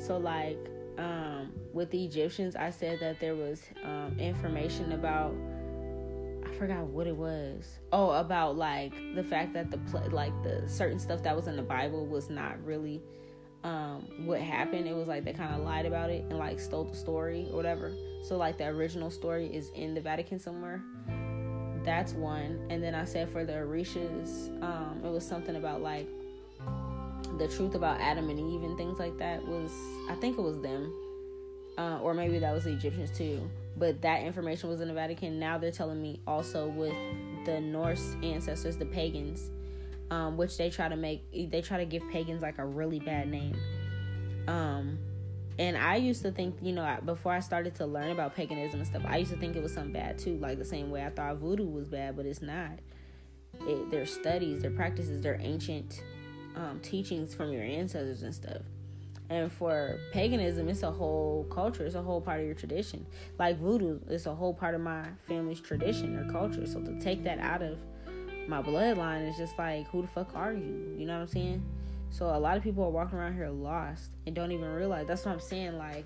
So 0.01 0.17
like 0.17 0.57
um, 0.97 1.51
with 1.73 1.89
the 1.91 2.03
Egyptians, 2.03 2.55
I 2.55 2.69
said 2.69 2.99
that 2.99 3.19
there 3.19 3.35
was 3.35 3.61
um, 3.83 4.17
information 4.19 4.91
about 4.91 5.35
I 6.45 6.53
forgot 6.55 6.85
what 6.85 7.07
it 7.07 7.15
was. 7.15 7.79
Oh, 7.91 8.11
about 8.11 8.57
like 8.57 8.93
the 9.15 9.23
fact 9.23 9.53
that 9.53 9.71
the 9.71 9.77
like 10.09 10.33
the 10.43 10.67
certain 10.67 10.99
stuff 10.99 11.23
that 11.23 11.35
was 11.35 11.47
in 11.47 11.55
the 11.55 11.63
Bible 11.63 12.05
was 12.05 12.29
not 12.29 12.63
really 12.63 13.01
um, 13.63 14.07
what 14.25 14.41
happened. 14.41 14.87
It 14.87 14.95
was 14.95 15.07
like 15.07 15.23
they 15.23 15.33
kind 15.33 15.55
of 15.55 15.61
lied 15.61 15.85
about 15.85 16.09
it 16.09 16.23
and 16.29 16.37
like 16.37 16.59
stole 16.59 16.83
the 16.83 16.95
story 16.95 17.47
or 17.51 17.55
whatever. 17.55 17.93
So 18.23 18.37
like 18.37 18.57
the 18.57 18.65
original 18.65 19.09
story 19.09 19.47
is 19.53 19.69
in 19.69 19.93
the 19.93 20.01
Vatican 20.01 20.39
somewhere. 20.39 20.81
That's 21.83 22.13
one. 22.13 22.59
And 22.69 22.83
then 22.83 22.95
I 22.95 23.05
said 23.05 23.29
for 23.29 23.45
the 23.45 23.53
Orishas, 23.53 24.49
um, 24.63 25.01
it 25.03 25.09
was 25.09 25.25
something 25.25 25.55
about 25.55 25.81
like 25.81 26.07
the 27.37 27.47
truth 27.47 27.75
about 27.75 27.99
Adam 27.99 28.29
and 28.29 28.39
Eve 28.39 28.63
and 28.63 28.77
things 28.77 28.99
like 28.99 29.17
that 29.17 29.45
was 29.47 29.71
I 30.09 30.15
think 30.15 30.37
it 30.37 30.41
was 30.41 30.59
them. 30.61 30.93
Uh, 31.77 31.99
or 31.99 32.13
maybe 32.13 32.37
that 32.37 32.53
was 32.53 32.65
the 32.65 32.71
Egyptians 32.71 33.09
too. 33.17 33.49
But 33.77 34.01
that 34.01 34.23
information 34.23 34.69
was 34.69 34.81
in 34.81 34.87
the 34.89 34.93
Vatican. 34.93 35.39
Now 35.39 35.57
they're 35.57 35.71
telling 35.71 36.01
me 36.01 36.19
also 36.27 36.67
with 36.67 36.93
the 37.45 37.61
Norse 37.61 38.15
ancestors, 38.21 38.75
the 38.77 38.85
pagans, 38.85 39.49
um, 40.11 40.35
which 40.37 40.57
they 40.57 40.69
try 40.69 40.89
to 40.89 40.97
make, 40.97 41.23
they 41.49 41.61
try 41.61 41.77
to 41.77 41.85
give 41.85 42.03
pagans 42.11 42.41
like 42.41 42.57
a 42.57 42.65
really 42.65 42.99
bad 42.99 43.29
name. 43.29 43.55
Um, 44.47 44.99
and 45.61 45.77
I 45.77 45.97
used 45.97 46.23
to 46.23 46.31
think, 46.31 46.55
you 46.59 46.73
know, 46.73 46.97
before 47.05 47.33
I 47.33 47.39
started 47.39 47.75
to 47.75 47.85
learn 47.85 48.09
about 48.09 48.35
paganism 48.35 48.79
and 48.79 48.87
stuff, 48.87 49.03
I 49.05 49.17
used 49.17 49.31
to 49.31 49.37
think 49.37 49.55
it 49.55 49.61
was 49.61 49.71
something 49.71 49.93
bad 49.93 50.17
too, 50.17 50.37
like 50.37 50.57
the 50.57 50.65
same 50.65 50.89
way 50.89 51.05
I 51.05 51.11
thought 51.11 51.35
voodoo 51.35 51.67
was 51.67 51.87
bad, 51.87 52.17
but 52.17 52.25
it's 52.25 52.41
not. 52.41 52.79
It, 53.67 53.91
their 53.91 54.07
studies, 54.07 54.63
their 54.63 54.71
practices, 54.71 55.21
their 55.21 55.37
ancient 55.39 56.01
um, 56.55 56.79
teachings 56.81 57.35
from 57.35 57.53
your 57.53 57.61
ancestors 57.61 58.23
and 58.23 58.33
stuff. 58.33 58.63
And 59.29 59.51
for 59.51 59.99
paganism, 60.11 60.67
it's 60.67 60.81
a 60.81 60.89
whole 60.89 61.45
culture. 61.51 61.85
It's 61.85 61.93
a 61.93 62.01
whole 62.01 62.21
part 62.21 62.39
of 62.39 62.47
your 62.47 62.55
tradition. 62.55 63.05
Like 63.37 63.59
voodoo, 63.59 63.99
it's 64.09 64.25
a 64.25 64.33
whole 64.33 64.55
part 64.55 64.73
of 64.73 64.81
my 64.81 65.05
family's 65.27 65.61
tradition 65.61 66.17
or 66.17 66.31
culture. 66.31 66.65
So 66.65 66.81
to 66.81 66.99
take 66.99 67.23
that 67.25 67.37
out 67.37 67.61
of 67.61 67.77
my 68.47 68.63
bloodline 68.63 69.29
is 69.29 69.37
just 69.37 69.59
like, 69.59 69.87
who 69.89 70.01
the 70.01 70.07
fuck 70.07 70.31
are 70.33 70.53
you? 70.53 70.95
You 70.97 71.05
know 71.05 71.13
what 71.13 71.21
I'm 71.21 71.27
saying? 71.27 71.63
So 72.11 72.25
a 72.25 72.37
lot 72.37 72.57
of 72.57 72.63
people 72.63 72.83
are 72.83 72.89
walking 72.89 73.17
around 73.17 73.35
here 73.35 73.49
lost 73.49 74.11
and 74.27 74.35
don't 74.35 74.51
even 74.51 74.67
realize. 74.73 75.07
That's 75.07 75.25
what 75.25 75.31
I'm 75.31 75.39
saying. 75.39 75.77
Like 75.77 76.05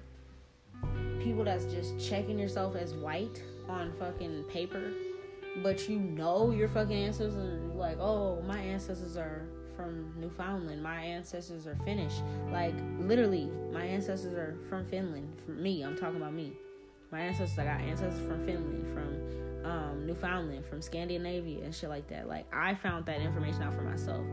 people 1.20 1.44
that's 1.44 1.66
just 1.66 2.00
checking 2.00 2.38
yourself 2.38 2.76
as 2.76 2.94
white 2.94 3.44
on 3.68 3.92
fucking 4.00 4.44
paper, 4.44 4.94
but 5.64 5.90
you 5.90 5.98
know 6.00 6.52
your 6.52 6.70
fucking 6.70 6.96
ancestors 6.96 7.36
are 7.36 7.76
like, 7.76 7.98
oh, 8.00 8.42
my 8.44 8.60
ancestors 8.60 9.18
are 9.18 9.48
from 9.76 10.14
Newfoundland. 10.16 10.82
My 10.82 11.02
ancestors 11.02 11.66
are 11.66 11.76
Finnish. 11.84 12.14
Like 12.52 12.76
literally, 13.00 13.50
my 13.74 13.84
ancestors 13.84 14.36
are 14.36 14.56
from 14.70 14.86
Finland. 14.86 15.28
From 15.44 15.62
me, 15.62 15.82
I'm 15.82 15.98
talking 15.98 16.18
about 16.18 16.34
me. 16.34 16.54
My 17.12 17.22
ancestors, 17.22 17.58
I 17.58 17.66
got 17.66 17.82
ancestors 17.82 18.28
from 18.28 18.46
Finland, 18.46 18.86
from 18.94 19.72
um, 19.72 20.06
Newfoundland, 20.06 20.66
from 20.66 20.84
Scandinavia, 20.84 21.64
and 21.64 21.74
shit 21.74 21.90
like 21.90 22.08
that. 22.10 22.28
Like 22.28 22.46
I 22.54 22.76
found 22.76 23.08
that 23.08 23.22
information 23.22 23.64
out 23.64 23.74
for 23.74 23.82
myself 23.82 24.24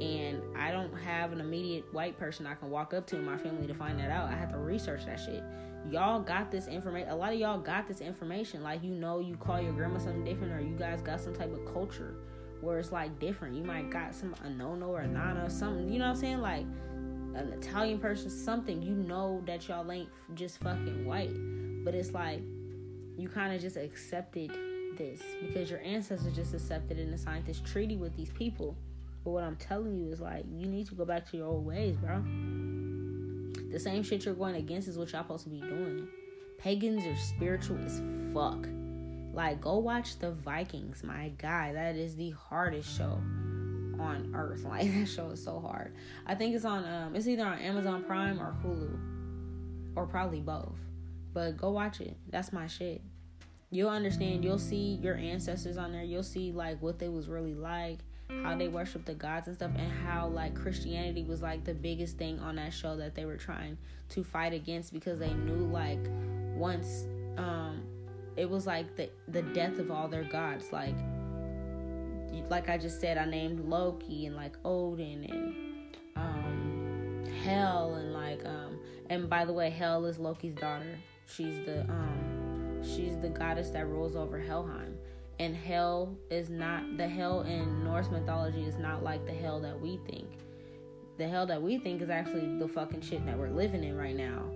and 0.00 0.42
I 0.56 0.70
don't 0.70 0.94
have 0.98 1.32
an 1.32 1.40
immediate 1.40 1.92
white 1.92 2.18
person 2.18 2.46
I 2.46 2.54
can 2.54 2.70
walk 2.70 2.94
up 2.94 3.06
to 3.08 3.16
in 3.16 3.24
my 3.24 3.36
family 3.36 3.66
to 3.66 3.74
find 3.74 3.98
that 3.98 4.10
out. 4.10 4.28
I 4.28 4.36
have 4.36 4.50
to 4.52 4.58
research 4.58 5.06
that 5.06 5.18
shit. 5.18 5.42
Y'all 5.90 6.20
got 6.20 6.50
this 6.50 6.66
information. 6.66 7.08
A 7.10 7.16
lot 7.16 7.32
of 7.32 7.38
y'all 7.38 7.58
got 7.58 7.88
this 7.88 8.00
information. 8.00 8.62
Like 8.62 8.82
you 8.82 8.92
know, 8.92 9.20
you 9.20 9.36
call 9.36 9.60
your 9.60 9.72
grandma 9.72 9.98
something 9.98 10.24
different, 10.24 10.52
or 10.52 10.60
you 10.60 10.76
guys 10.76 11.00
got 11.00 11.20
some 11.20 11.34
type 11.34 11.52
of 11.52 11.72
culture 11.72 12.14
where 12.60 12.78
it's 12.78 12.92
like 12.92 13.18
different. 13.18 13.56
You 13.56 13.64
might 13.64 13.90
got 13.90 14.14
some 14.14 14.34
a 14.44 14.50
nono 14.50 14.88
or 14.88 15.00
a 15.00 15.08
nana 15.08 15.44
or 15.44 15.50
something. 15.50 15.90
You 15.90 15.98
know 15.98 16.06
what 16.06 16.16
I'm 16.16 16.20
saying? 16.20 16.40
Like 16.40 16.66
an 17.34 17.54
Italian 17.56 17.98
person, 17.98 18.30
something. 18.30 18.82
You 18.82 18.94
know 18.94 19.42
that 19.46 19.68
y'all 19.68 19.90
ain't 19.90 20.10
just 20.34 20.58
fucking 20.60 21.06
white, 21.06 21.32
but 21.84 21.94
it's 21.94 22.12
like 22.12 22.42
you 23.16 23.28
kind 23.28 23.54
of 23.54 23.60
just 23.60 23.76
accepted 23.76 24.50
this 24.96 25.22
because 25.40 25.70
your 25.70 25.80
ancestors 25.80 26.34
just 26.34 26.54
accepted 26.54 26.98
in 26.98 27.10
the 27.10 27.18
scientist 27.18 27.64
treaty 27.64 27.96
with 27.96 28.16
these 28.16 28.30
people 28.30 28.76
but 29.28 29.32
what 29.32 29.44
I'm 29.44 29.56
telling 29.56 29.94
you 29.98 30.10
is 30.10 30.22
like 30.22 30.46
you 30.50 30.66
need 30.66 30.86
to 30.86 30.94
go 30.94 31.04
back 31.04 31.30
to 31.30 31.36
your 31.36 31.48
old 31.48 31.66
ways, 31.66 31.98
bro. 31.98 32.24
The 33.70 33.78
same 33.78 34.02
shit 34.02 34.24
you're 34.24 34.32
going 34.32 34.54
against 34.54 34.88
is 34.88 34.96
what 34.96 35.12
y'all 35.12 35.22
supposed 35.22 35.44
to 35.44 35.50
be 35.50 35.60
doing. 35.60 36.08
Pagans 36.56 37.04
are 37.04 37.14
spiritual 37.14 37.76
as 37.84 38.00
fuck. 38.32 38.66
Like 39.34 39.60
go 39.60 39.76
watch 39.76 40.18
the 40.18 40.30
Vikings, 40.30 41.04
my 41.04 41.30
guy. 41.36 41.74
That 41.74 41.96
is 41.96 42.16
the 42.16 42.30
hardest 42.30 42.96
show 42.96 43.20
on 44.00 44.32
earth. 44.34 44.64
Like 44.68 44.90
that 44.94 45.06
show 45.06 45.28
is 45.28 45.44
so 45.44 45.60
hard. 45.60 45.92
I 46.26 46.34
think 46.34 46.54
it's 46.54 46.64
on 46.64 46.86
um 46.86 47.14
it's 47.14 47.26
either 47.26 47.44
on 47.44 47.58
Amazon 47.58 48.04
Prime 48.04 48.40
or 48.40 48.56
Hulu. 48.64 49.94
Or 49.94 50.06
probably 50.06 50.40
both. 50.40 50.78
But 51.34 51.58
go 51.58 51.70
watch 51.70 52.00
it. 52.00 52.16
That's 52.30 52.50
my 52.50 52.66
shit. 52.66 53.02
You'll 53.70 53.90
understand. 53.90 54.42
You'll 54.42 54.58
see 54.58 54.98
your 55.02 55.16
ancestors 55.16 55.76
on 55.76 55.92
there. 55.92 56.02
You'll 56.02 56.22
see 56.22 56.50
like 56.50 56.80
what 56.80 56.98
they 56.98 57.10
was 57.10 57.28
really 57.28 57.54
like 57.54 57.98
how 58.42 58.54
they 58.56 58.68
worship 58.68 59.04
the 59.04 59.14
gods 59.14 59.46
and 59.48 59.56
stuff 59.56 59.70
and 59.76 59.90
how 60.06 60.28
like 60.28 60.54
Christianity 60.54 61.24
was 61.24 61.42
like 61.42 61.64
the 61.64 61.74
biggest 61.74 62.18
thing 62.18 62.38
on 62.40 62.56
that 62.56 62.72
show 62.72 62.96
that 62.96 63.14
they 63.14 63.24
were 63.24 63.36
trying 63.36 63.78
to 64.10 64.22
fight 64.22 64.52
against 64.52 64.92
because 64.92 65.18
they 65.18 65.32
knew 65.32 65.66
like 65.66 66.00
once 66.54 67.06
um 67.36 67.82
it 68.36 68.48
was 68.48 68.66
like 68.66 68.96
the 68.96 69.08
the 69.28 69.42
death 69.42 69.78
of 69.78 69.90
all 69.90 70.08
their 70.08 70.24
gods. 70.24 70.72
Like 70.72 70.94
like 72.50 72.68
I 72.68 72.78
just 72.78 73.00
said 73.00 73.18
I 73.18 73.24
named 73.24 73.68
Loki 73.68 74.26
and 74.26 74.36
like 74.36 74.56
Odin 74.64 75.24
and 75.24 75.96
um 76.16 77.24
Hel 77.44 77.94
and 77.94 78.12
like 78.12 78.44
um 78.44 78.78
and 79.10 79.28
by 79.28 79.44
the 79.44 79.52
way 79.52 79.70
hell 79.70 80.04
is 80.04 80.18
Loki's 80.18 80.54
daughter. 80.54 80.98
She's 81.26 81.64
the 81.66 81.80
um 81.88 82.82
she's 82.82 83.18
the 83.18 83.28
goddess 83.28 83.70
that 83.70 83.86
rules 83.86 84.16
over 84.16 84.38
Helheim 84.38 84.96
and 85.38 85.54
hell 85.54 86.16
is 86.30 86.50
not 86.50 86.96
the 86.96 87.08
hell 87.08 87.42
in 87.42 87.84
Norse 87.84 88.10
mythology 88.10 88.62
is 88.62 88.76
not 88.76 89.02
like 89.02 89.24
the 89.24 89.32
hell 89.32 89.60
that 89.60 89.80
we 89.80 89.98
think. 90.10 90.26
The 91.16 91.28
hell 91.28 91.46
that 91.46 91.60
we 91.60 91.78
think 91.78 92.02
is 92.02 92.10
actually 92.10 92.58
the 92.58 92.68
fucking 92.68 93.02
shit 93.02 93.24
that 93.26 93.38
we're 93.38 93.50
living 93.50 93.84
in 93.84 93.96
right 93.96 94.16
now. 94.16 94.50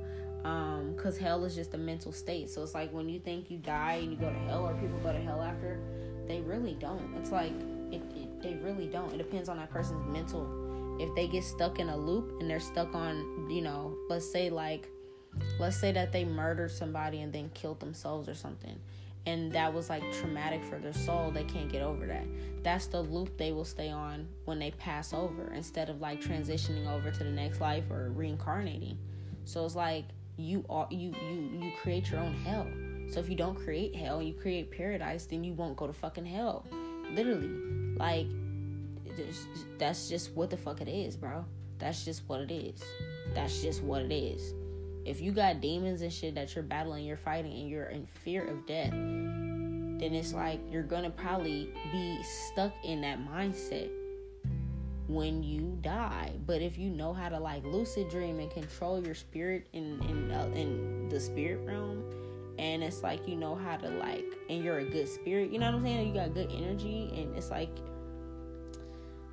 Um, 0.45 0.97
cause 0.97 1.17
hell 1.17 1.45
is 1.45 1.55
just 1.55 1.75
a 1.75 1.79
mental 1.79 2.13
state. 2.13 2.51
So 2.51 2.63
it's 2.63 2.75
like 2.75 2.93
when 2.93 3.09
you 3.09 3.21
think 3.21 3.51
you 3.51 3.59
die 3.59 3.95
and 4.03 4.11
you 4.11 4.17
go 4.17 4.29
to 4.29 4.39
hell, 4.41 4.67
or 4.67 4.75
people 4.75 4.99
go 5.01 5.13
to 5.13 5.21
hell 5.21 5.41
after, 5.41 5.81
they 6.27 6.41
really 6.41 6.75
don't. 6.75 7.15
It's 7.17 7.31
like 7.31 7.53
it, 7.93 8.03
it 8.17 8.43
they 8.43 8.55
really 8.55 8.87
don't. 8.87 9.13
It 9.13 9.19
depends 9.19 9.49
on 9.49 9.57
that 9.59 9.71
person's 9.71 10.05
mental. 10.13 10.49
If 11.01 11.15
they 11.15 11.29
get 11.29 11.45
stuck 11.45 11.79
in 11.79 11.89
a 11.89 11.97
loop 11.97 12.41
and 12.41 12.51
they're 12.51 12.61
stuck 12.61 12.95
on, 12.95 13.49
you 13.51 13.63
know, 13.63 13.97
let's 14.09 14.31
say 14.31 14.51
like, 14.51 14.89
let's 15.59 15.77
say 15.77 15.93
that 15.93 16.13
they 16.13 16.25
murdered 16.25 16.71
somebody 16.71 17.23
and 17.23 17.33
then 17.33 17.51
killed 17.55 17.81
themselves 17.81 18.29
or 18.29 18.35
something 18.35 18.79
and 19.27 19.53
that 19.53 19.73
was 19.73 19.89
like 19.89 20.03
traumatic 20.13 20.65
for 20.65 20.79
their 20.79 20.93
soul 20.93 21.31
they 21.31 21.45
can't 21.45 21.71
get 21.71 21.83
over 21.83 22.07
that. 22.07 22.25
That's 22.63 22.87
the 22.87 23.01
loop 23.01 23.37
they 23.39 23.53
will 23.53 23.65
stay 23.65 23.91
on 23.91 24.29
when 24.45 24.59
they 24.59 24.73
pass 24.73 25.13
over 25.13 25.53
instead 25.55 25.89
of 25.89 26.01
like 26.01 26.21
transitioning 26.21 26.89
over 26.93 27.11
to 27.11 27.25
the 27.25 27.31
next 27.31 27.61
life 27.61 27.91
or 27.91 28.11
reincarnating. 28.11 28.99
So 29.45 29.65
it's 29.65 29.77
like 29.77 30.05
you 30.37 30.65
are 30.69 30.89
you 30.91 31.15
you 31.31 31.51
you 31.61 31.73
create 31.81 32.11
your 32.11 32.21
own 32.21 32.35
hell. 32.35 32.67
So 33.11 33.21
if 33.21 33.29
you 33.29 33.37
don't 33.37 33.55
create 33.55 33.95
hell 33.95 34.23
you 34.23 34.35
create 34.35 34.71
paradise 34.71 35.27
then 35.27 35.45
you 35.45 35.53
won't 35.53 35.77
go 35.77 35.87
to 35.87 35.93
fucking 35.93 36.27
hell. 36.27 36.67
Literally. 37.13 37.51
Like 37.97 38.27
that's 39.79 40.09
just 40.09 40.33
what 40.33 40.51
the 40.51 40.57
fuck 40.57 40.81
it 40.81 40.89
is 40.89 41.17
bro. 41.17 41.45
That's 41.79 42.05
just 42.05 42.23
what 42.29 42.41
it 42.41 42.53
is. 42.53 42.83
That's 43.35 43.63
just 43.63 43.83
what 43.83 44.03
it 44.03 44.13
is 44.13 44.55
if 45.05 45.21
you 45.21 45.33
got 45.33 45.61
demons 45.61 46.03
and 46.03 46.13
shit 46.13 46.35
that 46.35 46.55
you're 46.55 46.65
battling, 46.65 47.05
you're 47.05 47.17
fighting, 47.17 47.53
and 47.53 47.69
you're 47.69 47.87
in 47.87 48.07
fear 48.07 48.47
of 48.47 48.67
death, 48.67 48.91
then 48.91 50.15
it's 50.15 50.33
like 50.33 50.61
you're 50.71 50.83
gonna 50.83 51.11
probably 51.11 51.73
be 51.91 52.23
stuck 52.23 52.73
in 52.85 53.01
that 53.03 53.19
mindset 53.19 53.91
when 55.09 55.43
you 55.43 55.79
die. 55.83 56.33
But 56.47 56.63
if 56.63 56.79
you 56.79 56.91
know 56.91 57.13
how 57.13 57.29
to 57.29 57.39
like 57.39 57.65
lucid 57.65 58.09
dream 58.09 58.39
and 58.41 58.51
control 58.51 59.05
your 59.05 59.15
spirit 59.15 59.67
in 59.73 60.01
in 60.09 60.31
uh, 60.31 60.51
in 60.55 61.09
the 61.09 61.21
spirit 61.21 61.67
realm, 61.67 62.03
and 62.59 62.83
it's 62.83 63.03
like 63.03 63.27
you 63.29 63.37
know 63.37 63.55
how 63.55 63.77
to 63.77 63.89
like, 63.89 64.27
and 64.49 64.63
you're 64.63 64.79
a 64.79 64.85
good 64.85 65.09
spirit, 65.09 65.51
you 65.51 65.59
know 65.59 65.67
what 65.67 65.77
I'm 65.77 65.85
saying? 65.85 66.09
You 66.09 66.15
got 66.15 66.35
good 66.35 66.51
energy, 66.53 67.13
and 67.17 67.37
it's 67.37 67.51
like 67.51 67.71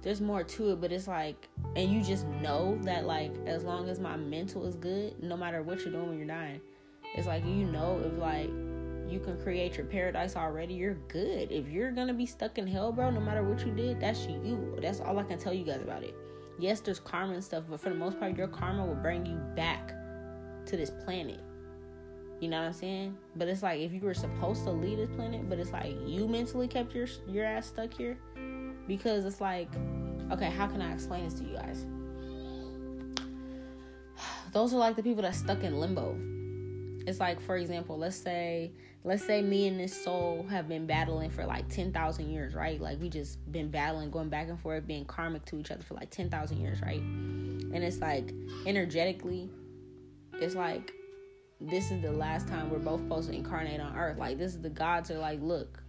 there's 0.01 0.21
more 0.21 0.43
to 0.43 0.71
it, 0.71 0.81
but 0.81 0.91
it's 0.91 1.07
like, 1.07 1.49
and 1.75 1.91
you 1.91 2.01
just 2.01 2.25
know 2.41 2.77
that, 2.83 3.05
like, 3.05 3.33
as 3.45 3.63
long 3.63 3.89
as 3.89 3.99
my 3.99 4.15
mental 4.15 4.65
is 4.65 4.75
good, 4.75 5.21
no 5.21 5.35
matter 5.35 5.61
what 5.61 5.81
you're 5.81 5.91
doing 5.91 6.09
when 6.09 6.17
you're 6.17 6.27
dying, 6.27 6.61
it's 7.15 7.27
like, 7.27 7.45
you 7.45 7.65
know, 7.65 8.01
if 8.05 8.17
like 8.19 8.49
you 9.11 9.19
can 9.19 9.41
create 9.41 9.75
your 9.75 9.85
paradise 9.85 10.35
already, 10.35 10.73
you're 10.73 10.97
good. 11.07 11.51
If 11.51 11.67
you're 11.67 11.91
gonna 11.91 12.13
be 12.13 12.25
stuck 12.25 12.57
in 12.57 12.67
hell, 12.67 12.91
bro, 12.91 13.09
no 13.09 13.19
matter 13.19 13.43
what 13.43 13.65
you 13.65 13.73
did, 13.73 13.99
that's 13.99 14.25
you. 14.27 14.77
That's 14.81 14.99
all 14.99 15.17
I 15.17 15.23
can 15.23 15.39
tell 15.39 15.53
you 15.53 15.65
guys 15.65 15.81
about 15.81 16.03
it. 16.03 16.15
Yes, 16.59 16.81
there's 16.81 16.99
karma 16.99 17.33
and 17.33 17.43
stuff, 17.43 17.63
but 17.69 17.79
for 17.79 17.89
the 17.89 17.95
most 17.95 18.19
part, 18.19 18.37
your 18.37 18.47
karma 18.47 18.85
will 18.85 18.95
bring 18.95 19.25
you 19.25 19.37
back 19.55 19.93
to 20.65 20.77
this 20.77 20.91
planet. 21.03 21.39
You 22.39 22.47
know 22.47 22.59
what 22.59 22.67
I'm 22.67 22.73
saying? 22.73 23.17
But 23.35 23.47
it's 23.47 23.63
like 23.63 23.81
if 23.81 23.91
you 23.91 24.01
were 24.01 24.13
supposed 24.13 24.63
to 24.63 24.71
leave 24.71 24.97
this 24.97 25.09
planet, 25.15 25.49
but 25.49 25.59
it's 25.59 25.71
like 25.71 25.95
you 26.05 26.27
mentally 26.27 26.67
kept 26.67 26.93
your 26.93 27.07
your 27.27 27.45
ass 27.45 27.67
stuck 27.67 27.93
here 27.93 28.17
because 28.89 29.23
it's 29.23 29.39
like, 29.39 29.69
okay, 30.31 30.49
how 30.49 30.67
can 30.67 30.81
I 30.81 30.91
explain 30.91 31.23
this 31.23 31.35
to 31.35 31.45
you 31.45 31.53
guys? 31.55 31.85
Those 34.51 34.73
are 34.73 34.77
like 34.77 34.97
the 34.97 35.03
people 35.03 35.21
that 35.21 35.35
stuck 35.35 35.63
in 35.63 35.79
limbo. 35.79 36.17
It's 37.07 37.21
like, 37.21 37.39
for 37.39 37.55
example, 37.55 37.97
let's 37.97 38.17
say, 38.17 38.71
let's 39.05 39.23
say 39.23 39.41
me 39.41 39.67
and 39.67 39.79
this 39.79 40.03
soul 40.03 40.45
have 40.49 40.67
been 40.67 40.85
battling 40.85 41.29
for 41.29 41.45
like 41.45 41.69
ten 41.69 41.93
thousand 41.93 42.29
years, 42.29 42.53
right? 42.53 42.81
Like 42.81 42.99
we 42.99 43.09
just 43.09 43.39
been 43.51 43.69
battling, 43.69 44.11
going 44.11 44.27
back 44.27 44.49
and 44.49 44.59
forth, 44.59 44.85
being 44.85 45.05
karmic 45.05 45.45
to 45.45 45.59
each 45.59 45.71
other 45.71 45.83
for 45.83 45.93
like 45.93 46.09
ten 46.09 46.29
thousand 46.29 46.57
years, 46.59 46.81
right? 46.81 46.99
And 46.99 47.83
it's 47.83 47.99
like 47.99 48.33
energetically, 48.65 49.49
it's 50.33 50.55
like 50.55 50.91
this 51.61 51.91
is 51.91 52.01
the 52.01 52.11
last 52.11 52.47
time 52.47 52.69
we're 52.69 52.79
both 52.79 53.01
supposed 53.01 53.29
to 53.29 53.35
incarnate 53.35 53.79
on 53.79 53.95
earth. 53.95 54.17
Like 54.17 54.37
this 54.37 54.55
is 54.55 54.61
the 54.61 54.69
gods 54.69 55.11
are 55.11 55.19
like, 55.19 55.41
look, 55.41 55.81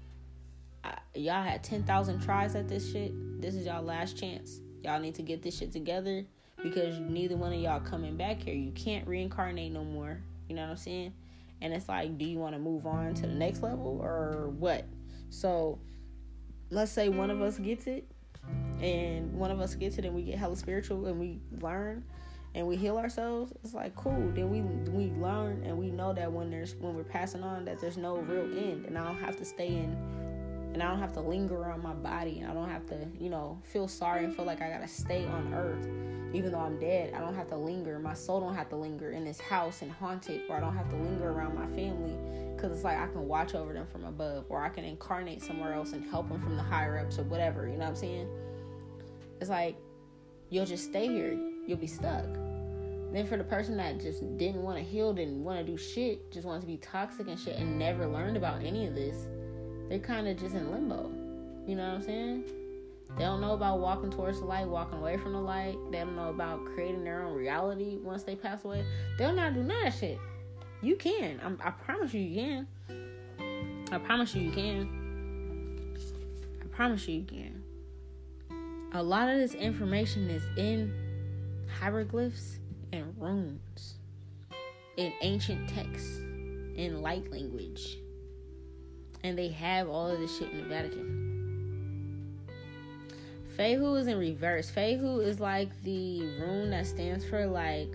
y'all 1.14 1.43
had 1.43 1.62
10,000 1.62 2.20
tries 2.20 2.55
at 2.55 2.68
this 2.68 2.91
shit. 2.91 3.12
This 3.41 3.55
is 3.55 3.66
y'all 3.66 3.83
last 3.83 4.16
chance. 4.16 4.61
Y'all 4.83 5.01
need 5.01 5.14
to 5.16 5.22
get 5.22 5.43
this 5.43 5.59
shit 5.59 5.72
together 5.72 6.24
because 6.62 6.99
neither 6.99 7.37
one 7.37 7.53
of 7.53 7.61
y'all 7.61 7.81
coming 7.81 8.16
back 8.16 8.43
here. 8.43 8.55
You 8.55 8.72
can't 8.72 9.07
reincarnate 9.07 9.72
no 9.72 9.85
more. 9.85 10.20
You 10.49 10.57
know 10.57 10.62
what 10.62 10.70
I'm 10.70 10.76
saying? 10.76 11.12
And 11.61 11.72
it's 11.72 11.89
like, 11.89 12.16
do 12.16 12.24
you 12.24 12.39
want 12.39 12.55
to 12.55 12.59
move 12.59 12.87
on 12.87 13.14
to 13.14 13.22
the 13.22 13.35
next 13.35 13.62
level 13.62 14.01
or 14.03 14.49
what? 14.59 14.87
So 15.28 15.78
let's 16.70 16.91
say 16.91 17.09
one 17.09 17.31
of 17.31 17.43
us 17.43 17.59
gets 17.59 17.87
it 17.87 18.07
and 18.81 19.33
one 19.35 19.51
of 19.51 19.61
us 19.61 19.74
gets 19.74 19.99
it 19.99 20.05
and 20.05 20.14
we 20.14 20.22
get 20.22 20.39
hella 20.39 20.57
spiritual 20.57 21.07
and 21.07 21.18
we 21.20 21.41
learn 21.61 22.03
and 22.55 22.66
we 22.66 22.76
heal 22.76 22.97
ourselves 22.97 23.53
it's 23.62 23.74
like 23.74 23.95
cool 23.95 24.31
then 24.35 24.49
we 24.49 24.62
we 24.91 25.12
learn 25.20 25.62
and 25.64 25.76
we 25.76 25.91
know 25.91 26.12
that 26.12 26.33
when 26.33 26.51
there's 26.51 26.74
when 26.76 26.95
we're 26.95 27.05
passing 27.05 27.43
on 27.43 27.64
that 27.64 27.81
there's 27.81 27.97
no 27.97 28.16
real 28.18 28.45
end 28.59 28.87
and 28.87 28.97
i 28.97 29.05
don't 29.05 29.20
have 29.20 29.37
to 29.37 29.45
stay 29.45 29.68
in 29.68 29.97
and 30.73 30.83
i 30.83 30.89
don't 30.89 31.01
have 31.01 31.12
to 31.12 31.21
linger 31.21 31.71
on 31.71 31.83
my 31.83 31.93
body 31.93 32.41
and 32.41 32.51
i 32.51 32.55
don't 32.55 32.68
have 32.68 32.87
to 32.87 32.97
you 33.18 33.31
know 33.31 33.61
feel 33.64 33.89
sorry 33.89 34.25
and 34.25 34.35
feel 34.35 34.45
like 34.45 34.62
i 34.62 34.68
gotta 34.68 34.89
stay 34.89 35.25
on 35.27 35.53
earth 35.55 35.89
even 36.33 36.53
though 36.53 36.61
i'm 36.61 36.79
dead. 36.79 37.12
I 37.12 37.18
don't 37.18 37.35
have 37.35 37.49
to 37.49 37.57
linger. 37.57 37.99
My 37.99 38.14
soul 38.14 38.39
don't 38.41 38.55
have 38.55 38.68
to 38.68 38.77
linger 38.77 39.11
in 39.11 39.25
this 39.25 39.41
house 39.41 39.83
and 39.83 39.91
haunt 39.91 40.31
it 40.31 40.43
or 40.49 40.57
i 40.57 40.61
don't 40.61 40.77
have 40.77 40.89
to 40.91 40.97
linger 40.97 41.31
around 41.31 41.57
my 41.57 41.66
family 41.75 42.16
because 42.55 42.71
it's 42.73 42.85
like 42.85 42.99
i 42.99 43.07
can 43.09 43.27
watch 43.27 43.55
over 43.55 43.73
them 43.73 43.87
from 43.91 44.05
above 44.05 44.45
or 44.49 44.62
i 44.62 44.68
can 44.68 44.85
incarnate 44.85 45.43
somewhere 45.43 45.73
else 45.73 45.93
and 45.93 46.05
help 46.05 46.29
them 46.29 46.41
from 46.41 46.57
the 46.57 46.62
higher 46.62 46.99
ups 46.99 47.18
or 47.18 47.25
whatever 47.25 47.66
you 47.66 47.73
know 47.73 47.81
what 47.81 47.89
i'm 47.89 47.97
saying? 47.97 48.29
It's 49.41 49.51
like 49.51 49.77
you'll 50.51 50.66
just 50.66 50.85
stay 50.85 51.09
here. 51.09 51.39
You'll 51.66 51.79
be 51.79 51.87
stuck. 51.87 52.27
Then 53.12 53.27
for 53.27 53.37
the 53.37 53.45
person 53.45 53.77
that 53.79 54.01
just 54.01 54.21
didn't 54.37 54.62
want 54.62 54.79
to 54.79 54.85
heal, 54.85 55.12
didn't 55.12 55.43
want 55.43 55.59
to 55.59 55.64
do 55.64 55.77
shit, 55.77 56.31
just 56.31 56.47
wanted 56.47 56.61
to 56.61 56.66
be 56.66 56.77
toxic 56.77 57.27
and 57.27 57.39
shit, 57.39 57.57
and 57.57 57.79
never 57.79 58.07
learned 58.07 58.37
about 58.37 58.62
any 58.62 58.87
of 58.87 58.95
this, 58.95 59.27
they're 59.91 59.99
kind 59.99 60.28
of 60.28 60.38
just 60.38 60.55
in 60.55 60.70
limbo. 60.70 61.11
You 61.66 61.74
know 61.74 61.88
what 61.88 61.95
I'm 61.97 62.03
saying? 62.03 62.45
They 63.18 63.24
don't 63.24 63.41
know 63.41 63.55
about 63.55 63.80
walking 63.80 64.11
towards 64.11 64.38
the 64.38 64.47
light, 64.47 64.68
walking 64.68 64.99
away 64.99 65.16
from 65.16 65.32
the 65.32 65.41
light. 65.41 65.76
They 65.91 65.99
don't 65.99 66.14
know 66.14 66.30
about 66.30 66.64
creating 66.64 67.03
their 67.03 67.24
own 67.24 67.34
reality 67.34 67.99
once 68.01 68.22
they 68.22 68.36
pass 68.36 68.64
away. 68.64 68.84
They'll 69.18 69.34
not 69.34 69.53
do 69.53 69.64
none 69.64 69.76
of 69.78 69.93
that 69.93 69.99
shit. 69.99 70.18
You 70.80 70.95
can. 70.95 71.41
I'm, 71.45 71.59
I 71.62 71.70
promise 71.70 72.14
you, 72.14 72.20
you 72.20 72.36
can. 72.36 72.66
I 73.91 73.99
promise 73.99 74.32
you, 74.34 74.43
you 74.43 74.53
can. 74.53 75.97
I 76.62 76.66
promise 76.68 77.09
you, 77.09 77.16
you 77.16 77.24
can. 77.24 77.62
A 78.93 79.03
lot 79.03 79.28
of 79.28 79.38
this 79.38 79.55
information 79.55 80.30
is 80.30 80.45
in 80.57 80.95
hieroglyphs 81.80 82.61
and 82.93 83.12
runes, 83.18 83.95
in 84.97 85.12
ancient 85.20 85.68
texts, 85.68 86.18
in 86.18 87.03
light 87.03 87.28
language. 87.32 87.99
And 89.23 89.37
they 89.37 89.49
have 89.49 89.89
all 89.89 90.09
of 90.09 90.18
this 90.18 90.39
shit 90.39 90.51
in 90.51 90.59
the 90.59 90.68
Vatican. 90.68 92.39
Fehu 93.59 93.99
is 93.99 94.07
in 94.07 94.18
reverse. 94.18 94.71
Fehu 94.71 95.23
is 95.23 95.41
like 95.41 95.68
the 95.83 96.23
rune 96.41 96.71
that 96.71 96.87
stands 96.87 97.25
for 97.25 97.47
like 97.47 97.95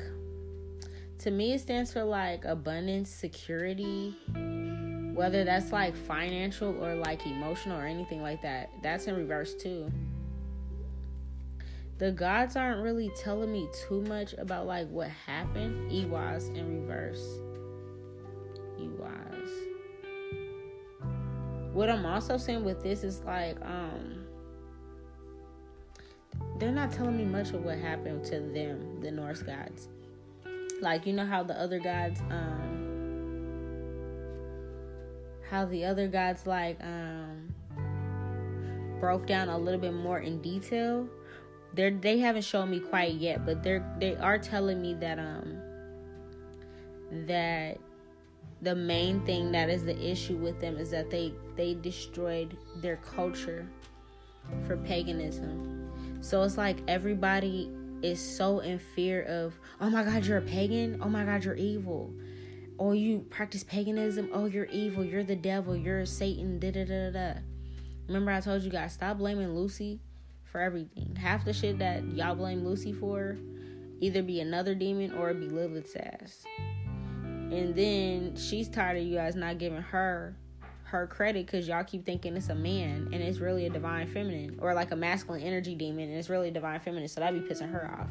to 1.20 1.32
me 1.32 1.54
it 1.54 1.60
stands 1.62 1.92
for 1.92 2.04
like 2.04 2.46
abundance, 2.46 3.10
security, 3.10 4.16
whether 5.16 5.44
that's 5.44 5.72
like 5.72 5.96
financial 5.96 6.76
or 6.84 6.96
like 6.96 7.26
emotional 7.26 7.80
or 7.80 7.86
anything 7.86 8.22
like 8.22 8.42
that. 8.44 8.70
That's 8.84 9.08
in 9.08 9.16
reverse 9.16 9.56
too 9.56 9.92
the 11.98 12.12
gods 12.12 12.56
aren't 12.56 12.82
really 12.82 13.10
telling 13.16 13.52
me 13.52 13.70
too 13.88 14.02
much 14.02 14.34
about 14.34 14.68
like 14.68 14.90
what 14.90 15.10
happened. 15.10 15.92
Ehwaz 15.92 16.54
in 16.56 16.82
reverse. 16.82 17.40
Ehwaz. 18.80 19.75
What 21.76 21.90
I'm 21.90 22.06
also 22.06 22.38
saying 22.38 22.64
with 22.64 22.82
this 22.82 23.04
is 23.04 23.22
like, 23.24 23.58
um, 23.62 24.26
they're 26.58 26.72
not 26.72 26.92
telling 26.92 27.18
me 27.18 27.26
much 27.26 27.50
of 27.50 27.66
what 27.66 27.78
happened 27.78 28.24
to 28.26 28.40
them, 28.40 29.02
the 29.02 29.12
Norse 29.12 29.44
gods. 29.44 29.90
Like, 30.82 31.06
you 31.06 31.14
know 31.14 31.26
how 31.26 31.44
the 31.44 31.54
other 31.54 31.80
gods, 31.80 32.22
um, 32.32 32.86
how 35.50 35.66
the 35.66 35.86
other 35.86 36.08
gods 36.08 36.48
like 36.48 36.82
um 36.82 37.54
broke 39.00 39.28
down 39.28 39.48
a 39.48 39.58
little 39.58 39.80
bit 39.80 39.94
more 39.94 40.20
in 40.20 40.42
detail 40.42 41.08
they're 41.76 41.92
they 41.92 42.20
haven't 42.20 42.44
shown 42.44 42.70
me 42.72 42.80
quite 42.80 43.16
yet, 43.16 43.46
but 43.46 43.62
they're 43.62 43.86
they 44.00 44.16
are 44.16 44.40
telling 44.40 44.82
me 44.82 44.94
that 44.96 45.20
um 45.20 45.58
that 47.28 47.78
the 48.66 48.76
main 48.76 49.24
thing 49.26 49.52
that 49.52 49.70
is 49.70 49.86
the 49.86 49.98
issue 50.04 50.36
with 50.36 50.60
them 50.60 50.78
is 50.78 50.90
that 50.90 51.12
they 51.12 51.32
they 51.56 51.76
destroyed 51.76 52.58
their 52.82 52.98
culture 52.98 53.68
for 54.66 54.76
paganism. 54.78 55.90
So 56.22 56.42
it's 56.42 56.58
like 56.58 56.78
everybody 56.88 57.72
is 58.02 58.20
so 58.20 58.60
in 58.60 58.80
fear 58.80 59.24
of, 59.24 59.54
oh 59.80 59.90
my 59.90 60.04
god, 60.04 60.26
you're 60.26 60.40
a 60.40 60.42
pagan. 60.42 61.00
Oh 61.02 61.10
my 61.10 61.24
god, 61.24 61.44
you're 61.44 61.56
evil. 61.56 62.12
Oh, 62.80 62.92
you 62.92 63.20
practice 63.30 63.64
paganism. 63.64 64.30
Oh, 64.34 64.46
you're 64.46 64.66
evil. 64.66 65.06
You're 65.06 65.24
the 65.24 65.36
devil. 65.36 65.76
You're 65.76 66.06
Satan. 66.06 66.60
Da 66.60 66.72
da 66.72 66.86
da 66.86 67.12
da. 67.12 67.34
Remember, 68.08 68.32
I 68.32 68.42
told 68.42 68.64
you 68.64 68.72
guys 68.72 68.94
stop 68.94 69.20
blaming 69.20 69.56
Lucy 69.56 70.02
for 70.44 70.60
everything. 70.60 71.16
Half 71.16 71.46
the 71.46 71.54
shit 71.54 71.78
that 71.80 72.04
y'all 72.14 72.36
blame 72.36 72.66
Lucy 72.66 72.94
for 72.94 73.38
either 74.02 74.24
be 74.24 74.42
another 74.42 74.76
demon 74.76 75.14
or 75.14 75.34
be 75.34 75.48
Lilith's 75.48 75.96
ass. 75.96 76.44
And 77.52 77.76
then 77.76 78.36
she's 78.36 78.68
tired 78.68 78.98
of 78.98 79.04
you 79.04 79.16
guys 79.16 79.36
not 79.36 79.58
giving 79.58 79.82
her 79.82 80.36
her 80.86 81.08
credit 81.08 81.46
because 81.46 81.68
y'all 81.68 81.84
keep 81.84 82.06
thinking 82.06 82.38
it's 82.38 82.50
a 82.50 82.56
man 82.56 83.10
and 83.12 83.16
it's 83.16 83.40
really 83.40 83.66
a 83.66 83.70
divine 83.70 84.08
feminine 84.08 84.58
or 84.62 84.74
like 84.74 84.92
a 84.92 84.96
masculine 84.96 85.42
energy 85.42 85.74
demon 85.74 86.10
and 86.10 86.18
it's 86.18 86.30
really 86.30 86.50
a 86.50 86.52
divine 86.52 86.80
feminine. 86.80 87.08
So 87.08 87.22
that'd 87.22 87.42
be 87.42 87.54
pissing 87.54 87.72
her 87.72 87.90
off. 88.00 88.08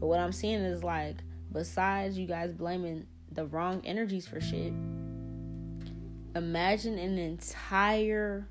But 0.00 0.06
what 0.06 0.18
I'm 0.18 0.32
seeing 0.32 0.60
is 0.60 0.82
like, 0.82 1.16
besides 1.52 2.18
you 2.18 2.26
guys 2.26 2.52
blaming 2.52 3.06
the 3.32 3.46
wrong 3.46 3.82
energies 3.84 4.26
for 4.26 4.40
shit, 4.40 4.72
imagine 6.34 6.98
an 6.98 7.18
entire 7.18 8.48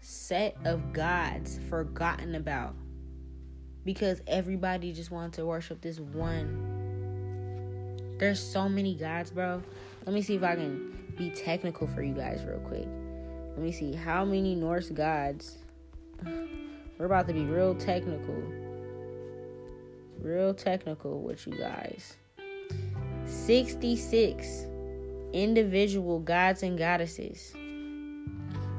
set 0.00 0.56
of 0.64 0.92
gods 0.92 1.60
forgotten 1.68 2.34
about 2.34 2.74
because 3.84 4.20
everybody 4.26 4.92
just 4.92 5.10
wanted 5.10 5.34
to 5.34 5.46
worship 5.46 5.80
this 5.80 6.00
one. 6.00 6.71
There's 8.22 8.38
so 8.38 8.68
many 8.68 8.94
gods, 8.94 9.32
bro. 9.32 9.60
Let 10.06 10.14
me 10.14 10.22
see 10.22 10.36
if 10.36 10.44
I 10.44 10.54
can 10.54 11.12
be 11.18 11.30
technical 11.30 11.88
for 11.88 12.04
you 12.04 12.14
guys 12.14 12.44
real 12.44 12.60
quick. 12.60 12.86
Let 13.48 13.58
me 13.58 13.72
see 13.72 13.94
how 13.94 14.24
many 14.24 14.54
Norse 14.54 14.90
gods. 14.90 15.58
We're 16.24 17.06
about 17.06 17.26
to 17.26 17.34
be 17.34 17.42
real 17.42 17.74
technical. 17.74 18.40
Real 20.20 20.54
technical 20.54 21.20
with 21.20 21.48
you 21.48 21.54
guys. 21.58 22.16
66 23.26 24.66
individual 25.32 26.20
gods 26.20 26.62
and 26.62 26.78
goddesses 26.78 27.52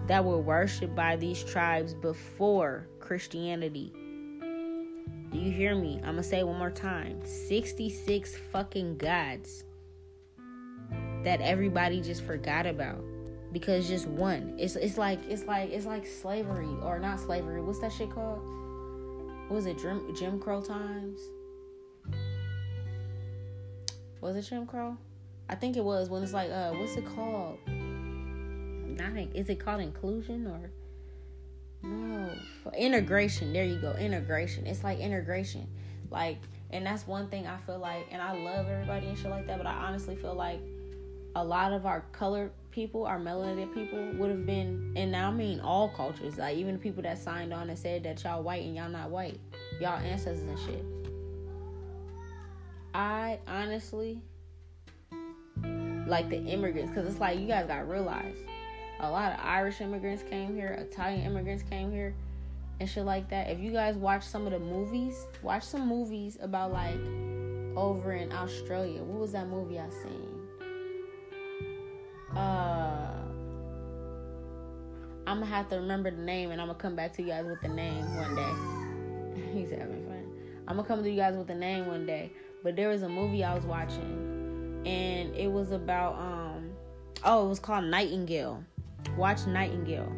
that 0.08 0.24
were 0.24 0.40
worshipped 0.40 0.96
by 0.96 1.18
these 1.18 1.44
tribes 1.44 1.94
before 1.94 2.88
Christianity. 3.02 3.92
Do 5.34 5.40
you 5.40 5.52
hear 5.52 5.74
me? 5.76 5.96
I'm 6.04 6.12
gonna 6.12 6.24
say 6.24 6.44
one 6.44 6.60
more 6.60 6.70
time. 6.70 7.20
66 7.26 8.38
fucking 8.52 8.98
gods 8.98 9.64
that 11.24 11.42
everybody 11.42 12.02
just 12.02 12.22
forgot 12.22 12.68
about. 12.68 13.04
Because 13.52 13.88
just 13.88 14.08
one. 14.08 14.54
It's 14.60 14.76
it's 14.76 14.96
like 14.96 15.20
it's 15.28 15.46
like 15.46 15.72
it's 15.72 15.88
like 15.88 16.06
slavery. 16.06 16.70
Or 16.84 17.00
not 17.00 17.20
slavery. 17.20 17.64
What's 17.64 17.80
that 17.80 17.92
shit 17.92 18.12
called? 18.12 18.42
What 19.48 19.56
was 19.56 19.66
it? 19.66 19.80
Jim, 19.80 20.16
jim 20.16 20.40
crow 20.40 20.62
times? 20.62 21.20
Was 24.22 24.36
it 24.36 24.44
jim 24.44 24.68
crow? 24.68 24.96
I 25.50 25.56
think 25.56 25.78
it 25.78 25.84
was 25.84 26.10
when 26.10 26.22
it's 26.22 26.34
like 26.34 26.52
uh 26.52 26.74
what's 26.74 26.96
it 26.96 27.08
called? 27.08 27.58
Not 27.68 29.18
is 29.34 29.50
it 29.50 29.60
called 29.60 29.82
inclusion 29.82 30.46
or 30.46 30.70
no 31.84 32.30
integration 32.78 33.54
there 33.54 33.66
you 33.66 33.78
go 33.80 33.92
integration 33.94 34.66
it's 34.66 34.84
like 34.84 35.00
integration 35.00 35.68
like 36.10 36.38
and 36.72 36.86
that's 36.86 37.06
one 37.06 37.28
thing 37.28 37.46
i 37.46 37.58
feel 37.66 37.78
like 37.78 38.08
and 38.12 38.22
i 38.22 38.32
love 38.34 38.68
everybody 38.68 39.08
and 39.08 39.18
shit 39.18 39.30
like 39.30 39.46
that 39.46 39.58
but 39.58 39.68
i 39.68 39.74
honestly 39.74 40.16
feel 40.16 40.34
like 40.34 40.60
a 41.36 41.44
lot 41.44 41.74
of 41.74 41.86
our 41.86 42.06
colored 42.12 42.52
people 42.72 43.06
our 43.06 43.20
melanated 43.20 43.72
people 43.74 44.00
would 44.14 44.30
have 44.30 44.46
been 44.46 44.94
and 44.96 45.12
now 45.12 45.30
i 45.30 45.32
mean 45.32 45.60
all 45.60 45.90
cultures 45.90 46.38
like 46.38 46.58
even 46.58 46.74
the 46.74 46.80
people 46.80 47.04
that 47.04 47.18
signed 47.18 47.54
on 47.54 47.70
and 47.70 47.78
said 47.78 48.04
that 48.04 48.24
y'all 48.24 48.42
white 48.42 48.64
and 48.64 48.76
y'all 48.76 48.90
not 48.90 49.10
white 49.10 49.40
y'all 49.80 50.00
ancestors 50.00 50.44
and 50.44 50.60
shit. 50.60 50.86
I 52.94 53.40
honestly 53.48 54.22
like 56.06 56.30
the 56.30 56.38
immigrants 56.38 56.92
because 56.92 57.10
it's 57.10 57.20
like 57.20 57.40
you 57.40 57.48
guys 57.48 57.66
gotta 57.68 57.86
realize 57.86 58.36
a 59.04 59.10
lot 59.10 59.34
of 59.34 59.40
Irish 59.44 59.82
immigrants 59.82 60.24
came 60.24 60.56
here, 60.56 60.70
Italian 60.70 61.26
immigrants 61.26 61.64
came 61.64 61.92
here, 61.92 62.16
and 62.80 62.90
shit 62.90 63.04
like 63.04 63.30
that. 63.30 63.50
If 63.50 63.60
you 63.60 63.72
guys 63.72 63.96
watch 63.96 64.24
some 64.24 64.46
of 64.46 64.54
the 64.54 64.60
movies, 64.60 65.28
watch 65.42 65.64
some 65.64 65.88
movies 65.88 66.38
about 66.42 66.72
like 66.72 67.00
over 67.76 68.14
in 68.14 68.32
Australia. 68.32 69.04
What 69.04 69.20
was 69.20 69.32
that 69.34 69.48
movie 69.48 69.78
I 69.80 69.90
seen? 69.90 70.40
Uh, 72.36 73.12
I'm 75.28 75.40
gonna 75.40 75.46
have 75.46 75.70
to 75.70 75.76
remember 75.76 76.10
the 76.10 76.22
name, 76.22 76.52
and 76.52 76.62
I'm 76.62 76.68
gonna 76.68 76.80
come 76.80 76.96
back 76.96 77.14
to 77.14 77.22
you 77.22 77.30
guys 77.30 77.46
with 77.46 77.62
the 77.62 77.68
name 77.68 78.16
one 78.16 78.36
day. 78.36 79.52
He's 79.54 79.70
having 79.70 80.06
fun. 80.06 80.26
I'm 80.68 80.78
gonna 80.78 80.88
come 80.88 81.04
to 81.04 81.10
you 81.10 81.18
guys 81.18 81.36
with 81.36 81.48
the 81.48 81.56
name 81.56 81.88
one 81.88 82.06
day. 82.06 82.32
But 82.64 82.78
there 82.78 82.88
was 82.88 83.04
a 83.04 83.10
movie 83.10 83.44
I 83.44 83.54
was 83.54 83.66
watching, 83.66 84.82
and 84.86 85.36
it 85.36 85.52
was 85.52 85.72
about 85.72 86.16
um, 86.16 86.72
oh, 87.26 87.46
it 87.46 87.50
was 87.50 87.60
called 87.60 87.86
Nightingale. 87.86 88.64
Watch 89.18 89.46
Nightingale, 89.46 90.12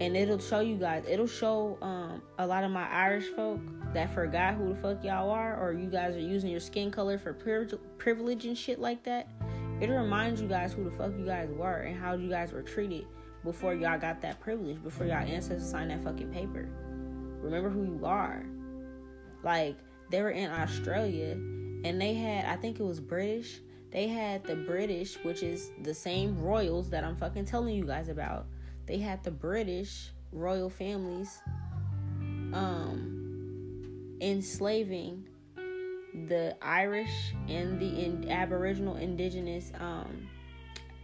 and 0.00 0.16
it'll 0.16 0.38
show 0.38 0.60
you 0.60 0.76
guys. 0.76 1.04
It'll 1.08 1.26
show 1.26 1.78
um 1.82 2.22
a 2.38 2.46
lot 2.46 2.64
of 2.64 2.70
my 2.70 2.88
Irish 2.88 3.26
folk 3.36 3.60
that 3.92 4.12
forgot 4.14 4.54
who 4.54 4.70
the 4.70 4.74
fuck 4.76 5.04
y'all 5.04 5.30
are, 5.30 5.58
or 5.60 5.72
you 5.72 5.88
guys 5.88 6.14
are 6.16 6.20
using 6.20 6.50
your 6.50 6.60
skin 6.60 6.90
color 6.90 7.18
for 7.18 7.34
privilege 7.98 8.44
and 8.46 8.56
shit 8.56 8.78
like 8.78 9.02
that. 9.04 9.28
It'll 9.80 9.98
remind 9.98 10.38
you 10.38 10.48
guys 10.48 10.72
who 10.72 10.84
the 10.84 10.90
fuck 10.90 11.12
you 11.18 11.26
guys 11.26 11.50
were 11.50 11.78
and 11.78 11.98
how 11.98 12.14
you 12.14 12.30
guys 12.30 12.52
were 12.52 12.62
treated 12.62 13.04
before 13.44 13.74
y'all 13.74 13.98
got 13.98 14.20
that 14.22 14.40
privilege, 14.40 14.82
before 14.82 15.06
y'all 15.06 15.16
ancestors 15.16 15.68
signed 15.68 15.90
that 15.90 16.02
fucking 16.04 16.30
paper. 16.30 16.68
Remember 17.42 17.68
who 17.68 17.82
you 17.84 18.00
are. 18.04 18.46
Like, 19.42 19.76
they 20.10 20.22
were 20.22 20.30
in 20.30 20.50
Australia 20.50 21.32
and 21.32 22.00
they 22.00 22.14
had, 22.14 22.44
I 22.44 22.56
think 22.56 22.78
it 22.78 22.84
was 22.84 23.00
British. 23.00 23.60
They 23.92 24.08
had 24.08 24.42
the 24.44 24.56
British, 24.56 25.16
which 25.22 25.42
is 25.42 25.70
the 25.82 25.92
same 25.94 26.40
royals 26.40 26.88
that 26.90 27.04
I'm 27.04 27.14
fucking 27.14 27.44
telling 27.44 27.74
you 27.76 27.84
guys 27.84 28.08
about. 28.08 28.46
They 28.86 28.98
had 28.98 29.22
the 29.22 29.30
British 29.30 30.10
royal 30.32 30.70
families 30.70 31.42
um 32.54 34.16
enslaving 34.22 35.26
the 36.28 36.56
Irish 36.62 37.34
and 37.48 37.78
the 37.78 38.04
in, 38.04 38.30
Aboriginal 38.30 38.96
indigenous 38.96 39.72
um 39.78 40.28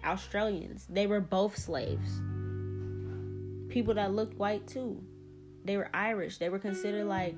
Australians. 0.04 0.86
They 0.88 1.06
were 1.06 1.20
both 1.20 1.56
slaves. 1.56 2.20
People 3.68 3.94
that 3.94 4.14
looked 4.14 4.38
white 4.38 4.66
too. 4.66 5.02
They 5.64 5.76
were 5.76 5.90
Irish. 5.92 6.38
They 6.38 6.48
were 6.48 6.58
considered 6.58 7.04
like 7.06 7.36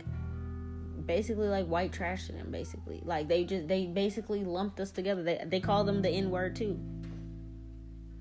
basically 1.10 1.48
like 1.48 1.66
white 1.66 1.92
trash 1.92 2.26
to 2.26 2.32
them 2.32 2.52
basically. 2.52 3.02
Like 3.04 3.26
they 3.26 3.42
just 3.42 3.66
they 3.66 3.86
basically 3.86 4.44
lumped 4.44 4.78
us 4.78 4.92
together. 4.92 5.24
They 5.24 5.42
they 5.44 5.58
call 5.58 5.82
them 5.82 6.02
the 6.02 6.08
N 6.08 6.30
word 6.30 6.54
too. 6.54 6.78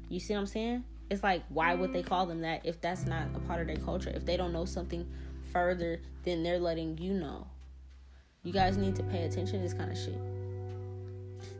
You 0.09 0.19
see 0.19 0.33
what 0.33 0.39
I'm 0.39 0.45
saying? 0.47 0.83
It's 1.11 1.21
like 1.21 1.43
why 1.49 1.75
would 1.75 1.93
they 1.93 2.01
call 2.01 2.25
them 2.25 2.41
that 2.41 2.65
if 2.65 2.81
that's 2.81 3.05
not 3.05 3.27
a 3.35 3.39
part 3.41 3.61
of 3.61 3.67
their 3.67 3.77
culture? 3.77 4.09
If 4.09 4.25
they 4.25 4.37
don't 4.37 4.51
know 4.51 4.65
something 4.65 5.07
further 5.53 6.01
than 6.23 6.41
they're 6.41 6.57
letting 6.57 6.97
you 6.97 7.13
know. 7.13 7.45
You 8.41 8.53
guys 8.53 8.75
need 8.75 8.95
to 8.95 9.03
pay 9.03 9.23
attention 9.25 9.57
to 9.57 9.59
this 9.59 9.73
kind 9.73 9.91
of 9.91 9.97
shit. 9.97 10.19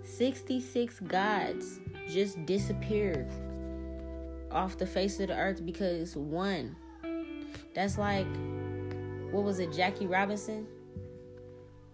66 0.03 0.99
gods 1.01 1.79
just 2.09 2.43
disappeared 2.47 3.29
off 4.49 4.79
the 4.79 4.87
face 4.87 5.19
of 5.19 5.27
the 5.27 5.35
earth 5.35 5.63
because 5.63 6.15
one. 6.15 6.75
That's 7.75 7.99
like, 7.99 8.27
what 9.29 9.43
was 9.43 9.59
it, 9.59 9.71
Jackie 9.71 10.07
Robinson? 10.07 10.65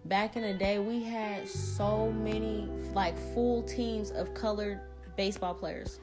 Back 0.08 0.36
in 0.36 0.42
the 0.42 0.54
day, 0.54 0.78
we 0.78 1.02
had 1.02 1.48
so 1.48 2.12
many, 2.12 2.68
like, 2.94 3.18
full 3.34 3.64
teams 3.64 4.12
of 4.12 4.34
colored 4.34 4.78
baseball 5.16 5.52
players. 5.52 5.98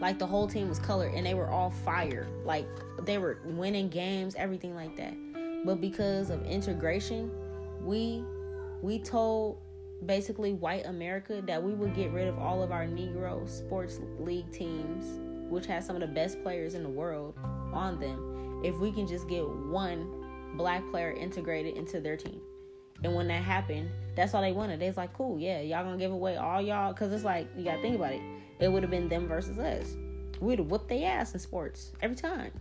Like, 0.00 0.18
the 0.18 0.26
whole 0.26 0.48
team 0.48 0.70
was 0.70 0.78
colored 0.78 1.12
and 1.12 1.26
they 1.26 1.34
were 1.34 1.48
all 1.48 1.68
fire. 1.68 2.26
Like, 2.46 2.66
they 3.04 3.18
were 3.18 3.40
winning 3.44 3.90
games, 3.90 4.34
everything 4.36 4.74
like 4.74 4.96
that. 4.96 5.14
But 5.66 5.82
because 5.82 6.30
of 6.30 6.46
integration, 6.46 7.30
we 7.82 8.24
we 8.82 8.98
told 9.00 9.58
basically 10.06 10.54
white 10.54 10.86
America 10.86 11.42
that 11.46 11.62
we 11.62 11.74
would 11.74 11.94
get 11.94 12.12
rid 12.12 12.28
of 12.28 12.38
all 12.38 12.62
of 12.62 12.72
our 12.72 12.86
Negro 12.86 13.46
sports 13.46 14.00
league 14.18 14.50
teams, 14.50 15.18
which 15.50 15.66
has 15.66 15.84
some 15.84 15.94
of 15.94 16.00
the 16.00 16.08
best 16.08 16.42
players 16.42 16.74
in 16.74 16.82
the 16.82 16.88
world 16.88 17.34
on 17.74 18.00
them, 18.00 18.62
if 18.64 18.78
we 18.78 18.92
can 18.92 19.06
just 19.06 19.28
get 19.28 19.46
one 19.46 20.54
black 20.56 20.82
player 20.90 21.12
integrated 21.12 21.76
into 21.76 22.00
their 22.00 22.16
team. 22.16 22.40
And 23.04 23.14
when 23.14 23.28
that 23.28 23.42
happened, 23.42 23.90
that's 24.14 24.34
all 24.34 24.42
they 24.42 24.52
wanted. 24.52 24.80
They 24.80 24.86
was 24.86 24.96
like, 24.96 25.12
cool, 25.12 25.38
yeah, 25.38 25.60
y'all 25.60 25.84
gonna 25.84 25.98
give 25.98 26.12
away 26.12 26.36
all 26.36 26.60
y'all. 26.62 26.92
Cause 26.94 27.12
it's 27.12 27.24
like, 27.24 27.48
you 27.56 27.64
gotta 27.64 27.82
think 27.82 27.96
about 27.96 28.12
it. 28.12 28.22
It 28.58 28.72
would 28.72 28.82
have 28.82 28.90
been 28.90 29.08
them 29.08 29.28
versus 29.28 29.58
us. 29.58 29.94
We'd 30.40 30.58
have 30.58 30.68
whooped 30.68 30.88
their 30.88 31.18
ass 31.18 31.32
in 31.34 31.40
sports 31.40 31.92
every 32.00 32.16
time. 32.16 32.52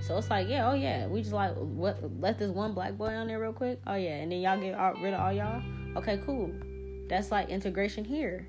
So 0.00 0.18
it's 0.18 0.28
like, 0.28 0.48
yeah, 0.48 0.70
oh 0.70 0.74
yeah, 0.74 1.06
we 1.06 1.22
just 1.22 1.32
like 1.32 1.54
what 1.54 1.98
let 2.20 2.38
this 2.38 2.50
one 2.50 2.74
black 2.74 2.96
boy 2.98 3.08
on 3.08 3.26
there 3.26 3.40
real 3.40 3.52
quick. 3.52 3.80
Oh 3.86 3.94
yeah, 3.94 4.16
and 4.16 4.30
then 4.30 4.40
y'all 4.40 4.60
get 4.60 4.74
all, 4.74 4.94
rid 4.94 5.14
of 5.14 5.20
all 5.20 5.32
y'all. 5.32 5.62
Okay, 5.96 6.20
cool. 6.26 6.52
That's 7.08 7.30
like 7.30 7.48
integration 7.48 8.04
here. 8.04 8.48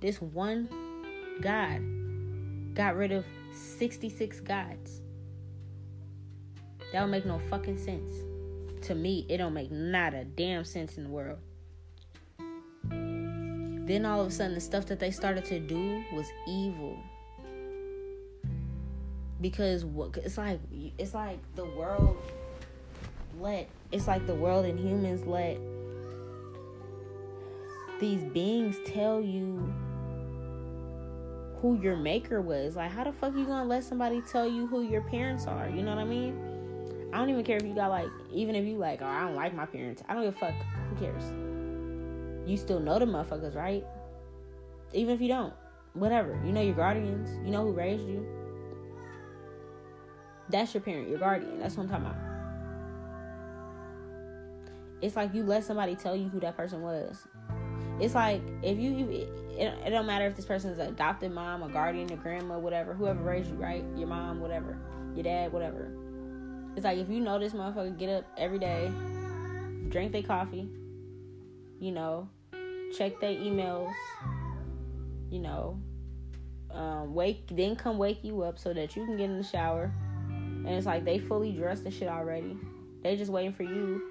This 0.00 0.20
one 0.20 0.68
God 1.40 1.82
got 2.74 2.96
rid 2.96 3.12
of 3.12 3.24
66 3.52 4.40
gods. 4.40 5.00
That 6.92 7.00
don't 7.00 7.10
make 7.10 7.26
no 7.26 7.40
fucking 7.50 7.78
sense. 7.78 8.14
To 8.82 8.94
me, 8.94 9.26
it 9.28 9.36
don't 9.38 9.52
make 9.52 9.70
not 9.70 10.14
a 10.14 10.24
damn 10.24 10.64
sense 10.64 10.96
in 10.96 11.04
the 11.04 11.10
world. 11.10 11.38
Then 12.88 14.06
all 14.06 14.20
of 14.20 14.28
a 14.28 14.30
sudden, 14.30 14.54
the 14.54 14.60
stuff 14.60 14.86
that 14.86 15.00
they 15.00 15.10
started 15.10 15.44
to 15.46 15.58
do 15.58 16.02
was 16.12 16.26
evil. 16.48 16.98
Because 19.40 19.84
what 19.84 20.16
it's 20.18 20.38
like 20.38 20.60
it's 20.98 21.14
like 21.14 21.38
the 21.56 21.64
world 21.64 22.16
let 23.38 23.68
it's 23.90 24.06
like 24.06 24.26
the 24.26 24.34
world 24.34 24.66
and 24.66 24.78
humans 24.78 25.24
let 25.24 25.56
these 28.00 28.22
beings 28.32 28.76
tell 28.84 29.20
you 29.20 29.72
who 31.60 31.80
your 31.80 31.96
maker 31.96 32.40
was. 32.40 32.76
Like 32.76 32.90
how 32.90 33.04
the 33.04 33.12
fuck 33.12 33.34
you 33.34 33.44
gonna 33.46 33.64
let 33.64 33.82
somebody 33.82 34.22
tell 34.30 34.48
you 34.48 34.66
who 34.66 34.82
your 34.82 35.02
parents 35.02 35.46
are? 35.46 35.68
You 35.68 35.82
know 35.82 35.94
what 35.94 36.00
i 36.00 36.04
mean 36.04 36.49
i 37.12 37.18
don't 37.18 37.30
even 37.30 37.44
care 37.44 37.56
if 37.56 37.64
you 37.64 37.74
got 37.74 37.88
like 37.88 38.08
even 38.32 38.54
if 38.54 38.64
you 38.64 38.76
like 38.76 39.02
oh 39.02 39.06
i 39.06 39.20
don't 39.20 39.34
like 39.36 39.54
my 39.54 39.66
parents 39.66 40.02
i 40.08 40.14
don't 40.14 40.24
give 40.24 40.34
a 40.36 40.38
fuck 40.38 40.54
who 40.88 40.96
cares 40.96 41.32
you 42.48 42.56
still 42.56 42.80
know 42.80 42.98
the 42.98 43.04
motherfuckers 43.04 43.54
right 43.54 43.84
even 44.92 45.14
if 45.14 45.20
you 45.20 45.28
don't 45.28 45.52
whatever 45.94 46.40
you 46.44 46.52
know 46.52 46.62
your 46.62 46.74
guardians 46.74 47.30
you 47.44 47.50
know 47.50 47.64
who 47.64 47.72
raised 47.72 48.06
you 48.06 48.26
that's 50.50 50.74
your 50.74 50.80
parent, 50.80 51.08
your 51.08 51.18
guardian. 51.18 51.58
That's 51.60 51.76
what 51.76 51.84
I'm 51.84 51.88
talking 51.90 52.06
about. 52.06 52.16
It's 55.00 55.16
like 55.16 55.32
you 55.34 55.44
let 55.44 55.64
somebody 55.64 55.94
tell 55.94 56.16
you 56.16 56.28
who 56.28 56.40
that 56.40 56.56
person 56.56 56.82
was. 56.82 57.26
It's 58.00 58.14
like 58.14 58.42
if 58.62 58.78
you, 58.78 58.90
you 58.90 59.08
it, 59.58 59.74
it 59.86 59.90
don't 59.90 60.06
matter 60.06 60.26
if 60.26 60.36
this 60.36 60.44
person 60.44 60.70
is 60.70 60.78
an 60.78 60.88
adopted 60.88 61.32
mom, 61.32 61.62
a 61.62 61.68
guardian, 61.68 62.10
a 62.12 62.16
grandma, 62.16 62.58
whatever, 62.58 62.94
whoever 62.94 63.22
raised 63.22 63.50
you, 63.50 63.56
right? 63.56 63.84
Your 63.96 64.08
mom, 64.08 64.40
whatever, 64.40 64.76
your 65.14 65.22
dad, 65.22 65.52
whatever. 65.52 65.90
It's 66.76 66.84
like 66.84 66.98
if 66.98 67.08
you 67.08 67.20
know 67.20 67.38
this 67.38 67.52
motherfucker 67.52 67.98
get 67.98 68.08
up 68.10 68.24
every 68.38 68.58
day, 68.58 68.90
drink 69.88 70.12
their 70.12 70.22
coffee, 70.22 70.68
you 71.78 71.92
know, 71.92 72.28
check 72.96 73.20
their 73.20 73.32
emails, 73.32 73.92
you 75.30 75.40
know, 75.40 75.78
um, 76.72 77.14
wake 77.14 77.48
then 77.50 77.74
come 77.74 77.98
wake 77.98 78.22
you 78.22 78.42
up 78.42 78.58
so 78.58 78.72
that 78.72 78.96
you 78.96 79.04
can 79.04 79.16
get 79.16 79.30
in 79.30 79.36
the 79.36 79.44
shower, 79.44 79.92
and 80.28 80.68
it's 80.68 80.86
like 80.86 81.04
they 81.04 81.18
fully 81.18 81.52
dressed 81.52 81.84
and 81.84 81.92
shit 81.92 82.08
already. 82.08 82.56
They 83.02 83.16
just 83.16 83.30
waiting 83.30 83.52
for 83.52 83.64
you. 83.64 84.02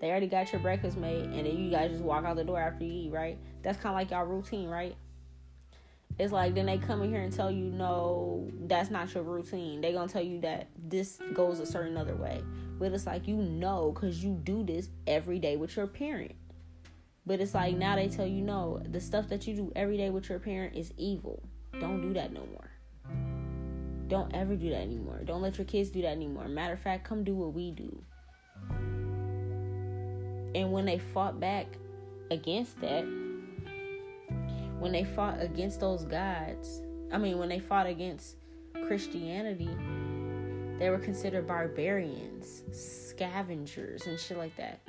They 0.00 0.10
already 0.10 0.26
got 0.26 0.50
your 0.50 0.60
breakfast 0.60 0.96
made, 0.96 1.24
and 1.24 1.46
then 1.46 1.56
you 1.56 1.70
guys 1.70 1.90
just 1.90 2.02
walk 2.02 2.24
out 2.24 2.36
the 2.36 2.44
door 2.44 2.58
after 2.58 2.84
you 2.84 3.06
eat, 3.06 3.12
right? 3.12 3.38
That's 3.62 3.78
kind 3.78 3.94
of 3.94 4.00
like 4.00 4.10
y'all 4.10 4.24
routine, 4.24 4.68
right? 4.68 4.96
It's 6.20 6.34
like 6.34 6.54
then 6.54 6.66
they 6.66 6.76
come 6.76 7.00
in 7.00 7.08
here 7.08 7.22
and 7.22 7.32
tell 7.32 7.50
you, 7.50 7.64
no, 7.64 8.46
that's 8.66 8.90
not 8.90 9.14
your 9.14 9.22
routine. 9.22 9.80
They 9.80 9.94
gonna 9.94 10.06
tell 10.06 10.22
you 10.22 10.38
that 10.42 10.68
this 10.76 11.18
goes 11.32 11.60
a 11.60 11.66
certain 11.66 11.96
other 11.96 12.14
way. 12.14 12.42
But 12.78 12.92
it's 12.92 13.06
like 13.06 13.26
you 13.26 13.36
know, 13.36 13.90
cause 13.92 14.18
you 14.18 14.38
do 14.44 14.62
this 14.62 14.90
every 15.06 15.38
day 15.38 15.56
with 15.56 15.76
your 15.76 15.86
parent. 15.86 16.32
But 17.24 17.40
it's 17.40 17.54
like 17.54 17.74
now 17.74 17.96
they 17.96 18.08
tell 18.08 18.26
you, 18.26 18.42
no, 18.42 18.82
the 18.84 19.00
stuff 19.00 19.28
that 19.28 19.46
you 19.46 19.54
do 19.54 19.72
every 19.74 19.96
day 19.96 20.10
with 20.10 20.28
your 20.28 20.38
parent 20.38 20.76
is 20.76 20.92
evil. 20.98 21.42
Don't 21.80 22.02
do 22.02 22.12
that 22.12 22.34
no 22.34 22.46
more. 22.52 22.70
Don't 24.08 24.34
ever 24.34 24.56
do 24.56 24.68
that 24.68 24.82
anymore. 24.82 25.22
Don't 25.24 25.40
let 25.40 25.56
your 25.56 25.64
kids 25.64 25.88
do 25.88 26.02
that 26.02 26.08
anymore. 26.08 26.48
Matter 26.48 26.74
of 26.74 26.80
fact, 26.80 27.08
come 27.08 27.24
do 27.24 27.34
what 27.34 27.54
we 27.54 27.70
do. 27.70 28.04
And 30.54 30.70
when 30.70 30.84
they 30.84 30.98
fought 30.98 31.40
back 31.40 31.78
against 32.30 32.78
that, 32.82 33.06
when 34.80 34.92
they 34.92 35.04
fought 35.04 35.40
against 35.40 35.80
those 35.80 36.04
gods, 36.04 36.80
I 37.12 37.18
mean, 37.18 37.38
when 37.38 37.48
they 37.48 37.60
fought 37.60 37.86
against 37.86 38.36
Christianity, 38.86 39.70
they 40.78 40.88
were 40.88 40.98
considered 40.98 41.46
barbarians, 41.46 42.62
scavengers, 42.72 44.06
and 44.06 44.18
shit 44.18 44.38
like 44.38 44.56
that. 44.56 44.80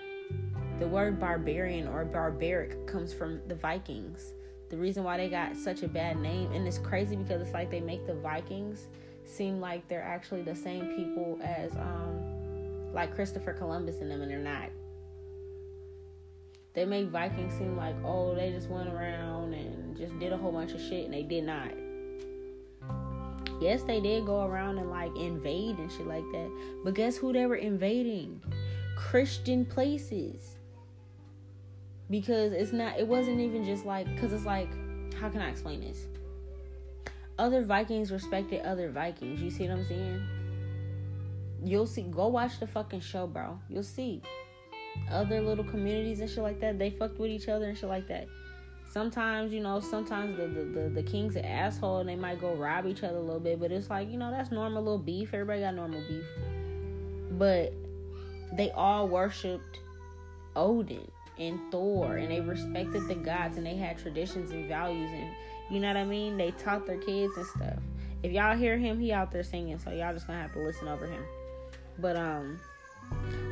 The 0.79 0.87
word 0.87 1.19
barbarian 1.19 1.87
or 1.87 2.05
barbaric 2.05 2.87
comes 2.87 3.13
from 3.13 3.41
the 3.47 3.55
Vikings. 3.55 4.33
The 4.69 4.77
reason 4.77 5.03
why 5.03 5.17
they 5.17 5.29
got 5.29 5.57
such 5.57 5.83
a 5.83 5.87
bad 5.87 6.17
name, 6.17 6.51
and 6.53 6.65
it's 6.65 6.77
crazy 6.77 7.17
because 7.17 7.41
it's 7.41 7.53
like 7.53 7.69
they 7.69 7.81
make 7.81 8.07
the 8.07 8.15
Vikings 8.15 8.87
seem 9.25 9.59
like 9.59 9.87
they're 9.87 10.01
actually 10.01 10.41
the 10.41 10.55
same 10.55 10.95
people 10.95 11.39
as 11.43 11.71
um 11.75 12.93
like 12.93 13.13
Christopher 13.13 13.53
Columbus 13.53 13.97
and 14.01 14.09
them 14.09 14.21
and 14.21 14.31
they're 14.31 14.39
not. 14.39 14.69
They 16.73 16.85
make 16.85 17.09
Vikings 17.09 17.53
seem 17.53 17.75
like, 17.75 17.95
oh, 18.05 18.33
they 18.33 18.51
just 18.51 18.69
went 18.69 18.89
around 18.89 19.53
and 19.53 19.97
just 19.97 20.17
did 20.19 20.31
a 20.31 20.37
whole 20.37 20.51
bunch 20.51 20.71
of 20.71 20.79
shit 20.79 21.05
and 21.05 21.13
they 21.13 21.23
did 21.23 21.43
not. 21.43 21.71
Yes, 23.61 23.83
they 23.83 23.99
did 23.99 24.25
go 24.25 24.45
around 24.45 24.77
and 24.77 24.89
like 24.89 25.15
invade 25.15 25.77
and 25.77 25.91
shit 25.91 26.07
like 26.07 26.23
that. 26.31 26.79
But 26.83 26.93
guess 26.93 27.17
who 27.17 27.33
they 27.33 27.45
were 27.45 27.57
invading? 27.57 28.41
Christian 28.95 29.65
places. 29.65 30.55
Because 32.09 32.53
it's 32.53 32.71
not, 32.71 32.97
it 32.97 33.07
wasn't 33.07 33.39
even 33.39 33.63
just 33.63 33.85
like, 33.85 34.07
because 34.15 34.33
it's 34.33 34.45
like, 34.45 34.69
how 35.13 35.29
can 35.29 35.41
I 35.41 35.49
explain 35.49 35.81
this? 35.81 36.07
Other 37.37 37.63
Vikings 37.63 38.11
respected 38.11 38.65
other 38.65 38.89
Vikings. 38.89 39.41
You 39.41 39.51
see 39.51 39.67
what 39.67 39.77
I'm 39.77 39.85
saying? 39.85 40.21
You'll 41.63 41.87
see, 41.87 42.03
go 42.03 42.27
watch 42.27 42.59
the 42.59 42.67
fucking 42.67 43.01
show, 43.01 43.27
bro. 43.27 43.59
You'll 43.69 43.83
see. 43.83 44.21
Other 45.09 45.41
little 45.41 45.63
communities 45.63 46.19
and 46.21 46.29
shit 46.29 46.43
like 46.43 46.59
that, 46.61 46.79
they 46.79 46.89
fucked 46.89 47.19
with 47.19 47.31
each 47.31 47.49
other 47.49 47.65
and 47.65 47.77
shit 47.77 47.89
like 47.89 48.07
that. 48.07 48.27
Sometimes 48.91 49.53
you 49.53 49.61
know 49.61 49.79
sometimes 49.79 50.35
the, 50.35 50.47
the, 50.47 50.63
the, 50.65 50.89
the, 50.89 51.03
king's 51.03 51.37
an 51.37 51.45
asshole 51.45 51.99
and 51.99 52.09
they 52.09 52.15
might 52.17 52.41
go 52.41 52.53
rob 52.55 52.85
each 52.85 53.03
other 53.03 53.15
a 53.15 53.21
little 53.21 53.39
bit 53.39 53.57
but 53.57 53.71
it's 53.71 53.89
like 53.89 54.11
you 54.11 54.17
know 54.17 54.29
that's 54.29 54.51
normal 54.51 54.83
little 54.83 54.99
beef. 54.99 55.33
Everybody 55.33 55.61
got 55.61 55.75
normal 55.75 56.01
beef. 56.09 56.25
But 57.31 57.73
they 58.51 58.69
all 58.71 59.07
worshipped 59.07 59.79
odin 60.57 61.09
and 61.39 61.57
thor 61.71 62.17
and 62.17 62.29
they 62.29 62.41
respected 62.41 63.07
the 63.07 63.15
gods 63.15 63.55
and 63.55 63.65
they 63.65 63.77
had 63.77 63.97
traditions 63.97 64.51
and 64.51 64.67
values 64.67 65.09
and 65.13 65.29
you 65.69 65.79
know 65.79 65.87
what 65.87 65.97
i 65.97 66.03
mean? 66.03 66.35
They 66.35 66.51
taught 66.51 66.85
their 66.85 66.97
kids 66.97 67.37
and 67.37 67.45
stuff. 67.45 67.79
If 68.23 68.33
y'all 68.33 68.57
hear 68.57 68.77
him 68.77 68.99
he 68.99 69.13
out 69.13 69.31
there 69.31 69.43
singing 69.43 69.79
so 69.79 69.91
y'all 69.91 70.13
just 70.13 70.27
gonna 70.27 70.41
have 70.41 70.51
to 70.51 70.59
listen 70.59 70.89
over 70.89 71.07
him. 71.07 71.23
But 71.97 72.17
um 72.17 72.59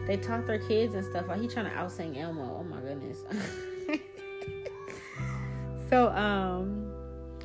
they 0.07 0.17
taught 0.17 0.47
their 0.47 0.59
kids 0.59 0.95
and 0.95 1.05
stuff. 1.05 1.27
Like 1.27 1.41
he 1.41 1.47
trying 1.47 1.65
to 1.65 1.77
out 1.77 1.91
sing 1.91 2.17
elmo. 2.17 2.57
Oh 2.59 2.63
my 2.63 2.79
goodness. 2.79 3.19
So 5.89 6.09
um 6.09 6.91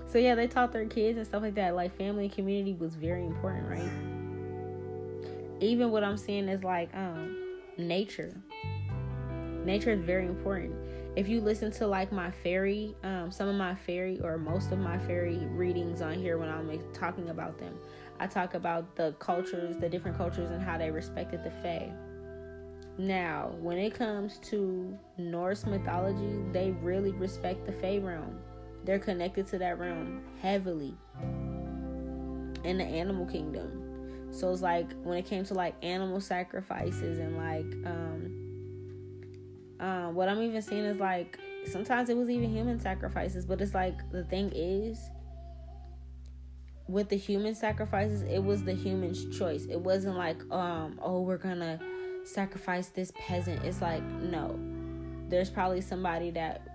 so 0.07 0.19
yeah 0.19 0.35
they 0.35 0.47
taught 0.47 0.71
their 0.71 0.85
kids 0.85 1.17
and 1.17 1.27
stuff 1.27 1.43
like 1.43 1.55
that. 1.55 1.75
Like 1.75 1.97
family 1.97 2.25
and 2.27 2.33
community 2.33 2.75
was 2.75 2.95
very 2.95 3.25
important 3.25 3.69
right? 3.69 3.91
Even 5.61 5.91
what 5.91 6.05
i'm 6.05 6.19
seeing 6.19 6.49
is 6.49 6.62
like 6.62 6.95
um 6.95 7.59
nature. 7.79 8.35
Nature 9.65 9.93
is 9.93 10.01
very 10.01 10.27
important. 10.27 10.75
If 11.17 11.29
you 11.29 11.41
listen 11.41 11.71
to 11.73 11.87
like 11.87 12.12
my 12.12 12.31
fairy 12.31 12.95
um 13.03 13.31
some 13.31 13.49
of 13.49 13.55
my 13.55 13.75
fairy 13.75 14.21
or 14.23 14.37
most 14.37 14.73
of 14.73 14.79
my 14.79 14.99
fairy 14.99 15.39
readings 15.47 16.03
on 16.03 16.15
here 16.15 16.37
when 16.39 16.49
i'm 16.49 16.69
talking 16.93 17.31
about 17.31 17.57
them 17.59 17.79
i 18.21 18.27
talk 18.27 18.55
about 18.55 18.97
the 18.97 19.12
cultures 19.19 19.77
the 19.77 19.89
different 19.89 20.17
cultures 20.17 20.51
and 20.51 20.62
how 20.62 20.79
they 20.79 20.91
respected 20.91 21.43
the 21.45 21.51
fae 21.62 21.93
now, 22.97 23.53
when 23.61 23.79
it 23.79 23.95
comes 23.95 24.39
to 24.51 24.97
Norse 25.19 25.67
mythology, 25.67 26.39
they 26.53 26.71
really 26.71 27.11
respect 27.11 27.67
the 27.67 27.73
Fae 27.73 27.99
realm. 27.99 28.39
They're 28.85 29.01
connected 29.01 29.49
to 29.49 29.59
that 29.59 29.79
realm 29.79 30.23
heavily. 30.41 30.95
In 32.62 32.79
the 32.79 32.85
animal 32.85 33.27
kingdom. 33.27 34.29
So 34.31 34.53
it's 34.53 34.62
like 34.62 34.91
when 35.03 35.19
it 35.19 35.27
came 35.27 35.45
to 35.45 35.55
like 35.55 35.75
animal 35.83 36.21
sacrifices 36.21 37.19
and 37.19 37.37
like 37.37 37.87
um 37.87 38.31
um 39.81 40.15
what 40.15 40.29
I'm 40.29 40.41
even 40.43 40.62
seeing 40.62 40.85
is 40.85 40.99
like 40.99 41.39
sometimes 41.71 42.09
it 42.09 42.17
was 42.17 42.31
even 42.31 42.51
human 42.51 42.81
sacrifices, 42.81 43.45
but 43.45 43.61
it's 43.61 43.75
like 43.75 44.11
the 44.11 44.25
thing 44.25 44.51
is 44.55 44.99
with 46.89 47.09
the 47.09 47.16
human 47.16 47.55
sacrifices, 47.55 48.22
it 48.22 48.43
was 48.43 48.62
the 48.64 48.74
human's 48.74 49.37
choice. 49.37 49.66
It 49.66 49.80
wasn't 49.80 50.16
like 50.16 50.41
um 50.51 50.99
oh 51.03 51.20
we're 51.22 51.39
gonna 51.39 51.78
sacrifice 52.24 52.89
this 52.89 53.12
peasant. 53.16 53.64
It's 53.64 53.80
like, 53.80 54.03
no. 54.03 54.59
There's 55.28 55.51
probably 55.51 55.80
somebody 55.80 56.30
that 56.32 56.66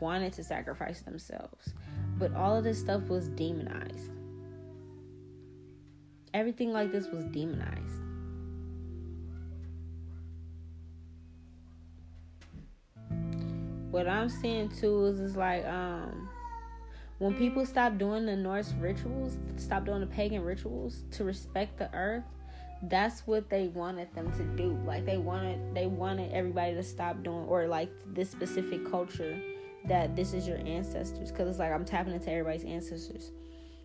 wanted 0.00 0.32
to 0.34 0.44
sacrifice 0.44 1.00
themselves. 1.00 1.72
But 2.18 2.34
all 2.34 2.56
of 2.56 2.64
this 2.64 2.78
stuff 2.78 3.08
was 3.08 3.28
demonized. 3.28 4.10
Everything 6.34 6.72
like 6.72 6.92
this 6.92 7.08
was 7.08 7.24
demonized. 7.26 8.00
What 13.90 14.08
I'm 14.08 14.28
seeing 14.28 14.68
too 14.68 15.06
is 15.06 15.20
is 15.20 15.36
like 15.36 15.64
um 15.64 16.25
when 17.18 17.34
people 17.34 17.64
stop 17.64 17.96
doing 17.96 18.26
the 18.26 18.36
Norse 18.36 18.74
rituals, 18.78 19.38
stop 19.56 19.86
doing 19.86 20.00
the 20.00 20.06
pagan 20.06 20.42
rituals 20.42 21.04
to 21.12 21.24
respect 21.24 21.78
the 21.78 21.92
earth, 21.94 22.24
that's 22.82 23.26
what 23.26 23.48
they 23.48 23.68
wanted 23.68 24.14
them 24.14 24.30
to 24.32 24.44
do. 24.56 24.78
Like 24.84 25.06
they 25.06 25.16
wanted 25.16 25.74
they 25.74 25.86
wanted 25.86 26.32
everybody 26.32 26.74
to 26.74 26.82
stop 26.82 27.22
doing 27.22 27.46
or 27.46 27.66
like 27.66 27.90
this 28.12 28.30
specific 28.30 28.88
culture 28.90 29.40
that 29.86 30.14
this 30.14 30.34
is 30.34 30.46
your 30.46 30.58
ancestors. 30.58 31.30
Because 31.30 31.48
it's 31.48 31.58
like 31.58 31.72
i'm 31.72 31.84
tapping 31.84 32.12
into 32.12 32.30
everybody's 32.30 32.64
ancestors. 32.64 33.32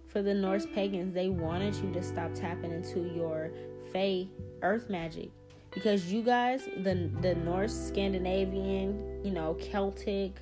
For 0.07 0.21
the 0.21 0.33
norse 0.33 0.65
pagans 0.73 1.13
they 1.13 1.29
wanted 1.29 1.73
you 1.75 1.91
to 1.93 2.03
stop 2.03 2.33
tapping 2.33 2.73
into 2.73 2.99
your 3.15 3.51
fey 3.93 4.29
earth 4.61 4.89
magic. 4.89 5.29
Because 5.71 6.11
you 6.11 6.21
guys 6.21 6.65
the 6.83 7.09
the 7.21 7.35
norse 7.35 7.73
scandinavian 7.73 9.23
you 9.23 9.31
know 9.31 9.53
celtic 9.53 10.41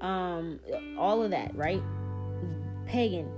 um 0.00 0.60
all 0.96 1.22
of 1.22 1.32
that 1.32 1.54
right 1.56 1.82
pagan 2.90 3.30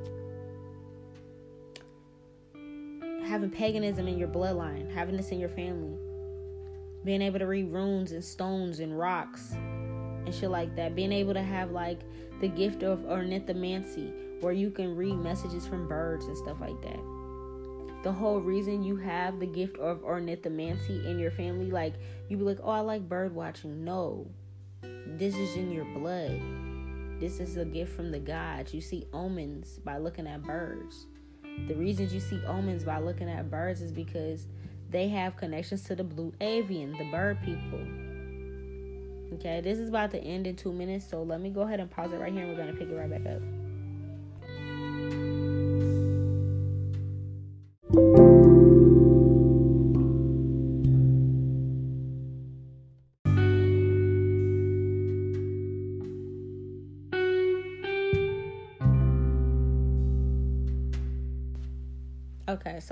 having 3.26 3.50
paganism 3.50 4.08
in 4.08 4.18
your 4.18 4.28
bloodline, 4.28 4.90
having 4.92 5.16
this 5.16 5.30
in 5.30 5.38
your 5.38 5.48
family, 5.50 5.96
being 7.04 7.20
able 7.20 7.38
to 7.38 7.46
read 7.46 7.70
runes 7.70 8.12
and 8.12 8.24
stones 8.24 8.80
and 8.80 8.98
rocks 8.98 9.52
and 9.52 10.34
shit 10.34 10.50
like 10.50 10.74
that, 10.74 10.96
being 10.96 11.12
able 11.12 11.34
to 11.34 11.42
have 11.42 11.70
like 11.70 12.00
the 12.40 12.48
gift 12.48 12.82
of 12.82 13.00
ornithomancy 13.00 14.40
where 14.40 14.52
you 14.52 14.70
can 14.70 14.96
read 14.96 15.16
messages 15.16 15.66
from 15.66 15.86
birds 15.86 16.24
and 16.24 16.36
stuff 16.36 16.58
like 16.60 16.80
that. 16.82 17.00
The 18.02 18.12
whole 18.12 18.40
reason 18.40 18.82
you 18.82 18.96
have 18.96 19.38
the 19.38 19.46
gift 19.46 19.76
of 19.78 19.98
ornithomancy 19.98 21.04
in 21.04 21.18
your 21.18 21.30
family, 21.30 21.70
like 21.70 21.94
you 22.28 22.38
be 22.38 22.42
like, 22.42 22.58
oh, 22.62 22.70
I 22.70 22.80
like 22.80 23.08
bird 23.08 23.34
watching. 23.34 23.84
No, 23.84 24.26
this 25.06 25.36
is 25.36 25.56
in 25.56 25.70
your 25.70 25.84
blood. 25.84 26.40
This 27.22 27.38
is 27.38 27.56
a 27.56 27.64
gift 27.64 27.94
from 27.94 28.10
the 28.10 28.18
gods. 28.18 28.74
You 28.74 28.80
see 28.80 29.06
omens 29.12 29.78
by 29.84 29.98
looking 29.98 30.26
at 30.26 30.42
birds. 30.42 31.06
The 31.68 31.74
reasons 31.76 32.12
you 32.12 32.18
see 32.18 32.44
omens 32.46 32.82
by 32.82 32.98
looking 32.98 33.28
at 33.28 33.48
birds 33.48 33.80
is 33.80 33.92
because 33.92 34.48
they 34.90 35.06
have 35.06 35.36
connections 35.36 35.84
to 35.84 35.94
the 35.94 36.02
blue 36.02 36.32
avian, 36.40 36.98
the 36.98 37.08
bird 37.12 37.38
people. 37.44 37.78
Okay, 39.34 39.60
this 39.60 39.78
is 39.78 39.88
about 39.88 40.10
to 40.10 40.18
end 40.18 40.48
in 40.48 40.56
two 40.56 40.72
minutes, 40.72 41.08
so 41.08 41.22
let 41.22 41.40
me 41.40 41.50
go 41.50 41.60
ahead 41.60 41.78
and 41.78 41.88
pause 41.88 42.10
it 42.10 42.16
right 42.16 42.32
here 42.32 42.42
and 42.42 42.50
we're 42.50 42.60
going 42.60 42.72
to 42.72 42.76
pick 42.76 42.88
it 42.88 42.92
right 42.92 43.08
back 43.08 43.32
up. 43.32 43.61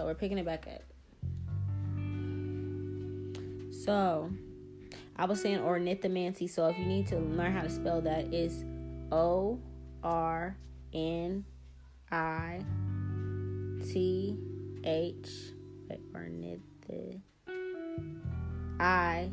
So 0.00 0.06
we're 0.06 0.14
picking 0.14 0.38
it 0.38 0.46
back 0.46 0.66
up. 0.66 0.80
So, 3.84 4.30
I 5.14 5.26
was 5.26 5.42
saying 5.42 5.58
ornithomancy. 5.58 6.48
So, 6.48 6.66
if 6.68 6.78
you 6.78 6.86
need 6.86 7.06
to 7.08 7.18
learn 7.18 7.52
how 7.52 7.60
to 7.60 7.68
spell 7.68 8.00
that, 8.00 8.32
is 8.32 8.64
O 9.12 9.60
R 10.02 10.56
N 10.94 11.44
I 12.10 12.60
T 13.92 14.38
H 14.84 15.28
ornith 16.14 17.20
I 18.80 19.30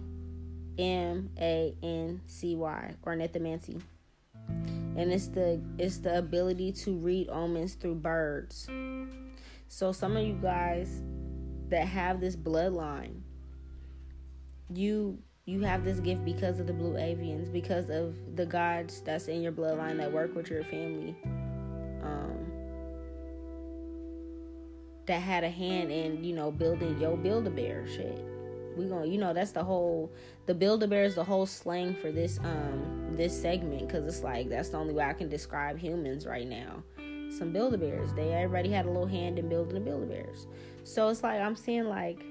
M 0.78 1.30
A 1.40 1.74
N 1.82 2.20
C 2.26 2.58
Y 2.58 2.94
ornithomancy. 3.06 3.82
And 4.98 5.14
it's 5.14 5.30
the 5.30 5.62
it's 5.78 6.00
the 6.00 6.18
ability 6.18 6.74
to 6.74 6.92
read 6.92 7.30
omens 7.30 7.76
through 7.76 7.96
birds. 7.96 8.68
So 9.68 9.92
some 9.92 10.16
of 10.16 10.26
you 10.26 10.34
guys 10.34 11.02
that 11.70 11.88
have 11.88 12.20
this 12.22 12.36
bloodline, 12.36 13.22
you 14.74 15.20
you 15.46 15.62
have 15.62 15.86
this 15.86 16.00
gift 16.00 16.26
because 16.26 16.60
of 16.60 16.68
the 16.68 16.74
blue 16.74 16.94
avians, 16.94 17.52
because 17.52 17.90
of 17.90 18.16
the 18.36 18.46
gods 18.46 19.02
that's 19.02 19.28
in 19.28 19.42
your 19.42 19.52
bloodline 19.52 19.98
that 19.98 20.12
work 20.12 20.36
with 20.36 20.50
your 20.50 20.64
family. 20.64 21.16
Um 22.04 22.46
that 25.06 25.22
had 25.22 25.46
a 25.46 25.50
hand 25.50 25.90
in, 25.90 26.22
you 26.24 26.34
know, 26.34 26.52
building 26.52 27.00
your 27.00 27.16
build 27.16 27.48
a 27.48 27.50
bear 27.50 27.88
shit. 27.88 28.24
We 28.78 28.86
gonna 28.86 29.06
you 29.06 29.18
know, 29.18 29.34
that's 29.34 29.52
the 29.52 29.64
whole 29.64 30.12
the 30.46 30.54
build 30.54 30.84
a 30.84 30.88
bear 30.88 31.04
is 31.04 31.16
the 31.16 31.24
whole 31.24 31.46
slang 31.46 31.96
for 31.96 32.12
this 32.12 32.40
um 32.40 33.10
this 33.12 33.40
segment 33.40 33.88
because 33.88 34.06
it's 34.06 34.24
like 34.24 34.50
that's 34.50 34.70
the 34.70 34.78
only 34.78 34.94
way 34.94 35.04
I 35.04 35.14
can 35.14 35.28
describe 35.28 35.78
humans 35.78 36.26
right 36.26 36.48
now 36.48 36.84
some 37.30 37.52
Build-A-Bears. 37.52 38.14
They 38.14 38.34
everybody 38.34 38.70
had 38.70 38.86
a 38.86 38.90
little 38.90 39.08
hand 39.08 39.40
in 39.40 39.50
building 39.50 39.76
the 39.76 39.80
Build-A-Bears. 39.80 40.48
So 40.84 41.10
it's 41.10 41.24
like 41.24 41.40
I'm 41.42 41.56
seeing 41.56 41.86
like 41.86 42.24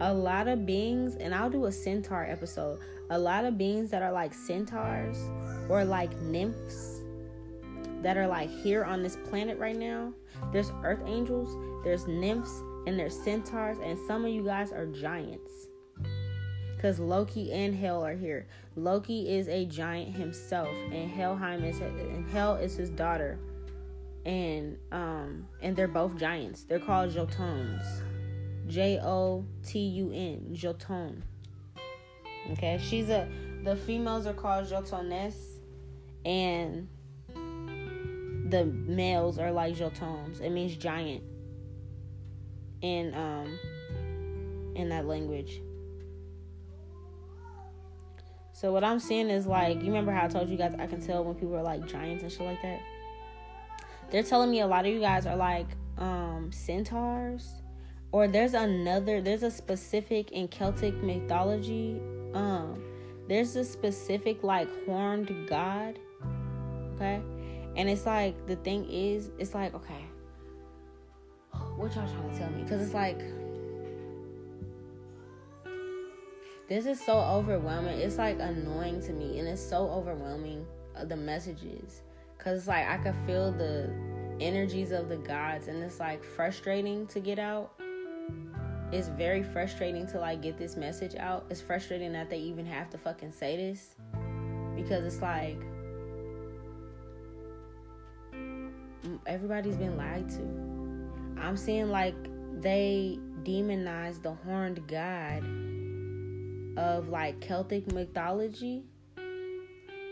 a 0.00 0.12
lot 0.12 0.48
of 0.48 0.66
beings, 0.66 1.16
and 1.16 1.34
I'll 1.34 1.50
do 1.50 1.66
a 1.66 1.72
centaur 1.72 2.24
episode. 2.24 2.80
A 3.10 3.18
lot 3.18 3.44
of 3.44 3.56
beings 3.56 3.90
that 3.90 4.02
are 4.02 4.12
like 4.12 4.34
centaurs 4.34 5.16
or 5.68 5.84
like 5.84 6.14
nymphs. 6.20 7.02
that 8.02 8.16
are 8.16 8.26
like 8.26 8.50
here 8.50 8.84
on 8.84 9.02
this 9.02 9.16
planet 9.28 9.58
right 9.58 9.76
now. 9.76 10.12
There's 10.52 10.70
earth 10.84 11.02
angels, 11.06 11.56
there's 11.82 12.06
nymphs, 12.06 12.62
and 12.86 12.98
there's 12.98 13.18
centaurs, 13.18 13.78
and 13.82 13.98
some 14.06 14.24
of 14.24 14.30
you 14.30 14.44
guys 14.44 14.70
are 14.70 14.86
giants. 14.86 15.65
Because 16.76 17.00
Loki 17.00 17.52
and 17.52 17.74
Hel 17.74 18.04
are 18.04 18.14
here. 18.14 18.46
Loki 18.76 19.34
is 19.34 19.48
a 19.48 19.64
giant 19.64 20.14
himself, 20.14 20.68
and 20.92 21.10
Helheim 21.10 21.64
is 21.64 21.80
and 21.80 22.28
Hel 22.28 22.56
is 22.56 22.76
his 22.76 22.90
daughter, 22.90 23.38
and 24.26 24.76
um 24.92 25.46
and 25.62 25.74
they're 25.74 25.88
both 25.88 26.16
giants. 26.18 26.64
They're 26.64 26.78
called 26.78 27.10
Jotuns, 27.12 28.02
J 28.66 29.00
O 29.02 29.46
T 29.64 29.78
U 29.78 30.12
N, 30.12 30.50
Jotun. 30.52 31.22
Okay, 32.52 32.78
she's 32.82 33.08
a 33.08 33.26
the 33.64 33.74
females 33.74 34.26
are 34.26 34.34
called 34.34 34.66
Jotunes, 34.66 35.34
and 36.24 36.88
the 38.50 38.64
males 38.64 39.38
are 39.38 39.50
like 39.50 39.74
Jotuns. 39.74 40.40
It 40.42 40.50
means 40.50 40.76
giant 40.76 41.22
in 42.82 43.14
um 43.14 43.58
in 44.76 44.90
that 44.90 45.06
language. 45.06 45.62
So 48.66 48.72
what 48.72 48.82
I'm 48.82 48.98
seeing 48.98 49.30
is 49.30 49.46
like, 49.46 49.76
you 49.76 49.86
remember 49.86 50.10
how 50.10 50.24
I 50.24 50.26
told 50.26 50.48
you 50.48 50.56
guys 50.56 50.74
I 50.76 50.88
can 50.88 51.00
tell 51.00 51.22
when 51.22 51.36
people 51.36 51.54
are 51.54 51.62
like 51.62 51.86
giants 51.86 52.24
and 52.24 52.32
shit 52.32 52.40
like 52.40 52.60
that. 52.62 52.80
They're 54.10 54.24
telling 54.24 54.50
me 54.50 54.58
a 54.58 54.66
lot 54.66 54.84
of 54.84 54.92
you 54.92 54.98
guys 54.98 55.24
are 55.24 55.36
like 55.36 55.68
um 55.98 56.50
centaurs, 56.50 57.48
or 58.10 58.26
there's 58.26 58.54
another. 58.54 59.20
There's 59.20 59.44
a 59.44 59.52
specific 59.52 60.32
in 60.32 60.48
Celtic 60.48 60.94
mythology. 60.94 62.00
Um, 62.34 62.82
there's 63.28 63.54
a 63.54 63.64
specific 63.64 64.42
like 64.42 64.68
horned 64.84 65.30
god. 65.48 66.00
Okay, 66.96 67.22
and 67.76 67.88
it's 67.88 68.04
like 68.04 68.48
the 68.48 68.56
thing 68.56 68.84
is, 68.90 69.30
it's 69.38 69.54
like 69.54 69.74
okay, 69.74 70.06
what 71.76 71.94
y'all 71.94 72.08
trying 72.08 72.32
to 72.32 72.36
tell 72.36 72.50
me? 72.50 72.64
Because 72.64 72.82
it's 72.82 72.94
like 72.94 73.20
this 76.68 76.86
is 76.86 77.00
so 77.00 77.18
overwhelming. 77.18 77.98
It's 77.98 78.18
like 78.18 78.38
annoying 78.40 79.00
to 79.02 79.12
me, 79.12 79.38
and 79.38 79.48
it's 79.48 79.62
so 79.62 79.88
overwhelming. 79.88 80.66
Uh, 80.96 81.04
the 81.04 81.16
messages, 81.16 82.00
cause 82.38 82.58
it's 82.60 82.68
like 82.68 82.86
I 82.88 82.96
could 82.96 83.14
feel 83.26 83.52
the 83.52 83.90
energies 84.40 84.92
of 84.92 85.10
the 85.10 85.18
gods, 85.18 85.68
and 85.68 85.82
it's 85.82 86.00
like 86.00 86.24
frustrating 86.24 87.06
to 87.08 87.20
get 87.20 87.38
out. 87.38 87.72
It's 88.92 89.08
very 89.08 89.42
frustrating 89.42 90.06
to 90.06 90.18
like 90.18 90.40
get 90.40 90.56
this 90.56 90.74
message 90.74 91.14
out. 91.16 91.44
It's 91.50 91.60
frustrating 91.60 92.12
that 92.14 92.30
they 92.30 92.38
even 92.38 92.64
have 92.64 92.88
to 92.90 92.98
fucking 92.98 93.32
say 93.32 93.56
this, 93.58 93.94
because 94.74 95.04
it's 95.04 95.20
like 95.20 95.60
everybody's 99.26 99.76
been 99.76 99.98
lied 99.98 100.30
to. 100.30 101.40
I'm 101.40 101.58
seeing 101.58 101.90
like 101.90 102.16
they 102.62 103.18
demonize 103.42 104.22
the 104.22 104.32
horned 104.32 104.88
god 104.88 105.44
of 106.76 107.08
like 107.08 107.40
Celtic 107.40 107.90
mythology 107.92 108.84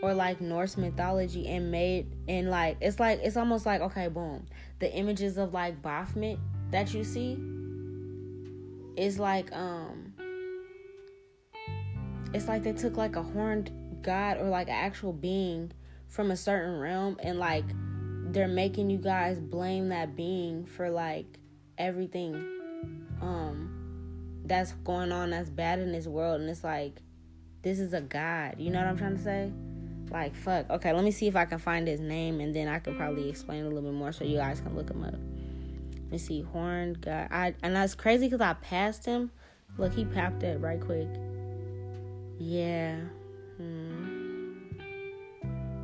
or 0.01 0.13
like 0.13 0.41
Norse 0.41 0.77
mythology 0.77 1.47
and 1.47 1.71
made 1.71 2.07
and 2.27 2.49
like 2.49 2.77
it's 2.81 2.99
like 2.99 3.19
it's 3.23 3.37
almost 3.37 3.65
like 3.65 3.81
okay 3.81 4.07
boom 4.07 4.45
the 4.79 4.91
images 4.93 5.37
of 5.37 5.53
like 5.53 5.81
Baphomet 5.81 6.37
that 6.71 6.93
you 6.93 7.03
see 7.03 7.39
is 8.97 9.19
like 9.19 9.51
um 9.51 10.13
it's 12.33 12.47
like 12.47 12.63
they 12.63 12.73
took 12.73 12.97
like 12.97 13.15
a 13.15 13.23
horned 13.23 13.71
god 14.01 14.37
or 14.37 14.47
like 14.49 14.67
an 14.67 14.75
actual 14.75 15.13
being 15.13 15.71
from 16.07 16.31
a 16.31 16.37
certain 16.37 16.79
realm 16.79 17.17
and 17.21 17.39
like 17.39 17.65
they're 18.31 18.47
making 18.47 18.89
you 18.89 18.97
guys 18.97 19.39
blame 19.39 19.89
that 19.89 20.15
being 20.15 20.65
for 20.65 20.89
like 20.89 21.25
everything 21.77 22.35
um 23.21 23.74
that's 24.47 24.73
going 24.83 25.11
on 25.11 25.31
that's 25.31 25.49
bad 25.49 25.79
in 25.79 25.91
this 25.91 26.07
world 26.07 26.41
and 26.41 26.49
it's 26.49 26.63
like 26.63 27.01
this 27.61 27.79
is 27.79 27.93
a 27.93 28.01
god. 28.01 28.55
You 28.59 28.69
know 28.69 28.79
what 28.79 28.87
i'm 28.87 28.97
trying 28.97 29.17
to 29.17 29.23
say? 29.23 29.51
Like 30.11 30.35
fuck. 30.35 30.69
Okay 30.69 30.93
let 30.93 31.03
me 31.03 31.11
see 31.11 31.27
if 31.27 31.35
i 31.35 31.45
can 31.45 31.57
find 31.57 31.87
his 31.87 31.99
name 31.99 32.39
and 32.39 32.55
then 32.55 32.67
i 32.67 32.79
could 32.79 32.95
probably 32.95 33.29
explain 33.29 33.63
a 33.63 33.67
little 33.67 33.81
bit 33.81 33.93
more 33.93 34.11
so 34.11 34.23
you 34.23 34.37
guys 34.37 34.61
can 34.61 34.75
look 34.75 34.89
him 34.89 35.03
up. 35.03 35.13
Let 35.13 36.11
me 36.11 36.17
see. 36.19 36.41
Horned 36.41 37.01
god 37.01 37.27
i 37.31 37.55
and 37.63 37.75
that's 37.75 37.95
crazy 37.95 38.27
because 38.27 38.41
i 38.41 38.53
passed 38.53 39.05
him. 39.05 39.31
Look 39.77 39.93
he 39.93 40.05
popped 40.05 40.43
it 40.43 40.59
right 40.61 40.79
quick. 40.79 41.07
Yeah. 42.37 42.99
Hmm. 43.57 44.61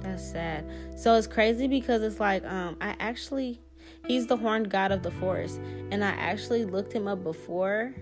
that's 0.01 0.29
sad. 0.29 0.65
So 0.99 1.15
it's 1.15 1.27
crazy 1.27 1.67
because 1.67 2.03
it's 2.03 2.19
like 2.19 2.45
um 2.45 2.77
i 2.79 2.95
actually 2.99 3.59
he's 4.07 4.27
the 4.27 4.37
horned 4.37 4.69
god 4.69 4.91
of 4.91 5.01
the 5.01 5.11
forest 5.11 5.59
and 5.89 6.03
i 6.03 6.09
actually 6.09 6.65
looked 6.65 6.93
him 6.93 7.07
up 7.07 7.23
before 7.23 7.93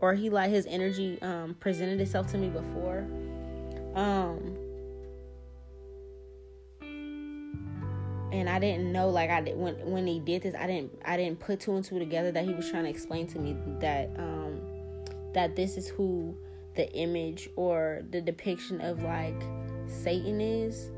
or 0.00 0.14
he 0.14 0.30
like 0.30 0.50
his 0.50 0.66
energy 0.66 1.18
um 1.22 1.56
presented 1.60 2.00
itself 2.00 2.26
to 2.28 2.38
me 2.38 2.48
before. 2.48 3.06
Um 3.94 4.56
and 8.32 8.48
I 8.48 8.58
didn't 8.58 8.92
know 8.92 9.08
like 9.08 9.30
I 9.30 9.40
did 9.40 9.56
when 9.56 9.74
when 9.90 10.06
he 10.06 10.18
did 10.20 10.42
this 10.42 10.54
I 10.54 10.66
didn't 10.66 10.98
I 11.04 11.16
didn't 11.16 11.40
put 11.40 11.60
two 11.60 11.74
and 11.74 11.84
two 11.84 11.98
together 11.98 12.30
that 12.32 12.44
he 12.44 12.54
was 12.54 12.70
trying 12.70 12.84
to 12.84 12.90
explain 12.90 13.26
to 13.28 13.38
me 13.38 13.56
that 13.80 14.10
um 14.18 14.60
that 15.34 15.56
this 15.56 15.76
is 15.76 15.88
who 15.88 16.36
the 16.76 16.90
image 16.92 17.50
or 17.56 18.02
the 18.10 18.20
depiction 18.20 18.80
of 18.80 19.02
like 19.02 19.40
Satan 19.86 20.40
is. 20.40 20.90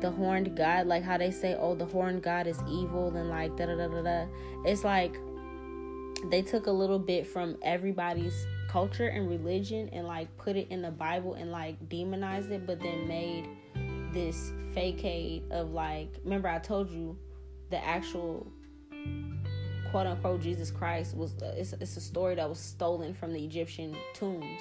The 0.00 0.10
horned 0.10 0.56
god 0.56 0.86
like 0.86 1.04
how 1.04 1.16
they 1.16 1.30
say 1.30 1.56
oh 1.60 1.76
the 1.76 1.84
horned 1.84 2.22
god 2.22 2.48
is 2.48 2.58
evil 2.68 3.14
and 3.14 3.28
like 3.28 3.56
da 3.56 3.66
da 3.66 3.76
da 3.76 3.88
da 3.88 4.02
da. 4.02 4.26
It's 4.64 4.82
like 4.82 5.16
they 6.30 6.42
took 6.42 6.66
a 6.66 6.70
little 6.70 6.98
bit 6.98 7.26
from 7.26 7.56
everybody's 7.62 8.46
culture 8.68 9.08
and 9.08 9.28
religion 9.28 9.88
and 9.92 10.06
like 10.06 10.34
put 10.38 10.56
it 10.56 10.68
in 10.70 10.82
the 10.82 10.90
Bible 10.90 11.34
and 11.34 11.50
like 11.50 11.88
demonized 11.88 12.50
it, 12.50 12.66
but 12.66 12.80
then 12.80 13.06
made 13.06 13.48
this 14.12 14.52
facade 14.74 15.42
of 15.50 15.72
like 15.72 16.08
remember 16.24 16.48
I 16.48 16.58
told 16.58 16.90
you 16.90 17.16
the 17.70 17.82
actual 17.84 18.46
quote 19.90 20.06
unquote 20.06 20.40
Jesus 20.40 20.70
Christ 20.70 21.16
was 21.16 21.34
uh, 21.42 21.54
it's, 21.56 21.72
it's 21.74 21.96
a 21.96 22.00
story 22.00 22.34
that 22.34 22.48
was 22.48 22.58
stolen 22.58 23.14
from 23.14 23.32
the 23.32 23.44
Egyptian 23.44 23.96
tombs. 24.14 24.60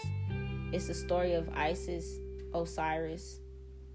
It's 0.74 0.88
the 0.88 0.93
story 0.93 1.34
of 1.34 1.49
Isis, 1.53 2.18
Osiris, 2.53 3.39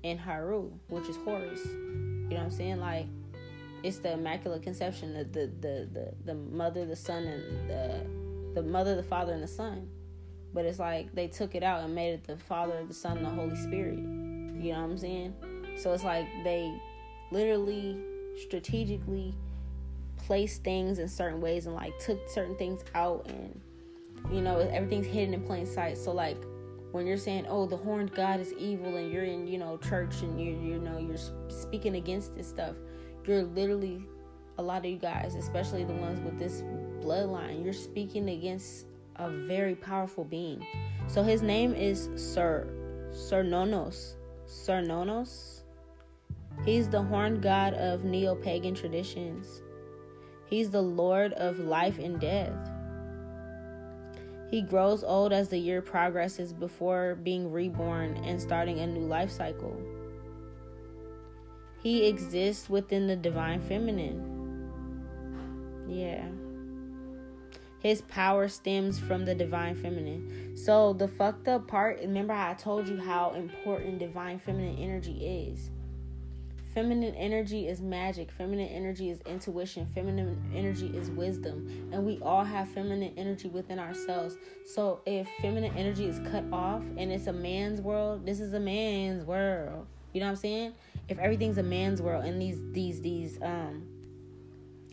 and 0.05 0.21
Haru, 0.21 0.71
which 0.89 1.09
is 1.09 1.17
Horus. 1.17 1.65
You 1.65 2.29
know 2.31 2.37
what 2.37 2.45
I'm 2.45 2.51
saying? 2.51 2.81
Like 2.81 3.07
it's 3.87 3.99
the 3.99 4.13
immaculate 4.13 4.65
conception 4.65 5.15
the 5.15 5.25
the 5.25 5.47
the 5.61 5.89
the, 5.93 6.15
the 6.25 6.35
mother 6.35 6.85
the 6.85 6.97
son 6.97 7.23
and 7.23 7.71
the 7.71 8.61
the 8.61 8.63
mother 8.63 8.97
the 8.97 9.03
father 9.03 9.33
and 9.33 9.43
the 9.43 9.49
son. 9.49 9.89
But 10.53 10.65
it's 10.65 10.79
like 10.79 11.15
they 11.15 11.29
took 11.29 11.55
it 11.55 11.63
out 11.63 11.85
and 11.85 11.95
made 11.95 12.15
it 12.15 12.25
the 12.25 12.37
father 12.37 12.83
the 12.87 12.95
son 12.95 13.19
and 13.19 13.27
the 13.27 13.31
holy 13.31 13.57
spirit. 13.57 13.97
You 13.97 14.73
know 14.73 14.81
what 14.81 14.91
i'm 14.91 14.99
saying? 14.99 15.35
So 15.79 15.93
it's 15.93 16.03
like 16.03 16.27
they 16.43 16.75
literally 17.31 17.99
strategically 18.43 19.35
placed 20.17 20.65
things 20.65 20.99
in 20.99 21.09
certain 21.09 21.41
ways 21.41 21.67
and 21.67 21.75
like 21.75 21.97
took 21.99 22.29
certain 22.29 22.57
things 22.57 22.83
out 22.95 23.27
and 23.29 23.61
you 24.33 24.41
know 24.41 24.59
everything's 24.59 25.07
hidden 25.07 25.35
in 25.35 25.43
plain 25.43 25.67
sight. 25.67 25.97
So 25.97 26.13
like 26.13 26.39
when 26.91 27.07
you're 27.07 27.19
saying 27.19 27.47
oh 27.49 27.67
the 27.67 27.77
horned 27.77 28.13
god 28.15 28.41
is 28.41 28.53
evil 28.55 28.97
and 28.97 29.13
you're 29.13 29.25
in 29.25 29.47
you 29.47 29.59
know 29.59 29.77
church 29.77 30.23
and 30.23 30.41
you 30.41 30.53
you 30.53 30.79
know 30.79 30.99
you're 30.99 31.19
speaking 31.49 31.97
against 31.97 32.35
this 32.35 32.49
stuff 32.49 32.75
you're 33.27 33.43
literally 33.43 34.03
a 34.59 34.63
lot 34.63 34.79
of 34.79 34.91
you 34.91 34.99
guys, 34.99 35.35
especially 35.35 35.85
the 35.85 35.93
ones 35.93 36.21
with 36.21 36.39
this 36.39 36.63
bloodline, 37.01 37.65
you're 37.65 37.73
speaking 37.73 38.31
against 38.31 38.87
a 39.17 39.31
very 39.31 39.75
powerful 39.75 40.25
being. 40.25 40.65
So 41.09 41.23
his 41.23 41.43
name 41.43 41.75
is 41.75 42.09
Sir 42.17 42.67
Cernunnos. 43.13 44.15
Cernunnos. 44.47 45.63
He's 46.65 46.89
the 46.89 47.03
horned 47.03 47.43
god 47.43 47.75
of 47.75 48.05
neo-pagan 48.05 48.75
traditions. 48.75 49.63
He's 50.47 50.71
the 50.71 50.83
lord 50.83 51.33
of 51.35 51.59
life 51.59 51.99
and 51.99 52.21
death. 52.21 52.71
He 54.51 54.63
grows 54.63 55.03
old 55.03 55.33
as 55.33 55.49
the 55.49 55.59
year 55.59 55.83
progresses 55.83 56.53
before 56.53 57.17
being 57.17 57.51
reborn 57.51 58.17
and 58.19 58.41
starting 58.41 58.79
a 58.79 58.87
new 58.87 59.07
life 59.07 59.31
cycle. 59.31 59.77
He 61.87 62.07
exists 62.07 62.69
within 62.69 63.07
the 63.07 63.15
divine 63.15 63.61
feminine. 63.61 64.67
Yeah. 65.87 66.25
His 67.79 68.01
power 68.01 68.49
stems 68.49 68.99
from 68.99 69.25
the 69.25 69.37
divine 69.37 69.77
feminine. 69.77 70.57
So 70.57 70.95
the 70.95 71.07
fucked 71.07 71.47
up 71.47 71.69
part, 71.69 72.01
remember 72.01 72.33
I 72.33 72.55
told 72.55 72.89
you 72.89 72.97
how 72.97 73.35
important 73.35 74.01
divine 74.01 74.41
feminine 74.41 74.77
energy 74.79 75.49
is. 75.49 75.71
Feminine 76.75 77.15
energy 77.15 77.69
is 77.69 77.81
magic. 77.81 78.33
Feminine 78.33 78.67
energy 78.67 79.09
is 79.09 79.21
intuition. 79.21 79.87
Feminine 79.87 80.37
energy 80.53 80.89
is 80.89 81.09
wisdom. 81.11 81.89
And 81.93 82.05
we 82.05 82.19
all 82.21 82.43
have 82.43 82.69
feminine 82.69 83.13
energy 83.17 83.47
within 83.47 83.79
ourselves. 83.79 84.35
So 84.65 85.03
if 85.07 85.29
feminine 85.41 85.77
energy 85.77 86.07
is 86.07 86.19
cut 86.33 86.43
off 86.51 86.83
and 86.97 87.13
it's 87.13 87.29
a 87.29 87.33
man's 87.33 87.81
world, 87.81 88.27
this 88.27 88.41
is 88.41 88.53
a 88.55 88.61
man's 88.61 89.25
world. 89.25 89.87
You 90.13 90.21
know 90.21 90.27
what 90.27 90.31
I'm 90.31 90.37
saying? 90.37 90.73
If 91.09 91.19
everything's 91.19 91.59
a 91.59 91.63
man's 91.63 92.03
world 92.03 92.25
and 92.25 92.41
these 92.41 92.59
these 92.73 93.01
these 93.01 93.39
um 93.43 93.87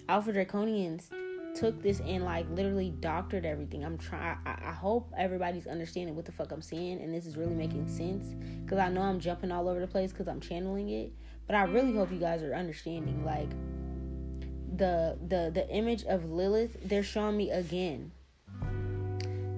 Alpha 0.08 0.32
Draconians 0.32 1.10
took 1.56 1.82
this 1.82 2.00
and 2.02 2.24
like 2.24 2.46
literally 2.50 2.90
doctored 3.00 3.46
everything. 3.46 3.84
I'm 3.84 3.98
trying. 3.98 4.38
I, 4.46 4.72
hope 4.72 5.12
everybody's 5.18 5.68
understanding 5.68 6.16
what 6.16 6.26
the 6.26 6.32
fuck 6.32 6.52
I'm 6.52 6.62
saying, 6.62 7.02
and 7.02 7.14
this 7.14 7.26
is 7.26 7.38
really 7.38 7.56
making 7.56 7.88
sense. 7.88 8.36
Cause 8.68 8.80
I 8.80 8.90
know 8.90 9.02
I'm 9.02 9.20
jumping 9.20 9.52
all 9.52 9.70
over 9.70 9.80
the 9.80 9.88
place 9.88 10.12
because 10.12 10.28
I'm 10.28 10.40
channeling 10.40 10.90
it, 10.90 11.14
but 11.48 11.56
I 11.56 11.64
really 11.64 11.94
hope 11.94 12.12
you 12.12 12.20
guys 12.20 12.44
are 12.44 12.54
understanding. 12.54 13.24
Like 13.24 13.50
the 14.76 15.18
the 15.28 15.52
the 15.54 15.70
image 15.70 16.04
of 16.06 16.30
Lilith, 16.30 16.78
they're 16.84 17.04
showing 17.04 17.38
me 17.38 17.52
again. 17.52 18.12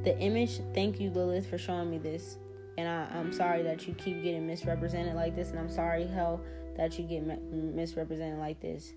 The 0.03 0.17
image. 0.19 0.59
Thank 0.73 0.99
you, 0.99 1.09
Lilith, 1.09 1.49
for 1.49 1.57
showing 1.57 1.89
me 1.89 1.97
this. 1.97 2.37
And 2.78 2.88
I, 2.88 3.07
I'm 3.17 3.32
sorry 3.32 3.63
that 3.63 3.88
you 3.88 3.93
keep 3.93 4.21
getting 4.21 4.45
misrepresented 4.45 5.15
like 5.15 5.36
this, 5.36 5.51
and 5.51 5.59
I'm 5.59 5.69
sorry, 5.69 6.05
Hel, 6.05 6.41
that 6.76 6.99
you 6.99 7.05
get 7.05 7.23
misrepresented 7.51 8.39
like 8.39 8.59
this 8.59 8.93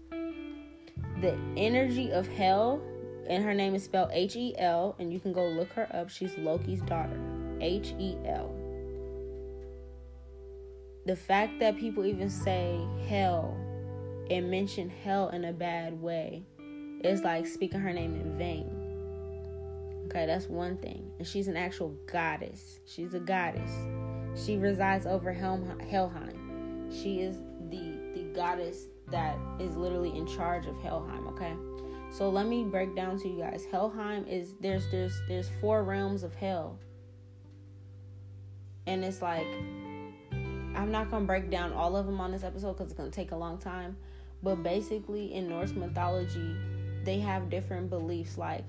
the 1.21 1.37
energy 1.57 2.11
of 2.13 2.27
Hel, 2.29 2.81
and 3.29 3.45
her 3.45 3.55
name 3.55 3.75
is 3.75 3.85
spelled 3.85 4.11
H 4.13 4.37
E 4.37 4.55
L, 4.59 4.95
and 4.99 5.13
you 5.13 5.21
can 5.21 5.33
go 5.33 5.47
look 5.47 5.73
her 5.73 5.89
up. 5.93 6.09
She's 6.09 6.37
Loki's 6.37 6.81
daughter. 6.83 7.19
H 7.61 7.95
E 7.99 8.17
L. 8.25 8.55
The 11.07 11.17
fact 11.17 11.59
that 11.61 11.77
people 11.79 12.05
even 12.05 12.31
say 12.31 12.79
hell 13.09 13.57
and 14.31 14.51
mention 14.51 14.91
hell 14.91 15.31
in 15.31 15.47
a 15.47 15.53
bad 15.53 16.01
way 16.01 16.43
is 17.03 17.23
like 17.23 17.47
speaking 17.47 17.81
her 17.81 17.93
name 17.93 18.15
in 18.15 18.37
vain. 18.37 18.88
Okay, 20.09 20.25
that's 20.25 20.47
one 20.47 20.79
thing. 20.79 21.11
And 21.19 21.29
she's 21.29 21.49
an 21.49 21.57
actual 21.57 21.95
goddess. 22.11 22.79
She's 22.87 23.13
a 23.13 23.21
goddess. 23.21 23.71
She 24.43 24.57
resides 24.57 25.05
over 25.05 25.35
Helm- 25.35 25.79
Helheim. 25.81 26.91
She 26.91 27.21
is 27.21 27.37
the 27.69 27.93
the 28.15 28.23
goddess 28.35 28.87
that 29.11 29.37
is 29.61 29.77
literally 29.77 30.17
in 30.17 30.27
charge 30.27 30.67
of 30.67 30.81
Helheim, 30.81 31.29
okay? 31.29 31.53
So 32.11 32.31
let 32.31 32.47
me 32.47 32.65
break 32.65 32.97
down 32.97 33.19
to 33.19 33.29
you 33.29 33.41
guys. 33.41 33.67
Helheim 33.71 34.27
is 34.27 34.55
there's 34.61 34.91
there's 34.91 35.21
there's 35.29 35.51
four 35.61 35.85
realms 35.85 36.23
of 36.23 36.35
hell. 36.35 36.79
And 38.87 39.05
it's 39.05 39.21
like 39.21 39.47
I'm 40.75 40.91
not 40.91 41.11
going 41.11 41.25
to 41.25 41.27
break 41.27 41.51
down 41.51 41.75
all 41.75 41.97
of 41.97 42.07
them 42.07 42.19
on 42.19 42.33
this 42.33 42.45
episode 42.45 42.79
cuz 42.79 42.87
it's 42.87 42.95
going 42.95 43.11
to 43.11 43.15
take 43.15 43.33
a 43.33 43.37
long 43.37 43.59
time, 43.59 43.99
but 44.43 44.63
basically 44.63 45.35
in 45.35 45.51
Norse 45.51 45.73
mythology, 45.73 46.57
they 47.05 47.19
have 47.19 47.51
different 47.51 47.91
beliefs 47.91 48.39
like 48.39 48.65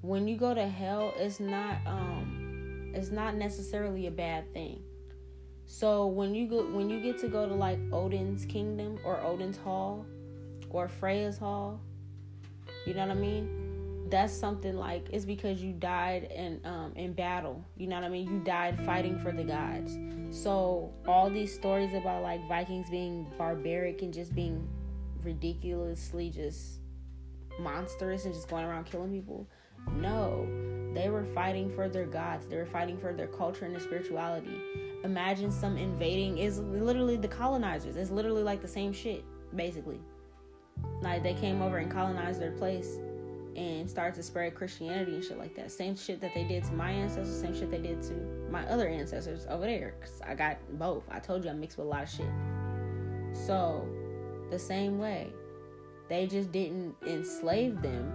when 0.00 0.28
you 0.28 0.36
go 0.36 0.54
to 0.54 0.66
hell, 0.66 1.12
it's 1.16 1.40
not 1.40 1.78
um 1.86 2.92
it's 2.94 3.10
not 3.10 3.34
necessarily 3.34 4.06
a 4.06 4.10
bad 4.10 4.52
thing 4.52 4.82
so 5.70 6.06
when 6.06 6.34
you 6.34 6.48
go 6.48 6.62
when 6.64 6.88
you 6.88 6.98
get 6.98 7.18
to 7.18 7.28
go 7.28 7.46
to 7.46 7.54
like 7.54 7.78
Odin's 7.92 8.46
kingdom 8.46 8.98
or 9.04 9.20
Odin's 9.20 9.58
hall 9.58 10.06
or 10.70 10.88
Freya's 10.88 11.36
hall, 11.36 11.78
you 12.86 12.94
know 12.94 13.06
what 13.06 13.10
I 13.10 13.20
mean? 13.20 14.08
That's 14.08 14.32
something 14.32 14.74
like 14.74 15.08
it's 15.12 15.26
because 15.26 15.62
you 15.62 15.74
died 15.74 16.32
in 16.34 16.62
um 16.64 16.94
in 16.96 17.12
battle. 17.12 17.62
You 17.76 17.86
know 17.86 17.96
what 17.96 18.06
I 18.06 18.08
mean? 18.08 18.26
You 18.32 18.38
died 18.40 18.80
fighting 18.86 19.18
for 19.18 19.30
the 19.30 19.44
gods. 19.44 19.98
So 20.30 20.90
all 21.06 21.28
these 21.28 21.54
stories 21.54 21.92
about 21.92 22.22
like 22.22 22.48
Vikings 22.48 22.88
being 22.88 23.26
barbaric 23.36 24.00
and 24.00 24.12
just 24.12 24.34
being 24.34 24.66
ridiculously 25.22 26.30
just 26.30 26.80
monstrous 27.60 28.24
and 28.24 28.32
just 28.32 28.48
going 28.48 28.64
around 28.64 28.84
killing 28.86 29.12
people. 29.12 29.46
No, 29.96 30.46
they 30.94 31.08
were 31.08 31.24
fighting 31.34 31.70
for 31.74 31.88
their 31.88 32.06
gods. 32.06 32.46
They 32.46 32.56
were 32.56 32.66
fighting 32.66 32.98
for 32.98 33.12
their 33.12 33.28
culture 33.28 33.64
and 33.64 33.74
their 33.74 33.80
spirituality 33.80 34.60
imagine 35.04 35.50
some 35.50 35.76
invading 35.76 36.38
is 36.38 36.58
literally 36.58 37.16
the 37.16 37.28
colonizers. 37.28 37.96
It's 37.96 38.10
literally 38.10 38.42
like 38.42 38.60
the 38.60 38.68
same 38.68 38.92
shit, 38.92 39.24
basically. 39.54 40.00
Like 41.02 41.22
they 41.22 41.34
came 41.34 41.62
over 41.62 41.78
and 41.78 41.90
colonized 41.90 42.40
their 42.40 42.52
place 42.52 42.98
and 43.56 43.88
started 43.90 44.14
to 44.14 44.22
spread 44.22 44.54
Christianity 44.54 45.14
and 45.14 45.24
shit 45.24 45.38
like 45.38 45.54
that. 45.56 45.70
Same 45.70 45.96
shit 45.96 46.20
that 46.20 46.32
they 46.34 46.44
did 46.44 46.64
to 46.64 46.72
my 46.72 46.90
ancestors, 46.90 47.40
same 47.40 47.54
shit 47.54 47.70
they 47.70 47.78
did 47.78 48.02
to 48.02 48.14
my 48.50 48.64
other 48.68 48.88
ancestors 48.88 49.46
over 49.48 49.64
there. 49.64 49.94
Cause 50.00 50.20
I 50.26 50.34
got 50.34 50.58
both. 50.78 51.04
I 51.10 51.18
told 51.18 51.44
you 51.44 51.50
I 51.50 51.54
mixed 51.54 51.78
with 51.78 51.86
a 51.86 51.90
lot 51.90 52.04
of 52.04 52.10
shit. 52.10 52.26
So, 53.46 53.86
the 54.50 54.58
same 54.58 54.98
way, 54.98 55.28
they 56.08 56.26
just 56.26 56.50
didn't 56.50 56.94
enslave 57.06 57.82
them 57.82 58.12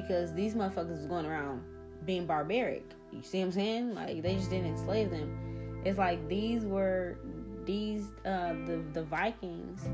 because 0.00 0.32
these 0.32 0.54
motherfuckers 0.54 0.96
was 0.96 1.06
going 1.06 1.26
around 1.26 1.62
being 2.04 2.26
barbaric. 2.26 2.84
You 3.12 3.22
see 3.22 3.38
what 3.40 3.46
I'm 3.46 3.52
saying? 3.52 3.94
Like 3.94 4.22
they 4.22 4.36
just 4.36 4.50
didn't 4.50 4.68
enslave 4.68 5.10
them. 5.10 5.82
It's 5.84 5.98
like 5.98 6.26
these 6.28 6.64
were 6.64 7.18
these 7.64 8.06
uh 8.24 8.54
the 8.66 8.82
the 8.92 9.02
Vikings 9.02 9.88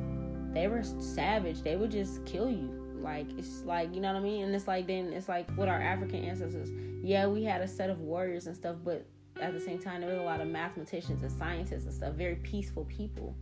they 0.53 0.69
were 0.69 0.85
savage. 0.85 1.63
They 1.63 1.77
would 1.77 1.91
just 1.91 2.25
kill 2.25 2.51
you. 2.51 2.71
Like 3.01 3.27
it's 3.39 3.65
like 3.65 3.95
you 3.95 4.01
know 4.01 4.13
what 4.13 4.21
I 4.21 4.23
mean? 4.23 4.45
And 4.45 4.55
it's 4.55 4.69
like 4.69 4.87
then 4.87 5.13
it's 5.13 5.29
like 5.29 5.49
with 5.57 5.69
our 5.69 5.81
African 5.81 6.25
ancestors. 6.25 6.71
Yeah 7.03 7.27
we 7.27 7.45
had 7.45 7.61
a 7.61 7.69
set 7.69 7.91
of 7.91 8.01
warriors 8.01 8.47
and 8.47 8.55
stuff 8.55 8.77
but 8.85 9.07
at 9.41 9.53
the 9.53 9.61
same 9.61 9.79
time 9.79 10.01
there 10.01 10.11
was 10.11 10.19
a 10.19 10.23
lot 10.23 10.41
of 10.41 10.49
mathematicians 10.49 11.23
and 11.23 11.33
scientists 11.33 11.85
and 11.85 11.95
stuff. 11.95 12.15
Very 12.15 12.37
peaceful 12.37 12.85
people. 12.85 13.35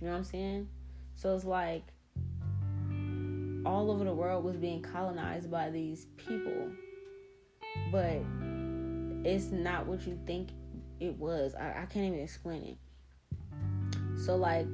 You 0.00 0.06
know 0.06 0.12
what 0.12 0.18
I'm 0.18 0.24
saying? 0.24 0.68
So 1.16 1.34
it's 1.34 1.44
like 1.44 1.84
all 3.64 3.90
over 3.90 4.04
the 4.04 4.14
world 4.14 4.44
was 4.44 4.56
being 4.56 4.82
colonized 4.82 5.50
by 5.50 5.70
these 5.70 6.06
people 6.16 6.70
but 7.90 8.22
it's 9.24 9.50
not 9.50 9.86
what 9.86 10.06
you 10.06 10.18
think 10.26 10.50
it 11.00 11.16
was. 11.18 11.54
I, 11.54 11.82
I 11.82 11.86
can't 11.86 12.06
even 12.06 12.20
explain 12.20 12.62
it. 12.62 12.78
So 14.18 14.36
like 14.36 14.68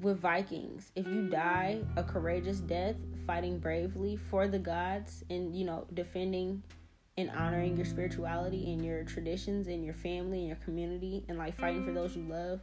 with 0.00 0.20
Vikings, 0.20 0.92
if 0.94 1.06
you 1.06 1.28
die 1.28 1.80
a 1.96 2.02
courageous 2.02 2.60
death 2.60 2.96
fighting 3.26 3.58
bravely 3.58 4.16
for 4.16 4.46
the 4.46 4.58
gods 4.58 5.24
and 5.30 5.56
you 5.56 5.64
know 5.64 5.86
defending 5.94 6.62
and 7.18 7.30
honoring 7.30 7.76
your 7.76 7.86
spirituality 7.86 8.72
and 8.72 8.84
your 8.84 9.02
traditions 9.02 9.68
and 9.68 9.84
your 9.84 9.94
family 9.94 10.40
and 10.40 10.48
your 10.48 10.58
community 10.58 11.24
and 11.28 11.38
like 11.38 11.58
fighting 11.58 11.84
for 11.84 11.92
those 11.92 12.14
you 12.14 12.22
love, 12.28 12.60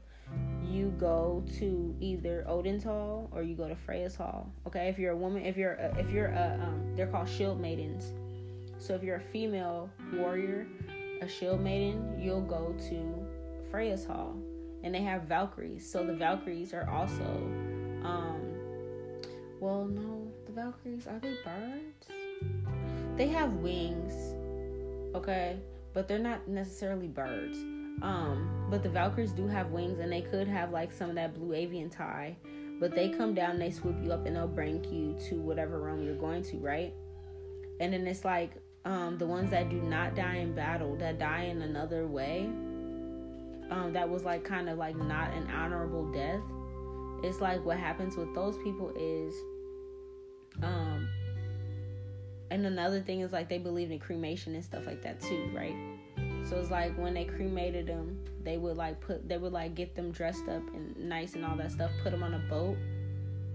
you 0.73 0.89
go 0.99 1.43
to 1.59 1.95
either 1.99 2.43
Odin's 2.47 2.83
Hall 2.83 3.29
or 3.31 3.43
you 3.43 3.55
go 3.55 3.67
to 3.67 3.75
Freya's 3.75 4.15
Hall. 4.15 4.51
Okay, 4.65 4.87
if 4.87 4.97
you're 4.97 5.11
a 5.11 5.17
woman, 5.17 5.45
if 5.45 5.55
you're 5.55 5.73
a, 5.73 5.95
if 5.99 6.09
you're 6.09 6.27
a, 6.27 6.59
um, 6.63 6.95
they're 6.95 7.07
called 7.07 7.29
shield 7.29 7.59
maidens. 7.59 8.11
So 8.79 8.95
if 8.95 9.03
you're 9.03 9.17
a 9.17 9.21
female 9.21 9.89
warrior, 10.13 10.67
a 11.21 11.27
shield 11.27 11.61
maiden, 11.61 12.19
you'll 12.19 12.41
go 12.41 12.75
to 12.89 13.25
Freya's 13.69 14.05
Hall. 14.05 14.35
And 14.83 14.93
they 14.93 15.01
have 15.01 15.23
Valkyries. 15.23 15.89
So 15.89 16.05
the 16.05 16.13
Valkyries 16.13 16.73
are 16.73 16.89
also 16.89 17.23
um 18.03 18.41
well 19.61 19.85
no, 19.85 20.27
the 20.45 20.51
Valkyries 20.51 21.07
are 21.07 21.19
they 21.19 21.35
birds? 21.45 22.07
They 23.15 23.27
have 23.27 23.53
wings. 23.53 24.35
Okay? 25.15 25.59
But 25.93 26.07
they're 26.07 26.19
not 26.19 26.47
necessarily 26.47 27.07
birds. 27.07 27.57
Um, 28.01 28.67
but 28.69 28.83
the 28.83 28.89
Valkyries 28.89 29.31
do 29.31 29.47
have 29.47 29.71
wings 29.71 29.99
and 29.99 30.11
they 30.11 30.21
could 30.21 30.47
have 30.47 30.71
like 30.71 30.91
some 30.91 31.09
of 31.09 31.15
that 31.15 31.35
blue 31.35 31.53
avian 31.53 31.89
tie. 31.89 32.35
But 32.79 32.95
they 32.95 33.09
come 33.09 33.33
down, 33.33 33.59
they 33.59 33.71
swoop 33.71 33.95
you 34.03 34.11
up, 34.11 34.25
and 34.25 34.35
they'll 34.35 34.47
bring 34.47 34.83
you 34.91 35.15
to 35.29 35.35
whatever 35.35 35.79
realm 35.79 36.03
you're 36.03 36.15
going 36.15 36.43
to, 36.43 36.57
right? 36.57 36.93
And 37.79 37.93
then 37.93 38.05
it's 38.07 38.25
like 38.25 38.51
um, 38.83 39.17
the 39.17 39.25
ones 39.25 39.51
that 39.51 39.69
do 39.69 39.81
not 39.81 40.15
die 40.15 40.37
in 40.37 40.53
battle, 40.53 40.95
that 40.97 41.19
die 41.19 41.43
in 41.43 41.61
another 41.61 42.07
way, 42.07 42.49
um, 43.69 43.91
that 43.93 44.09
was 44.09 44.23
like 44.23 44.43
kind 44.43 44.69
of 44.69 44.77
like 44.77 44.95
not 44.95 45.31
an 45.33 45.49
honorable 45.49 46.11
death. 46.11 46.41
It's 47.23 47.39
like 47.39 47.63
what 47.63 47.77
happens 47.77 48.17
with 48.17 48.33
those 48.35 48.57
people 48.57 48.91
is, 48.97 49.33
um, 50.61 51.07
and 52.51 52.65
another 52.65 53.01
thing 53.01 53.21
is 53.21 53.31
like 53.31 53.47
they 53.47 53.57
believe 53.59 53.91
in 53.91 53.99
cremation 53.99 54.55
and 54.55 54.63
stuff 54.63 54.85
like 54.85 55.01
that 55.03 55.21
too, 55.21 55.49
right? 55.55 55.75
So 56.45 56.59
it's 56.59 56.71
like 56.71 56.97
when 56.97 57.13
they 57.13 57.25
cremated 57.25 57.87
them, 57.87 58.19
they 58.43 58.57
would 58.57 58.77
like 58.77 58.99
put, 58.99 59.27
they 59.27 59.37
would 59.37 59.53
like 59.53 59.75
get 59.75 59.95
them 59.95 60.11
dressed 60.11 60.47
up 60.49 60.61
and 60.73 60.95
nice 60.97 61.35
and 61.35 61.45
all 61.45 61.55
that 61.55 61.71
stuff, 61.71 61.91
put 62.03 62.11
them 62.11 62.21
on 62.21 62.33
a 62.33 62.39
boat, 62.49 62.77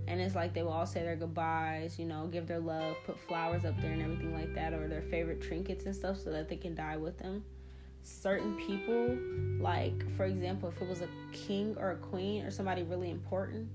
and 0.06 0.20
it's 0.20 0.34
like 0.34 0.54
they 0.54 0.62
will 0.62 0.72
all 0.72 0.86
say 0.86 1.02
their 1.02 1.16
goodbyes, 1.16 1.98
you 1.98 2.06
know, 2.06 2.26
give 2.26 2.46
their 2.46 2.58
love, 2.58 2.96
put 3.04 3.18
flowers 3.18 3.66
up 3.66 3.78
there 3.82 3.92
and 3.92 4.00
everything 4.00 4.32
like 4.32 4.54
that, 4.54 4.72
or 4.72 4.88
their 4.88 5.02
favorite 5.02 5.42
trinkets 5.42 5.84
and 5.84 5.94
stuff 5.94 6.18
so 6.18 6.30
that 6.30 6.48
they 6.48 6.56
can 6.56 6.74
die 6.74 6.96
with 6.96 7.18
them. 7.18 7.44
Certain 8.02 8.56
people, 8.56 9.18
like 9.62 10.10
for 10.16 10.24
example, 10.24 10.70
if 10.70 10.80
it 10.80 10.88
was 10.88 11.02
a 11.02 11.08
king 11.32 11.76
or 11.78 11.90
a 11.90 11.96
queen 11.96 12.42
or 12.42 12.50
somebody 12.50 12.84
really 12.84 13.10
important, 13.10 13.68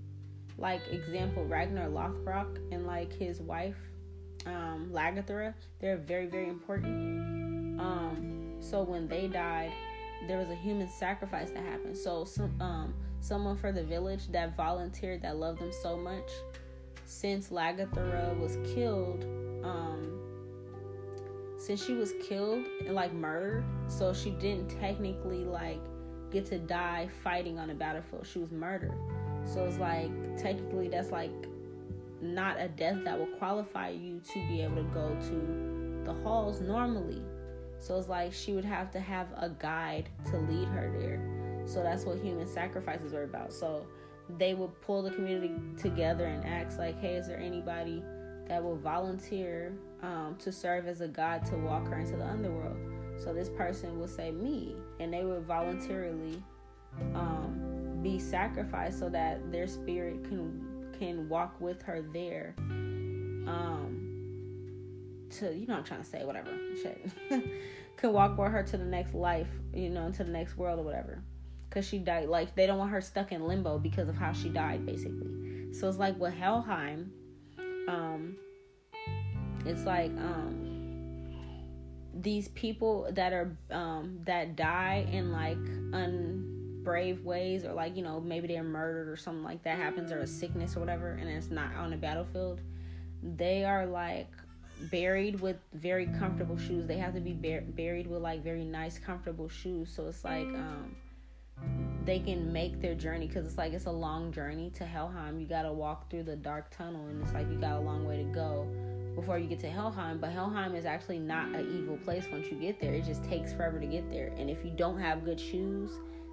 like 0.57 0.81
example 0.91 1.45
Ragnar 1.45 1.87
Lothbrok 1.87 2.57
and 2.71 2.87
like 2.87 3.13
his 3.13 3.39
wife, 3.39 3.77
um, 4.47 4.89
Lagertha, 4.91 5.53
they're 5.79 5.97
very 5.97 6.25
very 6.25 6.49
important. 6.49 7.79
Um, 7.79 8.42
so 8.63 8.81
when 8.83 9.07
they 9.07 9.27
died, 9.27 9.71
there 10.27 10.37
was 10.37 10.49
a 10.49 10.55
human 10.55 10.87
sacrifice 10.87 11.51
that 11.51 11.63
happened. 11.63 11.97
So 11.97 12.23
some 12.25 12.53
um 12.61 12.93
someone 13.19 13.55
for 13.57 13.71
the 13.71 13.83
village 13.83 14.27
that 14.29 14.55
volunteered 14.55 15.21
that 15.21 15.37
loved 15.37 15.59
them 15.59 15.71
so 15.81 15.97
much. 15.97 16.31
Since 17.05 17.49
Lagertha 17.49 18.37
was 18.39 18.57
killed, 18.73 19.25
um, 19.63 20.19
since 21.57 21.83
she 21.83 21.93
was 21.93 22.13
killed 22.27 22.65
and 22.85 22.95
like 22.95 23.13
murdered, 23.13 23.65
so 23.87 24.13
she 24.13 24.31
didn't 24.31 24.69
technically 24.69 25.43
like 25.43 25.81
get 26.31 26.45
to 26.47 26.57
die 26.57 27.09
fighting 27.23 27.59
on 27.59 27.69
a 27.69 27.73
battlefield. 27.73 28.25
She 28.25 28.39
was 28.39 28.51
murdered. 28.51 28.93
So 29.45 29.65
it's 29.65 29.77
like 29.77 30.09
technically 30.37 30.87
that's 30.87 31.11
like 31.11 31.31
not 32.21 32.59
a 32.59 32.69
death 32.69 33.03
that 33.03 33.19
will 33.19 33.35
qualify 33.37 33.89
you 33.89 34.21
to 34.33 34.47
be 34.47 34.61
able 34.61 34.77
to 34.77 34.83
go 34.93 35.17
to 35.29 36.03
the 36.05 36.13
halls 36.23 36.61
normally. 36.61 37.21
So 37.83 37.97
it's 37.97 38.07
like 38.07 38.31
she 38.31 38.53
would 38.53 38.63
have 38.63 38.91
to 38.91 38.99
have 39.01 39.27
a 39.35 39.49
guide 39.49 40.07
to 40.31 40.37
lead 40.37 40.69
her 40.69 40.89
there. 40.97 41.67
So 41.67 41.83
that's 41.83 42.05
what 42.05 42.17
human 42.17 42.47
sacrifices 42.47 43.13
are 43.13 43.23
about. 43.23 43.51
So 43.51 43.85
they 44.37 44.53
would 44.53 44.81
pull 44.81 45.03
the 45.03 45.11
community 45.11 45.53
together 45.77 46.25
and 46.25 46.45
ask 46.45 46.79
like, 46.79 46.97
"Hey, 47.01 47.15
is 47.15 47.27
there 47.27 47.39
anybody 47.39 48.01
that 48.47 48.63
will 48.63 48.77
volunteer 48.77 49.73
um, 50.01 50.37
to 50.39 50.49
serve 50.49 50.87
as 50.87 51.01
a 51.01 51.09
guide 51.09 51.45
to 51.47 51.57
walk 51.57 51.87
her 51.89 51.99
into 51.99 52.15
the 52.15 52.25
underworld?" 52.25 52.77
So 53.17 53.33
this 53.33 53.49
person 53.49 53.99
would 53.99 54.09
say 54.09 54.31
me, 54.31 54.77
and 55.01 55.13
they 55.13 55.25
would 55.25 55.43
voluntarily 55.43 56.41
um, 57.13 57.99
be 58.01 58.17
sacrificed 58.17 58.97
so 58.97 59.09
that 59.09 59.51
their 59.51 59.67
spirit 59.67 60.23
can 60.23 60.93
can 60.97 61.27
walk 61.27 61.59
with 61.59 61.81
her 61.81 62.01
there. 62.13 62.55
Um, 63.45 64.12
to 65.39 65.53
you 65.53 65.67
know 65.67 65.75
I'm 65.75 65.83
trying 65.83 66.01
to 66.01 66.09
say 66.09 66.23
whatever 66.23 66.49
shit 66.81 67.11
can 67.97 68.13
walk 68.13 68.37
with 68.37 68.51
her 68.51 68.63
to 68.63 68.77
the 68.77 68.85
next 68.85 69.13
life, 69.13 69.47
you 69.73 69.89
know, 69.89 70.05
into 70.05 70.23
the 70.23 70.31
next 70.31 70.57
world 70.57 70.79
or 70.79 70.83
whatever. 70.83 71.21
Cause 71.69 71.87
she 71.87 71.97
died, 71.97 72.29
like 72.29 72.53
they 72.55 72.67
don't 72.67 72.77
want 72.77 72.91
her 72.91 73.01
stuck 73.01 73.31
in 73.31 73.47
limbo 73.47 73.79
because 73.79 74.07
of 74.07 74.15
how 74.15 74.31
she 74.31 74.49
died, 74.49 74.85
basically. 74.85 75.73
So 75.73 75.87
it's 75.87 75.97
like 75.97 76.19
with 76.19 76.33
Helheim, 76.33 77.11
um, 77.87 78.35
it's 79.65 79.83
like 79.85 80.11
um, 80.11 81.33
these 82.13 82.49
people 82.49 83.09
that 83.13 83.33
are 83.33 83.57
um 83.71 84.19
that 84.25 84.55
die 84.55 85.07
in 85.11 85.31
like 85.31 85.57
unbrave 85.57 87.23
ways, 87.23 87.65
or 87.65 87.73
like 87.73 87.95
you 87.95 88.03
know 88.03 88.19
maybe 88.19 88.47
they're 88.47 88.63
murdered 88.63 89.09
or 89.09 89.15
something 89.15 89.43
like 89.43 89.63
that 89.63 89.79
happens, 89.79 90.11
or 90.11 90.19
a 90.19 90.27
sickness 90.27 90.77
or 90.77 90.79
whatever, 90.79 91.13
and 91.13 91.27
it's 91.27 91.49
not 91.49 91.73
on 91.75 91.89
the 91.89 91.97
battlefield. 91.97 92.61
They 93.23 93.63
are 93.63 93.87
like 93.87 94.29
buried 94.89 95.39
with 95.39 95.57
very 95.73 96.07
comfortable 96.19 96.57
shoes. 96.57 96.87
They 96.87 96.97
have 96.97 97.13
to 97.13 97.19
be 97.19 97.33
bur- 97.33 97.65
buried 97.67 98.07
with 98.07 98.21
like 98.21 98.43
very 98.43 98.65
nice, 98.65 98.97
comfortable 98.97 99.49
shoes. 99.49 99.91
So 99.93 100.07
it's 100.07 100.23
like 100.23 100.47
um, 100.47 100.95
they 102.05 102.19
can 102.19 102.51
make 102.51 102.81
their 102.81 102.95
journey 102.95 103.27
because 103.27 103.45
it's 103.45 103.57
like 103.57 103.73
it's 103.73 103.85
a 103.85 103.91
long 103.91 104.31
journey 104.31 104.71
to 104.75 104.85
Helheim. 104.85 105.39
You 105.39 105.47
got 105.47 105.63
to 105.63 105.71
walk 105.71 106.09
through 106.09 106.23
the 106.23 106.35
dark 106.35 106.75
tunnel, 106.75 107.07
and 107.07 107.23
it's 107.23 107.33
like 107.33 107.49
you 107.49 107.57
got 107.57 107.77
a 107.77 107.79
long 107.79 108.05
way 108.05 108.17
to 108.17 108.23
go 108.23 108.67
before 109.15 109.37
you 109.37 109.47
get 109.47 109.59
to 109.59 109.69
Helheim. 109.69 110.19
But 110.19 110.31
Helheim 110.31 110.75
is 110.75 110.85
actually 110.85 111.19
not 111.19 111.47
an 111.55 111.69
evil 111.77 111.97
place 111.97 112.25
once 112.31 112.47
you 112.51 112.57
get 112.57 112.79
there. 112.79 112.93
It 112.93 113.05
just 113.05 113.23
takes 113.23 113.53
forever 113.53 113.79
to 113.79 113.85
get 113.85 114.09
there. 114.09 114.33
And 114.37 114.49
if 114.49 114.63
you 114.65 114.71
don't 114.71 114.99
have 114.99 115.23
good 115.23 115.39
shoes, 115.39 115.91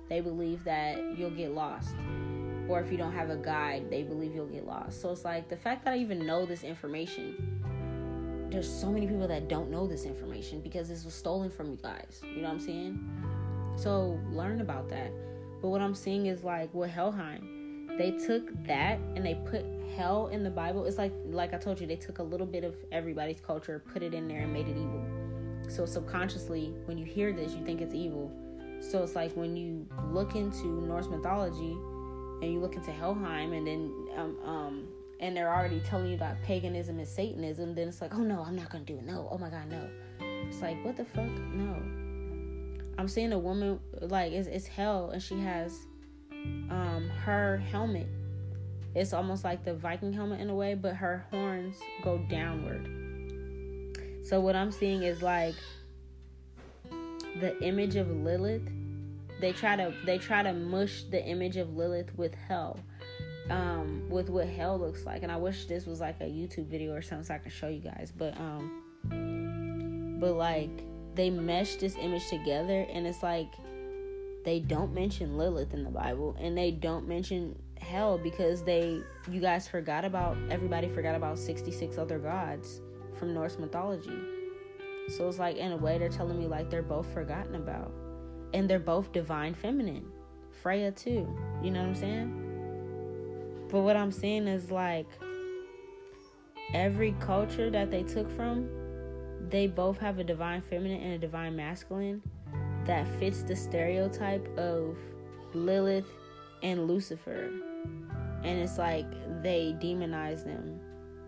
they 0.09 0.21
believe 0.21 0.65
that 0.65 0.99
you'll 1.17 1.31
get 1.31 1.53
lost. 1.53 1.95
Or 2.69 2.81
if 2.81 2.91
you 2.91 2.99
don't 2.99 3.13
have 3.13 3.31
a 3.31 3.37
guide, 3.37 3.91
they 3.91 4.03
believe 4.03 4.35
you'll 4.35 4.47
get 4.47 4.65
lost. 4.65 5.01
So 5.01 5.11
it's 5.11 5.25
like 5.25 5.49
the 5.49 5.57
fact 5.57 5.85
that 5.85 5.95
I 5.95 5.99
even 5.99 6.25
know 6.25 6.47
this 6.47 6.63
information 6.63 7.60
there's 8.51 8.69
so 8.69 8.91
many 8.91 9.07
people 9.07 9.29
that 9.29 9.49
don't 9.49 9.71
know 9.71 9.87
this 9.87 10.05
information 10.05 10.61
because 10.61 10.89
this 10.89 11.05
was 11.05 11.15
stolen 11.15 11.51
from 11.51 11.71
you 11.71 11.79
guys. 11.81 12.21
You 12.23 12.43
know 12.43 12.49
what 12.49 12.55
I'm 12.55 12.61
saying? 12.61 13.23
So 13.77 14.19
learn 14.31 14.61
about 14.61 14.89
that. 14.91 15.13
But 15.63 15.69
what 15.69 15.81
I'm 15.81 15.95
seeing 15.95 16.27
is 16.27 16.43
like 16.43 16.73
with 16.75 16.91
Helheim, 16.91 17.97
they 17.97 18.13
took 18.13 18.51
that 18.67 18.99
and 19.15 19.25
they 19.25 19.35
put 19.47 19.65
hell 19.97 20.29
in 20.29 20.43
the 20.43 20.51
Bible. 20.51 20.85
It's 20.85 20.99
like 20.99 21.13
like 21.27 21.55
I 21.55 21.59
told 21.59 21.81
you, 21.81 21.87
they 21.87 21.97
took 21.97 22.19
a 22.19 22.23
little 22.23 22.47
bit 22.47 22.65
of 22.65 22.77
everybody's 22.93 23.41
culture, 23.41 23.83
put 23.93 24.03
it 24.03 24.15
in 24.15 24.27
there, 24.27 24.41
and 24.41 24.53
made 24.53 24.69
it 24.69 24.77
evil. 24.77 25.05
So 25.69 25.87
subconsciously, 25.87 26.75
when 26.87 26.99
you 26.99 27.05
hear 27.05 27.33
this, 27.33 27.53
you 27.55 27.65
think 27.65 27.81
it's 27.81 27.95
evil. 27.95 28.33
So 28.81 29.03
it's 29.03 29.15
like 29.15 29.33
when 29.37 29.57
you 29.57 29.87
look 30.11 30.35
into 30.35 30.67
Norse 30.67 31.09
mythology 31.09 31.77
and 32.43 32.53
you 32.53 32.59
look 32.59 32.75
into 32.75 32.91
Helheim, 32.91 33.53
and 33.53 33.67
then 33.67 33.93
um, 34.17 34.37
um, 34.45 34.89
and 35.21 35.37
they're 35.37 35.53
already 35.53 35.81
telling 35.81 36.11
you 36.11 36.17
that 36.17 36.43
paganism 36.43 36.99
is 36.99 37.09
Satanism, 37.11 37.75
then 37.75 37.89
it's 37.89 38.01
like, 38.01 38.15
oh 38.15 38.23
no, 38.23 38.43
I'm 38.43 38.57
not 38.57 38.71
gonna 38.71 38.85
do 38.85 38.97
it. 38.97 39.05
No, 39.05 39.29
oh 39.31 39.39
my 39.39 39.51
god, 39.51 39.69
no. 39.71 39.89
It's 40.21 40.61
like, 40.61 40.83
what 40.85 40.97
the 40.97 41.05
fuck? 41.05 41.29
No. 41.29 41.77
I'm 42.99 43.07
seeing 43.07 43.33
a 43.33 43.39
woman 43.39 43.79
like 44.01 44.33
it's, 44.33 44.49
it's 44.49 44.67
Hel, 44.67 45.11
and 45.11 45.23
she 45.23 45.39
has 45.41 45.87
um 46.71 47.11
her 47.25 47.59
helmet. 47.59 48.09
It's 48.95 49.13
almost 49.13 49.45
like 49.45 49.65
the 49.65 49.75
Viking 49.75 50.13
helmet 50.13 50.41
in 50.41 50.51
a 50.51 50.55
way, 50.55 50.75
but 50.75 50.97
her 50.97 51.25
horns 51.31 51.77
go 52.03 52.19
downward. 52.29 52.89
So 54.25 54.41
what 54.41 54.57
I'm 54.57 54.73
seeing 54.73 55.03
is 55.03 55.23
like 55.23 55.55
the 57.41 57.63
image 57.63 57.97
of 57.97 58.11
Lilith. 58.11 58.69
They 59.41 59.53
try 59.53 59.77
to 59.77 59.95
they 60.07 60.19
try 60.19 60.43
to 60.43 60.53
mush 60.53 61.05
the 61.11 61.23
image 61.25 61.57
of 61.59 61.77
Lilith 61.77 62.17
with 62.17 62.35
Hel 62.35 62.81
um, 63.49 64.09
with 64.11 64.29
what 64.29 64.49
Hel 64.49 64.79
looks 64.79 65.07
like. 65.07 65.23
And 65.23 65.33
I 65.33 65.37
wish 65.37 65.67
this 65.67 65.87
was 65.87 66.01
like 66.01 66.21
a 66.21 66.25
YouTube 66.25 66.67
video 66.67 66.93
or 66.93 67.03
something 67.03 67.25
so 67.25 67.35
I 67.35 67.39
could 67.39 67.53
show 67.53 67.69
you 67.69 67.81
guys. 67.81 68.13
But 68.17 68.37
um, 68.39 70.19
but 70.21 70.35
like 70.35 70.85
they 71.15 71.31
mesh 71.31 71.77
this 71.77 71.97
image 71.97 72.29
together, 72.29 72.87
and 72.93 73.07
it's 73.07 73.23
like 73.23 73.53
they 74.45 74.61
don't 74.61 74.93
mention 74.93 75.37
Lilith 75.37 75.75
in 75.75 75.85
the 75.85 75.91
Bible, 75.91 76.37
and 76.39 76.57
they 76.57 76.71
don't 76.71 77.09
mention 77.09 77.57
Hel 77.79 78.19
because 78.19 78.63
they 78.63 79.03
you 79.31 79.41
guys 79.41 79.67
forgot 79.67 80.05
about 80.05 80.37
everybody 80.51 80.89
forgot 80.89 81.15
about 81.15 81.39
66 81.39 81.99
other 81.99 82.19
gods 82.19 82.81
from 83.19 83.35
Norse 83.35 83.59
mythology. 83.59 84.19
So 85.17 85.29
it's 85.29 85.39
like 85.39 85.57
in 85.57 85.73
a 85.73 85.77
way 85.77 85.99
they're 85.99 86.09
telling 86.09 86.39
me 86.39 86.47
like 86.47 86.71
they're 86.71 86.83
both 86.83 87.13
forgotten 87.13 87.57
about. 87.57 87.93
And 88.53 88.69
they're 88.69 88.79
both 88.79 89.13
divine 89.13 89.55
feminine. 89.55 90.07
Freya 90.63 90.91
too. 90.93 91.29
You 91.63 91.71
know 91.71 91.81
what 91.81 91.89
I'm 91.89 91.95
saying? 91.95 92.40
But 93.71 93.81
what 93.81 93.97
I'm 93.97 94.13
saying 94.13 94.49
is 94.49 94.71
like 94.71 95.07
every 96.75 97.15
culture 97.21 97.71
that 97.71 97.91
they 97.91 98.03
took 98.03 98.31
from, 98.31 98.69
they 99.49 99.67
both 99.67 99.99
have 99.99 100.19
a 100.19 100.25
divine 100.25 100.63
feminine 100.63 101.01
and 101.01 101.15
a 101.15 101.19
divine 101.19 101.57
masculine 101.57 102.23
that 102.87 103.07
fits 103.19 103.43
the 103.43 103.55
stereotype 103.55 104.47
of 104.59 104.97
Lilith 105.55 106.09
and 106.63 106.87
Lucifer. 106.87 107.51
And 108.43 108.59
it's 108.59 108.79
like 108.79 109.07
they 109.43 109.75
demonize 109.81 110.45
them 110.45 110.81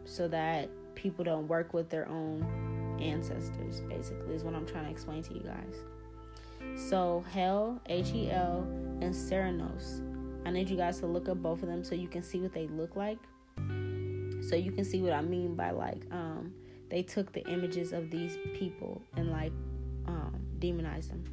so 0.05 0.29
that 0.29 0.69
people 0.95 1.25
don't 1.25 1.47
work 1.47 1.75
with 1.75 1.91
their 1.91 2.09
own 2.09 2.99
ancestors, 3.01 3.81
basically, 3.83 4.35
is 4.35 4.45
what 4.45 4.55
I'm 4.55 4.67
trying 4.67 4.85
to 4.85 4.91
explain 4.91 5.23
to 5.25 5.35
you 5.35 5.41
guys. 5.41 5.75
So, 6.89 7.25
Hel, 7.33 7.81
H 7.87 8.13
E 8.15 8.31
L, 8.31 8.67
and 9.01 9.13
Cernunnos 9.13 10.12
I 10.45 10.51
need 10.51 10.69
you 10.69 10.77
guys 10.77 10.99
to 11.01 11.07
look 11.07 11.29
up 11.29 11.43
both 11.43 11.63
of 11.63 11.69
them 11.69 11.85
so 11.85 11.95
you 11.95 12.09
can 12.09 12.23
see 12.23 12.41
what 12.41 12.53
they 12.53 12.67
look 12.67 12.97
like. 12.97 13.19
So 14.43 14.57
you 14.57 14.73
can 14.73 14.85
see 14.85 15.01
what 15.01 15.13
I 15.13 15.23
mean 15.23 15.55
by 15.55 15.71
like 15.71 16.03
um 16.11 16.53
they 16.91 17.03
took 17.03 17.33
the 17.33 17.47
images 17.49 17.93
of 17.93 18.11
these 18.11 18.37
people 18.55 19.01
and 19.17 19.31
like 19.31 19.53
um 20.07 20.47
demonized 20.59 21.11
them. 21.11 21.25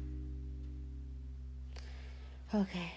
Okay. 2.54 2.92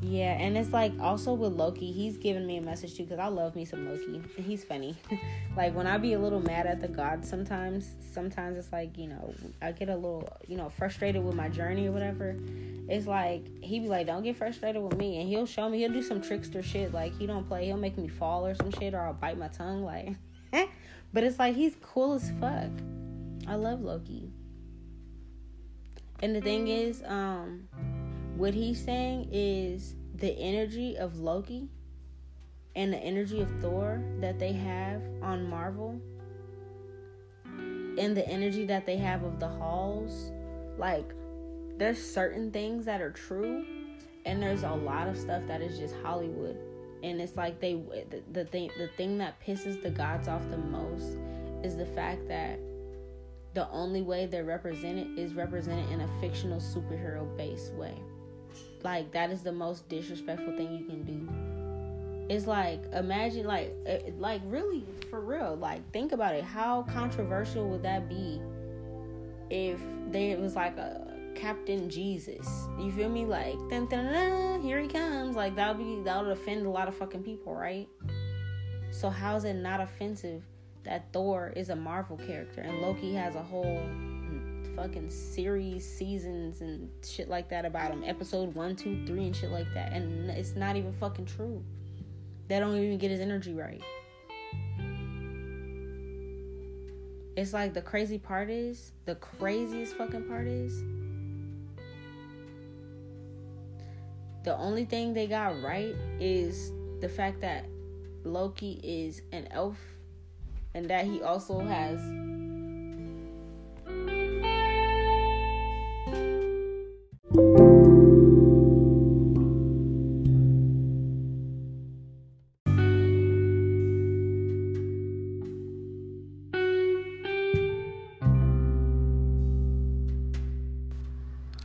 Yeah, 0.00 0.32
and 0.38 0.56
it's 0.56 0.72
like 0.72 0.92
also 1.00 1.34
with 1.34 1.54
Loki, 1.54 1.90
he's 1.90 2.16
giving 2.16 2.46
me 2.46 2.56
a 2.56 2.60
message 2.60 2.96
too 2.96 3.02
because 3.02 3.18
I 3.18 3.26
love 3.26 3.56
me 3.56 3.64
some 3.64 3.88
Loki. 3.88 4.22
He's 4.36 4.62
funny. 4.62 4.96
like 5.56 5.74
when 5.74 5.88
I 5.88 5.98
be 5.98 6.12
a 6.12 6.18
little 6.18 6.40
mad 6.40 6.66
at 6.66 6.80
the 6.80 6.86
gods 6.86 7.28
sometimes, 7.28 7.96
sometimes 8.12 8.58
it's 8.58 8.72
like, 8.72 8.96
you 8.96 9.08
know, 9.08 9.34
I 9.60 9.72
get 9.72 9.88
a 9.88 9.96
little, 9.96 10.28
you 10.46 10.56
know, 10.56 10.68
frustrated 10.68 11.24
with 11.24 11.34
my 11.34 11.48
journey 11.48 11.88
or 11.88 11.92
whatever. 11.92 12.36
It's 12.88 13.08
like 13.08 13.44
he 13.60 13.80
be 13.80 13.88
like, 13.88 14.06
Don't 14.06 14.22
get 14.22 14.36
frustrated 14.36 14.80
with 14.80 14.96
me 14.96 15.20
and 15.20 15.28
he'll 15.28 15.46
show 15.46 15.68
me 15.68 15.78
he'll 15.78 15.92
do 15.92 16.02
some 16.02 16.20
trickster 16.20 16.62
shit. 16.62 16.94
Like 16.94 17.18
he 17.18 17.26
don't 17.26 17.46
play, 17.48 17.66
he'll 17.66 17.76
make 17.76 17.98
me 17.98 18.06
fall 18.06 18.46
or 18.46 18.54
some 18.54 18.70
shit 18.70 18.94
or 18.94 19.00
I'll 19.00 19.14
bite 19.14 19.36
my 19.36 19.48
tongue 19.48 19.82
like 19.82 20.14
but 21.12 21.24
it's 21.24 21.40
like 21.40 21.56
he's 21.56 21.74
cool 21.82 22.14
as 22.14 22.30
fuck. 22.40 22.70
I 23.48 23.56
love 23.56 23.80
Loki. 23.80 24.30
And 26.20 26.34
the 26.34 26.40
thing 26.40 26.68
is, 26.68 27.02
um, 27.06 27.68
what 28.38 28.54
he's 28.54 28.82
saying 28.82 29.28
is 29.32 29.96
the 30.14 30.30
energy 30.38 30.96
of 30.96 31.18
Loki 31.18 31.68
and 32.76 32.92
the 32.92 32.98
energy 32.98 33.40
of 33.40 33.50
Thor 33.60 34.00
that 34.20 34.38
they 34.38 34.52
have 34.52 35.02
on 35.20 35.50
Marvel 35.50 36.00
and 37.44 38.16
the 38.16 38.26
energy 38.28 38.64
that 38.64 38.86
they 38.86 38.96
have 38.96 39.24
of 39.24 39.40
the 39.40 39.48
halls 39.48 40.30
like 40.78 41.12
there's 41.78 42.00
certain 42.00 42.52
things 42.52 42.84
that 42.84 43.00
are 43.00 43.10
true 43.10 43.64
and 44.24 44.40
there's 44.40 44.62
a 44.62 44.70
lot 44.70 45.08
of 45.08 45.16
stuff 45.16 45.42
that 45.48 45.60
is 45.60 45.76
just 45.76 45.94
Hollywood. 46.04 46.56
And 47.02 47.20
it's 47.20 47.36
like 47.36 47.60
they 47.60 47.74
the, 47.74 48.22
the 48.32 48.44
thing 48.44 48.70
the 48.78 48.88
thing 48.96 49.18
that 49.18 49.40
pisses 49.44 49.82
the 49.82 49.90
gods 49.90 50.28
off 50.28 50.42
the 50.50 50.58
most 50.58 51.16
is 51.64 51.76
the 51.76 51.86
fact 51.86 52.28
that 52.28 52.60
the 53.54 53.68
only 53.70 54.02
way 54.02 54.26
they're 54.26 54.44
represented 54.44 55.18
is 55.18 55.34
represented 55.34 55.90
in 55.90 56.02
a 56.02 56.20
fictional 56.20 56.60
superhero 56.60 57.36
based 57.36 57.72
way 57.74 57.96
like 58.84 59.12
that 59.12 59.30
is 59.30 59.42
the 59.42 59.52
most 59.52 59.88
disrespectful 59.88 60.56
thing 60.56 60.74
you 60.74 60.84
can 60.84 61.04
do. 61.04 62.34
It's 62.34 62.46
like 62.46 62.82
imagine 62.92 63.46
like 63.46 63.74
eh, 63.86 64.10
like 64.18 64.42
really 64.46 64.84
for 65.10 65.20
real 65.20 65.56
like 65.56 65.90
think 65.92 66.12
about 66.12 66.34
it. 66.34 66.44
How 66.44 66.82
controversial 66.82 67.68
would 67.70 67.82
that 67.82 68.08
be 68.08 68.40
if 69.50 69.80
there 70.10 70.36
was 70.38 70.54
like 70.54 70.76
a 70.76 71.08
Captain 71.38 71.88
Jesus. 71.88 72.66
You 72.80 72.90
feel 72.90 73.08
me? 73.08 73.24
Like, 73.24 73.56
dun, 73.70 74.60
here 74.60 74.80
he 74.80 74.88
comes. 74.88 75.36
Like 75.36 75.54
that 75.54 75.76
would 75.76 75.84
be 75.84 76.02
that 76.02 76.22
would 76.22 76.32
offend 76.32 76.66
a 76.66 76.70
lot 76.70 76.88
of 76.88 76.96
fucking 76.96 77.22
people, 77.22 77.54
right? 77.54 77.88
So 78.90 79.08
how 79.08 79.36
is 79.36 79.44
it 79.44 79.54
not 79.54 79.80
offensive 79.80 80.42
that 80.82 81.12
Thor 81.12 81.52
is 81.54 81.68
a 81.68 81.76
Marvel 81.76 82.16
character 82.16 82.62
and 82.62 82.80
Loki 82.80 83.14
has 83.14 83.36
a 83.36 83.42
whole 83.42 83.80
fucking 84.78 85.10
series, 85.10 85.84
seasons, 85.84 86.60
and 86.60 86.88
shit 87.04 87.28
like 87.28 87.48
that 87.48 87.64
about 87.64 87.90
him. 87.90 88.04
Episode 88.06 88.54
one, 88.54 88.76
two, 88.76 89.04
three, 89.06 89.26
and 89.26 89.34
shit 89.34 89.50
like 89.50 89.66
that. 89.74 89.92
And 89.92 90.30
it's 90.30 90.54
not 90.54 90.76
even 90.76 90.92
fucking 90.92 91.26
true. 91.26 91.64
They 92.46 92.60
don't 92.60 92.76
even 92.76 92.96
get 92.96 93.10
his 93.10 93.18
energy 93.18 93.54
right. 93.54 93.82
It's 97.36 97.52
like 97.52 97.74
the 97.74 97.82
crazy 97.82 98.18
part 98.18 98.50
is, 98.50 98.92
the 99.04 99.16
craziest 99.16 99.96
fucking 99.96 100.24
part 100.24 100.46
is, 100.46 100.80
the 104.44 104.56
only 104.56 104.84
thing 104.84 105.12
they 105.12 105.26
got 105.26 105.60
right 105.60 105.94
is 106.20 106.72
the 107.00 107.08
fact 107.08 107.40
that 107.40 107.66
Loki 108.22 108.80
is 108.84 109.22
an 109.32 109.48
elf 109.50 109.76
and 110.74 110.88
that 110.88 111.04
he 111.04 111.20
also 111.20 111.58
has 111.58 112.00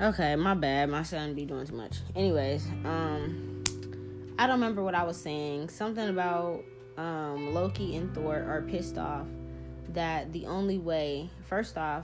Okay, 0.03 0.35
my 0.35 0.53
bad. 0.53 0.89
My 0.89 1.03
son 1.03 1.33
be 1.33 1.45
doing 1.45 1.65
too 1.65 1.75
much. 1.75 1.99
Anyways, 2.13 2.67
um, 2.83 3.63
I 4.37 4.47
don't 4.47 4.59
remember 4.59 4.83
what 4.83 4.95
I 4.95 5.03
was 5.03 5.15
saying. 5.15 5.69
Something 5.69 6.09
about 6.09 6.65
um 6.97 7.53
Loki 7.53 7.95
and 7.95 8.13
Thor 8.13 8.35
are 8.35 8.63
pissed 8.63 8.97
off 8.97 9.25
that 9.93 10.33
the 10.33 10.45
only 10.45 10.77
way. 10.77 11.29
First 11.47 11.77
off, 11.77 12.03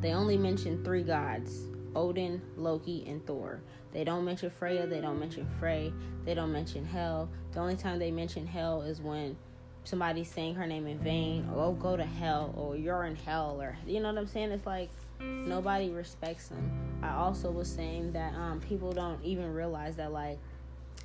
they 0.00 0.12
only 0.12 0.36
mention 0.36 0.84
three 0.84 1.02
gods: 1.02 1.64
Odin, 1.96 2.40
Loki, 2.56 3.04
and 3.08 3.26
Thor. 3.26 3.60
They 3.92 4.04
don't 4.04 4.24
mention 4.24 4.48
Freya. 4.48 4.86
They 4.86 5.00
don't 5.00 5.18
mention 5.18 5.48
Frey. 5.58 5.92
They 6.24 6.34
don't 6.34 6.52
mention 6.52 6.84
Hel. 6.84 7.28
The 7.50 7.58
only 7.58 7.74
time 7.74 7.98
they 7.98 8.12
mention 8.12 8.46
Hell 8.46 8.82
is 8.82 9.00
when 9.00 9.36
somebody's 9.82 10.30
saying 10.30 10.54
her 10.54 10.68
name 10.68 10.86
in 10.86 11.00
vain, 11.00 11.48
or 11.52 11.64
oh, 11.64 11.72
go 11.72 11.96
to 11.96 12.04
hell, 12.04 12.54
or 12.56 12.76
you're 12.76 13.06
in 13.06 13.16
hell, 13.16 13.60
or 13.60 13.76
you 13.84 13.98
know 13.98 14.10
what 14.10 14.18
I'm 14.18 14.28
saying? 14.28 14.52
It's 14.52 14.66
like 14.66 14.90
nobody 15.20 15.90
respects 15.90 16.48
him. 16.48 16.70
I 17.02 17.14
also 17.14 17.50
was 17.50 17.70
saying 17.70 18.12
that 18.12 18.34
um, 18.34 18.60
people 18.60 18.92
don't 18.92 19.22
even 19.24 19.52
realize 19.52 19.96
that 19.96 20.12
like 20.12 20.38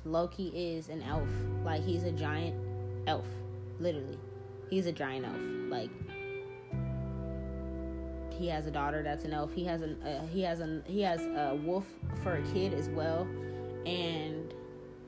Loki 0.04 0.48
is 0.48 0.88
an 0.88 1.02
elf. 1.02 1.28
Like 1.64 1.82
he's 1.82 2.04
a 2.04 2.12
giant 2.12 2.56
elf, 3.06 3.26
literally. 3.78 4.18
He's 4.70 4.86
a 4.86 4.92
giant 4.92 5.26
elf. 5.26 5.40
Like 5.70 5.90
he 8.40 8.48
has 8.48 8.66
a 8.66 8.70
daughter 8.70 9.02
that's 9.02 9.24
an 9.24 9.34
elf. 9.34 9.52
He 9.52 9.64
has 9.64 9.82
a 9.82 9.92
uh, 10.04 10.26
he 10.28 10.42
has 10.42 10.60
a 10.60 10.82
he 10.86 11.02
has 11.02 11.20
a 11.20 11.58
wolf 11.62 11.86
for 12.22 12.36
a 12.36 12.42
kid 12.52 12.72
as 12.72 12.88
well, 12.88 13.26
and 13.84 14.54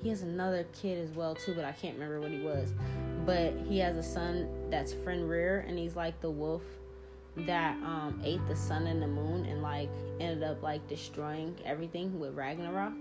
he 0.02 0.10
has 0.10 0.22
another 0.22 0.66
kid 0.74 0.98
as 0.98 1.10
well 1.14 1.34
too. 1.34 1.54
But 1.54 1.64
I 1.64 1.72
can't 1.72 1.94
remember 1.94 2.20
what 2.20 2.30
he 2.30 2.40
was. 2.40 2.74
But 3.24 3.54
he 3.66 3.78
has 3.78 3.96
a 3.96 4.02
son 4.02 4.48
that's 4.68 4.92
Fenrir, 4.92 5.64
and 5.66 5.78
he's 5.78 5.96
like 5.96 6.20
the 6.20 6.30
wolf 6.30 6.62
that 7.36 7.76
um 7.82 8.20
ate 8.24 8.46
the 8.46 8.56
sun 8.56 8.86
and 8.86 9.00
the 9.00 9.06
moon 9.06 9.46
and 9.46 9.62
like 9.62 9.88
ended 10.20 10.42
up 10.42 10.62
like 10.62 10.86
destroying 10.88 11.56
everything 11.64 12.18
with 12.18 12.34
Ragnarok. 12.34 12.92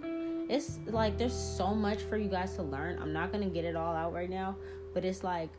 It's 0.50 0.80
like 0.88 1.18
there's 1.18 1.38
so 1.38 1.74
much 1.74 2.02
for 2.02 2.18
you 2.18 2.30
guys 2.30 2.56
to 2.56 2.64
learn. 2.64 3.00
I'm 3.02 3.14
not 3.14 3.32
gonna 3.32 3.50
get 3.50 3.66
it 3.66 3.76
all 3.76 3.96
out 3.96 4.14
right 4.14 4.30
now, 4.30 4.56
but 4.94 5.04
it's 5.06 5.24
like 5.24 5.50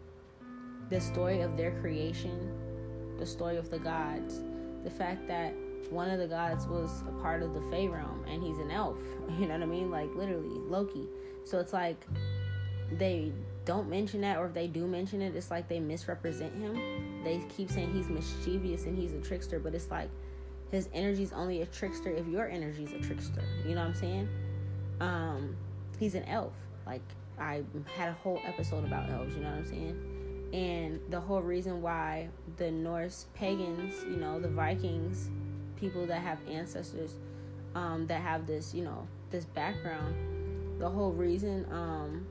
the 0.90 1.00
story 1.00 1.40
of 1.40 1.56
their 1.56 1.72
creation, 1.80 3.16
the 3.18 3.26
story 3.26 3.56
of 3.56 3.70
the 3.70 3.78
gods, 3.78 4.42
the 4.84 4.90
fact 4.90 5.26
that 5.28 5.54
one 5.90 6.10
of 6.10 6.18
the 6.18 6.26
gods 6.26 6.66
was 6.66 7.02
a 7.08 7.22
part 7.22 7.42
of 7.42 7.54
the 7.54 7.60
Fey 7.70 7.88
realm 7.88 8.24
and 8.28 8.42
he's 8.42 8.58
an 8.58 8.70
elf. 8.70 8.96
You 9.38 9.46
know 9.46 9.54
what 9.54 9.62
I 9.62 9.66
mean? 9.66 9.90
Like 9.90 10.14
literally 10.14 10.58
Loki. 10.68 11.08
So 11.44 11.58
it's 11.58 11.72
like 11.72 11.96
they 12.98 13.32
don't 13.64 13.88
mention 13.88 14.20
that, 14.22 14.38
or 14.38 14.46
if 14.46 14.54
they 14.54 14.66
do 14.66 14.86
mention 14.86 15.22
it, 15.22 15.34
it's 15.34 15.50
like 15.50 15.68
they 15.68 15.80
misrepresent 15.80 16.54
him. 16.54 17.11
They 17.24 17.42
keep 17.54 17.70
saying 17.70 17.92
he's 17.92 18.08
mischievous 18.08 18.84
and 18.84 18.96
he's 18.96 19.12
a 19.12 19.20
trickster, 19.20 19.58
but 19.58 19.74
it's 19.74 19.90
like 19.90 20.10
his 20.70 20.88
energy 20.92 21.22
is 21.22 21.32
only 21.32 21.62
a 21.62 21.66
trickster 21.66 22.10
if 22.10 22.26
your 22.26 22.48
energy 22.48 22.84
is 22.84 22.92
a 22.92 22.98
trickster. 22.98 23.44
You 23.66 23.74
know 23.74 23.82
what 23.82 23.88
I'm 23.88 23.94
saying? 23.94 24.28
Um, 25.00 25.56
he's 25.98 26.14
an 26.14 26.24
elf. 26.24 26.52
Like 26.86 27.02
I 27.38 27.62
had 27.94 28.08
a 28.08 28.12
whole 28.12 28.40
episode 28.44 28.84
about 28.84 29.10
elves. 29.10 29.34
You 29.34 29.42
know 29.42 29.50
what 29.50 29.58
I'm 29.58 29.66
saying? 29.66 30.48
And 30.52 31.00
the 31.10 31.20
whole 31.20 31.40
reason 31.40 31.80
why 31.80 32.28
the 32.56 32.70
Norse 32.70 33.26
pagans, 33.34 34.02
you 34.04 34.16
know, 34.16 34.38
the 34.38 34.48
Vikings, 34.48 35.30
people 35.76 36.06
that 36.06 36.20
have 36.20 36.38
ancestors 36.48 37.14
um, 37.74 38.06
that 38.06 38.20
have 38.20 38.46
this, 38.46 38.74
you 38.74 38.84
know, 38.84 39.06
this 39.30 39.44
background, 39.46 40.14
the 40.78 40.88
whole 40.88 41.12
reason 41.12 41.66
um, 41.70 42.26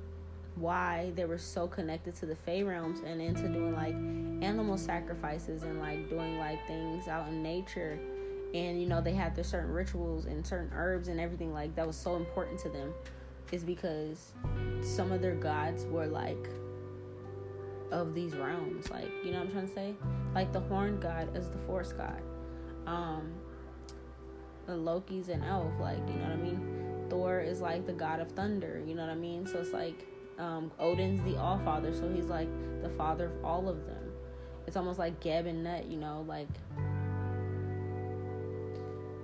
why 0.55 1.11
they 1.15 1.25
were 1.25 1.37
so 1.37 1.67
connected 1.67 2.15
to 2.15 2.25
the 2.25 2.35
Fey 2.35 2.63
realms 2.63 2.99
and 3.05 3.21
into 3.21 3.47
doing 3.47 3.73
like 3.73 3.95
animal 4.43 4.77
sacrifices 4.77 5.63
and 5.63 5.79
like 5.79 6.09
doing 6.09 6.37
like 6.37 6.65
things 6.67 7.07
out 7.07 7.27
in 7.29 7.41
nature. 7.41 7.97
And 8.53 8.81
you 8.81 8.87
know, 8.87 9.01
they 9.01 9.13
had 9.13 9.35
their 9.35 9.43
certain 9.43 9.71
rituals 9.71 10.25
and 10.25 10.45
certain 10.45 10.71
herbs 10.73 11.07
and 11.07 11.19
everything 11.19 11.53
like 11.53 11.75
that 11.75 11.87
was 11.87 11.95
so 11.95 12.15
important 12.15 12.59
to 12.59 12.69
them 12.69 12.93
is 13.51 13.63
because 13.63 14.33
some 14.81 15.11
of 15.11 15.21
their 15.21 15.35
gods 15.35 15.85
were 15.85 16.07
like 16.07 16.49
of 17.91 18.13
these 18.13 18.35
realms. 18.35 18.89
Like, 18.89 19.11
you 19.23 19.31
know 19.31 19.39
what 19.39 19.47
I'm 19.47 19.51
trying 19.51 19.67
to 19.67 19.73
say? 19.73 19.95
Like 20.35 20.51
the 20.51 20.61
horned 20.61 21.01
god 21.01 21.35
is 21.35 21.49
the 21.49 21.57
forest 21.59 21.95
god. 21.97 22.21
Um 22.87 23.31
the 24.67 24.75
Loki's 24.75 25.29
an 25.29 25.43
elf, 25.43 25.71
like, 25.79 25.97
you 26.07 26.15
know 26.15 26.23
what 26.23 26.33
I 26.33 26.35
mean? 26.35 27.07
Thor 27.09 27.39
is 27.39 27.61
like 27.61 27.85
the 27.85 27.93
god 27.93 28.19
of 28.19 28.31
thunder, 28.31 28.81
you 28.85 28.95
know 28.95 29.01
what 29.01 29.11
I 29.11 29.15
mean? 29.15 29.45
So 29.45 29.59
it's 29.59 29.73
like 29.73 30.07
um, 30.41 30.71
Odin's 30.79 31.21
the 31.21 31.39
All 31.39 31.59
Father, 31.59 31.93
so 31.93 32.11
he's 32.11 32.25
like 32.25 32.49
the 32.81 32.89
father 32.89 33.27
of 33.27 33.45
all 33.45 33.69
of 33.69 33.85
them. 33.85 34.11
It's 34.65 34.75
almost 34.75 34.97
like 34.97 35.19
Geb 35.19 35.45
and 35.45 35.63
Nut, 35.63 35.85
you 35.85 35.97
know, 35.97 36.25
like 36.27 36.47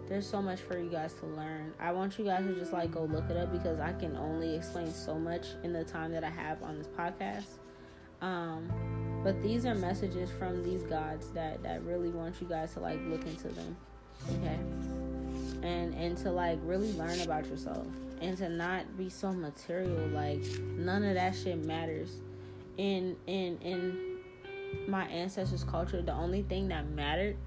there's 0.07 0.29
so 0.29 0.41
much 0.41 0.61
for 0.61 0.79
you 0.79 0.89
guys 0.89 1.13
to 1.15 1.25
learn. 1.25 1.73
I 1.79 1.91
want 1.91 2.17
you 2.19 2.25
guys 2.25 2.45
to 2.45 2.53
just 2.53 2.71
like 2.71 2.91
go 2.91 3.03
look 3.03 3.29
it 3.29 3.35
up 3.35 3.51
because 3.51 3.79
I 3.79 3.93
can 3.93 4.15
only 4.15 4.55
explain 4.55 4.93
so 4.93 5.15
much 5.15 5.47
in 5.63 5.73
the 5.73 5.83
time 5.83 6.11
that 6.11 6.23
I 6.23 6.29
have 6.29 6.61
on 6.61 6.77
this 6.77 6.87
podcast. 6.87 7.57
Um, 8.21 9.21
but 9.23 9.41
these 9.41 9.65
are 9.65 9.75
messages 9.75 10.29
from 10.29 10.63
these 10.63 10.83
gods 10.83 11.29
that 11.31 11.63
that 11.63 11.83
really 11.83 12.09
want 12.09 12.39
you 12.39 12.47
guys 12.47 12.73
to 12.73 12.79
like 12.79 12.99
look 13.07 13.25
into 13.25 13.47
them, 13.49 13.75
okay, 14.35 14.59
and 15.67 15.95
and 15.95 16.15
to 16.19 16.31
like 16.31 16.59
really 16.63 16.93
learn 16.93 17.19
about 17.21 17.47
yourself 17.47 17.87
and 18.21 18.37
to 18.37 18.49
not 18.49 18.97
be 18.97 19.09
so 19.09 19.31
material 19.31 20.07
like 20.09 20.43
none 20.61 21.03
of 21.03 21.15
that 21.15 21.35
shit 21.35 21.63
matters. 21.65 22.17
In 22.77 23.15
in 23.27 23.57
in 23.61 24.17
my 24.87 25.05
ancestors 25.05 25.63
culture 25.63 26.01
the 26.01 26.13
only 26.13 26.43
thing 26.43 26.67
that 26.67 26.87
mattered 26.89 27.37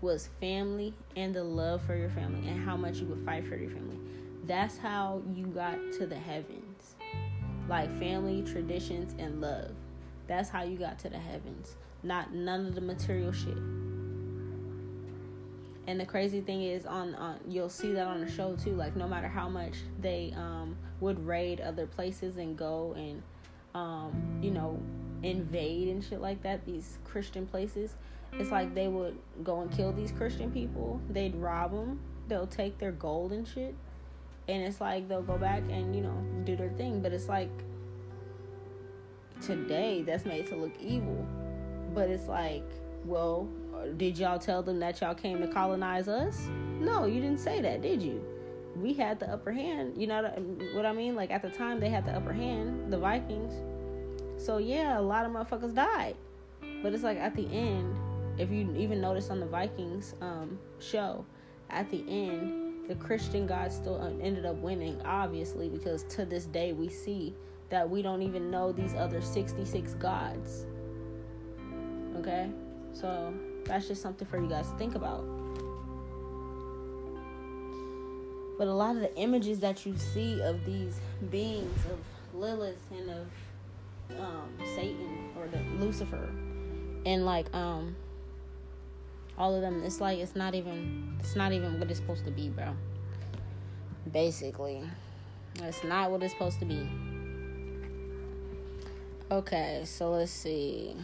was 0.00 0.28
family 0.40 0.92
and 1.16 1.34
the 1.34 1.42
love 1.42 1.82
for 1.82 1.96
your 1.96 2.10
family 2.10 2.46
and 2.48 2.62
how 2.64 2.76
much 2.76 2.98
you 2.98 3.06
would 3.06 3.24
fight 3.24 3.46
for 3.46 3.56
your 3.56 3.70
family. 3.70 3.98
That's 4.44 4.76
how 4.76 5.22
you 5.34 5.46
got 5.46 5.78
to 5.98 6.06
the 6.06 6.16
heavens. 6.16 6.96
Like 7.68 7.96
family 7.98 8.42
traditions 8.42 9.14
and 9.18 9.40
love. 9.40 9.72
That's 10.26 10.48
how 10.48 10.62
you 10.64 10.76
got 10.76 10.98
to 11.00 11.08
the 11.08 11.18
heavens. 11.18 11.76
Not 12.02 12.32
none 12.32 12.66
of 12.66 12.74
the 12.74 12.80
material 12.80 13.32
shit 13.32 13.56
and 15.86 16.00
the 16.00 16.06
crazy 16.06 16.40
thing 16.40 16.62
is 16.62 16.84
on, 16.86 17.14
on 17.14 17.38
you'll 17.48 17.68
see 17.68 17.92
that 17.92 18.06
on 18.06 18.20
the 18.20 18.30
show 18.30 18.56
too 18.56 18.72
like 18.72 18.96
no 18.96 19.06
matter 19.06 19.28
how 19.28 19.48
much 19.48 19.74
they 20.00 20.32
um, 20.36 20.76
would 21.00 21.24
raid 21.26 21.60
other 21.60 21.86
places 21.86 22.36
and 22.36 22.56
go 22.56 22.94
and 22.96 23.22
um, 23.74 24.12
you 24.42 24.50
know 24.50 24.80
invade 25.22 25.88
and 25.88 26.04
shit 26.04 26.20
like 26.20 26.42
that 26.42 26.64
these 26.66 26.98
christian 27.04 27.46
places 27.46 27.94
it's 28.32 28.50
like 28.50 28.74
they 28.74 28.88
would 28.88 29.16
go 29.42 29.60
and 29.62 29.70
kill 29.70 29.92
these 29.92 30.12
christian 30.12 30.50
people. 30.50 31.00
They'd 31.08 31.34
rob 31.36 31.70
them 31.70 32.00
they'll 32.28 32.46
take 32.46 32.78
their 32.78 32.92
gold 32.92 33.32
and 33.32 33.46
shit. 33.46 33.74
And 34.48 34.62
it's 34.62 34.80
like 34.80 35.08
they'll 35.08 35.22
go 35.22 35.38
back 35.38 35.62
and 35.70 35.94
you 35.94 36.02
know 36.02 36.24
do 36.44 36.56
their 36.56 36.70
thing. 36.70 37.00
But 37.00 37.12
it's 37.12 37.28
like 37.28 37.50
today 39.40 40.02
that's 40.02 40.24
made 40.24 40.46
to 40.48 40.56
look 40.56 40.72
evil. 40.80 41.26
But 41.94 42.08
it's 42.08 42.28
like 42.28 42.64
well 43.06 43.48
did 43.96 44.18
y'all 44.18 44.38
tell 44.38 44.62
them 44.62 44.80
that 44.80 45.00
y'all 45.00 45.14
came 45.14 45.40
to 45.40 45.46
colonize 45.46 46.08
us? 46.08 46.48
No, 46.80 47.06
you 47.06 47.20
didn't 47.20 47.40
say 47.40 47.60
that, 47.62 47.82
did 47.82 48.02
you? 48.02 48.22
We 48.74 48.92
had 48.92 49.18
the 49.20 49.30
upper 49.30 49.52
hand. 49.52 49.94
You 49.96 50.06
know 50.06 50.22
what 50.74 50.84
I 50.84 50.92
mean? 50.92 51.14
Like 51.14 51.30
at 51.30 51.42
the 51.42 51.48
time, 51.50 51.80
they 51.80 51.88
had 51.88 52.04
the 52.04 52.12
upper 52.12 52.32
hand, 52.32 52.92
the 52.92 52.98
Vikings. 52.98 53.52
So 54.42 54.58
yeah, 54.58 54.98
a 54.98 55.00
lot 55.00 55.24
of 55.24 55.32
motherfuckers 55.32 55.74
died. 55.74 56.16
But 56.82 56.92
it's 56.92 57.02
like 57.02 57.18
at 57.18 57.34
the 57.34 57.46
end, 57.46 57.94
if 58.38 58.50
you 58.50 58.74
even 58.76 59.00
notice 59.00 59.30
on 59.30 59.40
the 59.40 59.46
Vikings 59.46 60.14
um, 60.20 60.58
show, 60.78 61.24
at 61.70 61.90
the 61.90 62.04
end, 62.08 62.88
the 62.88 62.94
Christian 62.96 63.46
God 63.46 63.72
still 63.72 64.00
uh, 64.00 64.10
ended 64.22 64.44
up 64.44 64.56
winning, 64.56 65.00
obviously, 65.04 65.68
because 65.68 66.02
to 66.04 66.24
this 66.24 66.44
day 66.44 66.72
we 66.72 66.88
see 66.88 67.34
that 67.70 67.88
we 67.88 68.02
don't 68.02 68.22
even 68.22 68.50
know 68.50 68.72
these 68.72 68.94
other 68.94 69.20
66 69.20 69.94
gods. 69.94 70.66
Okay? 72.16 72.50
So 73.00 73.34
that's 73.64 73.88
just 73.88 74.00
something 74.00 74.26
for 74.26 74.40
you 74.40 74.48
guys 74.48 74.68
to 74.68 74.78
think 74.78 74.94
about. 74.94 75.24
But 78.58 78.68
a 78.68 78.72
lot 78.72 78.96
of 78.96 79.02
the 79.02 79.14
images 79.16 79.60
that 79.60 79.84
you 79.84 79.96
see 79.98 80.40
of 80.40 80.64
these 80.64 80.98
beings, 81.30 81.78
of 81.86 81.98
Lilith 82.40 82.80
and 82.90 83.10
of 83.10 84.18
um, 84.18 84.48
Satan 84.74 85.28
or 85.38 85.46
the 85.46 85.58
Lucifer, 85.78 86.30
and 87.04 87.26
like 87.26 87.52
um, 87.54 87.94
all 89.36 89.54
of 89.54 89.60
them, 89.60 89.82
it's 89.84 90.00
like 90.00 90.18
it's 90.18 90.34
not 90.34 90.54
even 90.54 91.16
it's 91.20 91.36
not 91.36 91.52
even 91.52 91.78
what 91.78 91.90
it's 91.90 92.00
supposed 92.00 92.24
to 92.24 92.30
be, 92.30 92.48
bro. 92.48 92.74
Basically, 94.10 94.82
it's 95.62 95.84
not 95.84 96.10
what 96.10 96.22
it's 96.22 96.32
supposed 96.32 96.58
to 96.60 96.64
be. 96.64 96.88
Okay, 99.30 99.82
so 99.84 100.12
let's 100.12 100.30
see. 100.30 100.96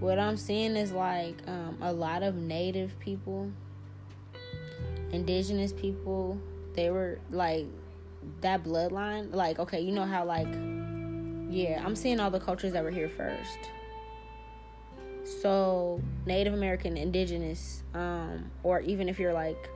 What 0.00 0.18
I'm 0.18 0.36
seeing 0.36 0.76
is 0.76 0.92
like 0.92 1.36
um, 1.46 1.76
a 1.80 1.92
lot 1.92 2.22
of 2.22 2.34
native 2.34 2.98
people 2.98 3.52
indigenous 5.12 5.72
people, 5.72 6.38
they 6.74 6.90
were 6.90 7.18
like 7.30 7.66
that 8.40 8.62
bloodline. 8.62 9.34
Like, 9.34 9.58
okay, 9.58 9.80
you 9.80 9.92
know 9.92 10.04
how 10.04 10.24
like 10.24 10.48
yeah, 11.50 11.82
I'm 11.84 11.96
seeing 11.96 12.20
all 12.20 12.30
the 12.30 12.40
cultures 12.40 12.72
that 12.72 12.84
were 12.84 12.90
here 12.90 13.08
first. 13.08 13.58
So, 15.24 16.00
Native 16.26 16.54
American, 16.54 16.96
indigenous, 16.96 17.82
um, 17.94 18.50
or 18.62 18.80
even 18.80 19.08
if 19.08 19.18
you're 19.18 19.32
like 19.32 19.68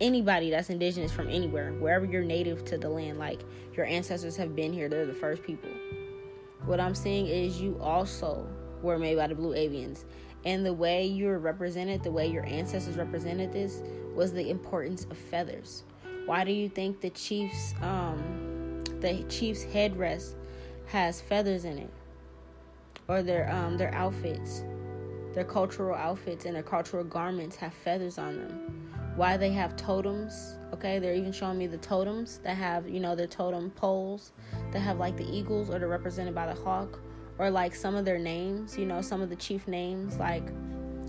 anybody 0.00 0.50
that's 0.50 0.70
indigenous 0.70 1.10
from 1.10 1.28
anywhere, 1.28 1.72
wherever 1.72 2.04
you're 2.04 2.22
native 2.22 2.64
to 2.66 2.78
the 2.78 2.88
land, 2.88 3.18
like 3.18 3.40
your 3.74 3.86
ancestors 3.86 4.36
have 4.36 4.54
been 4.54 4.72
here, 4.72 4.88
they're 4.88 5.06
the 5.06 5.14
first 5.14 5.42
people. 5.42 5.70
What 6.66 6.80
I'm 6.80 6.94
seeing 6.94 7.26
is 7.26 7.60
you 7.60 7.78
also 7.80 8.46
were 8.82 8.98
made 8.98 9.16
by 9.16 9.26
the 9.26 9.34
blue 9.34 9.54
avians. 9.54 10.04
And 10.44 10.64
the 10.64 10.72
way 10.72 11.04
you 11.04 11.26
were 11.26 11.38
represented, 11.38 12.02
the 12.02 12.10
way 12.10 12.26
your 12.26 12.46
ancestors 12.46 12.96
represented 12.96 13.52
this, 13.52 13.82
was 14.14 14.32
the 14.32 14.50
importance 14.50 15.04
of 15.10 15.16
feathers. 15.16 15.84
Why 16.26 16.44
do 16.44 16.52
you 16.52 16.68
think 16.68 17.00
the 17.00 17.10
chief's 17.10 17.74
um, 17.82 18.84
the 19.00 19.24
chief's 19.28 19.64
headrest 19.64 20.34
has 20.86 21.20
feathers 21.20 21.64
in 21.64 21.78
it, 21.78 21.90
or 23.08 23.22
their 23.22 23.50
um, 23.50 23.76
their 23.76 23.94
outfits, 23.94 24.62
their 25.34 25.44
cultural 25.44 25.94
outfits 25.94 26.44
and 26.44 26.54
their 26.54 26.62
cultural 26.62 27.04
garments 27.04 27.56
have 27.56 27.74
feathers 27.74 28.18
on 28.18 28.36
them? 28.36 28.90
Why 29.16 29.36
they 29.36 29.50
have 29.50 29.76
totems? 29.76 30.56
Okay, 30.72 30.98
they're 30.98 31.14
even 31.14 31.32
showing 31.32 31.58
me 31.58 31.66
the 31.66 31.78
totems 31.78 32.38
that 32.38 32.56
have 32.56 32.88
you 32.88 33.00
know 33.00 33.14
their 33.14 33.26
totem 33.26 33.70
poles 33.70 34.32
that 34.72 34.80
have 34.80 34.98
like 34.98 35.16
the 35.16 35.28
eagles 35.28 35.68
or 35.68 35.78
they're 35.78 35.88
represented 35.88 36.34
by 36.34 36.46
the 36.46 36.60
hawk 36.60 37.00
or 37.40 37.50
like 37.50 37.74
some 37.74 37.94
of 37.94 38.04
their 38.04 38.18
names, 38.18 38.76
you 38.76 38.84
know, 38.84 39.00
some 39.00 39.22
of 39.22 39.30
the 39.30 39.36
chief 39.36 39.66
names 39.66 40.18
like 40.18 40.44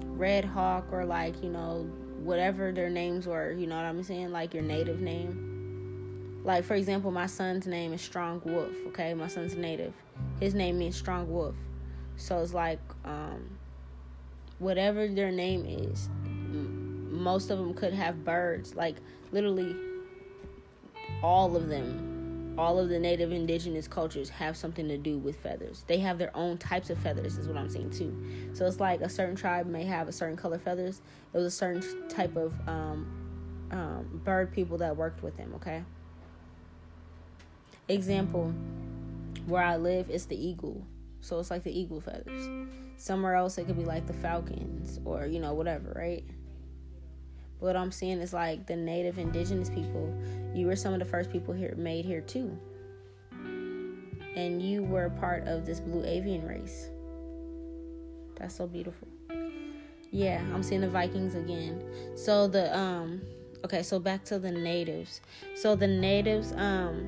Red 0.06 0.46
Hawk 0.46 0.86
or 0.94 1.04
like, 1.04 1.44
you 1.44 1.50
know, 1.50 1.82
whatever 2.24 2.72
their 2.72 2.90
names 2.90 3.28
were, 3.28 3.52
you 3.52 3.68
know 3.68 3.76
what 3.76 3.84
I'm 3.84 4.02
saying? 4.02 4.32
Like 4.32 4.54
your 4.54 4.64
native 4.64 5.02
name. 5.02 6.40
Like 6.46 6.64
for 6.64 6.76
example, 6.76 7.12
my 7.12 7.26
son's 7.26 7.68
name 7.68 7.92
is 7.92 8.02
Strong 8.02 8.44
Wolf, 8.46 8.74
okay? 8.88 9.14
My 9.14 9.28
son's 9.28 9.56
native. 9.56 9.94
His 10.40 10.56
name 10.56 10.80
means 10.80 10.96
Strong 10.96 11.30
Wolf. 11.30 11.54
So 12.16 12.40
it's 12.40 12.54
like 12.54 12.80
um 13.04 13.50
whatever 14.60 15.10
their 15.10 15.32
name 15.32 15.66
is, 15.66 16.08
most 17.12 17.50
of 17.50 17.58
them 17.60 17.74
could 17.74 17.94
have 17.94 18.24
birds, 18.24 18.74
like 18.74 18.96
literally 19.34 19.76
all 21.22 21.58
of 21.58 21.68
them 21.68 22.11
all 22.58 22.80
of 22.80 22.90
the 22.90 23.00
native 23.00 23.32
indigenous 23.32 23.88
cultures 23.88 24.30
have 24.30 24.58
something 24.58 24.88
to 24.88 24.98
do 24.98 25.18
with 25.18 25.38
feathers. 25.38 25.84
They 25.88 26.00
have 26.00 26.18
their 26.18 26.36
own 26.36 26.58
types 26.58 26.90
of 26.90 26.98
feathers, 26.98 27.38
is 27.38 27.48
what 27.48 27.58
I'm 27.58 27.70
saying 27.70 27.92
too. 27.92 28.52
So 28.54 28.66
it's 28.66 28.80
like 28.80 29.02
a 29.02 29.10
certain 29.10 29.36
tribe 29.36 29.68
may 29.68 29.86
have 29.86 30.08
a 30.08 30.12
certain 30.12 30.38
color 30.38 30.60
feathers. 30.60 31.02
It 31.34 31.38
was 31.38 31.46
a 31.46 31.52
certain 31.52 32.10
type 32.10 32.36
of 32.36 32.54
um, 32.68 33.70
um, 33.72 34.22
bird 34.24 34.52
people 34.52 34.78
that 34.80 34.96
worked 34.96 35.24
with 35.24 35.38
them. 35.38 35.54
Okay. 35.56 35.84
Example: 37.88 38.54
Where 39.46 39.64
I 39.64 39.78
live, 39.78 40.10
it's 40.10 40.26
the 40.26 40.36
eagle, 40.36 40.86
so 41.22 41.40
it's 41.40 41.52
like 41.52 41.64
the 41.64 41.78
eagle 41.78 42.02
feathers. 42.02 42.50
Somewhere 42.98 43.36
else, 43.36 43.58
it 43.58 43.66
could 43.66 43.78
be 43.78 43.86
like 43.86 44.06
the 44.08 44.14
falcons 44.14 45.00
or 45.06 45.26
you 45.26 45.40
know 45.40 45.54
whatever, 45.54 45.94
right? 45.96 46.24
What 47.62 47.78
I'm 47.78 47.92
seeing 47.92 48.20
is 48.20 48.34
like 48.34 48.66
the 48.66 48.76
native 48.76 49.20
indigenous 49.20 49.70
people, 49.70 50.14
you 50.54 50.66
were 50.66 50.76
some 50.76 50.94
of 50.94 51.00
the 51.00 51.06
first 51.06 51.32
people 51.32 51.54
here 51.54 51.74
made 51.78 52.06
here 52.06 52.22
too. 52.22 52.58
And 54.36 54.62
you 54.62 54.84
were 54.84 55.10
part 55.12 55.48
of 55.48 55.66
this 55.66 55.80
blue 55.80 56.04
avian 56.04 56.46
race. 56.46 56.90
That's 58.36 58.56
so 58.56 58.66
beautiful. 58.66 59.08
Yeah, 60.10 60.42
I'm 60.54 60.64
seeing 60.64 60.82
the 60.82 60.90
Vikings 60.90 61.36
again. 61.36 61.84
So 62.16 62.48
the 62.48 62.76
um 62.76 63.22
okay, 63.64 63.84
so 63.84 64.00
back 64.00 64.26
to 64.26 64.40
the 64.40 64.52
natives. 64.52 65.22
So 65.56 65.76
the 65.76 65.88
natives 65.88 66.54
um 66.54 67.08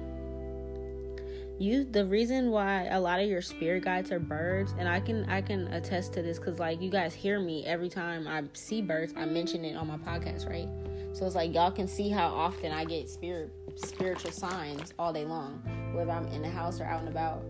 you 1.64 1.86
the 1.86 2.06
reason 2.06 2.52
why 2.52 2.88
a 2.92 3.00
lot 3.00 3.22
of 3.22 3.28
your 3.28 3.42
spirit 3.42 3.86
guides 3.86 4.12
are 4.12 4.20
birds 4.20 4.76
and 4.78 4.88
i 4.88 5.00
can 5.00 5.24
i 5.30 5.42
can 5.42 5.68
attest 5.74 6.12
to 6.12 6.22
this 6.22 6.38
because 6.38 6.60
like 6.60 6.82
you 6.82 6.90
guys 6.90 7.14
hear 7.14 7.40
me 7.40 7.66
every 7.66 7.88
time 7.88 8.28
i 8.28 8.44
see 8.52 8.82
birds 8.82 9.14
i 9.16 9.26
mention 9.26 9.64
it 9.64 9.76
on 9.76 9.88
my 9.88 9.98
podcast 9.98 10.48
right? 10.50 10.68
So 11.14 11.28
it's 11.28 11.36
like 11.36 11.54
y'all 11.54 11.72
can 11.72 11.88
see 11.88 12.10
how 12.10 12.28
often 12.28 12.72
i 12.72 12.84
get 12.84 13.10
spirit 13.10 13.50
spiritual 13.76 14.32
signs 14.32 14.94
all 15.00 15.14
day 15.14 15.26
long 15.26 15.62
whether 15.94 16.12
i'm 16.12 16.28
in 16.28 16.42
the 16.42 16.50
house 16.50 16.82
or 16.82 16.86
out 16.86 17.00
and 17.00 17.10
about. 17.10 17.44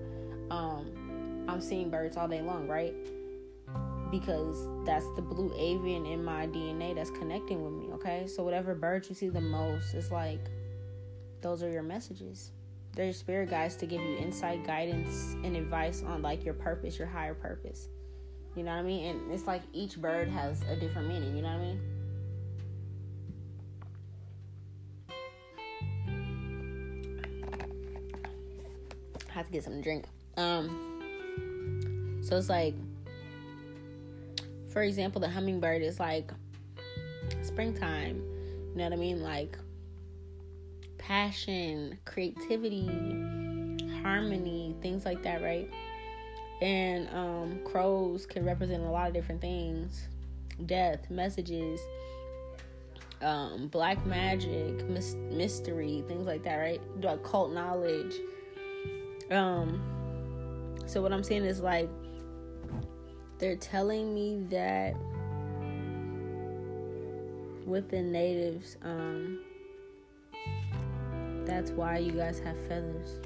Um 0.51 1.45
i'm 1.47 1.59
seeing 1.59 1.89
birds 1.89 2.15
all 2.15 2.27
day 2.27 2.41
long 2.41 2.67
right? 2.67 2.93
Because 4.11 4.67
that's 4.85 5.07
the 5.15 5.23
blue 5.23 5.51
avian 5.57 6.05
in 6.05 6.23
my 6.23 6.45
dna 6.45 6.93
that's 6.93 7.09
connecting 7.09 7.63
with 7.63 7.73
me 7.73 7.91
okay? 7.95 8.27
So 8.27 8.43
whatever 8.43 8.75
bird 8.75 9.07
you 9.09 9.15
see 9.15 9.29
the 9.29 9.41
most 9.41 9.95
it's 9.95 10.11
like 10.11 10.45
those 11.41 11.63
are 11.63 11.69
your 11.69 11.83
messages 11.83 12.51
they're 12.95 13.11
spirit 13.11 13.49
guides 13.49 13.75
to 13.77 13.85
give 13.85 14.01
you 14.01 14.17
insight, 14.17 14.65
guidance, 14.65 15.35
and 15.43 15.55
advice 15.55 16.03
on 16.05 16.21
like 16.21 16.45
your 16.45 16.53
purpose, 16.53 16.99
your 16.99 17.07
higher 17.07 17.33
purpose. 17.33 17.87
You 18.55 18.63
know 18.63 18.71
what 18.71 18.79
I 18.79 18.83
mean? 18.83 19.05
And 19.05 19.31
it's 19.31 19.47
like 19.47 19.63
each 19.73 19.99
bird 19.99 20.27
has 20.27 20.61
a 20.69 20.75
different 20.75 21.07
meaning, 21.07 21.35
you 21.35 21.41
know 21.41 21.49
what 21.49 21.57
I 21.57 21.65
mean? 21.65 21.81
I 29.27 29.33
have 29.33 29.47
to 29.47 29.51
get 29.51 29.63
something 29.63 29.81
to 29.81 29.83
drink. 29.83 30.05
Um 30.37 32.21
so 32.21 32.37
it's 32.37 32.49
like 32.49 32.75
for 34.69 34.83
example, 34.83 35.19
the 35.19 35.29
hummingbird 35.29 35.81
is 35.81 35.99
like 35.99 36.31
springtime. 37.41 38.21
You 38.71 38.77
know 38.77 38.83
what 38.83 38.93
I 38.93 38.97
mean? 38.97 39.23
Like 39.23 39.57
passion, 41.07 41.97
creativity, 42.05 42.87
harmony, 44.01 44.75
things 44.81 45.05
like 45.05 45.21
that, 45.23 45.41
right? 45.41 45.69
And 46.61 47.09
um, 47.09 47.59
crows 47.65 48.25
can 48.25 48.45
represent 48.45 48.83
a 48.83 48.89
lot 48.89 49.07
of 49.07 49.13
different 49.13 49.41
things 49.41 50.07
death, 50.67 51.09
messages, 51.09 51.79
um, 53.21 53.67
black 53.67 54.05
magic, 54.05 54.87
mis- 54.87 55.15
mystery, 55.15 56.03
things 56.07 56.27
like 56.27 56.43
that, 56.43 56.57
right? 56.57 56.81
Occult 57.03 57.53
knowledge. 57.53 58.13
Um, 59.31 59.81
so, 60.85 61.01
what 61.01 61.11
I'm 61.11 61.23
saying 61.23 61.45
is 61.45 61.61
like, 61.61 61.89
they're 63.39 63.55
telling 63.55 64.13
me 64.13 64.45
that 64.51 64.93
with 67.65 67.89
the 67.89 68.01
natives, 68.01 68.77
um, 68.83 69.39
that's 71.45 71.71
why 71.71 71.97
you 71.97 72.11
guys 72.11 72.39
have 72.39 72.57
feathers. 72.67 73.19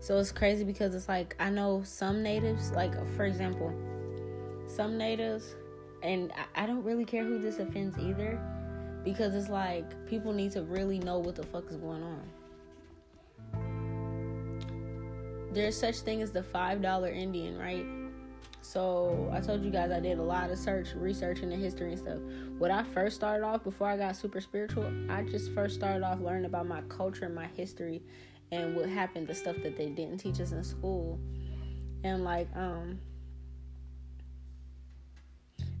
So 0.00 0.18
it's 0.18 0.32
crazy 0.32 0.64
because 0.64 0.94
it's 0.94 1.08
like 1.08 1.36
I 1.38 1.50
know 1.50 1.82
some 1.84 2.22
natives, 2.22 2.70
like 2.72 2.94
for 3.16 3.24
example, 3.24 3.72
some 4.66 4.96
natives, 4.96 5.54
and 6.02 6.32
I 6.54 6.66
don't 6.66 6.82
really 6.82 7.04
care 7.04 7.24
who 7.24 7.38
this 7.38 7.58
offends 7.58 7.98
either, 7.98 8.40
because 9.04 9.34
it's 9.34 9.50
like 9.50 10.06
people 10.06 10.32
need 10.32 10.52
to 10.52 10.62
really 10.62 10.98
know 10.98 11.18
what 11.18 11.36
the 11.36 11.42
fuck 11.42 11.70
is 11.70 11.76
going 11.76 12.02
on. 12.02 12.22
There's 15.52 15.76
such 15.76 15.98
thing 15.98 16.22
as 16.22 16.30
the 16.30 16.42
five 16.42 16.80
dollar 16.80 17.08
Indian, 17.08 17.58
right? 17.58 17.84
So 18.62 19.30
I 19.32 19.40
told 19.40 19.64
you 19.64 19.70
guys 19.70 19.90
I 19.90 20.00
did 20.00 20.18
a 20.18 20.22
lot 20.22 20.50
of 20.50 20.58
search, 20.58 20.94
research 20.94 21.40
in 21.40 21.50
the 21.50 21.56
history 21.56 21.90
and 21.92 21.98
stuff. 21.98 22.18
When 22.58 22.70
I 22.70 22.82
first 22.82 23.16
started 23.16 23.44
off, 23.44 23.64
before 23.64 23.88
I 23.88 23.96
got 23.96 24.16
super 24.16 24.40
spiritual, 24.40 24.90
I 25.08 25.22
just 25.22 25.52
first 25.52 25.74
started 25.74 26.04
off 26.04 26.20
learning 26.20 26.44
about 26.44 26.66
my 26.66 26.82
culture 26.82 27.24
and 27.24 27.34
my 27.34 27.46
history 27.56 28.02
and 28.52 28.76
what 28.76 28.88
happened, 28.88 29.28
the 29.28 29.34
stuff 29.34 29.56
that 29.62 29.76
they 29.76 29.88
didn't 29.88 30.18
teach 30.18 30.40
us 30.40 30.52
in 30.52 30.62
school. 30.62 31.18
And 32.04 32.24
like, 32.24 32.48
um, 32.54 32.98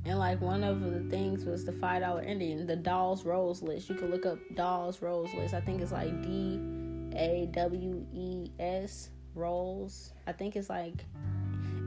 And 0.04 0.18
like 0.18 0.40
one 0.40 0.64
of 0.64 0.80
the 0.80 1.00
things 1.10 1.44
was 1.44 1.64
the 1.64 1.72
five 1.72 2.00
dollar 2.02 2.22
Indian, 2.22 2.66
the 2.66 2.76
Dawes 2.76 3.24
Rolls 3.24 3.62
list. 3.62 3.88
You 3.88 3.96
can 3.96 4.10
look 4.10 4.24
up 4.24 4.38
Dawes 4.54 5.02
Rolls 5.02 5.32
list. 5.34 5.52
I 5.52 5.60
think 5.60 5.82
it's 5.82 5.92
like 5.92 6.22
D 6.22 6.58
A 7.16 7.48
W 7.52 8.06
E 8.12 8.50
S 8.58 9.10
Rolls. 9.34 10.12
I 10.26 10.32
think 10.32 10.56
it's 10.56 10.70
like 10.70 11.04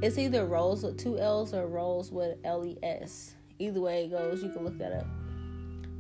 it's 0.04 0.18
either 0.18 0.46
Rolls 0.46 0.84
with 0.84 0.98
two 0.98 1.18
L's 1.18 1.54
or 1.54 1.66
Rolls 1.66 2.12
with 2.12 2.38
L 2.44 2.66
E 2.66 2.78
S. 2.84 3.36
Either 3.58 3.80
way 3.80 4.04
it 4.04 4.12
goes, 4.12 4.44
you 4.44 4.50
can 4.50 4.66
look 4.66 4.78
that 4.78 4.92
up. 4.92 5.08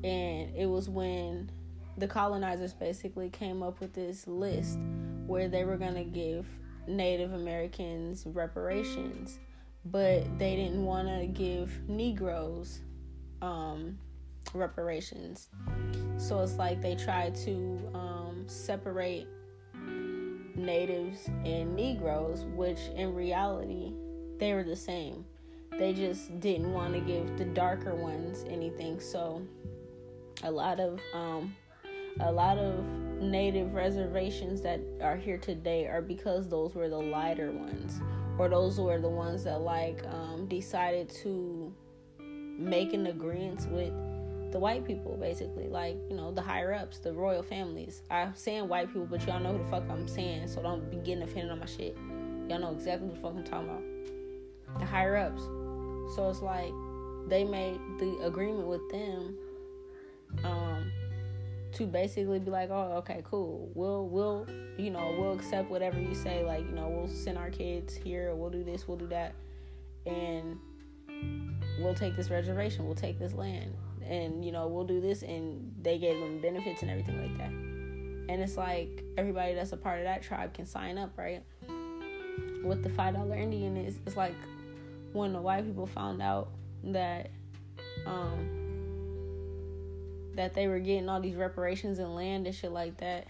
And 0.03 0.53
it 0.53 0.67
was 0.67 0.89
when 0.89 1.49
the 1.97 2.07
colonizers 2.07 2.73
basically 2.73 3.29
came 3.29 3.63
up 3.63 3.79
with 3.79 3.93
this 3.93 4.27
list 4.27 4.77
where 5.25 5.47
they 5.47 5.63
were 5.63 5.77
gonna 5.77 6.03
give 6.03 6.45
Native 6.85 7.31
Americans 7.31 8.25
reparations, 8.25 9.39
but 9.85 10.37
they 10.37 10.57
didn't 10.57 10.83
want 10.83 11.07
to 11.07 11.25
give 11.25 11.87
Negroes 11.87 12.81
um, 13.41 13.97
reparations. 14.53 15.47
So 16.17 16.41
it's 16.41 16.55
like 16.55 16.81
they 16.81 16.95
tried 16.95 17.35
to 17.35 17.79
um, 17.93 18.43
separate 18.47 19.27
natives 20.55 21.27
and 21.45 21.75
Negroes, 21.75 22.45
which 22.55 22.79
in 22.95 23.13
reality 23.13 23.93
they 24.39 24.53
were 24.53 24.63
the 24.63 24.75
same. 24.75 25.25
They 25.77 25.93
just 25.93 26.39
didn't 26.39 26.71
want 26.71 26.93
to 26.93 26.99
give 26.99 27.37
the 27.37 27.45
darker 27.45 27.95
ones 27.95 28.45
anything. 28.47 28.99
So 28.99 29.41
a 30.43 30.51
lot 30.51 30.79
of 30.79 30.99
um, 31.13 31.55
a 32.19 32.31
lot 32.31 32.57
of 32.57 32.85
native 33.19 33.73
reservations 33.73 34.61
that 34.61 34.79
are 35.01 35.17
here 35.17 35.37
today 35.37 35.87
are 35.87 36.01
because 36.01 36.47
those 36.47 36.75
were 36.75 36.89
the 36.89 36.97
lighter 36.97 37.51
ones 37.51 38.01
or 38.37 38.49
those 38.49 38.79
were 38.79 38.99
the 38.99 39.09
ones 39.09 39.43
that 39.45 39.61
like 39.61 40.03
um, 40.07 40.45
decided 40.47 41.09
to 41.09 41.73
make 42.19 42.93
an 42.93 43.07
agreement 43.07 43.65
with 43.71 43.93
the 44.53 44.59
white 44.59 44.85
people 44.85 45.17
basically 45.19 45.67
like 45.67 45.97
you 46.09 46.15
know 46.15 46.31
the 46.31 46.41
higher 46.41 46.73
ups 46.73 46.99
the 46.99 47.11
royal 47.11 47.43
families 47.43 48.03
i'm 48.11 48.33
saying 48.35 48.67
white 48.67 48.87
people 48.87 49.05
but 49.05 49.25
y'all 49.27 49.39
know 49.39 49.51
who 49.51 49.57
the 49.57 49.69
fuck 49.69 49.83
i'm 49.89 50.07
saying 50.07 50.47
so 50.47 50.61
don't 50.61 50.89
be 50.89 50.97
getting 50.97 51.23
offended 51.23 51.51
on 51.51 51.59
my 51.59 51.65
shit 51.65 51.97
y'all 52.47 52.59
know 52.59 52.71
exactly 52.71 53.07
what 53.07 53.15
the 53.15 53.21
fuck 53.21 53.33
i'm 53.35 53.43
talking 53.43 53.67
about 53.67 54.79
the 54.79 54.85
higher 54.85 55.17
ups 55.17 55.43
so 56.15 56.29
it's 56.29 56.41
like 56.41 56.71
they 57.27 57.43
made 57.43 57.79
the 57.99 58.17
agreement 58.23 58.67
with 58.67 58.87
them 58.91 59.35
um 60.43 60.91
to 61.73 61.87
basically 61.87 62.39
be 62.39 62.51
like, 62.51 62.69
oh, 62.69 62.93
okay, 62.97 63.21
cool. 63.23 63.69
We'll 63.73 64.07
we'll 64.07 64.47
you 64.77 64.91
know 64.91 65.15
we'll 65.17 65.33
accept 65.33 65.69
whatever 65.69 65.99
you 65.99 66.13
say. 66.13 66.43
Like 66.43 66.65
you 66.65 66.75
know 66.75 66.87
we'll 66.87 67.07
send 67.07 67.37
our 67.37 67.49
kids 67.49 67.95
here. 67.95 68.33
We'll 68.35 68.49
do 68.49 68.63
this. 68.63 68.87
We'll 68.87 68.97
do 68.97 69.07
that, 69.07 69.33
and 70.05 70.57
we'll 71.79 71.95
take 71.95 72.15
this 72.15 72.29
reservation. 72.29 72.85
We'll 72.85 72.95
take 72.95 73.19
this 73.19 73.33
land, 73.33 73.73
and 74.09 74.43
you 74.43 74.51
know 74.51 74.67
we'll 74.67 74.85
do 74.85 75.01
this. 75.01 75.21
And 75.21 75.73
they 75.81 75.97
gave 75.97 76.19
them 76.19 76.41
benefits 76.41 76.81
and 76.81 76.91
everything 76.91 77.21
like 77.21 77.37
that. 77.37 77.49
And 77.49 78.41
it's 78.41 78.57
like 78.57 79.03
everybody 79.17 79.53
that's 79.53 79.73
a 79.73 79.77
part 79.77 79.99
of 79.99 80.05
that 80.05 80.21
tribe 80.23 80.53
can 80.53 80.65
sign 80.65 80.97
up, 80.97 81.17
right? 81.17 81.43
What 82.61 82.81
the 82.83 82.89
five 82.89 83.15
dollar 83.15 83.35
Indian 83.35 83.75
is, 83.77 83.99
it's 84.05 84.15
like 84.15 84.35
when 85.11 85.33
the 85.33 85.41
white 85.41 85.65
people 85.65 85.85
found 85.85 86.21
out 86.21 86.49
that 86.85 87.29
um 88.05 88.49
that 90.35 90.53
they 90.53 90.67
were 90.67 90.79
getting 90.79 91.09
all 91.09 91.21
these 91.21 91.35
reparations 91.35 91.99
and 91.99 92.15
land 92.15 92.47
and 92.47 92.55
shit 92.55 92.71
like 92.71 92.97
that, 92.97 93.27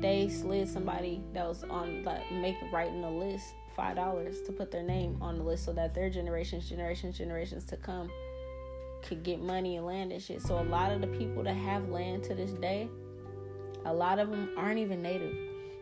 they 0.00 0.28
slid 0.28 0.68
somebody 0.68 1.22
that 1.32 1.46
was 1.46 1.64
on 1.64 2.04
like 2.04 2.30
make 2.32 2.56
writing 2.72 3.02
a 3.04 3.10
list 3.10 3.54
five 3.76 3.96
dollars 3.96 4.42
to 4.42 4.52
put 4.52 4.70
their 4.70 4.82
name 4.82 5.16
on 5.20 5.38
the 5.38 5.44
list 5.44 5.64
so 5.64 5.72
that 5.72 5.94
their 5.94 6.10
generations, 6.10 6.68
generations, 6.68 7.16
generations 7.16 7.64
to 7.64 7.76
come 7.76 8.10
could 9.02 9.22
get 9.22 9.40
money 9.40 9.76
and 9.76 9.86
land 9.86 10.12
and 10.12 10.22
shit. 10.22 10.42
So 10.42 10.58
a 10.58 10.64
lot 10.64 10.92
of 10.92 11.00
the 11.00 11.06
people 11.06 11.42
that 11.42 11.56
have 11.56 11.88
land 11.88 12.22
to 12.24 12.34
this 12.34 12.52
day, 12.52 12.88
a 13.84 13.92
lot 13.92 14.18
of 14.18 14.30
them 14.30 14.50
aren't 14.56 14.78
even 14.78 15.02
native. 15.02 15.34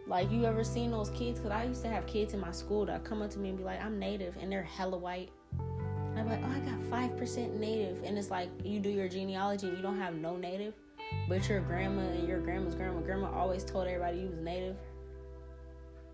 Like 0.06 0.30
you 0.30 0.44
ever 0.44 0.64
seen 0.64 0.90
those 0.90 1.10
kids? 1.10 1.38
Cause 1.40 1.50
I 1.50 1.64
used 1.64 1.82
to 1.82 1.88
have 1.88 2.06
kids 2.06 2.32
in 2.32 2.40
my 2.40 2.52
school 2.52 2.86
that 2.86 3.04
come 3.04 3.20
up 3.20 3.30
to 3.30 3.38
me 3.38 3.50
and 3.50 3.58
be 3.58 3.64
like, 3.64 3.82
"I'm 3.82 3.98
native," 3.98 4.36
and 4.40 4.50
they're 4.50 4.62
hella 4.62 4.96
white 4.96 5.30
and 6.18 6.30
I'm 6.32 6.42
like, 6.42 6.50
oh, 6.50 6.56
I 6.56 6.70
got 6.70 7.16
5% 7.16 7.58
native. 7.58 8.02
And 8.02 8.18
it's 8.18 8.30
like 8.30 8.48
you 8.64 8.80
do 8.80 8.88
your 8.88 9.08
genealogy 9.08 9.68
and 9.68 9.76
you 9.76 9.82
don't 9.82 9.98
have 9.98 10.14
no 10.14 10.36
native, 10.36 10.74
but 11.28 11.48
your 11.48 11.60
grandma 11.60 12.02
and 12.02 12.26
your 12.26 12.40
grandma's 12.40 12.74
grandma, 12.74 13.00
grandma 13.00 13.30
always 13.32 13.64
told 13.64 13.86
everybody 13.86 14.20
you 14.20 14.28
was 14.28 14.40
native 14.40 14.76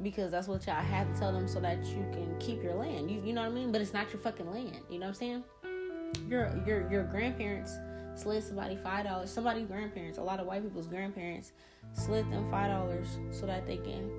because 0.03 0.31
that's 0.31 0.49
what 0.49 0.67
y'all 0.67 0.75
had 0.75 1.13
to 1.13 1.21
tell 1.21 1.33
them 1.33 1.47
so 1.47 1.61
that 1.61 1.83
you 1.85 2.05
can 2.13 2.35
keep 2.39 2.63
your 2.63 2.75
land. 2.75 3.11
You, 3.11 3.23
you 3.25 3.33
know 3.33 3.43
what 3.43 3.51
I 3.51 3.55
mean? 3.55 3.73
But 3.73 3.81
it's 3.81 3.93
not 3.93 4.13
your 4.13 4.21
fucking 4.21 4.51
land. 4.51 4.79
You 4.91 4.99
know 4.99 5.07
what 5.07 5.11
I'm 5.11 5.15
saying? 5.15 5.45
Your 6.29 6.51
your 6.67 6.91
your 6.91 7.05
grandparents 7.05 7.79
slid 8.15 8.43
somebody 8.43 8.77
five 8.77 9.05
dollars. 9.05 9.31
Somebody's 9.31 9.67
grandparents, 9.67 10.19
a 10.19 10.23
lot 10.23 10.41
of 10.41 10.47
white 10.47 10.63
people's 10.63 10.87
grandparents, 10.87 11.53
slid 11.93 12.31
them 12.31 12.51
five 12.51 12.71
dollars 12.71 13.19
so 13.31 13.47
that 13.47 13.67
they 13.67 13.77
can 13.77 14.11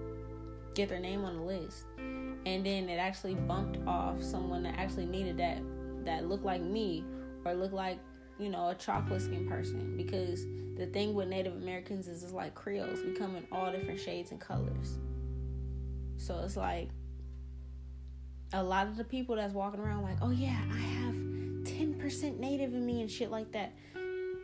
get 0.73 0.89
their 0.89 0.99
name 0.99 1.23
on 1.26 1.38
the 1.38 1.43
list. 1.43 1.85
And 1.97 2.65
then 2.65 2.89
it 2.89 2.97
actually 2.97 3.35
bumped 3.35 3.80
off 3.88 4.22
someone 4.22 4.63
that 4.63 4.76
actually 4.77 5.05
needed 5.05 5.38
that 5.38 5.61
that 6.05 6.30
looked 6.30 6.45
like 6.45 6.61
me 6.61 7.03
or 7.43 7.53
looked 7.53 7.73
like 7.73 7.99
you 8.38 8.49
know 8.49 8.69
a 8.69 8.76
chocolate 8.76 9.22
skin 9.22 9.47
person 9.47 9.95
because 9.97 10.45
the 10.77 10.85
thing 10.88 11.13
with 11.13 11.30
Native 11.30 11.53
Americans 11.53 12.07
is 12.07 12.23
it's 12.23 12.34
like 12.34 12.53
Creoles. 12.53 13.01
We 13.01 13.13
come 13.13 13.35
in 13.35 13.47
all 13.51 13.72
different 13.72 13.99
shades 13.99 14.31
and 14.31 14.39
colors. 14.39 14.99
So 16.17 16.39
it's 16.39 16.57
like 16.57 16.89
a 18.53 18.63
lot 18.63 18.88
of 18.88 18.97
the 18.97 19.03
people 19.03 19.35
that's 19.35 19.53
walking 19.53 19.80
around 19.80 20.03
like, 20.03 20.17
oh 20.22 20.31
yeah, 20.31 20.61
I 20.72 20.77
have 20.77 21.15
10% 21.65 22.39
native 22.39 22.73
in 22.73 22.85
me 22.85 23.01
and 23.01 23.09
shit 23.09 23.31
like 23.31 23.51
that. 23.51 23.73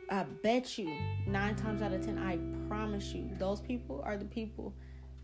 I 0.10 0.24
bet 0.44 0.78
you 0.78 0.94
nine 1.26 1.56
times 1.56 1.82
out 1.82 1.94
of 1.94 2.04
ten, 2.04 2.18
I 2.18 2.38
promise 2.68 3.14
you, 3.14 3.30
those 3.38 3.62
people 3.62 4.02
are 4.04 4.18
the 4.18 4.26
people 4.26 4.74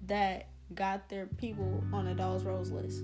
that 0.06 0.48
got 0.74 1.10
their 1.10 1.26
people 1.26 1.84
on 1.92 2.08
a 2.08 2.16
Dawes 2.16 2.44
Rolls 2.44 2.72
list 2.72 3.04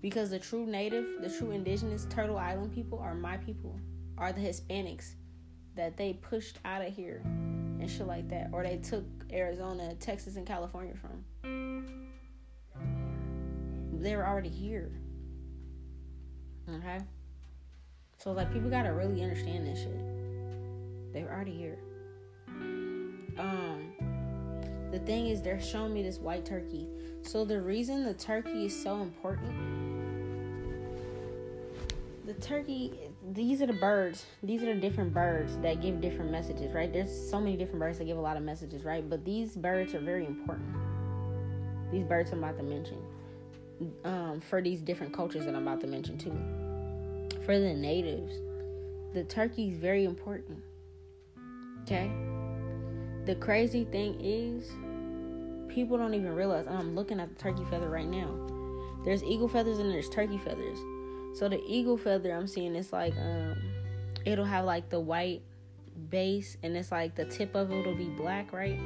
because 0.00 0.30
the 0.30 0.38
true 0.38 0.66
native, 0.66 1.04
the 1.20 1.28
true 1.28 1.50
indigenous 1.50 2.06
Turtle 2.08 2.38
Island 2.38 2.72
people 2.72 2.98
are 2.98 3.14
my 3.14 3.36
people, 3.36 3.78
are 4.16 4.32
the 4.32 4.40
Hispanics 4.40 5.14
that 5.74 5.96
they 5.96 6.14
pushed 6.14 6.58
out 6.64 6.80
of 6.80 6.94
here 6.94 7.22
and 7.24 7.90
shit 7.90 8.06
like 8.06 8.28
that, 8.28 8.50
or 8.52 8.62
they 8.62 8.76
took 8.76 9.04
Arizona, 9.32 9.94
Texas, 9.96 10.36
and 10.36 10.46
California 10.46 10.94
from. 10.94 12.06
They 13.92 14.14
were 14.14 14.26
already 14.26 14.48
here. 14.48 14.92
Okay? 16.68 16.98
So, 18.18 18.32
like, 18.32 18.52
people 18.52 18.70
gotta 18.70 18.92
really 18.92 19.22
understand 19.22 19.66
this 19.66 19.80
shit. 19.80 21.12
They're 21.12 21.32
already 21.32 21.52
here. 21.52 21.78
Um, 23.38 23.92
the 24.90 24.98
thing 25.00 25.28
is, 25.28 25.42
they're 25.42 25.60
showing 25.60 25.92
me 25.92 26.02
this 26.02 26.18
white 26.18 26.44
turkey. 26.44 26.86
So, 27.22 27.44
the 27.44 27.60
reason 27.60 28.04
the 28.04 28.14
turkey 28.14 28.66
is 28.66 28.82
so 28.82 29.02
important 29.02 29.86
the 32.26 32.34
turkey 32.34 32.92
these 33.32 33.62
are 33.62 33.66
the 33.66 33.72
birds 33.72 34.26
these 34.42 34.60
are 34.62 34.74
the 34.74 34.80
different 34.80 35.14
birds 35.14 35.56
that 35.58 35.80
give 35.80 36.00
different 36.00 36.30
messages 36.30 36.74
right 36.74 36.92
there's 36.92 37.30
so 37.30 37.40
many 37.40 37.56
different 37.56 37.78
birds 37.78 37.98
that 37.98 38.04
give 38.04 38.18
a 38.18 38.20
lot 38.20 38.36
of 38.36 38.42
messages 38.42 38.84
right 38.84 39.08
but 39.08 39.24
these 39.24 39.54
birds 39.54 39.94
are 39.94 40.00
very 40.00 40.26
important 40.26 40.66
these 41.92 42.04
birds 42.04 42.32
i'm 42.32 42.42
about 42.42 42.56
to 42.56 42.64
mention 42.64 42.98
um, 44.04 44.40
for 44.40 44.60
these 44.60 44.80
different 44.80 45.12
cultures 45.12 45.44
that 45.44 45.54
i'm 45.54 45.62
about 45.62 45.80
to 45.80 45.86
mention 45.86 46.18
too 46.18 46.36
for 47.46 47.58
the 47.58 47.72
natives 47.72 48.34
the 49.14 49.24
turkey 49.24 49.70
is 49.70 49.78
very 49.78 50.04
important 50.04 50.58
okay 51.82 52.10
the 53.24 53.34
crazy 53.36 53.84
thing 53.84 54.20
is 54.20 54.70
people 55.72 55.96
don't 55.96 56.12
even 56.12 56.34
realize 56.34 56.66
i'm 56.68 56.94
looking 56.94 57.18
at 57.18 57.28
the 57.28 57.42
turkey 57.42 57.64
feather 57.70 57.88
right 57.88 58.08
now 58.08 58.28
there's 59.04 59.22
eagle 59.24 59.48
feathers 59.48 59.78
and 59.78 59.90
there's 59.90 60.08
turkey 60.10 60.38
feathers 60.38 60.78
so 61.36 61.50
the 61.50 61.62
eagle 61.66 61.98
feather 61.98 62.32
I'm 62.32 62.46
seeing 62.46 62.74
is 62.74 62.94
like 62.94 63.14
um 63.18 63.56
it'll 64.24 64.46
have 64.46 64.64
like 64.64 64.88
the 64.88 64.98
white 64.98 65.42
base 66.08 66.56
and 66.62 66.74
it's 66.74 66.90
like 66.90 67.14
the 67.14 67.26
tip 67.26 67.54
of 67.54 67.70
it 67.70 67.86
will 67.86 67.94
be 67.94 68.08
black, 68.08 68.54
right? 68.54 68.80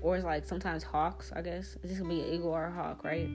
Or 0.00 0.16
it's 0.16 0.24
like 0.24 0.46
sometimes 0.46 0.82
hawks, 0.82 1.32
I 1.34 1.42
guess. 1.42 1.76
This 1.84 1.98
could 1.98 2.08
be 2.08 2.22
an 2.22 2.34
eagle 2.34 2.50
or 2.50 2.64
a 2.64 2.72
hawk, 2.72 3.04
right? 3.04 3.28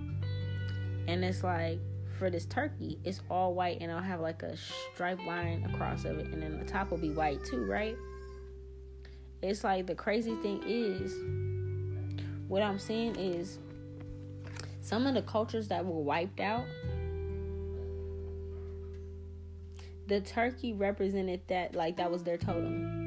And 1.08 1.24
it's 1.24 1.46
like 1.46 1.80
for 2.18 2.30
this 2.30 2.46
turkey, 2.46 3.00
it's 3.04 3.22
all 3.30 3.54
white 3.54 3.78
and 3.82 3.92
I'll 3.92 4.02
have 4.02 4.20
like 4.20 4.44
a 4.44 4.56
stripe 4.94 5.20
line 5.26 5.70
across 5.74 6.06
of 6.06 6.20
it, 6.20 6.28
and 6.28 6.42
then 6.42 6.58
the 6.58 6.66
top 6.66 6.92
will 6.92 6.98
be 6.98 7.12
white 7.12 7.44
too, 7.44 7.66
right? 7.66 7.98
It's 9.42 9.64
like 9.64 9.88
the 9.88 9.96
crazy 9.96 10.36
thing 10.36 10.64
is 10.66 11.14
what 12.48 12.62
I'm 12.62 12.80
seeing 12.80 13.16
is 13.16 13.60
some 14.82 15.08
of 15.08 15.16
the 15.16 15.22
cultures 15.22 15.68
that 15.70 15.86
were 15.86 16.02
wiped 16.02 16.40
out 16.40 16.66
the 20.08 20.22
turkey 20.22 20.74
represented 20.74 21.42
that 21.48 21.76
like 21.76 21.98
that 21.98 22.12
was 22.12 22.24
their 22.24 22.38
totem. 22.38 23.03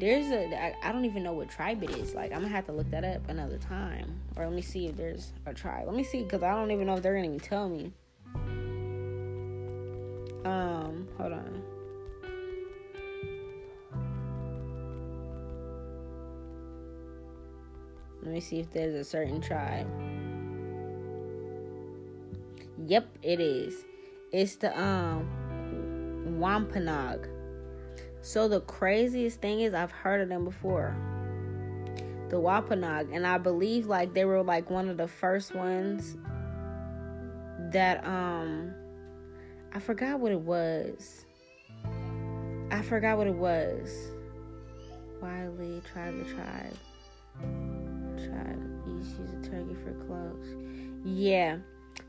There's 0.00 0.30
a 0.30 0.74
I, 0.82 0.92
don't 0.92 1.04
even 1.04 1.22
know 1.22 1.34
what 1.34 1.50
tribe 1.50 1.82
it 1.82 1.90
is. 1.90 2.14
Like 2.14 2.32
I'm 2.32 2.40
gonna 2.40 2.48
have 2.48 2.66
to 2.66 2.72
look 2.72 2.90
that 2.90 3.04
up 3.04 3.28
another 3.28 3.58
time, 3.58 4.20
or 4.34 4.44
let 4.46 4.54
me 4.54 4.62
see 4.62 4.86
if 4.86 4.96
there's 4.96 5.32
a 5.44 5.52
tribe. 5.52 5.86
Let 5.86 5.94
me 5.94 6.02
see 6.02 6.22
because 6.22 6.42
I 6.42 6.52
don't 6.52 6.70
even 6.70 6.86
know 6.86 6.94
if 6.94 7.02
they're 7.02 7.14
gonna 7.14 7.26
even 7.26 7.38
tell 7.38 7.68
me. 7.68 7.92
Um, 10.44 11.06
hold 11.18 11.34
on. 11.34 11.62
Let 18.22 18.32
me 18.32 18.40
see 18.40 18.60
if 18.60 18.70
there's 18.72 18.94
a 18.94 19.04
certain 19.04 19.42
tribe. 19.42 19.86
Yep, 22.86 23.18
it 23.22 23.40
is. 23.40 23.84
It's 24.32 24.56
the 24.56 24.78
um 24.80 25.28
Wampanoag. 26.40 27.28
So 28.22 28.48
the 28.48 28.60
craziest 28.60 29.40
thing 29.40 29.60
is 29.60 29.74
I've 29.74 29.92
heard 29.92 30.20
of 30.20 30.28
them 30.28 30.44
before. 30.44 30.94
The 32.28 32.38
Wampanoag, 32.38 33.10
and 33.12 33.26
I 33.26 33.38
believe 33.38 33.86
like 33.86 34.14
they 34.14 34.24
were 34.24 34.42
like 34.42 34.70
one 34.70 34.88
of 34.88 34.96
the 34.96 35.08
first 35.08 35.54
ones 35.54 36.16
that 37.72 38.06
um 38.06 38.72
I 39.72 39.80
forgot 39.80 40.20
what 40.20 40.32
it 40.32 40.40
was. 40.40 41.24
I 42.70 42.82
forgot 42.82 43.18
what 43.18 43.26
it 43.26 43.34
was. 43.34 43.92
Wiley, 45.20 45.82
tribe 45.92 46.14
to 46.14 46.34
tribe. 46.34 46.76
Tribe. 48.16 48.62
East 49.00 49.18
use 49.18 49.32
a 49.32 49.50
turkey 49.50 49.76
for 49.82 49.92
clothes. 50.06 50.54
Yeah. 51.04 51.58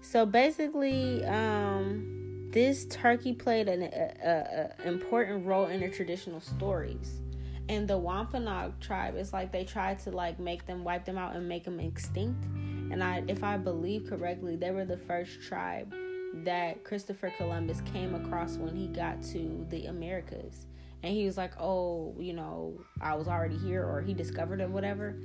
So 0.02 0.26
basically, 0.26 1.26
um 1.26 2.21
this 2.52 2.86
turkey 2.86 3.34
played 3.34 3.68
an 3.68 3.84
a, 3.84 4.74
a, 4.84 4.88
important 4.88 5.46
role 5.46 5.66
in 5.66 5.82
the 5.82 5.90
traditional 5.90 6.42
stories. 6.42 7.22
And 7.70 7.88
the 7.88 7.98
Wampanoag 7.98 8.80
tribe 8.82 9.16
is 9.16 9.32
like 9.32 9.52
they 9.52 9.64
tried 9.64 10.00
to 10.00 10.12
like 10.12 10.40
make 10.40 10.66
them 10.66 10.84
wipe 10.84 11.06
them 11.06 11.18
out 11.18 11.36
and 11.36 11.48
make 11.48 11.64
them 11.64 11.80
extinct. 11.80 12.46
And 12.92 13.02
I, 13.02 13.24
if 13.28 13.44
I 13.44 13.58
believe 13.58 14.10
correctly, 14.10 14.58
they 14.58 14.72
were 14.72 14.84
the 14.84 14.98
first 14.98 15.42
tribe 15.42 15.94
that 16.44 16.84
Christopher 16.84 17.32
Columbus 17.38 17.82
came 17.94 18.16
across 18.16 18.58
when 18.58 18.76
he 18.76 18.88
got 18.88 19.22
to 19.32 19.66
the 19.70 19.86
Americas. 19.86 20.66
And 21.04 21.14
he 21.14 21.26
was 21.26 21.38
like, 21.38 21.54
"Oh, 21.60 22.14
you 22.20 22.34
know, 22.34 22.74
I 23.00 23.16
was 23.16 23.28
already 23.28 23.58
here, 23.58 23.84
or 23.84 24.02
he 24.02 24.14
discovered 24.14 24.60
it, 24.60 24.70
whatever." 24.70 25.16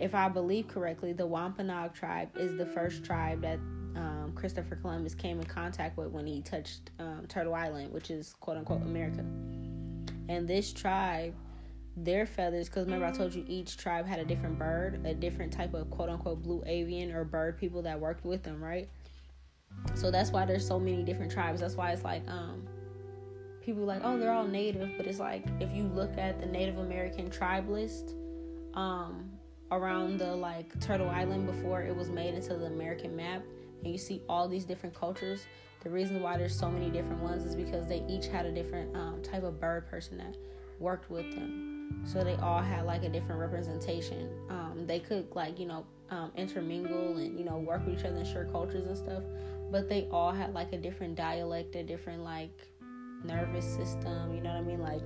If 0.00 0.14
I 0.14 0.30
believe 0.30 0.66
correctly, 0.66 1.12
the 1.12 1.26
Wampanoag 1.26 1.92
tribe 1.92 2.30
is 2.36 2.56
the 2.56 2.64
first 2.64 3.04
tribe 3.04 3.42
that 3.42 3.58
um, 3.96 4.32
Christopher 4.34 4.76
Columbus 4.76 5.14
came 5.14 5.38
in 5.38 5.46
contact 5.46 5.96
with 5.96 6.08
when 6.08 6.26
he 6.26 6.42
touched 6.42 6.90
um, 6.98 7.24
Turtle 7.28 7.54
Island, 7.54 7.92
which 7.92 8.10
is 8.10 8.34
quote 8.40 8.56
unquote 8.56 8.82
America. 8.82 9.24
And 10.28 10.46
this 10.46 10.72
tribe, 10.72 11.34
their 11.96 12.26
feathers, 12.26 12.68
because 12.68 12.84
remember 12.84 13.06
I 13.06 13.12
told 13.12 13.34
you 13.34 13.44
each 13.48 13.76
tribe 13.76 14.06
had 14.06 14.20
a 14.20 14.24
different 14.24 14.58
bird, 14.58 15.04
a 15.04 15.14
different 15.14 15.52
type 15.52 15.74
of 15.74 15.90
quote 15.90 16.08
unquote 16.08 16.42
blue 16.42 16.62
avian 16.66 17.12
or 17.12 17.24
bird 17.24 17.58
people 17.58 17.82
that 17.82 17.98
worked 17.98 18.24
with 18.24 18.42
them, 18.42 18.62
right? 18.62 18.88
So 19.94 20.10
that's 20.10 20.30
why 20.30 20.44
there's 20.44 20.66
so 20.66 20.78
many 20.78 21.02
different 21.02 21.32
tribes. 21.32 21.60
That's 21.60 21.76
why 21.76 21.90
it's 21.92 22.04
like 22.04 22.28
um, 22.28 22.66
people 23.60 23.84
like, 23.84 24.02
oh, 24.04 24.18
they're 24.18 24.32
all 24.32 24.46
native, 24.46 24.90
but 24.96 25.06
it's 25.06 25.18
like 25.18 25.44
if 25.60 25.72
you 25.72 25.84
look 25.84 26.16
at 26.18 26.40
the 26.40 26.46
Native 26.46 26.78
American 26.78 27.30
tribe 27.30 27.68
list, 27.68 28.14
um, 28.74 29.30
around 29.72 30.18
the 30.18 30.34
like 30.34 30.78
Turtle 30.80 31.08
Island 31.08 31.46
before 31.46 31.82
it 31.82 31.94
was 31.94 32.08
made 32.08 32.34
into 32.34 32.54
the 32.54 32.66
American 32.66 33.14
map, 33.14 33.42
and 33.82 33.92
you 33.92 33.98
see 33.98 34.22
all 34.28 34.48
these 34.48 34.64
different 34.64 34.94
cultures. 34.94 35.46
The 35.82 35.90
reason 35.90 36.22
why 36.22 36.36
there's 36.36 36.58
so 36.58 36.70
many 36.70 36.90
different 36.90 37.22
ones 37.22 37.44
is 37.44 37.54
because 37.54 37.86
they 37.86 38.02
each 38.08 38.26
had 38.26 38.44
a 38.46 38.52
different 38.52 38.94
um, 38.94 39.22
type 39.22 39.42
of 39.42 39.58
bird 39.60 39.88
person 39.88 40.18
that 40.18 40.36
worked 40.78 41.10
with 41.10 41.30
them. 41.34 42.04
So 42.04 42.24
they 42.24 42.34
all 42.36 42.60
had 42.60 42.84
like 42.84 43.02
a 43.02 43.08
different 43.08 43.40
representation. 43.40 44.30
Um, 44.48 44.84
they 44.86 45.00
could 45.00 45.28
like 45.34 45.58
you 45.58 45.66
know 45.66 45.86
um, 46.10 46.32
intermingle 46.36 47.16
and 47.16 47.38
you 47.38 47.44
know 47.44 47.58
work 47.58 47.84
with 47.86 47.98
each 47.98 48.04
other 48.04 48.16
and 48.16 48.26
share 48.26 48.46
cultures 48.46 48.86
and 48.86 48.96
stuff, 48.96 49.22
but 49.70 49.88
they 49.88 50.08
all 50.10 50.32
had 50.32 50.54
like 50.54 50.72
a 50.72 50.78
different 50.78 51.14
dialect, 51.14 51.74
a 51.76 51.82
different 51.82 52.22
like 52.22 52.68
nervous 53.24 53.64
system. 53.64 54.34
You 54.34 54.40
know 54.40 54.50
what 54.50 54.58
I 54.58 54.62
mean? 54.62 54.80
Like 54.80 55.02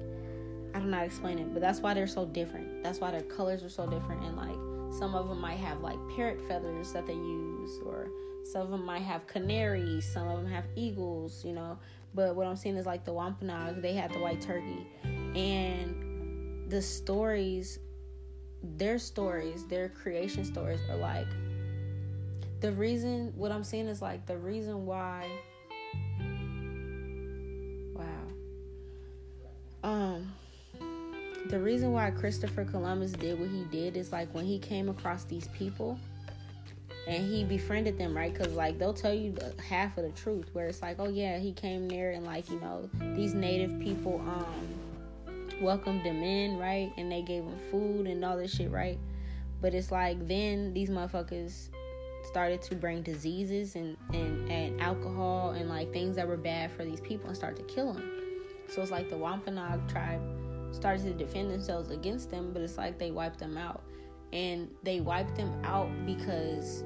I 0.74 0.78
don't 0.78 0.90
know 0.90 0.96
how 0.96 1.02
to 1.02 1.06
explain 1.06 1.38
it, 1.38 1.52
but 1.52 1.60
that's 1.60 1.80
why 1.80 1.94
they're 1.94 2.06
so 2.06 2.26
different. 2.26 2.82
That's 2.82 3.01
why 3.01 3.10
their 3.10 3.22
colors 3.22 3.62
are 3.62 3.68
so 3.68 3.86
different, 3.86 4.24
and 4.24 4.36
like 4.36 4.56
some 4.98 5.14
of 5.14 5.28
them 5.28 5.40
might 5.40 5.59
have 5.59 5.80
like 5.80 5.98
parrot 6.16 6.40
feathers 6.46 6.92
that 6.92 7.06
they 7.06 7.14
use, 7.14 7.80
or 7.84 8.09
some 8.45 8.62
of 8.62 8.71
them 8.71 8.85
might 8.85 9.03
have 9.03 9.27
canaries, 9.27 10.11
some 10.12 10.29
of 10.29 10.37
them 10.37 10.51
have 10.51 10.65
eagles, 10.77 11.45
you 11.45 11.53
know. 11.53 11.79
But 12.15 12.37
what 12.37 12.47
I'm 12.47 12.57
saying 12.57 12.77
is 12.77 12.87
like 12.87 13.05
the 13.05 13.12
Wampanoag, 13.12 13.83
they 13.83 13.95
had 13.95 14.12
the 14.12 14.19
white 14.19 14.41
turkey, 14.41 14.87
and 15.05 16.71
the 16.71 16.81
stories, 16.81 17.79
their 18.62 18.99
stories, 18.99 19.66
their 19.66 19.89
creation 19.89 20.45
stories 20.45 20.81
are 20.91 20.97
like 20.97 21.27
the 22.61 22.73
reason. 22.73 23.33
What 23.37 23.51
I'm 23.51 23.65
saying 23.65 23.89
is 23.89 24.01
like 24.01 24.27
the 24.27 24.37
reason 24.37 24.87
why. 24.87 25.27
Wow. 27.95 28.29
Um 29.83 30.33
the 31.47 31.61
reason 31.61 31.93
why 31.93 32.11
Christopher 32.11 32.65
Columbus 32.65 33.12
did 33.12 33.39
what 33.39 33.51
he 33.51 33.65
did 33.65 33.99
is 33.99 34.12
like 34.12 34.33
when 34.35 34.47
he 34.47 34.59
came 34.59 34.89
across 34.89 35.25
these 35.25 35.49
people 35.49 35.99
and 37.06 37.26
he 37.26 37.44
befriended 37.44 37.98
them, 37.98 38.16
right? 38.16 38.32
Because 38.32 38.55
like 38.55 38.78
they'll 38.78 38.94
tell 38.94 39.14
you 39.14 39.32
the, 39.32 39.55
half 39.62 39.98
of 39.98 40.05
the 40.05 40.10
truth, 40.12 40.48
where 40.52 40.66
it's 40.66 40.82
like, 40.82 40.97
oh 40.98 41.09
yeah, 41.09 41.39
he 41.39 41.52
came 41.52 41.89
there 41.89 42.12
and 42.12 42.24
like 42.24 42.48
you 42.51 42.60
know 42.60 42.89
these 43.14 43.35
native 43.35 43.78
people 43.81 44.20
um 44.26 45.60
welcomed 45.60 46.02
him 46.02 46.22
in, 46.22 46.59
right? 46.59 46.93
And 46.97 47.10
they 47.10 47.22
gave 47.22 47.44
him 47.44 47.59
food 47.70 48.06
and 48.06 48.24
all 48.24 48.36
this 48.36 48.55
shit, 48.55 48.70
right? 48.70 48.98
But 49.60 49.74
it's 49.74 49.90
like 49.90 50.26
then 50.26 50.72
these 50.72 50.90
motherfuckers 50.90 51.68
started 52.24 52.62
to 52.62 52.74
bring 52.74 53.02
diseases 53.02 53.76
and 53.76 53.97
and 54.12 54.51
and 54.51 54.81
alcohol 54.81 55.51
and 55.51 55.68
like 55.68 55.93
things 55.93 56.16
that 56.16 56.26
were 56.26 56.36
bad 56.36 56.72
for 56.72 56.85
these 56.85 57.01
people 57.01 57.28
and 57.28 57.36
start 57.36 57.56
to 57.56 57.62
kill 57.62 57.93
them. 57.93 58.10
So 58.68 58.82
it's 58.82 58.90
like 58.90 59.10
the 59.10 59.16
Wampanoag 59.16 59.89
tribe 59.89 60.20
started 60.72 61.05
to 61.05 61.12
defend 61.12 61.51
themselves 61.51 61.90
against 61.90 62.31
them, 62.31 62.51
but 62.52 62.62
it's 62.62 62.78
like 62.78 62.98
they 62.98 63.10
wiped 63.10 63.39
them 63.39 63.56
out. 63.56 63.82
And 64.35 64.69
they 64.82 65.01
wiped 65.01 65.36
them 65.36 65.55
out 65.65 65.89
because 66.05 66.85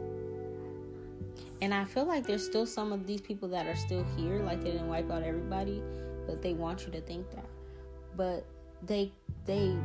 and 1.60 1.74
I 1.74 1.84
feel 1.84 2.04
like 2.04 2.26
there's 2.26 2.44
still 2.44 2.66
some 2.66 2.92
of 2.92 3.06
these 3.06 3.20
people 3.20 3.48
that 3.48 3.66
are 3.66 3.74
still 3.74 4.04
here, 4.16 4.40
like 4.40 4.62
they 4.62 4.70
didn't 4.70 4.88
wipe 4.88 5.10
out 5.10 5.24
everybody, 5.24 5.82
but 6.26 6.40
they 6.40 6.52
want 6.52 6.86
you 6.86 6.92
to 6.92 7.00
think 7.00 7.28
that. 7.32 7.48
But 8.16 8.46
they 8.86 9.12
they 9.44 9.76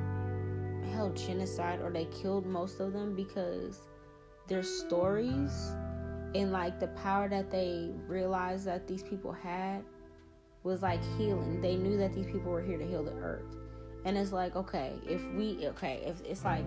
held 0.92 1.16
genocide 1.16 1.80
or 1.82 1.90
they 1.90 2.06
killed 2.06 2.46
most 2.46 2.80
of 2.80 2.94
them 2.94 3.16
because 3.16 3.80
their 4.48 4.62
stories 4.62 5.72
and 6.36 6.52
like 6.52 6.80
the 6.80 6.88
power 6.88 7.28
that 7.30 7.50
they 7.50 7.90
realized 8.08 8.66
that 8.66 8.88
these 8.88 9.02
people 9.02 9.32
had 9.32 9.84
was 10.64 10.82
like 10.82 11.02
healing. 11.18 11.60
They 11.62 11.76
knew 11.76 11.98
that 11.98 12.14
these 12.14 12.26
people 12.26 12.52
were 12.52 12.62
here 12.62 12.78
to 12.78 12.86
heal 12.86 13.04
the 13.04 13.14
earth. 13.14 13.56
And 14.06 14.18
it's 14.18 14.32
like, 14.32 14.56
okay, 14.56 14.94
if 15.08 15.24
we 15.34 15.68
okay, 15.70 16.04
if 16.06 16.22
it's 16.24 16.44
like 16.44 16.66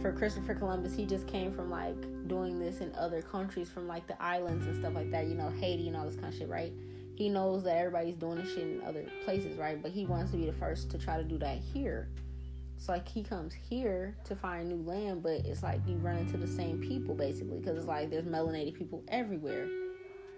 for 0.00 0.12
Christopher 0.12 0.54
Columbus, 0.54 0.94
he 0.94 1.04
just 1.04 1.26
came 1.26 1.52
from 1.52 1.70
like 1.70 2.00
doing 2.28 2.58
this 2.58 2.80
in 2.80 2.94
other 2.94 3.22
countries, 3.22 3.68
from 3.68 3.88
like 3.88 4.06
the 4.06 4.20
islands 4.22 4.66
and 4.66 4.76
stuff 4.76 4.94
like 4.94 5.10
that, 5.10 5.26
you 5.26 5.34
know, 5.34 5.50
Haiti 5.60 5.88
and 5.88 5.96
all 5.96 6.06
this 6.06 6.14
kind 6.14 6.32
of 6.32 6.34
shit, 6.34 6.48
right? 6.48 6.72
He 7.16 7.28
knows 7.28 7.64
that 7.64 7.76
everybody's 7.76 8.14
doing 8.14 8.36
this 8.36 8.48
shit 8.50 8.62
in 8.62 8.82
other 8.86 9.04
places, 9.24 9.58
right? 9.58 9.82
But 9.82 9.90
he 9.90 10.06
wants 10.06 10.30
to 10.30 10.36
be 10.36 10.46
the 10.46 10.52
first 10.52 10.90
to 10.90 10.98
try 10.98 11.16
to 11.16 11.24
do 11.24 11.36
that 11.38 11.58
here. 11.58 12.08
So 12.76 12.92
like 12.92 13.08
he 13.08 13.24
comes 13.24 13.54
here 13.54 14.16
to 14.24 14.36
find 14.36 14.68
new 14.68 14.88
land, 14.88 15.22
but 15.22 15.44
it's 15.44 15.64
like 15.64 15.80
you 15.86 15.96
run 15.96 16.16
into 16.16 16.36
the 16.36 16.46
same 16.46 16.78
people 16.78 17.16
basically, 17.16 17.58
because 17.58 17.76
it's 17.76 17.88
like 17.88 18.08
there's 18.08 18.24
melanated 18.24 18.74
people 18.74 19.02
everywhere 19.08 19.66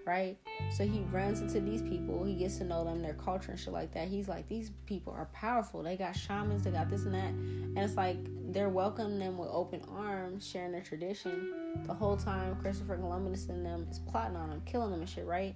right? 0.06 0.36
So 0.77 0.86
he 0.86 1.01
runs 1.12 1.40
into 1.40 1.60
these 1.60 1.82
people, 1.82 2.24
he 2.24 2.35
gets 2.35 2.59
to 2.59 2.64
know 2.64 2.85
them, 2.85 3.02
their 3.02 3.14
culture 3.14 3.52
and 3.52 3.60
shit 3.60 3.72
like 3.72 3.93
that. 3.94 4.09
He's 4.09 4.28
like, 4.28 4.48
these 4.48 4.70
people 4.86 5.12
are 5.12 5.27
powerful. 5.32 5.82
They 5.82 5.97
got 5.97 6.16
shamans, 6.16 6.64
they 6.64 6.70
got 6.70 6.90
this 6.90 7.05
and 7.05 7.14
that. 7.14 7.31
And 7.31 7.78
it's 7.78 7.97
like 7.97 8.18
they're 8.52 8.68
welcoming 8.68 9.18
them 9.18 9.39
with 9.39 9.48
open 9.51 9.82
arms, 9.89 10.47
sharing 10.47 10.72
their 10.72 10.82
tradition. 10.82 11.52
The 11.86 11.94
whole 11.94 12.16
time 12.16 12.56
Christopher 12.56 12.97
Columbus 12.97 13.48
and 13.48 13.64
them 13.64 13.86
is 13.90 13.98
plotting 13.98 14.36
on 14.36 14.51
them, 14.51 14.62
killing 14.66 14.90
them 14.90 15.01
and 15.01 15.09
shit, 15.09 15.27
right? 15.27 15.55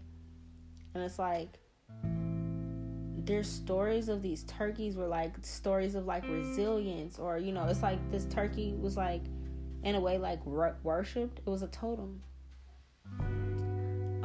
And 0.95 1.03
it's 1.03 1.19
like 1.19 1.59
there's 3.27 3.49
stories 3.49 4.09
of 4.09 4.23
these 4.23 4.43
turkeys 4.45 4.97
were 4.97 5.07
like 5.07 5.33
stories 5.43 5.95
of 5.95 6.05
like 6.05 6.29
resilience 6.29 7.19
or 7.19 7.39
you 7.39 7.53
know 7.53 7.65
it's 7.65 7.83
like 7.83 7.99
this 8.11 8.27
turkey 8.27 8.75
was 8.79 8.99
like 8.99 9.23
in 9.83 9.95
a 9.95 10.01
way 10.01 10.19
like 10.19 10.45
worshipped 10.45 11.39
it 11.39 11.49
was 11.49 11.63
a 11.63 11.69
totem 11.69 12.23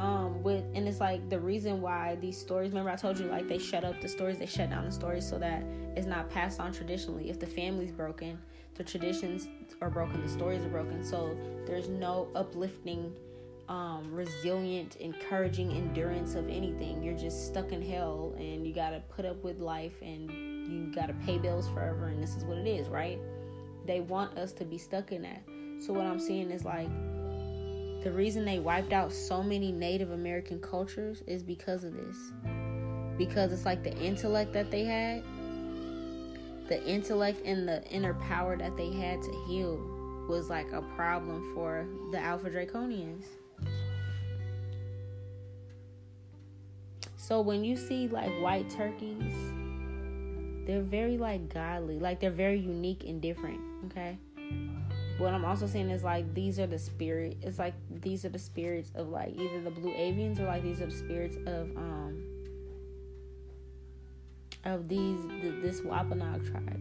um 0.00 0.42
with 0.42 0.64
and 0.74 0.88
it's 0.88 0.98
like 0.98 1.28
the 1.28 1.38
reason 1.38 1.80
why 1.80 2.16
these 2.20 2.38
stories 2.38 2.70
remember 2.70 2.90
i 2.90 2.96
told 2.96 3.18
you 3.18 3.26
like 3.26 3.46
they 3.46 3.58
shut 3.58 3.84
up 3.84 4.00
the 4.00 4.08
stories 4.08 4.38
they 4.38 4.46
shut 4.46 4.70
down 4.70 4.84
the 4.84 4.90
stories 4.90 5.28
so 5.28 5.38
that 5.38 5.62
it's 5.94 6.06
not 6.06 6.30
passed 6.30 6.58
on 6.58 6.72
traditionally 6.72 7.28
if 7.28 7.38
the 7.38 7.46
family's 7.46 7.92
broken 7.92 8.38
the 8.76 8.84
traditions 8.84 9.46
are 9.82 9.90
broken 9.90 10.22
the 10.22 10.28
stories 10.28 10.64
are 10.64 10.68
broken 10.70 11.04
so 11.04 11.36
there's 11.66 11.88
no 11.88 12.28
uplifting 12.34 13.12
um, 13.68 14.12
resilient, 14.12 14.96
encouraging 14.96 15.72
endurance 15.72 16.34
of 16.34 16.48
anything. 16.48 17.04
You're 17.04 17.16
just 17.16 17.46
stuck 17.46 17.70
in 17.70 17.80
hell 17.80 18.34
and 18.36 18.66
you 18.66 18.74
got 18.74 18.90
to 18.90 19.00
put 19.14 19.24
up 19.24 19.44
with 19.44 19.60
life 19.60 19.94
and 20.02 20.28
you 20.28 20.92
got 20.92 21.06
to 21.06 21.14
pay 21.24 21.38
bills 21.38 21.68
forever, 21.68 22.08
and 22.08 22.20
this 22.20 22.36
is 22.36 22.44
what 22.44 22.58
it 22.58 22.66
is, 22.66 22.88
right? 22.88 23.20
They 23.86 24.00
want 24.00 24.36
us 24.36 24.52
to 24.54 24.64
be 24.64 24.76
stuck 24.76 25.12
in 25.12 25.22
that. 25.22 25.42
So, 25.78 25.92
what 25.92 26.04
I'm 26.04 26.18
seeing 26.18 26.50
is 26.50 26.64
like 26.64 26.90
the 28.02 28.10
reason 28.10 28.44
they 28.44 28.58
wiped 28.58 28.92
out 28.92 29.12
so 29.12 29.42
many 29.42 29.72
Native 29.72 30.10
American 30.10 30.60
cultures 30.60 31.22
is 31.26 31.42
because 31.42 31.84
of 31.84 31.94
this. 31.94 32.16
Because 33.18 33.52
it's 33.52 33.66
like 33.66 33.82
the 33.82 33.96
intellect 33.98 34.52
that 34.54 34.70
they 34.70 34.84
had, 34.84 35.22
the 36.68 36.82
intellect 36.86 37.44
and 37.44 37.68
the 37.68 37.84
inner 37.88 38.14
power 38.14 38.56
that 38.56 38.76
they 38.76 38.92
had 38.92 39.20
to 39.20 39.44
heal 39.46 39.76
was 40.28 40.48
like 40.48 40.70
a 40.72 40.80
problem 40.96 41.52
for 41.54 41.86
the 42.12 42.18
Alpha 42.18 42.48
Draconians. 42.48 43.24
So 47.16 47.40
when 47.40 47.64
you 47.64 47.76
see 47.76 48.08
like 48.08 48.30
white 48.40 48.70
turkeys, 48.70 49.34
they're 50.66 50.82
very 50.82 51.18
like 51.18 51.52
godly, 51.52 51.98
like 51.98 52.20
they're 52.20 52.30
very 52.30 52.58
unique 52.58 53.04
and 53.04 53.20
different, 53.20 53.60
okay? 53.86 54.18
What 55.20 55.34
I'm 55.34 55.44
also 55.44 55.66
saying 55.66 55.90
is 55.90 56.02
like 56.02 56.32
these 56.34 56.58
are 56.58 56.66
the 56.66 56.78
spirit. 56.78 57.36
It's 57.42 57.58
like 57.58 57.74
these 57.90 58.24
are 58.24 58.30
the 58.30 58.38
spirits 58.38 58.90
of 58.94 59.08
like 59.08 59.34
either 59.36 59.60
the 59.60 59.70
blue 59.70 59.92
avians 59.92 60.40
or 60.40 60.46
like 60.46 60.62
these 60.62 60.80
are 60.80 60.86
the 60.86 60.96
spirits 60.96 61.36
of 61.46 61.76
um 61.76 62.24
of 64.64 64.88
these 64.88 65.20
this 65.62 65.82
Wampanoag 65.82 66.50
tribe. 66.50 66.80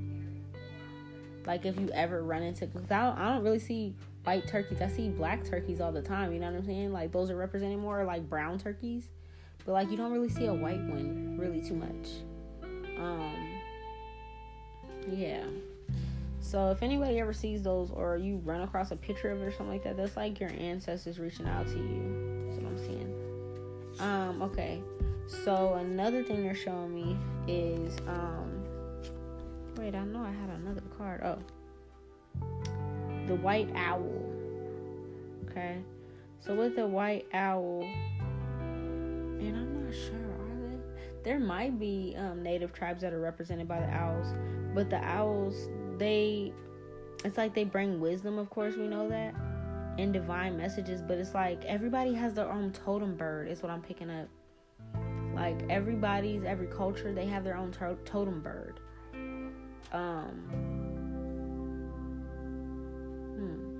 Like 1.45 1.66
if 1.66 1.80
you 1.80 1.90
ever 1.94 2.24
run 2.24 2.44
into, 2.44 2.68
cause 2.68 2.84
I 2.90 3.06
don't, 3.06 3.18
I 3.18 3.34
don't 3.34 3.44
really 3.44 3.60
see 3.60 3.95
white 4.24 4.48
turkeys. 4.48 4.82
I 4.82 4.88
see 4.88 5.10
black 5.10 5.44
turkeys 5.44 5.82
all 5.82 5.91
the 5.91 6.02
time. 6.02 6.32
You 6.32 6.40
know 6.40 6.48
what 6.48 6.57
I'm 6.57 6.66
saying? 6.66 6.94
Like 6.94 7.11
those 7.11 7.30
are 7.30 7.36
represented 7.36 7.80
more 7.80 8.03
like 8.03 8.30
brown 8.30 8.57
turkeys, 8.57 9.10
but 9.66 9.74
like 9.74 9.90
you 9.90 9.98
don't 9.98 10.11
really 10.11 10.30
see 10.30 10.45
a 10.45 10.53
white 10.53 10.82
one 10.82 11.38
really 11.40 11.61
too 11.61 11.76
much. 11.76 12.10
Um, 12.98 13.49
yeah. 15.11 15.44
So 16.49 16.71
if 16.71 16.81
anybody 16.81 17.19
ever 17.19 17.31
sees 17.31 17.61
those 17.61 17.91
or 17.91 18.17
you 18.17 18.38
run 18.38 18.61
across 18.61 18.89
a 18.89 18.95
picture 18.95 19.30
of 19.30 19.39
it 19.39 19.45
or 19.45 19.51
something 19.51 19.69
like 19.69 19.84
that, 19.84 19.95
that's 19.95 20.17
like 20.17 20.39
your 20.39 20.49
ancestors 20.49 21.19
reaching 21.19 21.47
out 21.47 21.67
to 21.67 21.77
you. 21.77 22.47
That's 22.47 22.59
what 22.59 22.71
I'm 22.71 22.77
seeing. 22.80 23.13
Um, 23.99 24.41
okay. 24.41 24.81
So 25.27 25.76
another 25.76 26.23
thing 26.23 26.41
they're 26.41 26.55
showing 26.55 26.95
me 26.95 27.15
is 27.47 27.95
um 28.07 28.63
wait, 29.77 29.93
I 29.93 30.03
know 30.05 30.23
I 30.23 30.31
had 30.31 30.49
another 30.59 30.81
card. 30.97 31.21
Oh. 31.23 31.38
The 33.27 33.35
white 33.35 33.69
owl. 33.76 34.09
Okay. 35.51 35.77
So 36.39 36.55
with 36.55 36.76
the 36.76 36.88
white 36.88 37.27
owl, 37.31 37.84
and 37.84 39.55
I'm 39.55 39.85
not 39.85 39.93
sure, 39.93 40.15
are 40.15 40.67
they? 40.67 40.80
There 41.23 41.39
might 41.39 41.80
be 41.80 42.15
um, 42.17 42.41
native 42.41 42.73
tribes 42.73 43.03
that 43.03 43.13
are 43.13 43.19
represented 43.19 43.67
by 43.67 43.81
the 43.81 43.89
owls, 43.93 44.34
but 44.73 44.89
the 44.89 44.97
owls 44.97 45.69
they 45.99 46.51
it's 47.26 47.38
like 47.38 47.53
they 47.53 47.63
bring 47.63 47.99
wisdom 47.99 48.38
of 48.39 48.49
course 48.49 48.76
we 48.76 48.88
know 48.88 49.09
that 49.09 49.35
and 49.97 50.13
divine 50.13 50.57
messages 50.57 51.01
but 51.01 51.17
it's 51.17 51.34
like 51.34 51.63
everybody 51.65 52.13
has 52.13 52.34
their 52.34 52.49
own 52.49 52.71
totem 52.71 53.15
bird 53.15 53.49
is 53.49 53.61
what 53.61 53.71
i'm 53.71 53.81
picking 53.81 54.09
up 54.09 54.27
like 55.35 55.61
everybody's 55.69 56.43
every 56.43 56.67
culture 56.67 57.13
they 57.13 57.26
have 57.26 57.43
their 57.43 57.57
own 57.57 57.71
to- 57.71 57.97
totem 58.05 58.41
bird 58.41 58.80
um 59.91 60.30
hmm. 63.35 63.80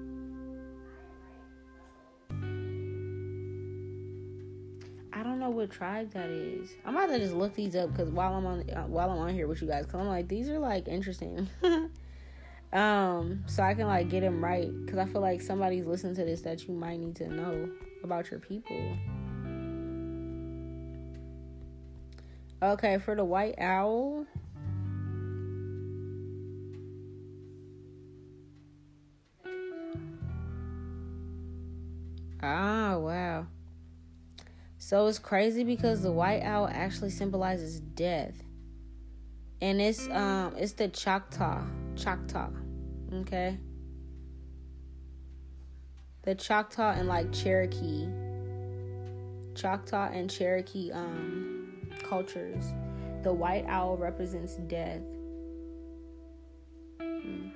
I 5.12 5.24
don't 5.24 5.40
know 5.40 5.50
what 5.50 5.70
tribe 5.70 6.12
that 6.14 6.30
is. 6.30 6.70
I'm 6.86 6.96
about 6.96 7.10
to 7.10 7.20
just 7.20 7.34
look 7.34 7.54
these 7.54 7.76
up 7.76 7.92
because 7.92 8.10
while 8.10 8.34
I'm 8.34 8.46
on 8.46 8.70
uh, 8.70 8.84
while 8.84 9.12
I'm 9.12 9.20
on 9.20 9.34
here 9.34 9.48
with 9.48 9.62
you 9.62 9.68
guys, 9.68 9.86
cause 9.86 9.96
I'm 9.96 10.08
like 10.08 10.28
these 10.28 10.50
are 10.50 10.60
like 10.60 10.88
interesting. 10.88 11.50
um 12.72 13.44
so 13.48 13.64
i 13.64 13.74
can 13.74 13.88
like 13.88 14.10
get 14.10 14.22
him 14.24 14.44
right. 14.44 14.70
Because 14.86 15.00
i 15.00 15.06
feel 15.06 15.22
like 15.22 15.42
somebody's 15.42 15.86
listening 15.86 16.16
to 16.16 16.26
this 16.26 16.42
that 16.42 16.68
you 16.68 16.74
might 16.74 17.00
need 17.00 17.16
to 17.16 17.28
know 17.28 17.70
about 18.04 18.30
your 18.30 18.40
people. 18.40 18.78
Okay 22.62 22.98
for 22.98 23.16
the 23.16 23.24
white 23.24 23.56
owl. 23.58 24.26
Ah 32.42 32.98
wow. 32.98 33.48
So 34.78 35.08
it's 35.08 35.20
crazy 35.20 35.64
because 35.64 36.02
the 36.02 36.12
white 36.12 36.42
owl 36.42 36.70
actually 36.72 37.12
symbolizes 37.12 37.80
death 37.80 38.44
and 39.62 39.82
it's 39.82 40.08
um 40.10 40.54
it's 40.58 40.74
the 40.74 40.88
choctaw 40.88 41.62
choctaw 41.96 42.50
okay? 43.14 43.58
The 46.24 46.36
choctaw 46.36 46.92
and 46.92 47.08
like 47.08 47.32
cherokee. 47.32 48.08
Choctaw 49.56 50.10
and 50.12 50.30
cherokee 50.30 50.92
um 50.92 51.78
cultures. 52.04 52.66
The 53.24 53.34
white 53.34 53.66
owl 53.68 53.98
represents 53.98 54.56
death. 54.56 55.02
Hmm. 57.00 57.50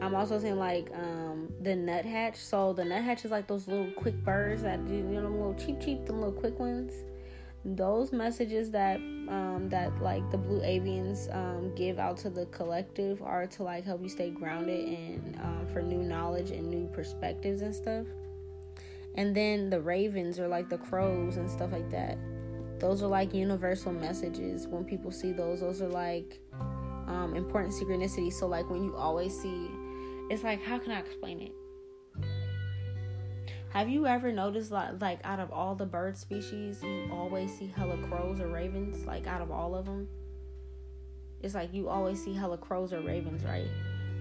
i'm 0.00 0.14
also 0.14 0.38
saying 0.38 0.56
like 0.56 0.90
um 0.94 1.52
the 1.60 1.74
nuthatch. 1.74 2.36
So 2.36 2.72
the 2.72 2.84
nuthatch 2.84 3.24
is 3.24 3.30
like 3.30 3.46
those 3.46 3.66
little 3.66 3.90
quick 3.92 4.22
birds 4.24 4.62
that 4.62 4.86
do 4.86 4.94
you 4.94 5.02
know 5.02 5.28
little 5.28 5.54
cheap 5.54 5.80
cheap 5.80 6.06
them 6.06 6.20
little 6.20 6.38
quick 6.38 6.58
ones 6.58 6.92
those 7.74 8.12
messages 8.12 8.70
that 8.70 8.96
um, 8.96 9.68
that 9.70 10.00
like 10.00 10.28
the 10.30 10.38
blue 10.38 10.60
avians 10.60 11.34
um, 11.34 11.74
give 11.74 11.98
out 11.98 12.16
to 12.18 12.30
the 12.30 12.46
collective 12.46 13.20
are 13.22 13.46
to 13.48 13.62
like 13.62 13.84
help 13.84 14.02
you 14.02 14.08
stay 14.08 14.30
grounded 14.30 14.86
and 14.86 15.36
um, 15.42 15.66
for 15.72 15.82
new 15.82 16.02
knowledge 16.02 16.50
and 16.50 16.70
new 16.70 16.86
perspectives 16.92 17.62
and 17.62 17.74
stuff. 17.74 18.06
And 19.16 19.34
then 19.34 19.70
the 19.70 19.80
ravens 19.80 20.38
are 20.38 20.46
like 20.46 20.68
the 20.68 20.78
crows 20.78 21.38
and 21.38 21.50
stuff 21.50 21.72
like 21.72 21.90
that. 21.90 22.18
Those 22.78 23.02
are 23.02 23.08
like 23.08 23.34
universal 23.34 23.92
messages 23.92 24.66
when 24.68 24.84
people 24.84 25.10
see 25.10 25.32
those. 25.32 25.60
Those 25.60 25.80
are 25.80 25.88
like 25.88 26.38
um, 27.08 27.32
important 27.34 27.74
synchronicity. 27.74 28.32
So 28.32 28.46
like 28.46 28.68
when 28.70 28.84
you 28.84 28.94
always 28.94 29.36
see 29.40 29.70
it's 30.28 30.42
like 30.42 30.62
how 30.62 30.78
can 30.78 30.92
i 30.92 30.98
explain 30.98 31.40
it 31.40 31.52
have 33.76 33.90
you 33.90 34.06
ever 34.06 34.32
noticed 34.32 34.70
like 34.70 35.02
like 35.02 35.20
out 35.22 35.38
of 35.38 35.52
all 35.52 35.74
the 35.74 35.84
bird 35.84 36.16
species, 36.16 36.82
you 36.82 37.10
always 37.12 37.52
see 37.58 37.66
hella 37.66 37.98
crows 38.08 38.40
or 38.40 38.48
ravens? 38.48 39.04
Like 39.04 39.26
out 39.26 39.42
of 39.42 39.50
all 39.50 39.74
of 39.74 39.84
them, 39.84 40.08
it's 41.42 41.54
like 41.54 41.74
you 41.74 41.90
always 41.90 42.24
see 42.24 42.32
hella 42.32 42.56
crows 42.56 42.94
or 42.94 43.00
ravens, 43.00 43.44
right? 43.44 43.68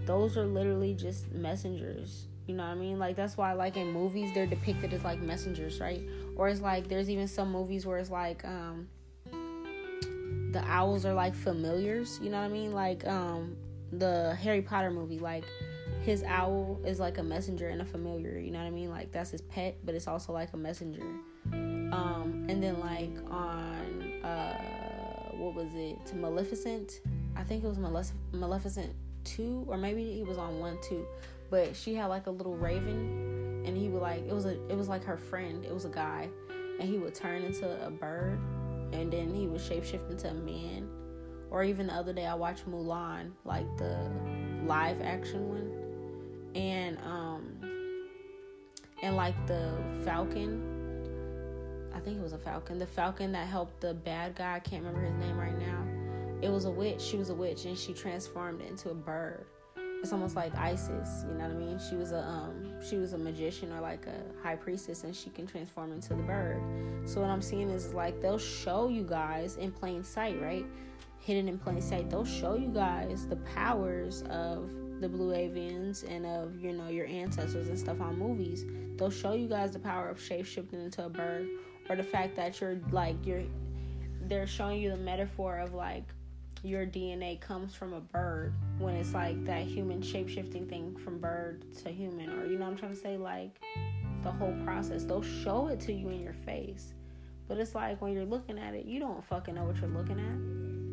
Those 0.05 0.37
are 0.37 0.45
literally 0.45 0.93
just 0.93 1.31
messengers. 1.31 2.25
You 2.47 2.55
know 2.55 2.63
what 2.63 2.71
I 2.71 2.75
mean? 2.75 2.99
Like 2.99 3.15
that's 3.15 3.37
why 3.37 3.53
like 3.53 3.77
in 3.77 3.93
movies 3.93 4.29
they're 4.33 4.45
depicted 4.45 4.93
as 4.93 5.05
like 5.05 5.21
messengers, 5.21 5.79
right? 5.79 6.01
Or 6.35 6.49
it's 6.49 6.59
like 6.59 6.89
there's 6.89 7.09
even 7.09 7.29
some 7.29 7.49
movies 7.49 7.85
where 7.85 7.97
it's 7.97 8.11
like 8.11 8.43
um 8.43 8.89
the 10.51 10.61
owls 10.67 11.05
are 11.05 11.13
like 11.13 11.33
familiars, 11.33 12.19
you 12.21 12.29
know 12.29 12.39
what 12.39 12.47
I 12.47 12.49
mean? 12.49 12.73
Like 12.73 13.07
um 13.07 13.55
the 13.93 14.35
Harry 14.35 14.61
Potter 14.61 14.91
movie 14.91 15.19
like 15.19 15.45
his 16.05 16.21
owl 16.23 16.79
is 16.85 16.99
like 16.99 17.17
a 17.17 17.23
messenger 17.23 17.69
and 17.69 17.81
a 17.81 17.85
familiar 17.85 18.37
you 18.37 18.51
know 18.51 18.59
what 18.59 18.67
i 18.67 18.69
mean? 18.69 18.91
Like 18.91 19.11
that's 19.11 19.31
his 19.31 19.41
pet 19.41 19.77
but 19.83 19.95
it's 19.95 20.07
also 20.07 20.31
like 20.31 20.53
a 20.53 20.57
messenger. 20.57 21.03
Um 21.51 22.45
and 22.47 22.61
then 22.61 22.79
like 22.79 23.11
on 23.31 24.23
uh 24.23 25.31
what 25.33 25.55
was 25.55 25.73
it? 25.73 26.15
Maleficent? 26.15 27.01
I 27.35 27.43
think 27.43 27.63
it 27.63 27.67
was 27.67 27.79
Malef- 27.79 28.13
maleficent 28.31 28.93
2 29.23 29.65
or 29.67 29.77
maybe 29.77 30.13
he 30.13 30.21
was 30.21 30.37
on 30.37 30.59
1 30.59 30.77
too. 30.87 31.05
But 31.49 31.75
she 31.75 31.95
had 31.95 32.05
like 32.05 32.27
a 32.27 32.31
little 32.31 32.55
raven 32.55 33.63
and 33.65 33.75
he 33.75 33.89
would 33.89 34.01
like 34.03 34.27
it 34.27 34.33
was 34.33 34.45
a 34.45 34.63
it 34.69 34.77
was 34.77 34.87
like 34.87 35.03
her 35.03 35.17
friend. 35.17 35.65
It 35.65 35.73
was 35.73 35.85
a 35.85 35.89
guy. 35.89 36.29
And 36.79 36.87
he 36.87 36.99
would 36.99 37.15
turn 37.15 37.41
into 37.41 37.65
a 37.83 37.89
bird 37.89 38.37
and 38.93 39.11
then 39.11 39.33
he 39.33 39.47
would 39.47 39.61
shapeshift 39.61 40.11
into 40.11 40.29
a 40.29 40.33
man. 40.35 40.87
Or 41.49 41.63
even 41.63 41.87
the 41.87 41.93
other 41.93 42.13
day 42.13 42.27
i 42.27 42.35
watched 42.35 42.69
mulan 42.69 43.31
like 43.43 43.65
the 43.77 43.97
live 44.65 45.01
action 45.01 45.49
one 45.49 45.84
and 46.55 46.97
um 47.05 47.75
and 49.03 49.15
like 49.15 49.35
the 49.45 49.71
falcon. 50.03 50.71
I 51.93 51.99
think 51.99 52.17
it 52.17 52.23
was 52.23 52.33
a 52.33 52.37
falcon. 52.37 52.79
The 52.79 52.87
falcon 52.87 53.31
that 53.33 53.47
helped 53.47 53.81
the 53.81 53.93
bad 53.93 54.35
guy. 54.35 54.55
I 54.55 54.59
can't 54.59 54.83
remember 54.83 55.05
his 55.05 55.15
name 55.15 55.37
right 55.37 55.57
now. 55.57 55.85
It 56.41 56.49
was 56.49 56.65
a 56.65 56.71
witch. 56.71 57.01
She 57.01 57.17
was 57.17 57.29
a 57.29 57.33
witch 57.35 57.65
and 57.65 57.77
she 57.77 57.93
transformed 57.93 58.61
into 58.61 58.89
a 58.89 58.93
bird. 58.93 59.45
It's 60.01 60.11
almost 60.11 60.35
like 60.35 60.55
isis 60.55 61.25
you 61.27 61.33
know 61.33 61.45
what 61.45 61.51
i 61.51 61.57
mean? 61.57 61.79
She 61.89 61.95
was 61.95 62.11
a 62.11 62.19
um 62.19 62.73
she 62.87 62.97
was 62.97 63.13
a 63.13 63.17
magician 63.17 63.71
or 63.73 63.79
like 63.79 64.05
a 64.05 64.43
high 64.43 64.55
priestess 64.55 65.03
and 65.03 65.15
she 65.15 65.29
can 65.29 65.47
transform 65.47 65.91
into 65.93 66.09
the 66.09 66.21
bird. 66.21 66.61
So 67.05 67.21
what 67.21 67.29
i'm 67.29 67.41
seeing 67.41 67.69
is 67.69 67.93
like 67.93 68.21
they'll 68.21 68.37
show 68.37 68.87
you 68.87 69.03
guys 69.03 69.55
in 69.55 69.71
plain 69.71 70.03
sight 70.03 70.39
right? 70.41 70.65
Hidden 71.19 71.47
in 71.47 71.57
plain 71.57 71.81
sight. 71.81 72.09
They'll 72.09 72.23
show 72.23 72.55
you 72.55 72.67
guys 72.67 73.25
the 73.25 73.37
powers 73.37 74.21
of 74.29 74.69
the 75.01 75.09
blue 75.09 75.33
avians 75.33 76.09
and 76.09 76.25
of 76.25 76.59
you 76.59 76.71
know 76.71 76.87
your 76.87 77.05
ancestors 77.07 77.67
and 77.67 77.77
stuff 77.77 77.99
on 78.01 78.17
movies 78.17 78.65
they'll 78.97 79.09
show 79.09 79.33
you 79.33 79.47
guys 79.47 79.71
the 79.71 79.79
power 79.79 80.09
of 80.09 80.21
shape 80.21 80.45
shifting 80.45 80.81
into 80.81 81.05
a 81.05 81.09
bird 81.09 81.47
or 81.89 81.95
the 81.95 82.03
fact 82.03 82.35
that 82.35 82.59
you're 82.61 82.77
like 82.91 83.15
you're 83.25 83.43
they're 84.21 84.47
showing 84.47 84.81
you 84.81 84.89
the 84.89 84.97
metaphor 84.97 85.59
of 85.59 85.73
like 85.73 86.05
your 86.63 86.85
DNA 86.85 87.39
comes 87.39 87.75
from 87.75 87.93
a 87.93 87.99
bird 87.99 88.51
when 88.79 88.95
it's 88.95 89.13
like 89.13 89.43
that 89.45 89.63
human 89.63 90.01
shape 90.01 90.27
shifting 90.27 90.65
thing 90.67 90.97
from 90.97 91.19
bird 91.19 91.63
to 91.83 91.89
human 91.89 92.29
or 92.31 92.47
you 92.47 92.57
know 92.57 92.65
I'm 92.65 92.75
trying 92.75 92.91
to 92.93 92.97
say? 92.97 93.17
Like 93.17 93.61
the 94.23 94.31
whole 94.31 94.55
process. 94.63 95.03
They'll 95.03 95.21
show 95.21 95.67
it 95.67 95.79
to 95.81 95.93
you 95.93 96.09
in 96.09 96.21
your 96.21 96.33
face 96.33 96.95
but 97.47 97.57
it's 97.57 97.75
like 97.75 98.01
when 98.01 98.13
you're 98.13 98.25
looking 98.25 98.57
at 98.57 98.73
it 98.73 98.85
you 98.85 98.99
don't 98.99 99.23
fucking 99.23 99.55
know 99.55 99.63
what 99.63 99.77
you're 99.77 99.89
looking 99.89 100.19
at 100.19 100.84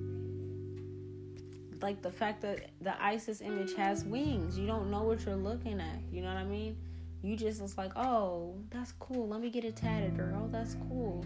like 1.82 2.02
the 2.02 2.10
fact 2.10 2.40
that 2.42 2.70
the 2.80 3.02
Isis 3.02 3.40
image 3.40 3.74
has 3.74 4.04
wings. 4.04 4.58
You 4.58 4.66
don't 4.66 4.90
know 4.90 5.02
what 5.02 5.24
you're 5.24 5.36
looking 5.36 5.80
at. 5.80 5.98
You 6.10 6.22
know 6.22 6.28
what 6.28 6.36
I 6.36 6.44
mean? 6.44 6.76
You 7.22 7.36
just 7.36 7.60
it's 7.60 7.78
like, 7.78 7.92
oh, 7.96 8.54
that's 8.70 8.92
cool. 8.92 9.28
Let 9.28 9.40
me 9.40 9.50
get 9.50 9.64
it 9.64 9.76
tatted, 9.76 10.18
or 10.18 10.34
oh, 10.36 10.48
that's 10.50 10.76
cool. 10.88 11.24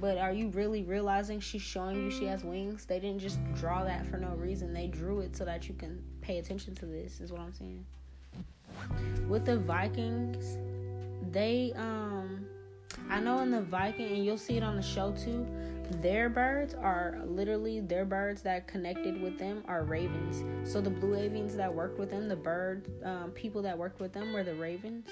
But 0.00 0.18
are 0.18 0.32
you 0.32 0.48
really 0.48 0.82
realizing 0.82 1.38
she's 1.40 1.62
showing 1.62 1.96
you 1.96 2.10
she 2.10 2.24
has 2.26 2.44
wings? 2.44 2.84
They 2.84 2.98
didn't 2.98 3.20
just 3.20 3.38
draw 3.54 3.84
that 3.84 4.06
for 4.06 4.16
no 4.16 4.30
reason. 4.30 4.72
They 4.72 4.88
drew 4.88 5.20
it 5.20 5.36
so 5.36 5.44
that 5.44 5.68
you 5.68 5.74
can 5.74 6.02
pay 6.20 6.38
attention 6.38 6.74
to 6.76 6.86
this. 6.86 7.20
Is 7.20 7.30
what 7.30 7.40
I'm 7.40 7.52
saying. 7.52 7.84
With 9.28 9.44
the 9.44 9.56
Vikings, 9.56 10.58
they 11.30 11.72
um, 11.76 12.44
I 13.08 13.20
know 13.20 13.38
in 13.40 13.50
the 13.50 13.62
Viking, 13.62 14.08
and 14.08 14.24
you'll 14.24 14.38
see 14.38 14.56
it 14.56 14.62
on 14.62 14.76
the 14.76 14.82
show 14.82 15.12
too 15.12 15.46
their 15.90 16.28
birds 16.28 16.74
are 16.74 17.20
literally 17.24 17.80
their 17.80 18.04
birds 18.04 18.42
that 18.42 18.66
connected 18.66 19.20
with 19.20 19.38
them 19.38 19.62
are 19.66 19.84
ravens. 19.84 20.42
So 20.70 20.80
the 20.80 20.90
blue 20.90 21.16
avians 21.16 21.56
that 21.56 21.72
worked 21.72 21.98
with 21.98 22.10
them, 22.10 22.28
the 22.28 22.36
bird 22.36 22.88
um, 23.04 23.30
people 23.32 23.62
that 23.62 23.76
worked 23.76 24.00
with 24.00 24.12
them 24.12 24.32
were 24.32 24.42
the 24.42 24.54
ravens. 24.54 25.08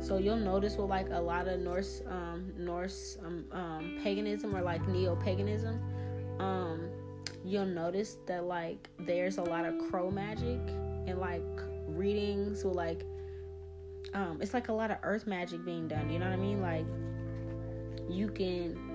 So 0.00 0.18
you'll 0.18 0.36
notice 0.36 0.76
with 0.76 0.88
like 0.88 1.08
a 1.10 1.20
lot 1.20 1.46
of 1.46 1.60
Norse 1.60 2.02
um, 2.06 2.52
Norse 2.56 3.18
um, 3.24 3.44
um 3.52 3.98
paganism 4.02 4.54
or 4.54 4.62
like 4.62 4.86
neo 4.88 5.16
paganism, 5.16 5.80
um, 6.38 6.88
you'll 7.44 7.66
notice 7.66 8.16
that 8.26 8.44
like 8.44 8.88
there's 9.00 9.38
a 9.38 9.42
lot 9.42 9.64
of 9.64 9.74
crow 9.90 10.10
magic 10.10 10.60
and 11.06 11.18
like 11.18 11.42
readings 11.86 12.64
with 12.64 12.74
like 12.74 13.04
um, 14.14 14.38
it's 14.40 14.54
like 14.54 14.68
a 14.68 14.72
lot 14.72 14.90
of 14.90 14.98
earth 15.02 15.26
magic 15.26 15.64
being 15.64 15.86
done. 15.86 16.10
You 16.10 16.18
know 16.18 16.26
what 16.26 16.34
I 16.34 16.36
mean? 16.36 16.60
Like 16.60 16.86
you 18.08 18.28
can 18.28 18.89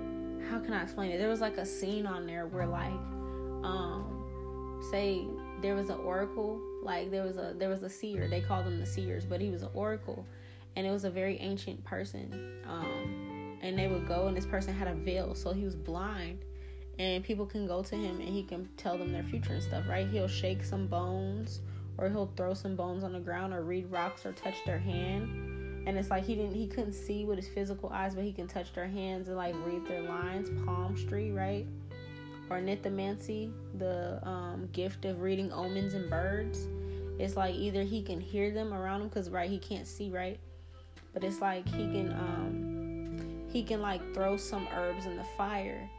how 0.50 0.60
can 0.60 0.74
I 0.74 0.84
explain 0.84 1.12
it? 1.12 1.18
There 1.18 1.30
was 1.30 1.42
like 1.42 1.58
a 1.58 1.66
scene 1.66 2.06
on 2.06 2.26
there 2.26 2.48
where 2.48 2.68
like 2.68 2.92
um 3.64 4.82
say 4.92 5.26
there 5.62 5.76
was 5.76 5.90
an 5.90 5.98
oracle, 6.00 6.60
like 6.84 7.12
there 7.12 7.24
was 7.24 7.38
a 7.38 7.54
there 7.58 7.70
was 7.70 7.84
a 7.84 7.90
seer. 7.90 8.28
They 8.28 8.42
called 8.42 8.66
them 8.66 8.80
the 8.80 8.86
seers, 8.86 9.26
but 9.26 9.42
he 9.42 9.50
was 9.50 9.64
an 9.64 9.70
oracle 9.74 10.26
and 10.76 10.86
it 10.86 10.92
was 10.92 11.06
a 11.06 11.10
very 11.10 11.38
ancient 11.40 11.84
person. 11.84 12.60
Um 12.68 13.58
and 13.62 13.78
they 13.78 13.88
would 13.88 14.08
go 14.08 14.28
and 14.28 14.38
this 14.38 14.46
person 14.46 14.74
had 14.74 14.88
a 14.88 14.94
veil, 14.94 15.34
so 15.36 15.54
he 15.54 15.64
was 15.64 15.76
blind. 15.76 16.40
And 16.98 17.24
people 17.24 17.46
can 17.46 17.68
go 17.68 17.84
to 17.84 17.96
him 17.96 18.22
and 18.22 18.30
he 18.30 18.44
can 18.44 18.70
tell 18.78 18.98
them 18.98 19.12
their 19.12 19.24
future 19.24 19.54
and 19.54 19.64
stuff, 19.64 19.84
right? 19.90 20.08
He'll 20.08 20.30
shake 20.30 20.64
some 20.64 20.88
bones 20.88 21.60
or 21.98 22.10
he'll 22.10 22.32
throw 22.38 22.54
some 22.54 22.76
bones 22.76 23.04
on 23.04 23.12
the 23.12 23.20
ground 23.20 23.54
or 23.54 23.64
read 23.64 23.92
rocks 23.92 24.26
or 24.26 24.32
touch 24.32 24.56
their 24.66 24.80
hand 24.80 25.55
and 25.86 25.98
it's 25.98 26.10
like 26.10 26.26
he 26.26 26.36
didn't 26.36 26.54
he 26.54 26.68
couldn't 26.68 26.94
see 26.94 27.26
with 27.26 27.38
his 27.38 27.48
physical 27.48 27.90
eyes 27.90 28.16
but 28.16 28.24
he 28.24 28.34
can 28.34 28.48
touch 28.48 28.74
their 28.74 28.88
hands 28.88 29.28
and 29.28 29.38
like 29.38 29.56
read 29.66 29.86
their 29.88 30.02
lines. 30.02 30.50
Palm 30.50 30.66
palmistry 30.66 31.32
right? 31.32 31.68
Ornithomancy 32.50 33.52
the 33.78 34.26
um, 34.28 34.70
gift 34.72 35.06
of 35.06 35.22
reading 35.22 35.52
omens 35.52 35.94
and 35.94 36.10
birds. 36.10 36.68
It's 37.20 37.36
like 37.36 37.56
either 37.56 37.84
he 37.84 38.02
can 38.02 38.20
hear 38.20 38.52
them 38.52 38.74
around 38.74 39.02
him 39.02 39.08
because 39.10 39.30
right 39.30 39.50
he 39.50 39.58
can't 39.58 39.88
see 39.88 40.10
right? 40.10 40.40
But 41.14 41.24
it's 41.24 41.40
like 41.40 41.68
he 41.68 41.84
can 41.84 42.12
um 42.14 43.46
he 43.52 43.64
can 43.64 43.82
like 43.82 44.02
throw 44.14 44.38
some 44.38 44.68
herbs 44.76 45.06
in 45.06 45.16
the 45.16 45.26
fire. 45.38 45.90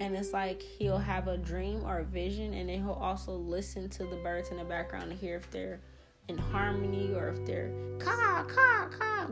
And 0.00 0.16
it's 0.16 0.32
like 0.32 0.62
he'll 0.62 0.98
have 0.98 1.28
a 1.28 1.36
dream 1.36 1.84
or 1.84 1.98
a 1.98 2.04
vision 2.04 2.54
and 2.54 2.68
then 2.68 2.78
he'll 2.78 2.92
also 2.92 3.32
listen 3.32 3.88
to 3.90 4.04
the 4.04 4.16
birds 4.16 4.50
in 4.50 4.56
the 4.56 4.64
background 4.64 5.10
to 5.10 5.16
hear 5.16 5.36
if 5.36 5.50
they're 5.50 5.80
in 6.28 6.38
harmony 6.38 7.12
or 7.14 7.28
if 7.28 7.44
they're 7.44 7.70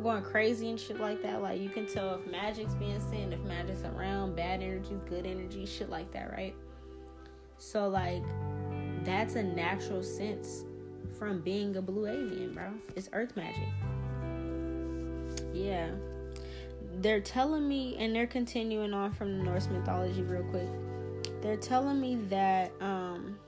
going 0.02 0.22
crazy 0.22 0.70
and 0.70 0.80
shit 0.80 0.98
like 0.98 1.22
that. 1.22 1.42
Like 1.42 1.60
you 1.60 1.68
can 1.68 1.86
tell 1.86 2.14
if 2.14 2.26
magic's 2.30 2.74
being 2.74 3.00
sent 3.00 3.32
if 3.32 3.40
magic's 3.40 3.82
around 3.82 4.34
bad 4.34 4.62
energy 4.62 4.98
good 5.08 5.26
energy 5.26 5.66
shit 5.66 5.90
like 5.90 6.10
that 6.12 6.30
right? 6.32 6.54
So 7.58 7.88
like 7.88 8.22
that's 9.04 9.34
a 9.34 9.42
natural 9.42 10.02
sense 10.02 10.64
from 11.18 11.40
being 11.40 11.76
a 11.76 11.82
blue 11.82 12.06
avian 12.06 12.52
bro. 12.52 12.72
It's 12.96 13.08
earth 13.12 13.36
magic. 13.36 13.68
Yeah. 15.52 15.90
They're 16.96 17.20
telling 17.20 17.68
me 17.68 17.96
and 17.98 18.14
they're 18.14 18.26
continuing 18.26 18.92
on 18.92 19.12
from 19.12 19.38
the 19.38 19.44
norse 19.44 19.68
mythology 19.68 20.22
real 20.22 20.44
quick. 20.44 20.68
They're 21.42 21.56
telling 21.56 22.00
me 22.00 22.16
that 22.28 22.72
um 22.80 23.38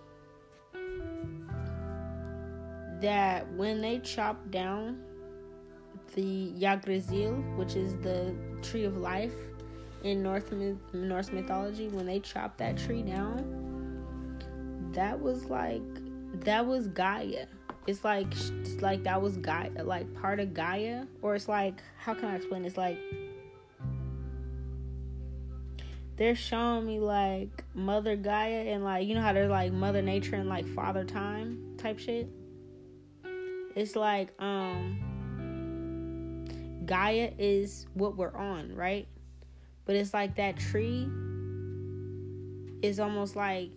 that 3.02 3.52
when 3.52 3.80
they 3.80 3.98
chop 3.98 4.50
down 4.50 5.02
the 6.14 6.52
Yggdrasil, 6.56 7.34
which 7.56 7.74
is 7.74 7.96
the 7.98 8.34
tree 8.62 8.84
of 8.84 8.96
life 8.96 9.34
in 10.04 10.22
North 10.22 10.52
Norse 10.92 11.30
mythology, 11.30 11.88
when 11.88 12.06
they 12.06 12.20
chop 12.20 12.56
that 12.58 12.78
tree 12.78 13.02
down, 13.02 14.90
that 14.92 15.20
was 15.20 15.46
like 15.46 15.82
that 16.44 16.66
was 16.66 16.88
Gaia. 16.88 17.46
It's 17.86 18.04
like 18.04 18.28
it's 18.32 18.80
like 18.80 19.02
that 19.04 19.20
was 19.20 19.36
Gaia, 19.36 19.82
like 19.82 20.12
part 20.14 20.40
of 20.40 20.54
Gaia, 20.54 21.04
or 21.20 21.34
it's 21.34 21.48
like 21.48 21.82
how 21.98 22.14
can 22.14 22.26
I 22.26 22.36
explain? 22.36 22.64
It's 22.64 22.76
like 22.76 22.98
they're 26.16 26.36
showing 26.36 26.86
me 26.86 27.00
like 27.00 27.64
Mother 27.74 28.16
Gaia 28.16 28.72
and 28.72 28.84
like 28.84 29.06
you 29.08 29.14
know 29.14 29.22
how 29.22 29.32
they're 29.32 29.48
like 29.48 29.72
Mother 29.72 30.02
Nature 30.02 30.36
and 30.36 30.48
like 30.48 30.66
Father 30.68 31.04
Time 31.04 31.74
type 31.78 31.98
shit 31.98 32.28
it's 33.74 33.96
like 33.96 34.30
um 34.40 34.98
Gaia 36.86 37.30
is 37.38 37.86
what 37.94 38.16
we're 38.16 38.34
on, 38.34 38.74
right? 38.74 39.06
But 39.84 39.96
it's 39.96 40.12
like 40.12 40.36
that 40.36 40.56
tree 40.56 41.08
is 42.82 43.00
almost 43.00 43.36
like 43.36 43.70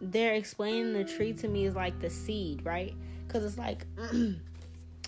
they're 0.00 0.34
explaining 0.34 0.92
the 0.92 1.04
tree 1.04 1.32
to 1.34 1.48
me 1.48 1.66
is 1.66 1.74
like 1.74 1.98
the 2.00 2.10
seed, 2.10 2.64
right? 2.64 2.94
Because 3.26 3.44
it's 3.44 3.58
like 3.58 3.86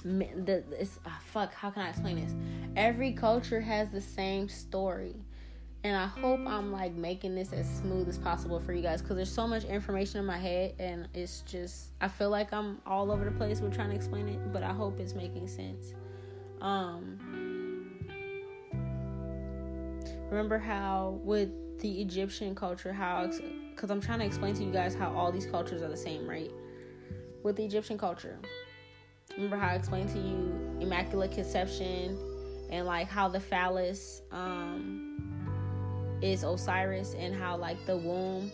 the 0.05 0.65
it's 0.79 0.99
oh, 1.07 1.19
fuck. 1.25 1.55
How 1.55 1.71
can 1.71 1.83
I 1.83 1.91
explain 1.91 2.17
this? 2.17 2.35
Every 2.77 3.13
culture 3.13 3.61
has 3.61 3.91
the 3.91 4.01
same 4.01 4.49
story, 4.49 5.17
and 5.87 5.97
I 5.97 6.07
hope 6.07 6.41
I'm 6.49 6.73
like 6.73 6.95
making 6.95 7.37
this 7.37 7.53
as 7.53 7.65
smooth 7.79 8.09
as 8.09 8.19
possible 8.19 8.59
for 8.59 8.73
you 8.73 8.83
guys 8.83 9.01
because 9.01 9.15
there's 9.15 9.33
so 9.33 9.47
much 9.47 9.63
information 9.63 10.19
in 10.19 10.27
my 10.27 10.37
head 10.37 10.75
and 10.81 11.07
it's 11.15 11.43
just 11.43 11.91
I 12.01 12.09
feel 12.09 12.29
like 12.29 12.53
I'm 12.53 12.81
all 12.85 13.13
over 13.13 13.25
the 13.25 13.31
place 13.31 13.61
with 13.61 13.73
trying 13.73 13.91
to 13.91 13.95
explain 13.95 14.27
it, 14.27 14.53
but 14.53 14.65
I 14.65 14.73
hope 14.73 14.99
it's 14.99 15.15
making 15.15 15.47
sense. 15.47 15.95
Um 16.61 17.95
remember 20.29 20.59
how 20.59 21.21
with 21.23 21.51
the 21.79 22.01
Egyptian 22.01 22.57
culture 22.57 22.93
how 22.93 23.31
cuz 23.77 23.89
I'm 23.89 24.01
trying 24.01 24.19
to 24.19 24.25
explain 24.25 24.57
to 24.57 24.65
you 24.65 24.73
guys 24.73 24.93
how 24.93 25.15
all 25.15 25.31
these 25.31 25.47
cultures 25.47 25.83
are 25.83 25.89
the 25.89 25.97
same, 25.97 26.29
right? 26.29 26.51
With 27.45 27.55
the 27.55 27.65
Egyptian 27.65 27.97
culture. 27.97 28.41
Remember 29.37 29.57
how 29.57 29.69
I 29.69 29.75
explained 29.75 30.09
to 30.09 30.19
you 30.19 30.79
immaculate 30.81 31.31
conception 31.31 32.19
and 32.71 32.87
like 32.87 33.07
how 33.07 33.29
the 33.29 33.39
phallus 33.39 34.23
um 34.33 35.06
is 36.23 36.43
Osiris 36.43 37.15
and 37.15 37.35
how 37.35 37.57
like 37.57 37.85
the 37.87 37.97
womb. 37.97 38.51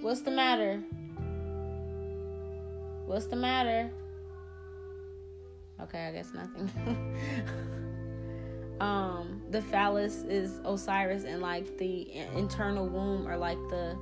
What's 0.00 0.22
the 0.22 0.30
matter? 0.30 0.82
What's 3.06 3.26
the 3.26 3.36
matter? 3.36 3.90
Okay, 5.80 6.06
I 6.06 6.12
guess 6.12 6.32
nothing. 6.34 6.70
um, 8.80 9.42
the 9.50 9.60
phallus 9.62 10.22
is 10.22 10.60
Osiris 10.64 11.24
and 11.24 11.42
like 11.42 11.76
the 11.78 12.10
internal 12.36 12.86
womb 12.86 13.26
or 13.26 13.36
like 13.36 13.58
the 13.68 13.98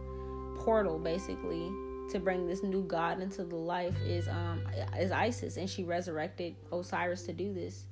portal 0.58 0.98
basically 0.98 1.70
to 2.10 2.18
bring 2.18 2.46
this 2.46 2.62
new 2.62 2.82
god 2.84 3.20
into 3.20 3.44
the 3.44 3.56
life 3.56 3.94
is 4.06 4.28
um 4.28 4.62
is 4.98 5.12
Isis 5.12 5.58
and 5.58 5.68
she 5.68 5.84
resurrected 5.84 6.56
Osiris 6.72 7.22
to 7.24 7.32
do 7.32 7.52
this. 7.52 7.86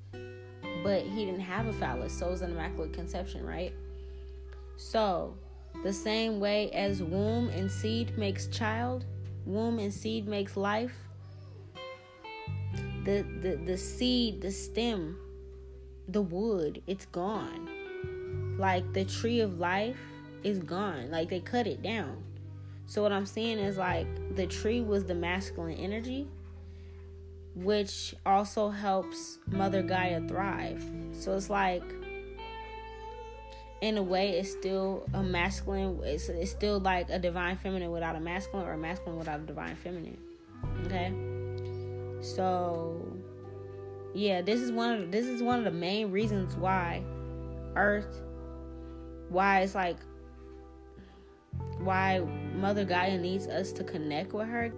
But 0.82 1.02
he 1.02 1.24
didn't 1.24 1.40
have 1.40 1.66
a 1.66 1.72
phallus, 1.72 2.16
so 2.16 2.28
it 2.28 2.30
was 2.30 2.42
an 2.42 2.52
immaculate 2.52 2.92
conception, 2.92 3.44
right? 3.44 3.72
So, 4.76 5.36
the 5.82 5.92
same 5.92 6.40
way 6.40 6.70
as 6.70 7.02
womb 7.02 7.48
and 7.50 7.70
seed 7.70 8.16
makes 8.18 8.46
child, 8.46 9.04
womb 9.44 9.78
and 9.78 9.92
seed 9.92 10.26
makes 10.26 10.56
life. 10.56 10.94
The 13.04 13.24
the 13.40 13.60
the 13.64 13.76
seed, 13.76 14.40
the 14.40 14.50
stem, 14.50 15.18
the 16.08 16.22
wood, 16.22 16.82
it's 16.86 17.06
gone. 17.06 17.70
Like 18.58 18.92
the 18.92 19.04
tree 19.04 19.40
of 19.40 19.58
life 19.58 19.98
is 20.42 20.58
gone. 20.58 21.10
Like 21.10 21.30
they 21.30 21.40
cut 21.40 21.66
it 21.66 21.82
down. 21.82 22.22
So 22.86 23.02
what 23.02 23.12
I'm 23.12 23.26
seeing 23.26 23.58
is 23.58 23.76
like 23.76 24.06
the 24.36 24.46
tree 24.46 24.80
was 24.80 25.04
the 25.04 25.14
masculine 25.14 25.76
energy, 25.76 26.28
which 27.54 28.14
also 28.24 28.70
helps 28.70 29.38
Mother 29.46 29.82
Gaia 29.82 30.20
thrive. 30.26 30.84
So 31.12 31.36
it's 31.36 31.50
like 31.50 31.82
in 33.82 33.98
a 33.98 34.02
way 34.02 34.30
it's 34.30 34.50
still 34.50 35.06
a 35.12 35.22
masculine 35.22 36.00
it's, 36.02 36.28
it's 36.28 36.50
still 36.50 36.80
like 36.80 37.10
a 37.10 37.18
divine 37.18 37.56
feminine 37.56 37.90
without 37.90 38.16
a 38.16 38.20
masculine 38.20 38.66
or 38.66 38.72
a 38.72 38.78
masculine 38.78 39.18
without 39.18 39.40
a 39.40 39.42
divine 39.42 39.76
feminine. 39.76 40.18
Okay? 40.86 41.12
So 42.22 43.06
yeah 44.14 44.40
this 44.40 44.60
is 44.60 44.72
one 44.72 44.92
of 44.92 45.12
this 45.12 45.26
is 45.26 45.42
one 45.42 45.58
of 45.58 45.64
the 45.64 45.70
main 45.70 46.10
reasons 46.10 46.56
why 46.56 47.02
earth 47.74 48.22
why 49.28 49.60
it's 49.60 49.74
like 49.74 49.98
why 51.80 52.20
mother 52.54 52.84
gaia 52.84 53.18
needs 53.18 53.46
us 53.46 53.72
to 53.72 53.84
connect 53.84 54.32
with 54.32 54.48
her 54.48 54.72